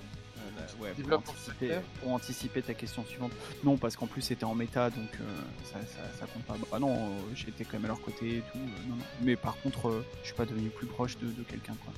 Euh, 0.58 0.84
ouais, 0.84 0.92
pour, 0.94 1.14
anticiper, 1.20 1.68
caractère. 1.68 1.82
pour 2.02 2.12
anticiper 2.14 2.62
ta 2.62 2.74
question 2.74 3.06
suivante. 3.06 3.32
Non, 3.64 3.78
parce 3.78 3.96
qu'en 3.96 4.08
plus 4.08 4.22
c'était 4.22 4.44
en 4.46 4.56
méta, 4.56 4.90
donc 4.90 5.10
euh, 5.22 5.24
ça, 5.64 5.80
ça, 5.82 6.20
ça 6.20 6.26
compte 6.26 6.44
pas. 6.44 6.56
Bah 6.72 6.80
non, 6.80 6.96
euh, 6.96 7.10
j'étais 7.36 7.64
quand 7.64 7.74
même 7.74 7.86
à 7.86 7.90
leur 7.90 8.02
côté 8.02 8.38
et 8.38 8.42
tout. 8.52 8.58
euh, 8.58 8.90
non, 8.90 8.96
non. 8.96 9.04
Mais 9.22 9.36
par 9.36 9.56
contre, 9.62 9.90
euh, 9.90 10.06
je 10.22 10.28
suis 10.28 10.36
pas 10.36 10.46
devenu 10.46 10.70
plus 10.70 10.88
proche 10.88 11.18
de, 11.18 11.28
de 11.28 11.44
quelqu'un, 11.44 11.76
quoi. 11.84 11.94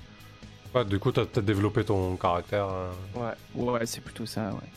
Ouais, 0.81 0.85
du 0.87 0.99
coup, 0.99 1.11
t'as 1.11 1.23
as 1.23 1.41
développé 1.41 1.83
ton 1.83 2.15
caractère. 2.17 2.67
euh. 2.69 2.91
Ouais. 3.15 3.33
Ouais, 3.55 3.85
c'est 3.85 4.01
plutôt 4.01 4.25
ça, 4.25 4.49
ouais. 4.51 4.69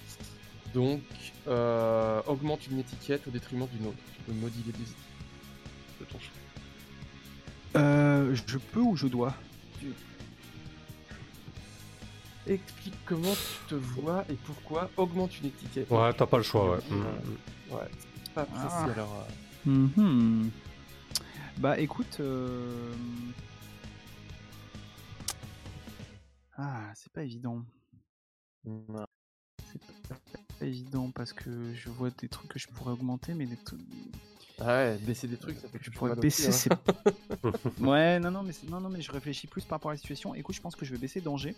Donc, 0.72 1.02
euh, 1.48 2.22
augmente 2.26 2.66
une 2.68 2.78
étiquette 2.78 3.26
au 3.26 3.30
détriment 3.30 3.66
d'une 3.66 3.88
autre. 3.88 3.98
Tu 4.14 4.22
peux 4.22 4.32
moduler 4.32 4.64
des 4.72 4.82
étiquettes 4.82 6.00
de 6.00 6.04
ton 6.06 6.18
choix. 6.18 7.80
Euh, 7.82 8.34
je 8.46 8.58
peux 8.58 8.80
ou 8.80 8.96
je 8.96 9.06
dois? 9.06 9.34
Explique 12.54 12.94
comment 13.06 13.32
tu 13.32 13.68
te 13.68 13.74
vois 13.76 14.24
et 14.28 14.34
pourquoi 14.34 14.90
augmente 14.96 15.38
une 15.40 15.46
étiquette. 15.46 15.90
Ouais, 15.90 16.12
t'as 16.12 16.26
pas 16.26 16.36
le 16.36 16.42
choix, 16.42 16.72
ouais. 16.76 16.82
Euh, 16.92 16.94
Mm. 16.94 17.74
Ouais, 17.74 17.88
c'est 18.24 18.32
pas 18.34 18.44
précis 18.44 18.66
Ah. 18.68 18.90
alors. 18.92 19.26
euh, 19.66 19.70
Mhm. 19.70 20.50
Bah 21.58 21.78
écoute. 21.78 22.16
euh, 22.20 22.92
Ah, 26.56 26.90
c'est 26.94 27.12
pas 27.12 27.22
évident. 27.22 27.62
non. 28.64 29.06
C'est 29.72 29.80
pas, 30.08 30.14
pas 30.58 30.66
évident 30.66 31.10
parce 31.10 31.32
que 31.32 31.72
je 31.74 31.88
vois 31.88 32.10
des 32.10 32.28
trucs 32.28 32.48
que 32.50 32.58
je 32.58 32.68
pourrais 32.68 32.92
augmenter, 32.92 33.32
mais 33.34 33.46
des 33.46 33.56
trucs 33.56 33.80
Ah 34.60 34.66
ouais, 34.66 34.98
baisser 34.98 35.26
des 35.28 35.38
trucs, 35.38 35.58
ça 35.58 35.68
fait 35.68 35.78
que 35.78 35.84
je 35.84 35.90
plus 35.90 35.98
pourrais 35.98 36.14
baisser, 36.16 36.48
aussi, 36.48 36.68
hein. 36.70 36.78
ouais, 37.80 38.20
non, 38.20 38.30
non, 38.30 38.42
mais 38.42 38.52
non, 38.68 38.80
non, 38.80 38.90
mais 38.90 39.00
je 39.00 39.10
réfléchis 39.10 39.46
plus 39.46 39.64
par 39.64 39.76
rapport 39.78 39.90
à 39.90 39.94
la 39.94 39.98
situation. 39.98 40.34
Écoute, 40.34 40.54
je 40.54 40.60
pense 40.60 40.76
que 40.76 40.84
je 40.84 40.92
vais 40.92 40.98
baisser 40.98 41.20
danger 41.22 41.56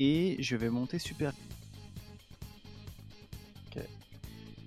et 0.00 0.36
je 0.40 0.56
vais 0.56 0.70
monter 0.70 0.98
super. 0.98 1.32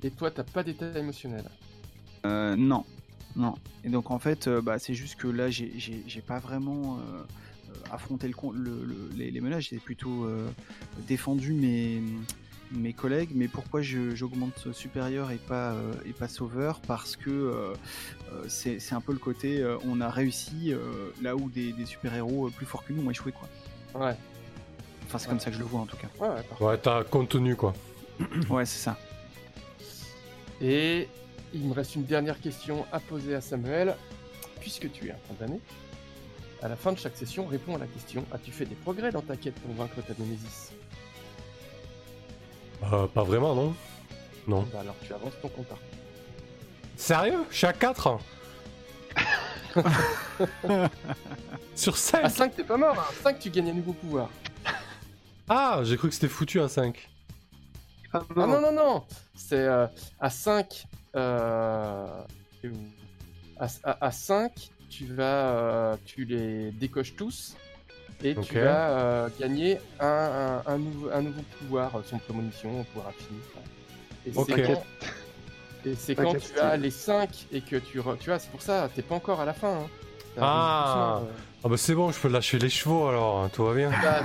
Et 0.04 0.12
toi, 0.12 0.32
t'as 0.32 0.44
pas 0.44 0.64
d'état 0.64 0.98
émotionnel? 0.98 1.44
Euh, 2.26 2.56
non, 2.56 2.86
non. 3.36 3.56
Et 3.84 3.90
donc 3.90 4.10
en 4.12 4.20
fait, 4.20 4.48
euh, 4.48 4.62
bah, 4.62 4.80
c'est 4.80 4.94
juste 4.94 5.16
que 5.16 5.28
là, 5.28 5.50
j'ai- 5.50 5.74
pas 6.26 6.40
vraiment 6.40 6.98
euh, 7.00 7.24
affronté 7.92 8.28
le, 8.28 8.34
con- 8.34 8.52
le- 8.52 8.86
le- 8.86 9.10
les, 9.18 9.32
les 9.32 9.42
menaces. 9.42 9.66
J'ai 9.66 9.80
plutôt 9.80 10.24
euh, 10.26 10.48
défendu 11.08 11.52
mes, 11.52 12.02
mes 12.72 12.94
collègues. 12.94 13.32
Mais 13.34 13.48
pourquoi 13.48 13.82
j'augmente 13.82 14.72
supérieur 14.72 15.32
et 15.32 15.38
pas, 15.38 15.74
euh, 15.74 15.92
et 16.06 16.14
pas 16.14 16.28
sauveur? 16.28 16.80
Parce 16.82 17.16
que 17.16 17.74
c'est 18.48 18.94
un 18.94 19.02
peu 19.02 19.14
le 19.14 19.20
côté, 19.20 19.62
euh, 19.62 19.78
on 19.84 20.00
a 20.00 20.10
réussi 20.10 20.74
euh, 20.74 21.10
là 21.22 21.36
où 21.36 21.50
des, 21.50 21.74
des 21.74 21.86
super-héros 21.86 22.50
plus 22.52 22.66
forts 22.66 22.86
que 22.86 22.94
nous 22.94 23.06
ont 23.06 23.12
échoué. 23.12 23.32
Quoi. 23.34 23.50
Ouais, 24.00 24.16
Enfin, 25.08 25.18
c'est 25.20 25.28
comme 25.30 25.40
ça 25.40 25.50
que 25.50 25.56
je 25.56 25.60
le 25.62 25.66
vois 25.66 25.80
en 25.82 25.86
tout 25.86 25.98
cas. 25.98 26.08
ouais, 26.20 26.28
ouais, 26.28 26.44
parfait. 26.44 26.64
Ouais, 26.64 26.78
t'as 26.78 27.04
contenu, 27.04 27.56
quoi. 27.56 27.74
Ouais, 28.50 28.66
c'est 28.66 28.80
ça. 28.84 28.98
Et 30.62 31.08
il 31.54 31.66
me 31.68 31.74
reste 31.74 31.96
une 31.96 32.04
dernière 32.06 32.40
question 32.42 32.86
à 32.92 33.00
poser 33.00 33.36
à 33.36 33.42
Samuel. 33.42 33.96
Puisque 34.60 34.92
tu 34.92 35.08
es 35.08 35.12
un 35.12 35.18
condamné, 35.30 35.62
à 36.62 36.68
la 36.68 36.76
fin 36.76 36.92
de 36.92 36.98
chaque 36.98 37.16
session, 37.16 37.46
réponds 37.46 37.76
à 37.76 37.78
la 37.78 37.86
question 37.86 38.26
As-tu 38.34 38.52
fait 38.52 38.66
des 38.66 38.76
progrès 38.76 39.12
dans 39.12 39.22
ta 39.22 39.38
quête 39.38 39.54
pour 39.56 39.74
vaincre 39.76 40.02
ta 40.06 40.14
Némésis? 40.20 40.72
Euh, 42.92 43.08
pas 43.08 43.24
vraiment, 43.24 43.56
non 43.56 43.76
Non. 44.48 44.68
Bah 44.74 44.80
alors 44.82 44.96
tu 45.06 45.14
avances 45.14 45.34
ton 45.42 45.48
compte. 45.50 45.68
Sérieux? 46.98 47.46
Chaque 47.52 47.80
4 47.80 48.18
Sur 51.76 51.98
5 51.98 52.24
À 52.26 52.30
5, 52.30 52.56
t'es 52.56 52.64
pas 52.64 52.78
mort. 52.78 52.98
À 53.00 53.14
5, 53.24 53.40
tu 53.40 53.50
gagnes 53.52 53.70
un 53.70 53.74
nouveau 53.74 53.94
pouvoir. 53.94 54.30
Ah, 55.50 55.82
j'ai 55.84 55.98
cru 55.98 56.10
que 56.10 56.14
c'était 56.14 56.28
foutu 56.28 56.60
à 56.60 56.68
5. 56.68 57.10
Ah 58.14 58.22
Ah 58.30 58.48
non, 58.48 58.62
non, 58.62 58.72
non 58.72 59.04
C'est 59.36 59.56
euh, 59.60 59.88
à 60.20 60.30
5. 60.30 60.86
Euh... 61.16 62.06
À, 63.60 63.68
à, 63.84 64.06
à 64.08 64.12
5, 64.12 64.52
tu 64.90 65.06
vas. 65.08 65.24
euh, 65.24 65.96
tu 66.06 66.26
les 66.26 66.72
décoches 66.72 67.16
tous. 67.16 67.56
Et 68.24 68.36
Ok. 68.36 68.46
tu 68.48 68.56
vas 68.60 68.90
euh, 68.90 69.30
gagner 69.40 69.80
un, 70.00 70.62
un, 70.66 70.72
un 70.74 70.78
nouveau, 70.80 71.10
un 71.12 71.22
nouveau 71.22 71.42
pouvoir, 71.60 71.96
euh, 71.96 72.02
son 72.04 72.18
prémonition, 72.18 72.80
un 72.82 72.84
pouvoir 72.84 73.10
infini. 73.10 73.40
Et 74.26 74.32
Ok. 74.36 74.52
c'est 74.56 74.64
quand, 74.64 74.84
et 75.86 75.96
c'est 75.96 76.16
quand 76.16 76.36
tu 76.38 76.60
as 76.60 76.78
les 76.78 76.92
5 76.92 77.30
et 77.52 77.62
que 77.62 77.76
tu. 77.78 78.00
re- 78.00 78.18
Tu 78.18 78.30
vois, 78.30 78.40
c'est 78.40 78.50
pour 78.50 78.62
ça, 78.62 78.90
t'es 78.94 79.02
pas 79.04 79.16
encore 79.16 79.40
à 79.40 79.46
la 79.46 79.54
fin. 79.54 79.82
Hein. 79.82 79.88
Ah. 80.40 81.22
Euh, 81.58 81.62
Ah 81.64 81.70
bah 81.70 81.78
c'est 81.78 81.96
bon, 81.96 82.12
je 82.12 82.20
peux 82.20 82.28
lâcher 82.30 82.60
les 82.60 82.70
chevaux 82.70 83.08
alors, 83.08 83.40
hein, 83.44 83.50
tout 83.50 83.66
va 83.66 83.74
bien. 83.74 83.92
ah, 83.94 84.24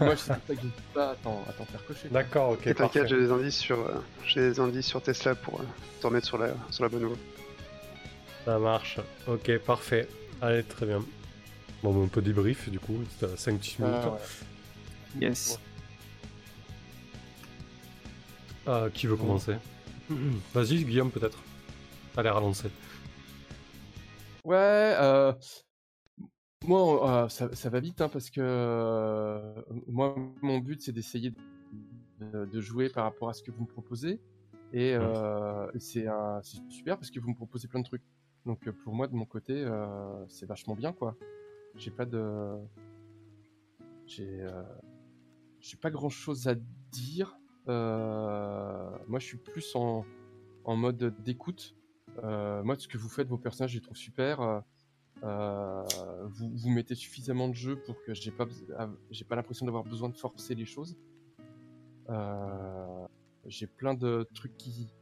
Moi, 0.00 0.14
je 0.14 0.20
sais 0.20 0.32
pas 0.46 0.54
que 0.54 0.66
pas 0.94 1.10
à 1.10 1.14
t'en 1.16 1.42
à 1.48 1.52
t'en 1.52 1.64
faire 1.64 1.84
cocher. 1.86 2.08
D'accord, 2.10 2.50
ok, 2.50 2.66
Et 2.66 2.74
t'inquiète, 2.74 3.08
j'ai 3.08 3.18
des 3.18 3.30
indices 3.30 3.56
sur, 3.58 3.78
euh, 3.80 3.94
j'ai 4.26 4.40
des 4.40 4.60
indices 4.60 4.86
sur 4.86 5.02
Tesla 5.02 5.34
pour 5.34 5.60
euh, 5.60 5.64
te 6.00 6.06
remettre 6.06 6.26
sur 6.26 6.38
la, 6.38 6.48
sur 6.70 6.82
la 6.84 6.88
bonne 6.88 7.04
voie. 7.04 7.16
Ça 8.44 8.58
marche. 8.58 8.98
Ok, 9.28 9.56
parfait. 9.58 10.08
Allez, 10.40 10.64
très 10.64 10.86
bien. 10.86 11.04
Bon, 11.82 11.92
bah, 11.92 12.00
on 12.02 12.08
peut 12.08 12.22
débrief 12.22 12.68
du 12.68 12.78
coup, 12.80 12.98
c'était 13.10 13.32
à 13.32 13.36
5 13.36 13.58
petites 13.58 13.78
minutes. 13.78 13.96
Ah, 14.04 14.10
ouais. 14.10 14.18
Yes. 15.20 15.58
Ah, 18.66 18.86
qui 18.92 19.06
veut 19.06 19.16
commencer? 19.16 19.56
Vas-y, 20.54 20.84
Guillaume, 20.84 21.10
peut-être. 21.10 21.38
Allez, 22.16 22.30
relancer. 22.30 22.68
Ouais, 24.44 24.56
euh, 24.56 25.32
moi, 26.66 27.24
euh, 27.24 27.28
ça, 27.28 27.54
ça 27.54 27.70
va 27.70 27.80
vite, 27.80 28.00
hein, 28.00 28.08
parce 28.08 28.30
que 28.30 28.40
euh, 28.40 29.62
moi, 29.86 30.14
mon 30.42 30.58
but, 30.58 30.80
c'est 30.82 30.92
d'essayer 30.92 31.32
de, 32.20 32.46
de 32.46 32.60
jouer 32.60 32.88
par 32.88 33.04
rapport 33.04 33.28
à 33.28 33.32
ce 33.32 33.42
que 33.42 33.50
vous 33.50 33.62
me 33.62 33.68
proposez. 33.68 34.20
Et 34.72 34.94
euh, 34.94 35.70
c'est 35.78 36.06
super 36.68 36.96
parce 36.96 37.10
que 37.10 37.20
vous 37.20 37.28
me 37.28 37.34
proposez 37.34 37.68
plein 37.68 37.80
de 37.80 37.84
trucs. 37.84 38.02
Donc 38.46 38.66
euh, 38.66 38.72
pour 38.72 38.94
moi, 38.94 39.06
de 39.06 39.14
mon 39.14 39.26
côté, 39.26 39.62
euh, 39.64 40.26
c'est 40.28 40.46
vachement 40.46 40.74
bien, 40.74 40.92
quoi. 40.92 41.16
J'ai 41.76 41.90
pas 41.90 42.06
de... 42.06 42.56
J'ai 44.06 44.40
euh, 44.42 44.62
j'ai 45.60 45.76
pas 45.76 45.90
grand-chose 45.90 46.48
à 46.48 46.54
dire. 46.90 47.38
Euh, 47.68 48.90
moi, 49.06 49.20
je 49.20 49.26
suis 49.26 49.36
plus 49.38 49.74
en, 49.76 50.04
en 50.64 50.76
mode 50.76 51.14
d'écoute. 51.22 51.76
Euh, 52.24 52.62
moi, 52.64 52.74
ce 52.76 52.88
que 52.88 52.98
vous 52.98 53.08
faites, 53.08 53.28
vos 53.28 53.38
personnages, 53.38 53.70
je 53.70 53.76
les 53.76 53.82
trouve 53.82 53.96
super. 53.96 54.62
Euh, 55.24 55.82
vous, 56.26 56.50
vous 56.54 56.68
mettez 56.70 56.94
suffisamment 56.94 57.48
de 57.48 57.54
jeu 57.54 57.76
pour 57.76 58.02
que 58.02 58.12
j'ai 58.14 58.30
pas, 58.32 58.46
j'ai 59.10 59.24
pas 59.24 59.36
l'impression 59.36 59.66
d'avoir 59.66 59.84
besoin 59.84 60.08
de 60.08 60.16
forcer 60.16 60.54
les 60.54 60.64
choses. 60.64 60.96
Euh, 62.10 63.06
j'ai 63.46 63.66
plein 63.66 63.94
de 63.94 64.26
trucs 64.34 64.56
qui, 64.56 64.92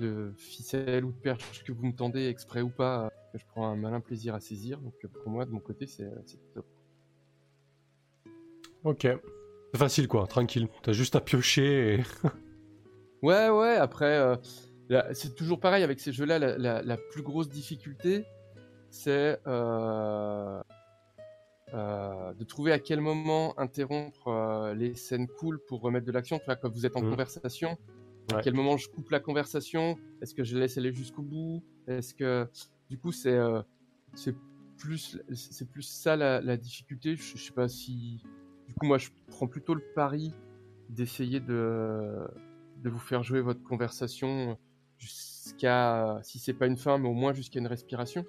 de 0.00 0.32
ficelles 0.36 1.04
ou 1.04 1.12
de 1.12 1.16
perches 1.18 1.64
que 1.64 1.72
vous 1.72 1.86
me 1.86 1.94
tendez, 1.94 2.26
exprès 2.26 2.60
ou 2.60 2.68
pas, 2.68 3.06
euh, 3.06 3.08
que 3.32 3.38
je 3.38 3.46
prends 3.46 3.66
un 3.68 3.76
malin 3.76 4.00
plaisir 4.00 4.34
à 4.34 4.40
saisir. 4.40 4.80
Donc 4.80 4.94
pour 5.22 5.30
moi, 5.30 5.46
de 5.46 5.50
mon 5.50 5.60
côté, 5.60 5.86
c'est 5.86 6.10
top. 6.52 6.66
Ok. 8.84 9.06
C'est 9.72 9.78
facile 9.78 10.08
quoi, 10.08 10.26
tranquille. 10.26 10.68
T'as 10.82 10.92
juste 10.92 11.16
à 11.16 11.20
piocher 11.20 11.94
et... 11.94 12.02
Ouais, 13.22 13.48
ouais, 13.48 13.76
après, 13.76 14.18
euh, 14.18 14.36
c'est 15.14 15.34
toujours 15.34 15.58
pareil 15.58 15.82
avec 15.82 15.98
ces 15.98 16.12
jeux-là. 16.12 16.38
La, 16.38 16.58
la- 16.58 16.82
la 16.82 16.96
plus 16.98 17.22
grosse 17.22 17.48
difficulté, 17.48 18.26
c'est 18.94 19.40
euh, 19.46 20.62
euh, 21.72 22.34
de 22.34 22.44
trouver 22.44 22.72
à 22.72 22.78
quel 22.78 23.00
moment 23.00 23.58
interrompre 23.58 24.28
euh, 24.28 24.74
les 24.74 24.94
scènes 24.94 25.26
cool 25.28 25.58
pour 25.66 25.80
remettre 25.80 26.06
de 26.06 26.12
l'action. 26.12 26.38
Tu 26.38 26.44
vois, 26.44 26.56
quand 26.56 26.70
vous 26.70 26.86
êtes 26.86 26.96
en 26.96 27.02
Mhm. 27.02 27.10
conversation 27.10 27.76
À 28.32 28.38
quel 28.42 28.54
moment 28.54 28.76
je 28.76 28.88
coupe 28.88 29.10
la 29.10 29.20
conversation? 29.20 29.98
Est-ce 30.22 30.34
que 30.34 30.44
je 30.44 30.58
laisse 30.58 30.78
aller 30.78 30.92
jusqu'au 30.94 31.22
bout? 31.22 31.64
Est-ce 31.88 32.14
que 32.14 32.48
du 32.90 32.98
coup 32.98 33.12
c'est 33.12 33.38
c'est 34.14 34.36
plus 34.78 35.18
c'est 35.34 35.70
plus 35.70 35.82
ça 35.82 36.16
la, 36.16 36.40
la 36.40 36.56
difficulté? 36.56 37.16
Je, 37.16 37.36
je 37.36 37.44
sais 37.44 37.52
pas 37.52 37.68
si 37.68 38.22
du 38.68 38.74
coup 38.74 38.86
moi 38.86 38.98
je 38.98 39.10
prends 39.28 39.48
plutôt 39.48 39.74
le 39.74 39.82
pari 39.94 40.34
d'essayer 40.90 41.40
de 41.40 42.26
de 42.76 42.90
vous 42.90 42.98
faire 42.98 43.22
jouer 43.22 43.40
votre 43.40 43.62
conversation 43.64 44.58
jusqu'à 44.98 46.20
si 46.22 46.38
c'est 46.38 46.54
pas 46.54 46.66
une 46.66 46.76
fin 46.76 46.98
mais 46.98 47.08
au 47.08 47.14
moins 47.14 47.32
jusqu'à 47.32 47.58
une 47.60 47.66
respiration. 47.66 48.24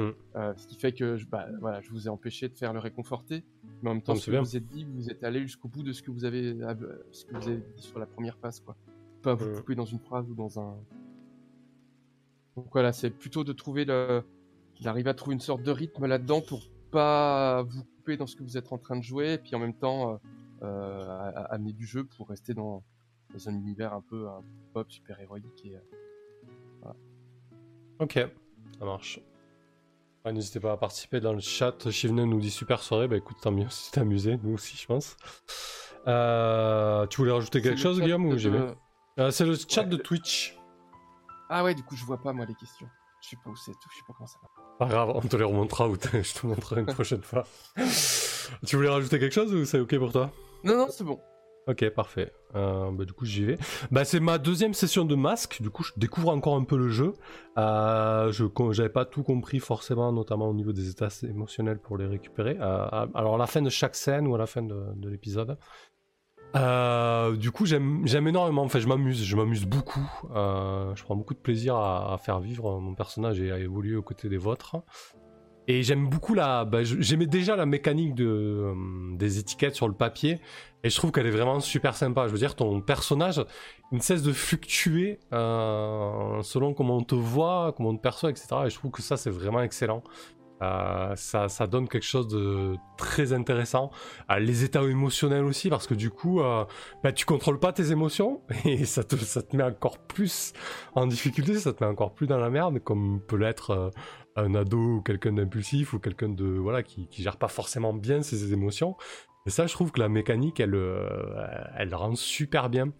Mm. 0.00 0.14
Euh, 0.36 0.54
ce 0.56 0.66
qui 0.66 0.76
fait 0.76 0.92
que 0.92 1.16
je, 1.16 1.26
bah, 1.26 1.46
voilà, 1.60 1.80
je 1.80 1.90
vous 1.90 2.06
ai 2.06 2.08
empêché 2.10 2.48
de 2.48 2.54
faire 2.56 2.72
le 2.72 2.78
réconforter, 2.78 3.44
mais 3.82 3.90
en 3.90 3.94
même 3.94 4.02
temps, 4.02 4.14
ce 4.14 4.26
que 4.26 4.30
bien. 4.32 4.40
vous 4.40 4.56
êtes 4.56 4.66
dit, 4.68 4.84
vous 4.84 5.10
êtes 5.10 5.22
allé 5.24 5.42
jusqu'au 5.42 5.68
bout 5.68 5.82
de 5.82 5.92
ce 5.92 6.02
que 6.02 6.10
vous 6.10 6.24
avez, 6.24 6.52
euh, 6.62 6.74
ce 7.12 7.24
que 7.24 7.34
vous 7.36 7.48
avez 7.48 7.62
dit 7.76 7.82
sur 7.82 7.98
la 7.98 8.06
première 8.06 8.36
passe, 8.38 8.60
quoi. 8.60 8.76
Pas 9.22 9.34
vous 9.34 9.50
Mm. 9.50 9.54
couper 9.56 9.74
dans 9.74 9.84
une 9.84 9.98
phrase 10.00 10.28
ou 10.30 10.34
dans 10.34 10.58
un. 10.60 10.76
Donc 12.56 12.66
voilà, 12.72 12.92
c'est 12.92 13.10
plutôt 13.10 13.44
de 13.44 13.52
trouver 13.52 13.84
le, 13.84 14.22
d'arriver 14.80 15.10
à 15.10 15.14
trouver 15.14 15.34
une 15.34 15.40
sorte 15.40 15.62
de 15.62 15.70
rythme 15.70 16.06
là-dedans 16.06 16.40
pour 16.40 16.62
pas 16.90 17.62
vous 17.62 17.84
couper 17.84 18.16
dans 18.16 18.26
ce 18.26 18.34
que 18.36 18.42
vous 18.42 18.56
êtes 18.56 18.72
en 18.72 18.78
train 18.78 18.96
de 18.96 19.02
jouer, 19.04 19.34
et 19.34 19.38
puis 19.38 19.54
en 19.54 19.58
même 19.60 19.74
temps 19.74 20.18
euh, 20.62 21.06
à- 21.08 21.28
à- 21.28 21.54
amener 21.54 21.72
du 21.72 21.86
jeu 21.86 22.04
pour 22.04 22.28
rester 22.28 22.54
dans, 22.54 22.82
dans 23.32 23.48
un 23.48 23.54
univers 23.54 23.92
un 23.94 24.00
peu 24.02 24.28
un 24.28 24.42
pop 24.72 24.90
super 24.90 25.20
héroïque 25.20 25.64
et 25.64 25.76
euh, 25.76 26.92
Ok, 27.98 28.14
ça 28.78 28.84
marche. 28.84 29.20
Ouais, 30.24 30.32
N'hésitez 30.32 30.60
pas 30.60 30.72
à 30.72 30.76
participer 30.76 31.20
dans 31.20 31.32
le 31.32 31.40
chat. 31.40 31.90
Shivnen 31.90 32.28
nous 32.28 32.40
dit 32.40 32.50
super 32.50 32.82
soirée. 32.82 33.08
Bah 33.08 33.16
écoute, 33.16 33.38
tant 33.40 33.50
mieux 33.52 33.66
si 33.70 33.90
t'es 33.90 34.00
amusé, 34.00 34.38
nous 34.42 34.54
aussi, 34.54 34.76
je 34.76 34.86
pense. 34.86 35.16
Euh, 36.06 37.06
tu 37.06 37.18
voulais 37.18 37.32
rajouter 37.32 37.60
quelque 37.62 37.78
chose, 37.80 38.00
Guillaume, 38.00 38.26
ou 38.26 38.34
de- 38.36 38.74
Euh, 39.18 39.30
C'est 39.30 39.44
le 39.44 39.54
chat 39.56 39.82
Ouais, 39.82 39.88
de 39.88 39.96
Twitch. 39.96 40.56
Ah 41.48 41.64
ouais, 41.64 41.74
du 41.74 41.82
coup, 41.82 41.96
je 41.96 42.04
vois 42.04 42.18
pas 42.18 42.32
moi 42.32 42.46
les 42.46 42.54
questions. 42.54 42.88
Je 43.22 43.28
sais 43.30 43.36
pas 43.44 43.50
où 43.50 43.56
c'est, 43.56 43.72
je 43.72 43.96
sais 43.96 44.02
pas 44.06 44.14
comment 44.16 44.26
ça 44.26 44.38
va. 44.42 44.48
Pas 44.78 44.86
grave, 44.86 45.10
on 45.14 45.20
te 45.20 45.36
les 45.36 45.44
remontera 45.44 45.88
ou 45.88 45.94
je 46.12 46.32
te 46.40 46.46
montrerai 46.46 46.80
une 46.82 46.86
prochaine 46.86 47.22
fois. 47.22 47.44
tu 48.66 48.76
voulais 48.76 48.88
rajouter 48.88 49.18
quelque 49.18 49.34
chose 49.34 49.52
ou 49.52 49.64
c'est 49.66 49.78
ok 49.80 49.98
pour 49.98 50.12
toi? 50.12 50.30
Non, 50.64 50.76
non, 50.76 50.86
c'est 50.90 51.04
bon. 51.04 51.20
Ok, 51.68 51.88
parfait. 51.90 52.32
Euh, 52.56 52.90
bah, 52.90 53.04
du 53.04 53.12
coup, 53.12 53.24
j'y 53.24 53.44
vais. 53.44 53.58
Bah, 53.90 54.04
c'est 54.04 54.20
ma 54.20 54.38
deuxième 54.38 54.74
session 54.74 55.04
de 55.04 55.14
masque. 55.14 55.62
Du 55.62 55.70
coup, 55.70 55.84
je 55.84 55.92
découvre 55.96 56.30
encore 56.30 56.56
un 56.56 56.64
peu 56.64 56.76
le 56.76 56.88
jeu. 56.88 57.12
Euh, 57.58 58.32
je 58.32 58.44
j'avais 58.72 58.88
pas 58.88 59.04
tout 59.04 59.22
compris 59.22 59.60
forcément, 59.60 60.12
notamment 60.12 60.48
au 60.48 60.54
niveau 60.54 60.72
des 60.72 60.88
états 60.88 61.08
émotionnels 61.22 61.78
pour 61.78 61.96
les 61.96 62.06
récupérer. 62.06 62.56
Euh, 62.60 63.06
alors, 63.14 63.34
à 63.34 63.38
la 63.38 63.46
fin 63.46 63.62
de 63.62 63.70
chaque 63.70 63.94
scène 63.94 64.26
ou 64.26 64.34
à 64.34 64.38
la 64.38 64.46
fin 64.46 64.62
de, 64.62 64.84
de 64.96 65.08
l'épisode. 65.08 65.58
Du 67.38 67.50
coup, 67.52 67.66
j'aime 67.66 68.06
énormément. 68.06 68.62
Enfin, 68.62 68.80
je 68.80 68.88
m'amuse. 68.88 69.22
Je 69.22 69.36
m'amuse 69.36 69.66
beaucoup. 69.66 70.10
Je 70.34 71.02
prends 71.04 71.16
beaucoup 71.16 71.34
de 71.34 71.40
plaisir 71.40 71.76
à 71.76 72.18
faire 72.18 72.40
vivre 72.40 72.80
mon 72.80 72.94
personnage 72.94 73.40
et 73.40 73.52
à 73.52 73.58
évoluer 73.58 73.96
aux 73.96 74.02
côtés 74.02 74.28
des 74.28 74.38
vôtres. 74.38 74.76
Et 75.68 75.82
j'aime 75.82 76.08
beaucoup 76.08 76.34
la. 76.34 76.64
bah, 76.64 76.82
J'aimais 76.82 77.26
déjà 77.26 77.54
la 77.56 77.66
mécanique 77.66 78.14
de, 78.14 78.26
euh, 78.26 78.74
des 79.16 79.38
étiquettes 79.38 79.74
sur 79.74 79.88
le 79.88 79.94
papier. 79.94 80.40
Et 80.82 80.90
je 80.90 80.96
trouve 80.96 81.12
qu'elle 81.12 81.26
est 81.26 81.30
vraiment 81.30 81.60
super 81.60 81.94
sympa. 81.94 82.26
Je 82.26 82.32
veux 82.32 82.38
dire, 82.38 82.56
ton 82.56 82.80
personnage, 82.80 83.44
il 83.92 83.96
ne 83.98 84.02
cesse 84.02 84.22
de 84.22 84.32
fluctuer 84.32 85.20
euh, 85.32 86.42
selon 86.42 86.74
comment 86.74 86.96
on 86.96 87.02
te 87.04 87.14
voit, 87.14 87.74
comment 87.76 87.90
on 87.90 87.96
te 87.96 88.02
perçoit, 88.02 88.30
etc. 88.30 88.48
Et 88.66 88.70
je 88.70 88.76
trouve 88.76 88.90
que 88.90 89.02
ça, 89.02 89.16
c'est 89.16 89.30
vraiment 89.30 89.60
excellent. 89.62 90.02
Euh, 90.62 91.14
ça, 91.16 91.48
ça 91.48 91.66
donne 91.66 91.88
quelque 91.88 92.04
chose 92.04 92.28
de 92.28 92.74
très 92.98 93.32
intéressant. 93.32 93.90
Euh, 94.30 94.38
les 94.38 94.62
états 94.64 94.82
émotionnels 94.82 95.44
aussi, 95.44 95.70
parce 95.70 95.86
que 95.86 95.94
du 95.94 96.10
coup, 96.10 96.40
euh, 96.42 96.64
bah, 97.02 97.12
tu 97.12 97.24
contrôles 97.24 97.58
pas 97.58 97.72
tes 97.72 97.92
émotions 97.92 98.42
et 98.66 98.84
ça 98.84 99.02
te, 99.02 99.16
ça 99.16 99.40
te 99.42 99.56
met 99.56 99.62
encore 99.62 99.98
plus 99.98 100.52
en 100.94 101.06
difficulté, 101.06 101.58
ça 101.58 101.72
te 101.72 101.82
met 101.82 101.88
encore 101.88 102.12
plus 102.12 102.26
dans 102.26 102.36
la 102.38 102.50
merde, 102.50 102.78
comme 102.80 103.20
peut 103.26 103.36
l'être 103.36 103.70
euh, 103.70 103.90
un 104.36 104.54
ado 104.54 104.96
ou 104.96 105.02
quelqu'un 105.02 105.32
d'impulsif 105.32 105.92
ou 105.92 105.98
quelqu'un 105.98 106.28
de 106.28 106.44
voilà 106.44 106.82
qui, 106.82 107.08
qui 107.08 107.22
gère 107.22 107.36
pas 107.36 107.48
forcément 107.48 107.92
bien 107.92 108.22
ses 108.22 108.52
émotions. 108.52 108.96
Et 109.46 109.50
ça, 109.50 109.66
je 109.66 109.72
trouve 109.72 109.90
que 109.90 110.00
la 110.00 110.08
mécanique, 110.08 110.60
elle, 110.60 110.74
euh, 110.74 111.08
elle 111.76 111.94
rend 111.94 112.14
super 112.14 112.68
bien. 112.68 112.92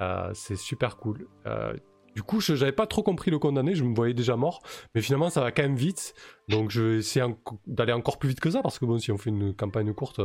Euh, 0.00 0.30
c'est 0.34 0.56
super 0.56 0.96
cool. 0.96 1.28
Euh, 1.46 1.74
du 2.14 2.22
coup, 2.22 2.40
je 2.40 2.54
j'avais 2.54 2.72
pas 2.72 2.86
trop 2.86 3.02
compris 3.02 3.30
le 3.30 3.38
condamné, 3.38 3.74
je 3.74 3.84
me 3.84 3.94
voyais 3.94 4.12
déjà 4.12 4.36
mort, 4.36 4.62
mais 4.94 5.00
finalement 5.00 5.30
ça 5.30 5.40
va 5.40 5.50
quand 5.50 5.62
même 5.62 5.76
vite. 5.76 6.14
Donc 6.48 6.70
je 6.70 6.82
vais 6.82 6.98
essayer 6.98 7.24
d'aller 7.66 7.94
encore 7.94 8.18
plus 8.18 8.28
vite 8.30 8.40
que 8.40 8.50
ça, 8.50 8.60
parce 8.60 8.78
que 8.78 8.84
bon, 8.84 8.98
si 8.98 9.10
on 9.12 9.16
fait 9.16 9.30
une 9.30 9.54
campagne 9.54 9.94
courte, 9.94 10.20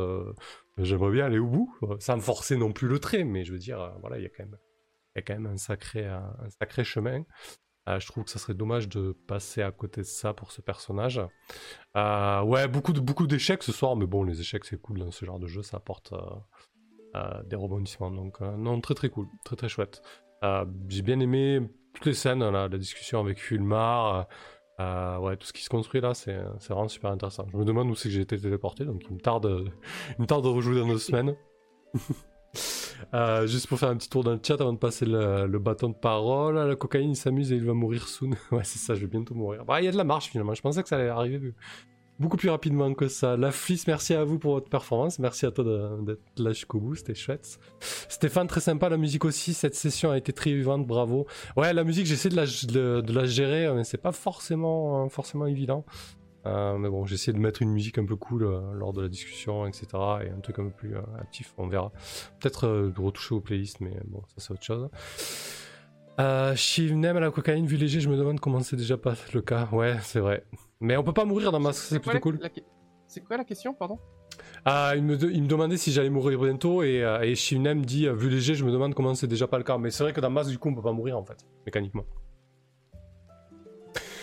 j'aimerais 0.77 1.11
bien 1.11 1.25
aller 1.25 1.39
au 1.39 1.47
bout, 1.47 1.73
sans 1.99 2.19
forcer 2.19 2.57
non 2.57 2.73
plus 2.73 2.89
le 2.89 2.99
trait, 2.99 3.23
mais 3.23 3.45
je 3.45 3.53
veux 3.53 3.59
dire, 3.59 3.93
voilà, 4.01 4.17
il 4.17 4.23
y 4.23 4.25
a 4.25 4.29
quand 4.29 4.43
même, 4.43 4.57
y 5.15 5.19
a 5.19 5.21
quand 5.21 5.35
même 5.35 5.45
un 5.45 5.55
sacré, 5.55 6.05
un 6.05 6.49
sacré 6.59 6.83
chemin. 6.83 7.23
Euh, 7.87 7.99
je 7.99 8.07
trouve 8.07 8.25
que 8.25 8.29
ça 8.29 8.39
serait 8.39 8.53
dommage 8.53 8.89
de 8.89 9.15
passer 9.27 9.61
à 9.61 9.71
côté 9.71 10.01
de 10.01 10.05
ça 10.05 10.33
pour 10.33 10.51
ce 10.51 10.61
personnage. 10.61 11.21
Euh, 11.95 12.41
ouais, 12.43 12.67
beaucoup 12.67 12.93
de 12.93 12.99
beaucoup 12.99 13.27
d'échecs 13.27 13.63
ce 13.63 13.71
soir, 13.71 13.95
mais 13.95 14.05
bon, 14.05 14.23
les 14.23 14.41
échecs 14.41 14.65
c'est 14.65 14.81
cool 14.81 14.99
dans 14.99 15.11
ce 15.11 15.25
genre 15.25 15.39
de 15.39 15.47
jeu, 15.47 15.63
ça 15.63 15.77
apporte 15.77 16.13
euh, 17.15 17.43
des 17.45 17.55
rebondissements. 17.55 18.11
Donc 18.11 18.41
non, 18.41 18.81
très 18.81 18.93
très 18.93 19.09
cool, 19.09 19.27
très 19.45 19.55
très 19.55 19.69
chouette. 19.69 20.01
J'ai 20.89 21.01
bien 21.01 21.19
aimé 21.19 21.61
toutes 21.93 22.05
les 22.05 22.13
scènes, 22.13 22.47
là, 22.47 22.67
la 22.67 22.77
discussion 22.77 23.19
avec 23.19 23.39
Fulmar, 23.39 24.27
euh, 24.79 25.17
ouais, 25.17 25.37
tout 25.37 25.47
ce 25.47 25.53
qui 25.53 25.63
se 25.63 25.69
construit 25.69 26.01
là, 26.01 26.13
c'est 26.13 26.37
c'est 26.59 26.73
vraiment 26.73 26.87
super 26.87 27.09
intéressant. 27.11 27.47
Je 27.51 27.57
me 27.57 27.65
demande 27.65 27.89
où 27.89 27.95
c'est 27.95 28.09
que 28.09 28.13
j'ai 28.13 28.21
été 28.21 28.39
téléporté, 28.39 28.85
donc 28.85 29.03
il 29.09 29.15
me 29.15 29.19
tarde, 29.19 29.45
il 30.17 30.21
me 30.21 30.27
tarde 30.27 30.43
de 30.43 30.49
rejouer 30.49 30.79
dans 30.79 30.87
deux 30.87 30.99
semaines. 30.99 31.35
Euh, 33.13 33.47
juste 33.47 33.67
pour 33.67 33.79
faire 33.79 33.89
un 33.89 33.97
petit 33.97 34.09
tour 34.09 34.23
dans 34.23 34.33
le 34.33 34.39
chat 34.41 34.59
avant 34.59 34.73
de 34.73 34.77
passer 34.77 35.05
le, 35.05 35.59
bâton 35.59 35.89
de 35.89 35.95
parole, 35.95 36.55
la 36.55 36.75
cocaïne 36.75 37.11
il 37.11 37.15
s'amuse 37.15 37.51
et 37.51 37.55
il 37.55 37.65
va 37.65 37.73
mourir 37.73 38.07
soon. 38.07 38.31
ouais, 38.51 38.63
c'est 38.63 38.79
ça, 38.79 38.95
je 38.95 39.01
vais 39.01 39.07
bientôt 39.07 39.33
mourir. 39.33 39.65
Bah, 39.65 39.81
il 39.81 39.85
y 39.85 39.87
a 39.87 39.91
de 39.91 39.97
la 39.97 40.03
marche 40.03 40.27
finalement, 40.27 40.53
je 40.53 40.61
pensais 40.61 40.83
que 40.83 40.89
ça 40.89 40.97
allait 40.97 41.09
arriver 41.09 41.53
beaucoup 42.19 42.37
plus 42.37 42.49
rapidement 42.49 42.93
que 42.93 43.07
ça. 43.07 43.37
La 43.37 43.51
Fliss, 43.51 43.87
merci 43.87 44.13
à 44.13 44.23
vous 44.23 44.39
pour 44.39 44.53
votre 44.53 44.69
performance, 44.69 45.19
merci 45.19 45.45
à 45.45 45.51
toi 45.51 45.63
d'être 46.01 46.21
là 46.37 46.51
jusqu'au 46.51 46.79
bout, 46.79 46.95
c'était 46.95 47.15
chouette. 47.15 47.59
Stéphane, 47.79 48.47
très 48.47 48.61
sympa, 48.61 48.89
la 48.89 48.97
musique 48.97 49.25
aussi, 49.25 49.53
cette 49.53 49.75
session 49.75 50.11
a 50.11 50.17
été 50.17 50.33
très 50.33 50.51
vivante, 50.51 50.87
bravo. 50.87 51.27
Ouais, 51.55 51.73
la 51.73 51.83
musique, 51.83 52.05
j'essaie 52.05 52.29
de 52.29 52.35
la, 52.35 52.45
de 53.01 53.13
la 53.13 53.25
gérer, 53.25 53.71
mais 53.73 53.83
c'est 53.83 53.97
pas 53.97 54.11
forcément, 54.11 55.07
forcément 55.09 55.45
évident. 55.45 55.85
Euh, 56.45 56.77
mais 56.77 56.89
bon, 56.89 57.05
j'ai 57.05 57.15
essayé 57.15 57.33
de 57.33 57.39
mettre 57.39 57.61
une 57.61 57.71
musique 57.71 57.97
un 57.97 58.05
peu 58.05 58.15
cool 58.15 58.43
euh, 58.45 58.71
lors 58.73 58.93
de 58.93 59.01
la 59.01 59.09
discussion, 59.09 59.65
etc. 59.65 59.87
Et 60.25 60.29
un 60.29 60.39
truc 60.41 60.59
un 60.59 60.65
peu 60.65 60.71
plus 60.71 60.95
euh, 60.95 61.01
actif, 61.19 61.53
on 61.57 61.67
verra. 61.67 61.91
Peut-être 62.39 62.67
euh, 62.67 62.89
de 62.91 63.01
retoucher 63.01 63.35
aux 63.35 63.41
playlists, 63.41 63.81
mais 63.81 63.97
bon, 64.05 64.21
ça 64.27 64.35
c'est 64.37 64.51
autre 64.53 64.63
chose. 64.63 64.89
Euh, 66.19 66.55
Shivnem 66.55 67.17
à 67.17 67.19
la 67.19 67.31
cocaïne, 67.31 67.65
vu 67.67 67.75
léger, 67.77 67.99
je 67.99 68.09
me 68.09 68.15
demande 68.17 68.39
comment 68.39 68.61
c'est 68.61 68.75
déjà 68.77 68.97
pas 68.97 69.15
le 69.33 69.41
cas. 69.41 69.67
Ouais, 69.71 69.97
c'est 70.01 70.19
vrai. 70.19 70.45
Mais 70.79 70.95
on 70.95 71.03
peut 71.03 71.13
pas 71.13 71.25
mourir 71.25 71.51
dans 71.51 71.59
Masque, 71.59 71.83
c'est 71.83 71.99
plutôt 71.99 72.13
la- 72.13 72.19
cool. 72.21 72.39
la 72.41 72.49
C'est 73.07 73.21
quoi 73.21 73.37
la 73.37 73.43
question, 73.43 73.73
pardon? 73.73 73.99
Ah, 74.65 74.93
il 74.95 75.03
me, 75.03 75.17
de- 75.17 75.29
il 75.29 75.43
me 75.43 75.47
demandait 75.47 75.77
si 75.77 75.91
j'allais 75.91 76.09
mourir 76.09 76.39
bientôt 76.39 76.81
et, 76.81 77.03
euh, 77.03 77.21
et 77.21 77.35
Shivnem 77.35 77.85
dit, 77.85 78.07
vu 78.09 78.29
léger, 78.29 78.55
je 78.55 78.63
me 78.65 78.71
demande 78.71 78.93
comment 78.95 79.13
c'est 79.15 79.27
déjà 79.27 79.47
pas 79.47 79.57
le 79.57 79.63
cas. 79.63 79.77
Mais 79.77 79.91
c'est 79.91 80.03
vrai 80.03 80.13
que 80.13 80.21
dans 80.21 80.29
Masque, 80.29 80.49
du 80.49 80.57
coup, 80.59 80.69
on 80.69 80.75
peut 80.75 80.81
pas 80.81 80.91
mourir 80.91 81.17
en 81.17 81.23
fait, 81.23 81.45
mécaniquement. 81.65 82.05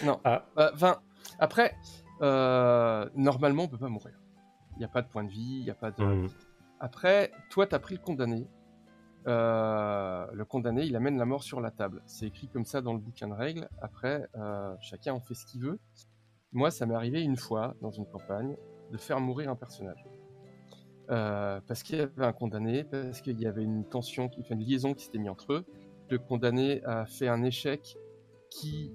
Non. 0.04 0.20
Ah. 0.24 0.46
Euh, 0.58 0.70
Enfin, 0.74 0.96
après, 1.38 1.74
euh, 2.22 3.08
normalement, 3.14 3.64
on 3.64 3.68
peut 3.68 3.78
pas 3.78 3.88
mourir. 3.88 4.18
Il 4.76 4.78
n'y 4.78 4.84
a 4.84 4.88
pas 4.88 5.02
de 5.02 5.08
point 5.08 5.24
de 5.24 5.30
vie, 5.30 5.58
il 5.58 5.64
n'y 5.64 5.70
a 5.70 5.74
pas 5.74 5.90
de. 5.90 6.04
Hmm. 6.04 6.28
Après, 6.80 7.32
toi, 7.50 7.66
t'as 7.66 7.78
pris 7.78 7.94
le 7.94 8.00
condamné. 8.00 8.46
Euh, 9.26 10.26
le 10.32 10.44
condamné, 10.44 10.84
il 10.84 10.96
amène 10.96 11.16
la 11.16 11.24
mort 11.24 11.42
sur 11.42 11.60
la 11.60 11.70
table. 11.70 12.02
C'est 12.06 12.26
écrit 12.26 12.48
comme 12.48 12.64
ça 12.64 12.82
dans 12.82 12.92
le 12.92 12.98
bouquin 12.98 13.28
de 13.28 13.32
règles. 13.32 13.68
Après, 13.80 14.28
euh, 14.36 14.74
chacun 14.80 15.14
en 15.14 15.20
fait 15.20 15.34
ce 15.34 15.46
qu'il 15.46 15.62
veut. 15.62 15.78
Moi, 16.52 16.70
ça 16.70 16.86
m'est 16.86 16.94
arrivé 16.94 17.22
une 17.22 17.36
fois 17.36 17.74
dans 17.80 17.90
une 17.90 18.06
campagne 18.06 18.56
de 18.92 18.96
faire 18.98 19.20
mourir 19.20 19.50
un 19.50 19.56
personnage. 19.56 20.04
Parce 21.08 21.82
qu'il 21.82 21.98
y 21.98 22.00
avait 22.00 22.24
un 22.24 22.32
condamné, 22.32 22.84
parce 22.84 23.20
qu'il 23.20 23.40
y 23.40 23.46
avait 23.46 23.62
une 23.62 23.84
tension, 23.84 24.30
une 24.50 24.60
liaison 24.60 24.94
qui 24.94 25.04
s'était 25.04 25.18
mise 25.18 25.30
entre 25.30 25.52
eux. 25.52 25.64
Le 26.10 26.18
condamné 26.18 26.84
a 26.84 27.06
fait 27.06 27.28
un 27.28 27.42
échec 27.42 27.96
qui 28.50 28.92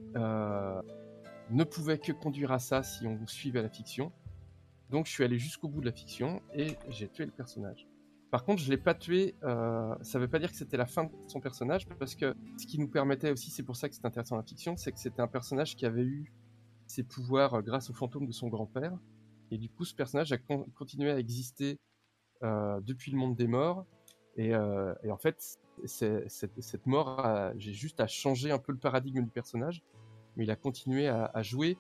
ne 1.52 1.64
pouvait 1.64 1.98
que 1.98 2.12
conduire 2.12 2.52
à 2.52 2.60
ça 2.60 2.84
si 2.84 3.08
on 3.08 3.26
suivait 3.28 3.62
la 3.62 3.70
fiction. 3.70 4.12
Donc 4.90 5.06
je 5.06 5.12
suis 5.12 5.24
allé 5.24 5.38
jusqu'au 5.38 5.68
bout 5.68 5.82
de 5.82 5.86
la 5.86 5.92
fiction 5.92 6.42
et 6.54 6.76
j'ai 6.90 7.08
tué 7.08 7.26
le 7.26 7.32
personnage. 7.32 7.88
Par 8.32 8.44
contre, 8.46 8.62
je 8.62 8.70
l'ai 8.70 8.78
pas 8.78 8.94
tué. 8.94 9.36
Euh, 9.44 9.96
ça 10.02 10.20
veut 10.20 10.28
pas 10.28 10.40
dire 10.40 10.52
que 10.52 10.58
c'était 10.58 10.78
la 10.78 10.86
fin 10.86 11.06
de 11.06 11.12
son 11.28 11.40
personnage, 11.40 11.88
parce 11.98 12.16
que 12.16 12.36
ce 12.58 12.68
qui 12.68 12.78
nous 12.80 12.88
permettait 12.88 13.32
aussi, 13.32 13.50
c'est 13.50 13.64
pour 13.64 13.76
ça 13.76 13.90
que 13.90 13.96
c'est 13.96 14.06
intéressant 14.06 14.38
la 14.38 14.44
fiction, 14.44 14.78
c'est 14.78 14.92
que 14.92 15.00
c'était 15.00 15.22
un 15.22 15.28
personnage 15.28 15.76
qui 15.76 15.86
avait 15.86 16.04
eu 16.04 16.32
ses 16.86 17.04
pouvoirs 17.04 17.56
euh, 17.56 17.62
grâce 17.62 17.90
au 17.90 17.94
fantôme 17.94 18.28
de 18.28 18.32
son 18.32 18.48
grand-père, 18.48 18.96
et 19.50 19.58
du 19.58 19.68
coup, 19.70 19.84
ce 19.84 19.96
personnage 19.96 20.32
a 20.32 20.38
con- 20.38 20.68
continué 20.76 21.10
à 21.10 21.18
exister 21.18 21.80
euh, 22.44 22.80
depuis 22.82 23.12
le 23.12 23.18
monde 23.18 23.36
des 23.36 23.48
morts. 23.48 23.86
Et, 24.38 24.54
euh, 24.54 24.94
en 25.10 25.18
fait, 25.18 25.60
cette, 25.86 26.86
mort, 26.86 27.52
j'ai 27.58 27.74
juste 27.74 28.00
à 28.00 28.06
changer 28.08 28.52
un 28.52 28.60
peu 28.60 28.72
le 28.72 28.78
paradigme 28.78 29.24
du 29.24 29.32
personnage, 29.32 29.82
mais 30.40 30.46
il 30.46 30.52
a 30.52 30.56
continué 30.56 31.08
à, 31.10 31.26
à 31.34 31.44
jouer 31.44 31.78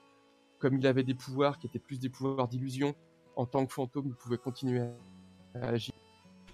comme 0.59 0.77
il 0.77 0.85
avait 0.85 1.03
des 1.03 1.15
pouvoirs 1.15 1.57
qui 1.57 1.65
étaient 1.67 1.79
plus 1.79 1.99
des 1.99 2.09
pouvoirs 2.09 2.49
d'illusion. 2.49 2.93
En 3.37 3.45
tant 3.45 3.65
que 3.65 3.71
fantôme, 3.73 4.07
il 4.07 4.13
pouvait 4.15 4.37
continuer 4.37 4.81
à, 4.81 5.61
à 5.61 5.69
agir. 5.69 5.93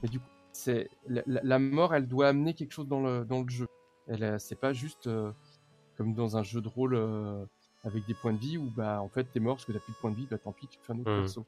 Mais 0.03 0.07
du 0.09 0.19
coup, 0.19 0.25
c'est 0.51 0.89
la, 1.07 1.57
mort, 1.57 1.95
elle 1.95 2.07
doit 2.07 2.27
amener 2.27 2.53
quelque 2.53 2.71
chose 2.71 2.87
dans 2.87 3.01
le, 3.01 3.25
dans 3.25 3.41
le 3.41 3.49
jeu. 3.49 3.65
Elle, 4.07 4.23
a- 4.23 4.37
c'est 4.39 4.55
pas 4.55 4.71
juste 4.71 5.07
euh, 5.07 5.31
comme 5.97 6.13
dans 6.13 6.37
un 6.37 6.43
jeu 6.43 6.61
de 6.61 6.67
rôle 6.67 6.93
euh, 6.93 7.43
avec 7.83 8.05
des 8.05 8.13
points 8.13 8.33
de 8.33 8.37
vie 8.37 8.57
où 8.59 8.69
bah 8.69 9.01
en 9.01 9.09
fait 9.09 9.23
t'es 9.33 9.39
mort 9.39 9.55
parce 9.55 9.65
que 9.65 9.71
t'as 9.71 9.79
plus 9.79 9.93
de 9.93 9.97
points 9.97 10.11
de 10.11 10.15
vie, 10.15 10.27
bah 10.29 10.37
tant 10.37 10.51
pis, 10.51 10.67
tu 10.67 10.77
fais 10.83 10.93
un 10.93 10.99
autre 10.99 11.09
Mhm. 11.11 11.21
perso. 11.21 11.45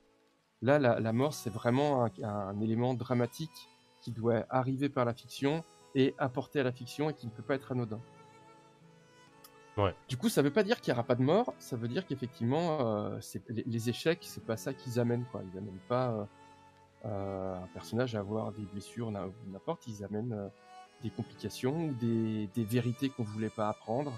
Là, 0.63 0.79
la, 0.79 0.99
la 0.99 1.13
mort, 1.13 1.35
c'est 1.35 1.51
vraiment 1.51 2.03
un, 2.05 2.11
un 2.23 2.59
élément 2.61 2.95
dramatique 2.95 3.69
qui 4.01 4.11
doit 4.11 4.45
arriver 4.49 4.89
par 4.89 5.05
la 5.05 5.13
fiction 5.13 5.63
et 5.93 6.15
apporter 6.17 6.59
à 6.59 6.63
la 6.63 6.71
fiction 6.71 7.11
et 7.11 7.13
qui 7.13 7.27
ne 7.27 7.31
peut 7.31 7.43
pas 7.43 7.53
être 7.53 7.71
anodin. 7.71 7.99
Ouais. 9.77 9.93
Du 10.09 10.17
coup, 10.17 10.27
ça 10.27 10.41
veut 10.41 10.51
pas 10.51 10.63
dire 10.63 10.81
qu'il 10.81 10.91
y 10.91 10.93
aura 10.93 11.03
pas 11.03 11.13
de 11.15 11.21
mort, 11.21 11.53
ça 11.59 11.75
veut 11.77 11.87
dire 11.87 12.05
qu'effectivement, 12.07 12.79
euh, 12.81 13.19
c'est- 13.21 13.47
les, 13.49 13.63
les 13.65 13.89
échecs, 13.89 14.19
c'est 14.23 14.43
pas 14.43 14.57
ça 14.57 14.73
qu'ils 14.73 14.99
amènent, 14.99 15.25
quoi. 15.31 15.41
Ils 15.53 15.57
amènent 15.57 15.79
pas 15.87 16.09
euh, 16.09 16.25
euh, 17.05 17.55
un 17.63 17.67
personnage 17.67 18.15
à 18.15 18.19
avoir 18.19 18.51
des 18.53 18.63
blessures, 18.63 19.11
n'importe, 19.11 19.85
ils 19.87 20.03
amènent 20.03 20.33
euh, 20.33 20.47
des 21.03 21.11
complications 21.11 21.89
ou 21.89 21.93
des, 21.93 22.47
des 22.55 22.63
vérités 22.63 23.09
qu'on 23.09 23.23
voulait 23.23 23.51
pas 23.51 23.69
apprendre, 23.69 24.11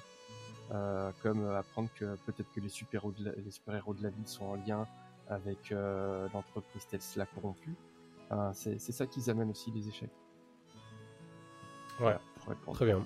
comme 1.23 1.49
apprendre 1.49 1.89
que 1.95 2.15
peut-être 2.25 2.49
que 2.53 2.61
les 2.61 2.69
super-héros 2.69 3.11
de, 3.11 3.25
la- 3.25 3.31
les 3.33 3.51
super-héros 3.51 3.93
de 3.95 4.03
la 4.03 4.09
ville 4.11 4.27
sont 4.27 4.45
en 4.45 4.55
lien 4.55 4.87
avec 5.27 5.71
l'entreprise 6.33 6.87
Tesla 6.87 7.25
corrompue. 7.25 7.75
C'est 8.53 8.79
ça 8.79 9.05
qu'ils 9.07 9.29
amènent 9.29 9.49
aussi 9.49 9.71
les 9.71 9.89
échecs. 9.89 10.09
Ouais. 11.99 12.15
Très 12.75 12.85
bien. 12.85 13.05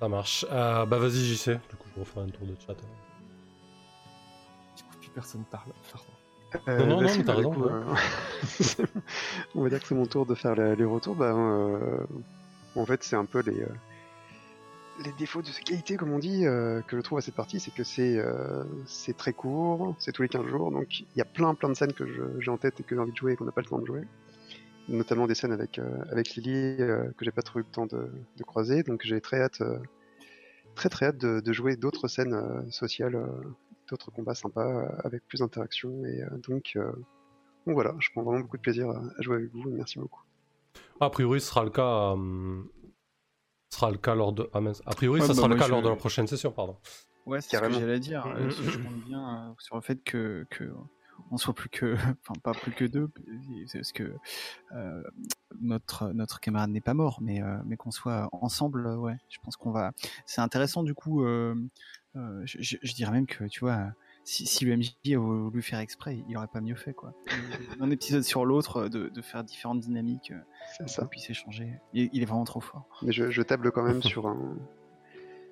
Ça 0.00 0.08
marche. 0.08 0.44
Euh, 0.50 0.84
bah 0.86 0.98
vas-y 0.98 1.24
JC, 1.24 1.50
du 1.70 1.76
coup 1.76 1.88
je 1.94 2.00
referai 2.00 2.22
un 2.22 2.28
tour 2.28 2.46
de 2.46 2.54
chat. 2.66 2.74
Du 2.74 2.82
coup, 4.82 4.96
plus 5.00 5.10
personne 5.10 5.44
parle. 5.50 5.70
Pardon. 5.92 6.06
Euh, 6.68 6.86
Non, 6.86 6.86
non, 6.86 7.02
bah 7.02 7.16
non, 7.16 7.18
t'as 7.18 7.22
bah, 7.24 7.34
raison, 7.34 7.50
coup, 7.52 7.62
ouais. 7.64 7.72
euh, 7.72 8.86
on 9.54 9.62
va 9.62 9.68
dire 9.70 9.80
que 9.80 9.86
c'est 9.86 9.94
mon 9.94 10.06
tour 10.06 10.26
de 10.26 10.34
faire 10.34 10.54
les 10.54 10.84
retours. 10.84 11.14
Bah, 11.16 11.32
euh, 11.34 11.98
en 12.76 12.86
fait, 12.86 13.02
c'est 13.02 13.16
un 13.16 13.24
peu 13.24 13.40
les, 13.40 13.62
euh, 13.62 13.68
les 15.04 15.12
défauts 15.18 15.42
de 15.42 15.46
cette 15.46 15.64
qualité, 15.64 15.96
comme 15.96 16.12
on 16.12 16.18
dit, 16.18 16.46
euh, 16.46 16.80
que 16.82 16.96
je 16.96 17.02
trouve 17.02 17.18
à 17.18 17.20
cette 17.20 17.34
partie, 17.34 17.58
c'est 17.60 17.72
que 17.74 17.84
c'est 17.84 18.16
euh, 18.18 18.64
c'est 18.86 19.16
très 19.16 19.32
court, 19.32 19.94
c'est 19.98 20.12
tous 20.12 20.22
les 20.22 20.28
15 20.28 20.46
jours, 20.46 20.70
donc 20.70 21.00
il 21.00 21.06
y 21.16 21.20
a 21.20 21.24
plein 21.26 21.54
plein 21.54 21.68
de 21.70 21.74
scènes 21.74 21.92
que 21.92 22.06
je- 22.06 22.40
j'ai 22.40 22.50
en 22.50 22.56
tête 22.58 22.80
et 22.80 22.82
que 22.82 22.94
j'ai 22.94 23.00
envie 23.00 23.12
de 23.12 23.16
jouer 23.16 23.32
et 23.32 23.36
qu'on 23.36 23.44
n'a 23.44 23.52
pas 23.52 23.60
le 23.62 23.66
temps 23.66 23.78
de 23.78 23.86
jouer. 23.86 24.02
Notamment 24.88 25.26
des 25.26 25.34
scènes 25.34 25.52
avec, 25.52 25.78
euh, 25.80 26.04
avec 26.10 26.34
Lily 26.36 26.76
euh, 26.80 27.10
que 27.16 27.24
j'ai 27.24 27.32
pas 27.32 27.42
trop 27.42 27.58
eu 27.58 27.62
le 27.62 27.68
temps 27.70 27.86
de, 27.86 28.08
de 28.36 28.44
croiser, 28.44 28.84
donc 28.84 29.00
j'ai 29.04 29.20
très 29.20 29.40
hâte, 29.40 29.60
euh, 29.60 29.78
très 30.76 30.88
très 30.88 31.06
hâte 31.06 31.18
de, 31.18 31.40
de 31.40 31.52
jouer 31.52 31.74
d'autres 31.76 32.06
scènes 32.06 32.34
euh, 32.34 32.70
sociales, 32.70 33.16
euh, 33.16 33.26
d'autres 33.90 34.12
combats 34.12 34.34
sympas 34.36 34.64
euh, 34.64 34.88
avec 35.02 35.26
plus 35.26 35.40
d'interaction 35.40 36.04
et 36.04 36.22
euh, 36.22 36.28
donc 36.46 36.74
euh, 36.76 36.92
donc 37.66 37.74
voilà, 37.74 37.94
je 37.98 38.10
prends 38.12 38.22
vraiment 38.22 38.40
beaucoup 38.42 38.58
de 38.58 38.62
plaisir 38.62 38.88
à, 38.90 39.02
à 39.18 39.22
jouer 39.22 39.36
avec 39.36 39.50
vous. 39.52 39.68
Merci 39.70 39.98
beaucoup. 39.98 40.22
A 41.00 41.10
priori 41.10 41.40
ce 41.40 41.48
sera 41.48 41.64
le 41.64 41.70
cas. 41.70 42.14
euh, 42.14 42.62
ce 43.70 43.78
sera 43.78 43.90
le 43.90 43.98
cas 43.98 44.14
lors 44.14 44.32
de. 44.32 44.48
Ah. 44.52 44.60
A 44.86 44.94
priori 44.94 45.20
Ouais, 45.20 45.26
ça 45.26 45.32
bah, 45.32 45.36
sera 45.36 45.48
le 45.48 45.56
cas 45.56 45.66
lors 45.66 45.82
de 45.82 45.88
la 45.88 45.96
prochaine 45.96 46.28
session, 46.28 46.52
pardon. 46.52 46.76
Ouais, 47.26 47.40
c'est 47.40 47.56
ce 47.56 47.60
que 47.60 47.72
j'allais 47.72 47.98
dire. 47.98 48.24
Mhm. 48.24 48.36
euh, 48.36 48.50
je 48.50 48.78
compte 48.78 49.00
bien 49.04 49.48
euh, 49.50 49.52
sur 49.58 49.74
le 49.74 49.82
fait 49.82 50.00
que, 50.04 50.46
que 50.48 50.70
on 51.30 51.36
soit 51.36 51.54
plus 51.54 51.68
que, 51.68 51.94
enfin 52.22 52.34
pas 52.42 52.52
plus 52.52 52.72
que 52.72 52.84
deux, 52.84 53.10
parce 53.72 53.92
que 53.92 54.14
euh, 54.72 55.02
notre 55.60 56.12
notre 56.12 56.40
camarade 56.40 56.70
n'est 56.70 56.80
pas 56.80 56.94
mort, 56.94 57.18
mais 57.20 57.42
euh, 57.42 57.58
mais 57.64 57.76
qu'on 57.76 57.90
soit 57.90 58.28
ensemble, 58.32 58.86
euh, 58.86 58.96
ouais. 58.96 59.16
Je 59.28 59.38
pense 59.42 59.56
qu'on 59.56 59.70
va. 59.70 59.92
C'est 60.26 60.40
intéressant 60.40 60.82
du 60.82 60.94
coup. 60.94 61.24
euh, 61.24 61.54
je, 62.44 62.94
dirais 62.94 63.12
même 63.12 63.26
que 63.26 63.44
tu 63.44 63.60
vois. 63.60 63.92
Si, 64.24 64.44
si 64.44 64.64
le 64.64 64.76
MJ 64.76 64.96
a 65.14 65.18
voulu 65.18 65.62
faire 65.62 65.78
exprès, 65.78 66.24
il 66.28 66.36
aurait 66.36 66.48
pas 66.48 66.60
mieux 66.60 66.74
fait 66.74 66.92
quoi. 66.92 67.14
D'un 67.78 67.90
épisode 67.90 68.22
sur 68.24 68.44
l'autre, 68.44 68.88
de, 68.88 69.08
de 69.08 69.22
faire 69.22 69.44
différentes 69.44 69.78
dynamiques, 69.80 70.32
pour 70.78 70.96
qu'on 70.96 71.06
puisse 71.06 71.30
échanger. 71.30 71.78
Il, 71.92 72.10
il 72.12 72.22
est 72.22 72.26
vraiment 72.26 72.42
trop 72.42 72.60
fort. 72.60 72.88
Mais 73.02 73.12
je, 73.12 73.30
je 73.30 73.42
table 73.42 73.70
quand 73.70 73.84
même 73.84 74.02
sur 74.02 74.26
un 74.26 74.56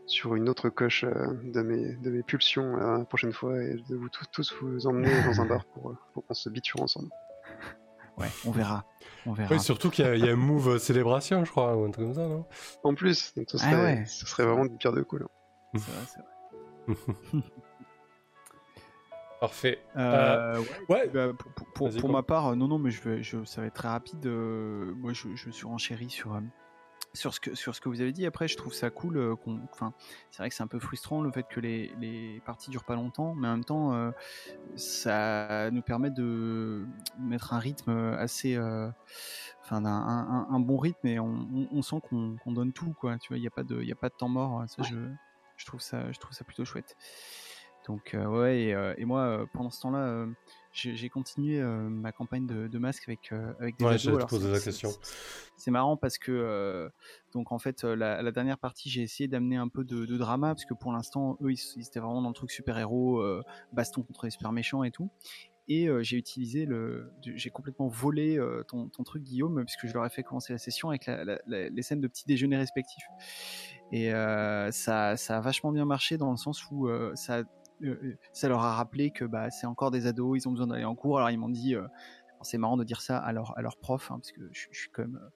sur 0.06 0.34
une 0.34 0.48
autre 0.48 0.68
coche 0.68 1.04
euh, 1.04 1.26
de 1.44 1.62
mes 1.62 1.94
de 1.96 2.10
mes 2.10 2.22
pulsions 2.22 2.76
euh, 2.76 2.98
la 2.98 3.04
prochaine 3.04 3.32
fois 3.32 3.60
et 3.62 3.74
de 3.88 3.96
vous 3.96 4.08
tous, 4.08 4.24
tous 4.32 4.54
vous 4.60 4.86
emmener 4.86 5.08
dans 5.24 5.40
un 5.40 5.46
bar 5.46 5.64
pour, 5.66 5.90
euh, 5.90 5.98
pour 6.12 6.26
qu'on 6.26 6.34
se 6.34 6.48
biture 6.50 6.82
ensemble. 6.82 7.08
Ouais, 8.16 8.28
on 8.44 8.50
verra. 8.52 8.84
On 9.26 9.32
verra. 9.32 9.52
Oui, 9.52 9.58
surtout 9.60 9.90
qu'il 9.90 10.04
y, 10.04 10.08
a- 10.08 10.14
il 10.14 10.24
y 10.24 10.28
a 10.28 10.32
un 10.32 10.36
move 10.36 10.78
célébration, 10.78 11.44
je 11.44 11.50
crois, 11.50 11.76
ou 11.76 11.84
un 11.84 11.90
truc 11.90 12.04
comme 12.06 12.14
ça, 12.14 12.28
non? 12.28 12.44
En 12.84 12.94
plus, 12.94 13.34
donc 13.34 13.46
ce 13.50 13.56
Ah 13.56 13.70
serait, 13.70 13.82
ouais. 13.82 14.04
ce 14.06 14.24
serait 14.26 14.44
vraiment 14.44 14.66
du 14.66 14.76
pire 14.76 14.92
de 14.92 15.02
cool. 15.02 15.26
C'est 15.74 15.90
vrai, 15.90 16.04
c'est 16.06 16.20
vrai. 16.20 17.42
Parfait. 19.40 19.78
Euh, 19.96 20.58
ouais, 20.60 20.66
Ouais. 20.88 21.08
bah, 21.08 21.32
pour, 21.74 21.90
pour- 21.92 22.10
ma 22.10 22.22
part, 22.22 22.54
non, 22.56 22.68
non, 22.68 22.78
mais 22.78 22.90
je 22.90 23.02
vais, 23.02 23.22
je, 23.22 23.44
ça 23.44 23.60
va 23.60 23.66
être 23.66 23.74
très 23.74 23.88
rapide. 23.88 24.24
euh, 24.26 24.92
moi, 24.96 25.12
je, 25.12 25.28
je 25.34 25.50
suis 25.50 25.66
renchéri 25.66 26.08
sur, 26.08 26.34
euh, 26.34 26.40
sur, 27.14 27.32
ce 27.32 27.40
que, 27.40 27.54
sur 27.54 27.74
ce 27.74 27.80
que 27.80 27.88
vous 27.88 28.00
avez 28.00 28.12
dit. 28.12 28.26
Après, 28.26 28.48
je 28.48 28.56
trouve 28.56 28.74
ça 28.74 28.90
cool. 28.90 29.16
euh, 29.16 29.36
qu'on- 29.36 29.60
Enfin, 29.72 29.92
c'est 30.30 30.38
vrai 30.38 30.48
que 30.50 30.54
c'est 30.54 30.62
un 30.62 30.66
peu 30.66 30.78
frustrant 30.80 31.22
le 31.22 31.30
fait 31.30 31.44
que 31.44 31.60
les, 31.60 31.94
les 32.00 32.42
parties 32.44 32.70
durent 32.70 32.84
pas 32.84 32.96
longtemps, 32.96 33.34
mais 33.34 33.48
en 33.48 33.52
même 33.52 33.64
temps, 33.64 33.94
euh, 33.94 34.10
ça 34.76 35.70
nous 35.70 35.82
permet 35.82 36.10
de 36.10 36.86
mettre 37.18 37.52
un 37.52 37.58
rythme 37.58 37.90
assez. 38.18 38.56
euh, 38.56 38.88
Enfin, 39.62 39.82
un, 39.86 39.90
un- 39.90 40.46
un 40.50 40.60
bon 40.60 40.76
rythme 40.76 41.06
et 41.06 41.18
on, 41.18 41.26
on- 41.54 41.68
on 41.72 41.80
sent 41.82 41.96
qu'on 42.10 42.52
donne 42.52 42.72
tout, 42.74 42.92
quoi. 42.92 43.16
Tu 43.18 43.28
vois, 43.28 43.38
il 43.38 43.40
n'y 43.40 43.46
a, 43.46 43.50
pas 43.50 43.62
de- 43.62 43.80
il 43.80 43.88
y 43.88 43.92
a 43.92 43.96
pas 43.96 44.10
de 44.10 44.14
temps 44.14 44.28
mort. 44.28 44.62
Ça, 44.68 44.82
je, 44.82 44.94
je, 45.56 45.64
trouve 45.64 45.80
ça, 45.80 46.12
je 46.12 46.18
trouve 46.18 46.34
ça 46.34 46.44
plutôt 46.44 46.66
chouette. 46.66 46.96
Donc 47.88 48.12
euh, 48.14 48.26
ouais, 48.26 48.58
et, 48.64 48.92
et 48.98 49.04
moi 49.06 49.46
pendant 49.54 49.70
ce 49.70 49.80
temps-là, 49.82 49.98
euh, 50.00 50.26
j'ai 50.74 51.08
continué 51.08 51.60
euh, 51.60 51.88
ma 51.88 52.12
campagne 52.12 52.46
de, 52.46 52.66
de 52.68 52.78
masque 52.78 53.04
avec 53.08 53.32
euh, 53.32 53.52
avec 53.60 53.76
des 53.78 53.84
Ouais, 53.84 53.94
ados. 53.94 54.16
Alors, 54.16 54.30
la 54.52 54.60
question. 54.60 54.90
c'est- 55.56 55.70
marrant 55.70 55.96
parce 55.96 56.18
que 56.18 56.32
euh, 56.32 56.88
donc 57.32 57.52
en 57.52 57.58
fait 57.58 57.84
euh, 57.84 57.94
la, 57.96 58.22
la 58.22 58.32
dernière 58.32 58.58
partie 58.58 58.90
j'ai 58.90 59.02
essayé 59.02 59.28
d'amener 59.28 59.56
un 59.56 59.68
peu 59.68 59.84
de, 59.84 60.04
de 60.04 60.16
drama 60.16 60.48
parce 60.48 60.64
que 60.64 60.74
pour 60.74 60.92
l'instant 60.92 61.38
eux 61.42 61.52
ils, 61.52 61.60
ils 61.76 61.86
étaient 61.86 62.00
vraiment 62.00 62.22
dans 62.22 62.28
le 62.28 62.34
truc 62.34 62.50
super 62.50 62.78
héros, 62.78 63.24
baston 63.72 64.02
contre 64.02 64.26
les 64.26 64.30
super 64.30 64.52
méchants 64.52 64.84
et 64.84 64.90
tout. 64.90 65.10
Et 65.66 65.88
euh, 65.88 66.02
j'ai 66.02 66.18
utilisé 66.18 66.66
le, 66.66 67.10
j'ai 67.22 67.48
complètement 67.48 67.88
volé 67.88 68.36
euh, 68.36 68.62
ton, 68.68 68.88
ton 68.90 69.02
truc 69.02 69.22
Guillaume 69.22 69.64
puisque 69.64 69.86
je 69.86 69.94
leur 69.94 70.04
ai 70.04 70.10
fait 70.10 70.22
commencer 70.22 70.52
la 70.52 70.58
session 70.58 70.90
avec 70.90 71.06
la- 71.06 71.24
la- 71.24 71.38
la- 71.46 71.68
les 71.70 71.82
scènes 71.82 72.02
de 72.02 72.08
petits 72.08 72.26
déjeuners 72.26 72.58
respectifs. 72.58 73.06
Et 73.90 74.12
euh, 74.12 74.70
ça, 74.72 75.16
ça 75.16 75.38
a 75.38 75.40
vachement 75.40 75.72
bien 75.72 75.84
marché 75.86 76.18
dans 76.18 76.30
le 76.30 76.36
sens 76.36 76.70
où 76.70 76.88
euh, 76.88 77.12
ça, 77.14 77.38
euh, 77.38 77.44
ça 78.32 78.48
leur 78.48 78.62
a 78.62 78.74
rappelé 78.74 79.10
que 79.10 79.24
bah, 79.24 79.50
c'est 79.50 79.66
encore 79.66 79.90
des 79.90 80.06
ados, 80.06 80.38
ils 80.42 80.48
ont 80.48 80.52
besoin 80.52 80.66
d'aller 80.68 80.84
en 80.84 80.94
cours. 80.94 81.18
Alors 81.18 81.30
ils 81.30 81.38
m'ont 81.38 81.48
dit, 81.48 81.74
euh, 81.74 81.86
c'est 82.42 82.58
marrant 82.58 82.76
de 82.76 82.84
dire 82.84 83.00
ça 83.00 83.18
à 83.18 83.32
leur, 83.32 83.56
à 83.58 83.62
leur 83.62 83.76
prof, 83.78 84.10
hein, 84.10 84.16
parce 84.18 84.32
que 84.32 84.42
je, 84.52 84.66
je 84.70 84.78
suis 84.80 84.90
quand 84.90 85.02
même, 85.02 85.20
euh, 85.22 85.28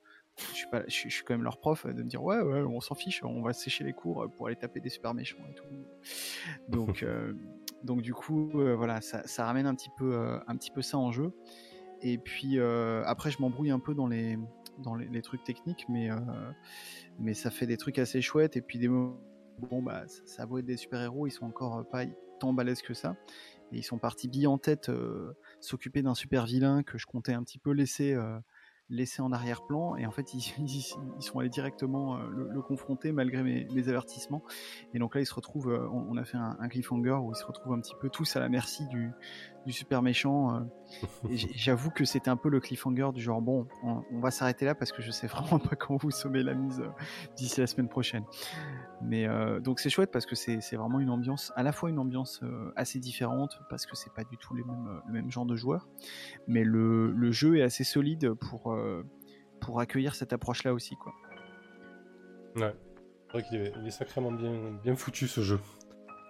je 0.50 0.54
suis 0.56 0.66
pas, 0.70 0.82
je, 0.86 0.92
suis- 0.92 1.10
je 1.10 1.14
suis 1.16 1.24
quand 1.24 1.34
même 1.34 1.42
leur 1.44 1.58
prof, 1.58 1.86
de 1.86 2.02
me 2.02 2.08
dire 2.08 2.22
ouais, 2.22 2.40
ouais, 2.40 2.60
on 2.62 2.80
s'en 2.80 2.94
fiche, 2.94 3.22
on 3.24 3.42
va 3.42 3.52
sécher 3.52 3.84
les 3.84 3.92
cours 3.92 4.24
euh, 4.24 4.28
pour 4.28 4.46
aller 4.46 4.56
taper 4.56 4.80
des 4.80 4.90
super 4.90 5.14
méchants 5.14 5.38
et 5.50 5.54
tout. 5.54 5.64
Donc, 6.68 7.02
euh, 7.02 7.34
donc 7.82 8.02
du 8.02 8.14
coup, 8.14 8.50
euh, 8.60 8.74
voilà, 8.76 9.00
ça, 9.00 9.26
ça 9.26 9.44
ramène 9.44 9.66
un 9.66 9.74
petit 9.74 9.90
peu, 9.96 10.14
euh, 10.14 10.38
un 10.46 10.56
petit 10.56 10.70
peu 10.70 10.82
ça 10.82 10.98
en 10.98 11.12
jeu. 11.12 11.32
Et 12.02 12.18
puis 12.18 12.58
euh, 12.58 13.02
après, 13.06 13.30
je 13.30 13.40
m'embrouille 13.40 13.70
un 13.70 13.80
peu 13.80 13.94
dans 13.94 14.06
les, 14.06 14.38
dans 14.78 14.94
les, 14.94 15.08
les 15.08 15.22
trucs 15.22 15.44
techniques, 15.44 15.86
mais, 15.88 16.10
euh, 16.10 16.16
mais 17.18 17.34
ça 17.34 17.50
fait 17.50 17.66
des 17.66 17.76
trucs 17.76 17.98
assez 17.98 18.22
chouettes. 18.22 18.56
Et 18.56 18.62
puis 18.62 18.78
des 18.78 18.88
moments, 18.88 19.18
bon 19.70 19.82
bah, 19.82 20.06
ça, 20.08 20.22
ça 20.26 20.46
beau 20.46 20.58
être 20.58 20.66
des 20.66 20.76
super 20.76 21.00
héros, 21.02 21.26
ils 21.26 21.30
sont 21.32 21.46
encore 21.46 21.78
euh, 21.78 21.82
pas 21.84 22.04
tant 22.38 22.52
balèzes 22.52 22.82
que 22.82 22.94
ça. 22.94 23.16
Et 23.72 23.78
ils 23.78 23.82
sont 23.82 23.98
partis 23.98 24.28
billes 24.28 24.46
en 24.46 24.58
tête, 24.58 24.88
euh, 24.88 25.32
s'occuper 25.60 26.02
d'un 26.02 26.14
super 26.14 26.46
vilain 26.46 26.82
que 26.82 26.96
je 26.96 27.06
comptais 27.06 27.34
un 27.34 27.42
petit 27.42 27.58
peu 27.58 27.70
laisser, 27.70 28.16
laisser 28.90 29.22
en 29.22 29.32
arrière-plan. 29.32 29.96
Et 29.96 30.06
en 30.06 30.10
fait, 30.10 30.34
ils, 30.34 30.52
ils, 30.58 30.84
ils 31.18 31.22
sont 31.22 31.38
allés 31.38 31.48
directement 31.48 32.16
euh, 32.16 32.28
le, 32.30 32.48
le 32.48 32.62
confronter 32.62 33.12
malgré 33.12 33.42
mes, 33.42 33.66
mes 33.74 33.88
avertissements. 33.88 34.42
Et 34.94 34.98
donc 34.98 35.14
là, 35.14 35.20
ils 35.20 35.26
se 35.26 35.34
retrouvent, 35.34 35.70
euh, 35.70 35.88
on, 35.92 36.06
on 36.10 36.16
a 36.16 36.24
fait 36.24 36.36
un, 36.36 36.56
un 36.60 36.68
cliffhanger 36.68 37.12
où 37.22 37.32
ils 37.32 37.36
se 37.38 37.44
retrouvent 37.44 37.72
un 37.74 37.80
petit 37.80 37.94
peu 38.00 38.08
tous 38.08 38.36
à 38.36 38.40
la 38.40 38.48
merci 38.48 38.86
du, 38.88 39.10
du 39.66 39.72
super 39.72 40.02
méchant. 40.02 40.54
euh. 40.56 40.60
et 41.30 41.36
j'avoue 41.54 41.90
que 41.90 42.04
c'était 42.04 42.30
un 42.30 42.36
peu 42.36 42.48
le 42.48 42.60
cliffhanger 42.60 43.10
du 43.12 43.20
genre, 43.20 43.42
bon, 43.42 43.66
on, 43.82 44.02
on 44.12 44.20
va 44.20 44.30
s'arrêter 44.30 44.64
là 44.64 44.74
parce 44.74 44.92
que 44.92 45.02
je 45.02 45.10
sais 45.10 45.26
vraiment 45.28 45.58
pas 45.58 45.76
quand 45.76 45.96
vous 45.96 46.10
sommez 46.10 46.42
la 46.42 46.54
mise 46.54 46.82
d'ici 47.36 47.60
la 47.60 47.66
semaine 47.66 47.88
prochaine. 47.88 48.24
Mais 49.02 49.28
euh, 49.28 49.60
donc 49.60 49.80
c'est 49.80 49.90
chouette 49.90 50.10
parce 50.10 50.26
que 50.26 50.34
c'est 50.34 50.76
vraiment 50.76 50.98
une 51.00 51.10
ambiance, 51.10 51.52
à 51.56 51.62
la 51.62 51.72
fois 51.72 51.90
une 51.90 51.98
ambiance 51.98 52.42
assez 52.74 52.98
différente 52.98 53.60
parce 53.70 53.86
que 53.86 53.94
c'est 53.96 54.12
pas 54.12 54.24
du 54.24 54.36
tout 54.38 54.54
les 54.54 54.64
mêmes, 54.64 55.00
le 55.06 55.12
même 55.12 55.30
genre 55.30 55.46
de 55.46 55.54
joueurs, 55.54 55.88
mais 56.46 56.64
le, 56.64 57.12
le 57.12 57.30
jeu 57.30 57.58
est 57.58 57.62
assez 57.62 57.84
solide 57.84 58.32
pour, 58.34 58.74
pour 59.60 59.80
accueillir 59.80 60.14
cette 60.14 60.32
approche-là 60.32 60.72
aussi. 60.74 60.96
Quoi. 60.96 61.12
Ouais. 62.56 62.74
C'est 63.26 63.32
vrai 63.32 63.42
qu'il 63.44 63.60
est, 63.60 63.72
il 63.80 63.86
est 63.86 63.90
sacrément 63.90 64.32
bien, 64.32 64.72
bien 64.82 64.96
foutu 64.96 65.28
ce 65.28 65.42
jeu. 65.42 65.60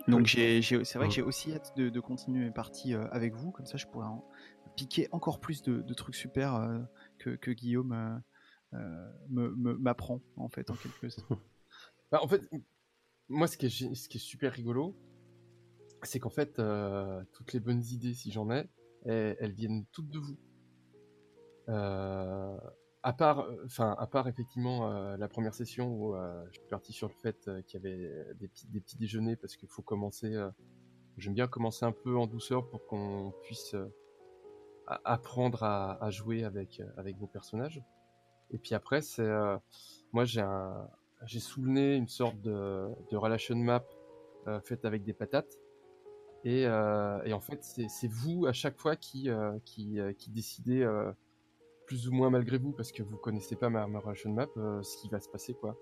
Donc 0.09 0.27
j'ai, 0.27 0.63
j'ai- 0.63 0.85
c'est 0.85 0.99
vrai 0.99 1.07
Mm. 1.07 1.11
que 1.11 1.15
j'ai 1.17 1.23
aussi 1.23 1.53
hâte 1.53 1.73
de, 1.77 1.91
de 1.91 2.01
continuer 2.01 2.45
mes 2.45 2.51
parties 2.51 2.95
euh, 2.95 3.07
avec 3.13 3.35
vous, 3.35 3.51
comme 3.51 3.67
ça 3.67 3.77
je 3.77 3.87
pourrais 3.87 4.07
en 4.07 4.25
piquer 4.75 5.07
encore 5.13 5.39
plus 5.39 5.63
de, 5.63 5.83
de 5.83 5.95
trucs 5.95 6.15
super 6.15 6.55
euh, 6.55 6.79
que, 7.19 7.31
que 7.31 7.51
Guillaume 7.51 7.93
euh, 7.93 8.17
euh, 8.79 9.13
me, 9.29 9.51
me- 9.57 9.77
m'apprend 9.77 10.21
en 10.37 10.49
fait 10.49 10.71
en 10.71 10.75
quelque 10.75 11.09
sorte. 11.11 11.31
Bah, 12.11 12.21
en 12.23 12.29
fait, 12.29 12.49
moi, 13.29 13.47
ce 13.47 13.59
qui 13.59 13.67
est, 13.67 13.69
gé- 13.69 13.95
ce 13.95 14.09
qui 14.09 14.17
est 14.17 14.21
super 14.21 14.53
rigolo, 14.53 14.97
c'est 16.03 16.19
qu'en 16.21 16.31
fait, 16.31 16.59
euh, 16.59 17.23
toutes 17.35 17.53
les 17.53 17.61
bonnes 17.61 17.83
idées, 17.85 18.15
si 18.15 18.31
j'en 18.33 18.51
ai, 18.51 18.69
elles, 19.05 19.37
elles 19.41 19.53
viennent 19.53 19.85
toutes 19.93 20.09
de 20.09 20.19
vous. 20.19 20.39
Euh, 21.69 22.59
à 23.03 23.13
part, 23.13 23.41
euh, 23.41 23.63
enfin, 23.65 23.95
à 23.99 24.07
part 24.07 24.29
effectivement 24.29 24.91
euh, 24.91 25.17
la 25.17 25.29
première 25.29 25.55
session 25.55 25.89
où 25.89 26.15
euh, 26.15 26.45
je 26.51 26.59
suis 26.59 26.69
parti 26.69 26.93
sur 26.93 27.09
le 27.09 27.15
fait 27.15 27.47
euh, 27.47 27.63
qu'il 27.63 27.81
y 27.83 27.87
avait 27.87 28.35
des 28.35 28.49
petits, 28.49 28.67
des 28.67 28.81
petits 28.81 28.97
déjeuners 28.97 29.37
parce 29.37 29.57
qu'il 29.57 29.69
faut 29.69 29.83
commencer. 29.83 30.35
J'aime 31.17 31.35
bien 31.35 31.49
commencer 31.49 31.85
un 31.85 31.93
peu 31.93 32.17
en 32.17 32.27
douceur 32.27 32.69
pour 32.69 32.87
qu'on 32.87 33.33
puisse 33.43 33.75
apprendre 34.87 35.63
à, 35.65 36.03
à 36.03 36.11
jouer 36.11 36.45
avec 36.45 36.81
avec 36.97 37.17
vos 37.19 37.27
personnages. 37.27 37.83
Et 38.51 38.59
puis 38.59 38.75
après, 38.75 39.01
c'est 39.01 39.29
moi 40.13 40.25
j'ai 40.25 40.41
un 40.41 40.89
j'ai 41.25 41.41
sous 41.41 41.63
le 41.63 41.73
nez 41.73 41.97
une 41.97 42.09
sorte 42.09 42.41
de, 42.41 42.89
de 43.11 43.17
relation 43.17 43.57
map 43.57 43.85
faite 44.65 44.85
avec 44.85 45.03
des 45.03 45.13
patates. 45.13 45.59
Et, 46.45 46.63
et 46.63 47.33
en 47.33 47.41
fait, 47.41 47.65
c'est 47.65 48.09
vous 48.11 48.47
à 48.47 48.53
chaque 48.53 48.79
fois 48.79 48.95
qui 48.95 49.29
qui, 49.65 49.99
qui 50.19 50.31
décidez 50.31 50.85
plus 51.89 52.07
ou 52.07 52.13
moins 52.13 52.29
malgré 52.29 52.59
vous 52.59 52.73
parce 52.73 52.93
que 52.93 53.03
vous 53.03 53.17
connaissez 53.17 53.57
pas 53.57 53.71
ma, 53.71 53.87
ma 53.87 53.99
relation 53.99 54.31
map 54.31 54.47
euh, 54.59 54.83
ce 54.83 54.99
qui 54.99 55.09
va 55.09 55.21
se 55.21 55.29
passer 55.29 55.55
quoi. 55.55 55.75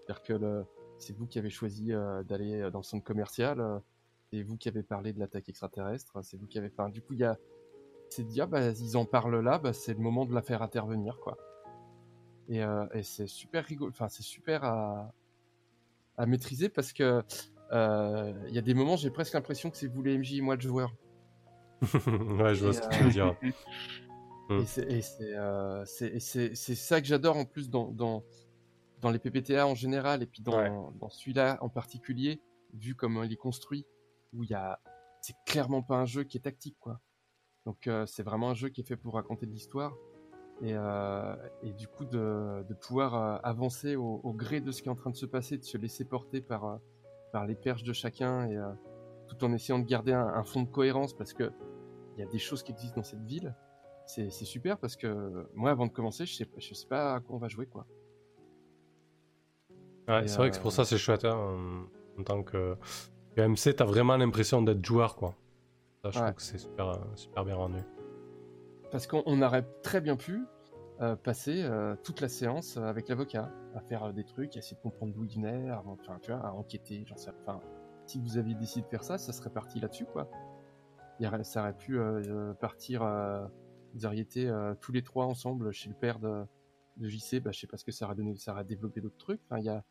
C'est-à-dire 0.00 0.22
que 0.24 0.32
le- 0.32 0.66
c'est 0.98 1.16
vous 1.16 1.26
qui 1.28 1.38
avez 1.38 1.48
choisi 1.50 1.92
euh, 1.92 2.24
d'aller 2.24 2.70
dans 2.72 2.80
le 2.80 2.84
centre 2.84 3.04
commercial, 3.04 3.60
euh, 3.60 3.78
c'est 4.32 4.42
vous 4.42 4.56
qui 4.56 4.68
avez 4.68 4.82
parlé 4.82 5.12
de 5.12 5.20
l'attaque 5.20 5.48
extraterrestre, 5.48 6.18
c'est 6.24 6.36
vous 6.36 6.48
qui 6.48 6.58
avez. 6.58 6.70
Enfin, 6.76 6.88
du 6.88 7.00
coup, 7.02 7.12
il 7.14 7.20
y 7.20 7.24
a 7.24 7.38
c'est 8.10 8.24
de 8.24 8.28
dire 8.28 8.48
bah 8.48 8.70
ils 8.70 8.96
en 8.96 9.04
parlent 9.04 9.38
là, 9.40 9.58
bah, 9.58 9.72
c'est 9.72 9.92
le 9.94 10.00
moment 10.00 10.26
de 10.26 10.34
la 10.34 10.42
faire 10.42 10.60
intervenir 10.62 11.20
quoi. 11.20 11.36
Et, 12.48 12.62
euh, 12.64 12.86
et 12.94 13.02
c'est 13.04 13.26
super 13.28 13.64
rigolo, 13.64 13.90
enfin 13.90 14.08
c'est 14.08 14.22
super 14.24 14.64
à 14.64 15.12
à 16.16 16.26
maîtriser 16.26 16.68
parce 16.68 16.92
que 16.92 17.22
euh, 17.70 18.32
il 18.48 18.54
y 18.54 18.58
a 18.58 18.62
des 18.62 18.74
moments 18.74 18.96
j'ai 18.96 19.10
presque 19.10 19.34
l'impression 19.34 19.70
que 19.70 19.76
c'est 19.76 19.86
vous 19.86 20.02
les 20.02 20.18
MJ 20.18 20.34
et 20.34 20.40
moi 20.40 20.56
le 20.56 20.60
joueur. 20.62 20.92
ouais, 21.82 22.54
je 22.54 22.64
vois 22.64 22.70
Et, 22.70 22.72
ce 22.72 22.80
que 22.80 22.86
euh, 22.86 22.88
tu 22.98 23.04
veux 23.04 23.10
dire. 23.10 23.36
Mm. 24.48 24.60
Et 24.88 25.00
c'est 25.02 25.34
euh, 25.34 25.84
ça 25.84 27.00
que 27.00 27.06
j'adore 27.06 27.36
en 27.36 27.44
plus 27.44 27.68
dans 27.70 27.90
dans 27.90 28.24
dans 29.00 29.10
les 29.10 29.18
PPTA 29.18 29.66
en 29.66 29.74
général 29.74 30.22
et 30.22 30.26
puis 30.26 30.42
dans 30.42 30.56
Ouais. 30.58 30.70
dans 30.98 31.08
celui-là 31.08 31.58
en 31.60 31.68
particulier 31.68 32.40
vu 32.74 32.94
comment 32.94 33.22
il 33.22 33.32
est 33.32 33.36
construit 33.36 33.86
où 34.32 34.42
il 34.44 34.50
y 34.50 34.54
a 34.54 34.80
c'est 35.20 35.36
clairement 35.46 35.82
pas 35.82 35.96
un 35.96 36.04
jeu 36.06 36.24
qui 36.24 36.36
est 36.36 36.40
tactique 36.40 36.76
quoi. 36.80 37.00
Donc 37.66 37.86
euh, 37.86 38.06
c'est 38.06 38.22
vraiment 38.22 38.50
un 38.50 38.54
jeu 38.54 38.68
qui 38.70 38.80
est 38.80 38.84
fait 38.84 38.96
pour 38.96 39.14
raconter 39.14 39.46
de 39.46 39.52
l'histoire 39.52 39.94
et 40.62 40.72
euh, 40.74 41.36
et 41.62 41.72
du 41.72 41.86
coup 41.86 42.04
de 42.04 42.64
de 42.68 42.74
pouvoir 42.74 43.14
euh, 43.14 43.36
avancer 43.42 43.94
au, 43.96 44.20
au 44.24 44.32
gré 44.32 44.60
de 44.60 44.72
ce 44.72 44.82
qui 44.82 44.88
est 44.88 44.92
en 44.92 44.96
train 44.96 45.10
de 45.10 45.16
se 45.16 45.26
passer, 45.26 45.58
de 45.58 45.64
se 45.64 45.76
laisser 45.78 46.04
porter 46.04 46.40
par 46.40 46.64
euh, 46.64 46.76
par 47.32 47.46
les 47.46 47.54
perches 47.54 47.82
de 47.84 47.92
chacun 47.92 48.48
et 48.48 48.56
euh, 48.56 48.72
tout 49.28 49.44
en 49.44 49.52
essayant 49.52 49.78
de 49.78 49.84
garder 49.86 50.12
un, 50.14 50.26
un 50.26 50.42
fond 50.44 50.62
de 50.62 50.68
cohérence 50.68 51.14
parce 51.14 51.32
que 51.34 51.52
il 52.16 52.20
y 52.20 52.22
a 52.26 52.30
des 52.30 52.38
choses 52.38 52.62
qui 52.62 52.72
existent 52.72 52.96
dans 52.96 53.04
cette 53.04 53.22
ville 53.22 53.54
c'est 54.08 54.30
super 54.30 54.78
parce 54.78 54.96
que 54.96 55.46
moi 55.54 55.70
avant 55.70 55.86
de 55.86 55.92
commencer 55.92 56.24
je 56.26 56.34
sais 56.34 56.48
je 56.56 56.74
sais 56.74 56.86
pas 56.88 57.14
à 57.16 57.20
quoi 57.20 57.36
on 57.36 57.38
va 57.38 57.48
jouer 57.48 57.66
quoi 57.66 57.86
Ouais, 60.08 60.26
c'est 60.26 60.38
vrai 60.38 60.48
que 60.48 60.54
c'est 60.56 60.62
pour 60.62 60.70
euh, 60.70 60.74
ça 60.74 60.84
c'est 60.84 60.96
chouette. 60.98 61.24
Hein, 61.26 61.86
en, 62.18 62.22
tant 62.22 62.42
que, 62.42 62.76
que 63.36 63.40
MC, 63.42 63.74
t'as 63.76 63.84
vraiment 63.84 64.16
l'impression 64.16 64.62
d'être 64.62 64.82
joueur, 64.84 65.16
quoi. 65.16 65.34
Ça, 66.02 66.10
je 66.10 66.18
Ouais. 66.18 66.24
trouve 66.24 66.34
que 66.36 66.42
c'est 66.42 66.58
super, 66.58 66.88
euh, 66.88 66.96
super 67.14 67.44
bien 67.44 67.56
rendu. 67.56 67.78
parce 68.90 69.06
qu'on 69.06 69.22
on 69.26 69.42
aurait 69.42 69.66
très 69.82 70.00
bien 70.00 70.16
pu 70.16 70.40
euh, 71.02 71.14
passer 71.14 71.62
euh, 71.62 71.94
toute 72.02 72.22
la 72.22 72.28
séance 72.28 72.78
avec 72.78 73.08
l'avocat 73.10 73.52
à 73.74 73.80
faire 73.80 74.14
des 74.14 74.24
trucs 74.24 74.56
à 74.56 74.60
essayer 74.60 74.76
de 74.78 74.80
comprendre 74.82 75.12
d'où 75.12 75.24
il 75.24 75.34
venait 75.34 75.68
à, 75.68 75.82
enfin 75.86 76.18
tu 76.22 76.32
vois 76.32 76.40
à 76.40 76.52
enquêter 76.52 77.04
j'en 77.06 77.16
sais 77.16 77.30
enfin 77.42 77.60
si 78.06 78.18
vous 78.18 78.38
aviez 78.38 78.54
décidé 78.54 78.82
de 78.82 78.88
faire 78.88 79.04
ça 79.04 79.18
ça 79.18 79.32
serait 79.32 79.50
parti 79.50 79.78
là-dessus 79.78 80.06
quoi 80.06 80.28
Il 81.20 81.24
y 81.24 81.28
aurait- 81.28 81.44
ça 81.44 81.60
aurait 81.60 81.76
pu 81.76 82.00
partir 82.60 83.02
euh, 83.98 84.00
vous 84.00 84.06
auriez 84.06 84.22
été 84.22 84.46
euh, 84.48 84.74
tous 84.80 84.92
les 84.92 85.02
trois 85.02 85.26
ensemble 85.26 85.72
chez 85.72 85.88
le 85.88 85.94
père 85.94 86.18
de, 86.18 86.44
de 86.96 87.08
JC 87.08 87.40
bah 87.40 87.50
je 87.52 87.60
sais 87.60 87.66
pas 87.66 87.76
ce 87.76 87.84
que 87.84 87.92
ça 87.92 88.06
aurait 88.06 88.14
donné 88.14 88.36
ça 88.36 88.52
aurait 88.52 88.64
développé 88.64 89.00
d'autres 89.00 89.18
trucs 89.18 89.40
enfin 89.44 89.58
il 89.58 89.64
y 89.64 89.68
a 89.68 89.84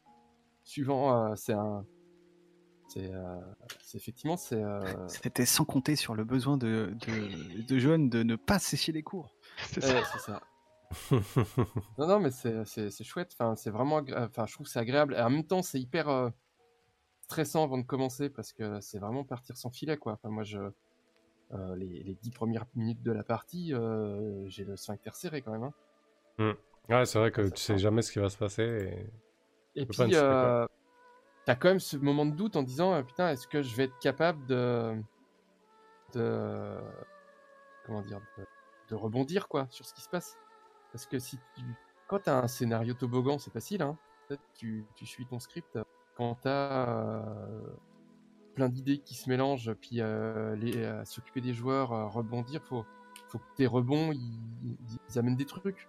suivant 0.63 1.31
euh, 1.31 1.35
c'est 1.35 1.53
un 1.53 1.85
c'est 2.87 3.13
euh, 3.13 3.39
c'est 3.81 3.97
effectivement 3.97 4.37
c'est 4.37 4.61
euh, 4.63 4.81
C'était 5.07 5.45
sans 5.45 5.65
compter 5.65 5.95
sur 5.95 6.15
le 6.15 6.23
besoin 6.23 6.57
de, 6.57 6.95
de, 7.07 7.61
de 7.61 7.79
jeunes 7.79 8.09
de 8.09 8.23
ne 8.23 8.35
pas 8.35 8.59
sécher 8.59 8.91
les 8.91 9.03
cours. 9.03 9.35
C'est 9.71 9.81
ça. 9.81 10.41
Non, 11.97 12.07
non, 12.07 12.19
mais 12.19 12.31
c'est, 12.31 12.63
c'est, 12.63 12.89
c'est 12.91 13.03
chouette. 13.03 13.35
Enfin, 13.37 13.55
c'est 13.55 13.71
vraiment, 13.71 14.01
enfin, 14.15 14.45
je 14.45 14.53
trouve 14.53 14.67
que 14.67 14.71
c'est 14.71 14.79
agréable. 14.79 15.15
Et 15.15 15.21
en 15.21 15.29
même 15.29 15.45
temps, 15.45 15.61
c'est 15.61 15.81
hyper 15.81 16.07
euh, 16.07 16.29
stressant 17.23 17.63
avant 17.63 17.77
de 17.77 17.83
commencer 17.83 18.29
parce 18.29 18.53
que 18.53 18.79
c'est 18.79 18.99
vraiment 18.99 19.25
partir 19.25 19.57
sans 19.57 19.69
filet, 19.69 19.97
quoi. 19.97 20.13
Enfin, 20.13 20.29
moi, 20.29 20.43
je, 20.43 20.59
euh, 21.53 21.75
les, 21.75 22.03
les 22.03 22.15
dix 22.15 22.31
premières 22.31 22.65
minutes 22.75 23.03
de 23.03 23.11
la 23.11 23.23
partie, 23.23 23.73
euh, 23.73 24.47
j'ai 24.49 24.65
le 24.65 24.75
sphincter 24.77 25.11
serré 25.13 25.41
quand 25.41 25.51
même. 25.51 25.63
hein. 25.63 25.73
ouais, 26.89 27.05
c'est 27.05 27.19
vrai 27.19 27.31
que 27.31 27.47
Ça 27.47 27.55
tu 27.55 27.61
sais 27.61 27.77
jamais 27.77 28.01
ce 28.01 28.11
qui 28.11 28.19
va 28.19 28.29
se 28.29 28.37
passer. 28.37 28.63
et- 29.75 29.85
puis, 29.85 30.01
anticiper, 30.03 30.15
euh, 30.15 30.65
t'as 31.45 31.55
quand 31.55 31.69
même 31.69 31.79
ce 31.81 31.97
moment 31.97 32.25
de 32.25 32.31
doute 32.35 32.55
en 32.55 32.63
disant, 32.63 32.93
euh, 32.93 33.03
putain, 33.03 33.31
est-ce 33.31 33.47
que 33.47 33.61
je 33.63 33.75
vais 33.75 33.85
être 33.85 33.99
capable 33.99 34.45
de, 34.47 34.95
de, 36.13 36.79
comment 37.85 38.01
dire, 38.01 38.19
de, 38.37 38.45
de 38.89 38.95
rebondir 38.95 39.47
quoi 39.47 39.67
sur 39.69 39.85
ce 39.85 39.93
qui 39.93 40.01
se 40.01 40.09
passe? 40.09 40.37
Parce 40.91 41.05
que 41.05 41.19
si 41.19 41.37
tu, 41.55 41.63
quand 42.07 42.19
t'as 42.19 42.41
un 42.43 42.47
scénario 42.47 42.93
toboggan, 42.93 43.39
c'est 43.39 43.51
facile, 43.51 43.81
hein. 43.81 43.97
Peut-être 44.27 44.43
Tu, 44.55 44.85
tu 44.95 45.05
suis 45.05 45.25
ton 45.27 45.39
script. 45.39 45.79
Quand 46.15 46.35
t'as 46.35 46.87
euh, 47.21 47.61
plein 48.57 48.69
d'idées 48.69 48.97
qui 48.97 49.13
se 49.13 49.29
mélangent, 49.29 49.71
puis 49.81 50.01
euh, 50.01 50.55
les, 50.55 50.77
euh, 50.77 51.05
s'occuper 51.05 51.41
des 51.41 51.53
joueurs, 51.53 51.93
euh, 51.93 52.07
rebondir, 52.07 52.63
faut, 52.63 52.87
faut 53.27 53.37
que 53.37 53.45
tes 53.55 53.67
rebonds, 53.67 54.11
ils, 54.11 55.19
amènent 55.19 55.35
des 55.35 55.45
trucs. 55.45 55.87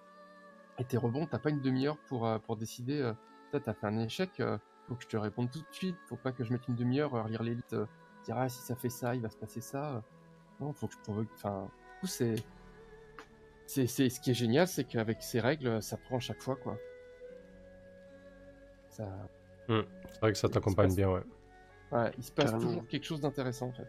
Et 0.78 0.84
tes 0.84 0.98
rebonds, 0.98 1.24
t'as 1.24 1.38
pas 1.38 1.48
une 1.48 1.62
demi-heure 1.62 1.96
pour, 2.08 2.28
pour 2.42 2.56
décider. 2.58 3.10
T'as 3.50 3.72
fait 3.72 3.86
un 3.86 3.98
échec, 3.98 4.42
faut 4.86 4.94
que 4.94 5.02
je 5.02 5.08
te 5.08 5.16
réponde 5.16 5.50
tout 5.50 5.58
de 5.60 5.72
suite. 5.72 5.96
Faut 6.08 6.16
pas 6.16 6.30
que 6.30 6.44
je 6.44 6.52
mette 6.52 6.68
une 6.68 6.76
demi-heure 6.76 7.16
à 7.16 7.22
relire 7.22 7.42
l'élite, 7.42 7.74
dire 8.24 8.36
ah 8.36 8.48
si 8.48 8.60
ça 8.60 8.76
fait 8.76 8.90
ça, 8.90 9.14
il 9.16 9.22
va 9.22 9.30
se 9.30 9.36
passer 9.36 9.60
ça. 9.60 10.04
Non, 10.60 10.72
faut 10.74 10.86
que 10.86 10.92
je 10.92 10.98
provoque. 10.98 11.28
Enfin, 11.34 11.62
du 11.64 12.00
coup, 12.00 12.06
c'est, 12.06 12.36
c'est, 13.66 13.86
c'est 13.86 14.08
ce 14.08 14.20
qui 14.20 14.30
est 14.30 14.34
génial, 14.34 14.68
c'est 14.68 14.84
qu'avec 14.84 15.22
ces 15.22 15.40
règles, 15.40 15.82
ça 15.82 15.96
prend 15.96 16.18
à 16.18 16.20
chaque 16.20 16.42
fois, 16.42 16.54
quoi. 16.54 16.76
Ça, 18.90 19.08
C'est 19.66 20.20
vrai 20.20 20.32
que 20.32 20.38
ça 20.38 20.48
t'accompagne 20.48 20.94
bien, 20.94 21.10
ouais. 21.10 21.24
Ouais, 21.92 22.10
il 22.18 22.24
se 22.24 22.32
passe 22.32 22.46
Carrément. 22.50 22.60
toujours 22.68 22.86
quelque 22.86 23.04
chose 23.04 23.20
d'intéressant, 23.20 23.68
en 23.68 23.72
fait. 23.72 23.86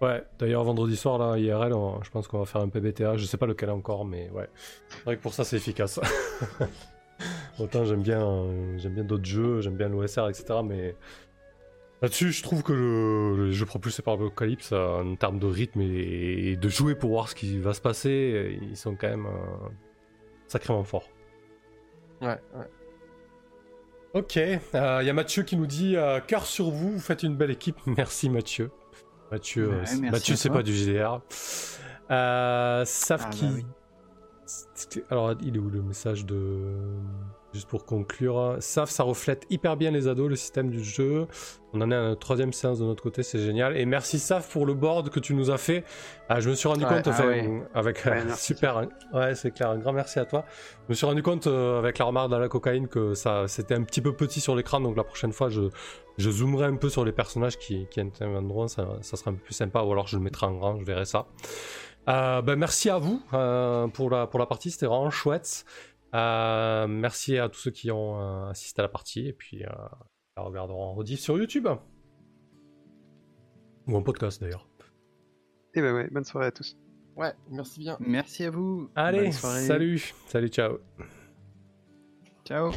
Ouais, 0.00 0.24
d'ailleurs, 0.38 0.64
vendredi 0.64 0.96
soir, 0.96 1.18
là, 1.18 1.36
IRL, 1.36 1.74
on- 1.74 2.02
je 2.02 2.10
pense 2.10 2.26
qu'on 2.26 2.38
va 2.38 2.46
faire 2.46 2.62
un 2.62 2.70
PBTA. 2.70 3.18
Je 3.18 3.26
sais 3.26 3.36
pas 3.36 3.44
lequel 3.46 3.68
encore, 3.68 4.06
mais 4.06 4.30
ouais. 4.30 4.48
C'est 4.88 5.04
vrai 5.04 5.16
que 5.18 5.22
pour 5.22 5.34
ça, 5.34 5.44
c'est 5.44 5.56
efficace. 5.56 6.00
Autant 7.58 7.84
j'aime 7.84 8.00
bien, 8.00 8.26
euh, 8.26 8.78
j'aime 8.78 8.94
bien 8.94 9.04
d'autres 9.04 9.26
jeux, 9.26 9.60
j'aime 9.60 9.76
bien 9.76 9.90
l'OSR, 9.90 10.30
etc. 10.30 10.60
Mais 10.64 10.96
là-dessus, 12.00 12.32
je 12.32 12.42
trouve 12.42 12.62
que 12.62 12.72
le, 12.72 13.36
le 13.36 13.52
jeu 13.52 13.66
propulsé 13.66 14.00
par 14.00 14.14
Apocalypse, 14.14 14.70
euh, 14.72 15.02
en 15.02 15.16
termes 15.16 15.38
de 15.38 15.46
rythme 15.46 15.82
et, 15.82 16.52
et 16.52 16.56
de 16.56 16.68
jouer 16.70 16.94
pour 16.94 17.10
voir 17.10 17.28
ce 17.28 17.34
qui 17.34 17.58
va 17.58 17.74
se 17.74 17.82
passer, 17.82 18.58
ils 18.62 18.78
sont 18.78 18.94
quand 18.96 19.08
même 19.10 19.26
euh, 19.26 19.68
sacrément 20.46 20.82
forts. 20.82 21.10
Ouais, 22.22 22.38
ouais. 22.56 22.64
Ok, 24.14 24.36
il 24.36 24.50
y 24.74 24.76
a 24.76 25.12
Mathieu 25.12 25.42
qui 25.44 25.56
nous 25.56 25.66
dit 25.66 25.96
euh, 25.96 26.18
cœur 26.20 26.44
sur 26.44 26.70
vous, 26.70 26.92
vous 26.92 27.00
faites 27.00 27.22
une 27.22 27.36
belle 27.36 27.50
équipe. 27.52 27.76
Merci 27.86 28.28
Mathieu. 28.28 28.70
Mathieu, 29.30 29.68
Ouais, 29.68 29.74
euh, 29.74 29.78
merci 29.78 30.00
Mathieu 30.00 30.34
c'est 30.36 30.50
pas 30.50 30.64
du 30.64 30.74
GDR. 30.74 31.20
Euh, 32.10 32.84
Saf 32.84 33.22
Ah, 33.24 33.28
bah 33.30 33.36
qui. 33.36 33.46
oui. 33.46 33.64
Alors, 35.10 35.34
il 35.40 35.54
est 35.54 35.58
où 35.60 35.70
le 35.70 35.80
message 35.82 36.26
de. 36.26 36.66
Juste 37.52 37.68
pour 37.68 37.84
conclure, 37.84 38.56
Saf, 38.60 38.90
ça 38.90 39.02
reflète 39.02 39.44
hyper 39.50 39.76
bien 39.76 39.90
les 39.90 40.06
ados, 40.06 40.28
le 40.28 40.36
système 40.36 40.70
du 40.70 40.84
jeu. 40.84 41.26
On 41.72 41.80
en 41.80 41.90
est 41.90 41.94
à 41.96 42.02
notre 42.02 42.20
troisième 42.20 42.52
séance 42.52 42.78
de 42.78 42.84
notre 42.84 43.02
côté, 43.02 43.24
c'est 43.24 43.40
génial. 43.40 43.76
Et 43.76 43.86
merci 43.86 44.20
Saf 44.20 44.48
pour 44.52 44.66
le 44.66 44.74
board 44.74 45.10
que 45.10 45.18
tu 45.18 45.34
nous 45.34 45.50
as 45.50 45.58
fait. 45.58 45.82
Ah, 46.28 46.38
je 46.38 46.48
me 46.48 46.54
suis 46.54 46.68
rendu 46.68 46.84
Ouais, 46.84 46.90
compte, 46.90 47.08
ah 47.08 47.10
enfin, 47.10 47.26
ouais. 47.26 47.62
avec 47.74 48.04
Ouais, 48.04 48.22
super, 48.36 48.78
hein. 48.78 48.88
ouais, 49.12 49.34
c'est 49.34 49.50
clair, 49.50 49.70
un 49.70 49.78
grand 49.78 49.92
merci 49.92 50.20
à 50.20 50.26
toi. 50.26 50.44
Je 50.86 50.90
me 50.90 50.94
suis 50.94 51.06
rendu 51.06 51.24
compte 51.24 51.48
euh, 51.48 51.80
avec 51.80 51.98
la 51.98 52.04
remarque 52.04 52.30
dans 52.30 52.38
la 52.38 52.48
cocaïne 52.48 52.86
que 52.86 53.14
ça, 53.14 53.48
c'était 53.48 53.74
un 53.74 53.82
petit 53.82 54.00
peu 54.00 54.12
petit 54.12 54.40
sur 54.40 54.54
l'écran, 54.54 54.80
donc 54.80 54.96
la 54.96 55.04
prochaine 55.04 55.32
fois, 55.32 55.48
je, 55.48 55.62
je 56.18 56.30
zoomerai 56.30 56.66
un 56.66 56.76
peu 56.76 56.88
sur 56.88 57.04
les 57.04 57.12
personnages 57.12 57.58
qui, 57.58 57.88
qui 57.90 58.00
interviendront, 58.00 58.68
ça, 58.68 58.86
ça 59.00 59.16
sera 59.16 59.32
un 59.32 59.34
peu 59.34 59.40
plus 59.42 59.54
sympa, 59.54 59.80
ou 59.82 59.90
alors 59.90 60.06
je 60.06 60.16
le 60.16 60.22
mettrai 60.22 60.46
en 60.46 60.52
grand, 60.52 60.78
je 60.78 60.84
verrai 60.84 61.04
ça. 61.04 61.26
Euh, 62.08 62.40
ben, 62.42 62.56
merci 62.56 62.88
à 62.88 62.98
vous 62.98 63.22
euh, 63.34 63.86
pour, 63.88 64.08
la, 64.10 64.26
pour 64.26 64.40
la 64.40 64.46
partie, 64.46 64.70
c'était 64.70 64.86
vraiment 64.86 65.10
chouette. 65.10 65.64
Euh, 66.14 66.86
merci 66.88 67.38
à 67.38 67.48
tous 67.48 67.60
ceux 67.60 67.70
qui 67.70 67.90
ont 67.90 68.20
euh, 68.20 68.50
assisté 68.50 68.80
à 68.80 68.82
la 68.84 68.88
partie, 68.88 69.26
et 69.28 69.32
puis 69.32 69.64
euh, 69.64 69.68
la 70.36 70.42
regarderont 70.42 70.82
en 70.84 70.94
rediff 70.94 71.20
sur 71.20 71.38
YouTube. 71.38 71.68
Ou 73.86 73.96
en 73.96 74.02
podcast 74.02 74.40
d'ailleurs. 74.40 74.66
Et 75.74 75.80
bah 75.80 75.92
ouais, 75.92 76.08
bonne 76.10 76.24
soirée 76.24 76.48
à 76.48 76.52
tous. 76.52 76.76
Ouais, 77.16 77.32
merci 77.50 77.80
bien. 77.80 77.96
Merci 78.00 78.44
à 78.44 78.50
vous. 78.50 78.90
Allez, 78.94 79.22
Bonne 79.24 79.32
soirée. 79.32 79.62
salut, 79.62 80.14
salut, 80.26 80.48
ciao. 80.48 80.78
Ciao. 82.44 82.72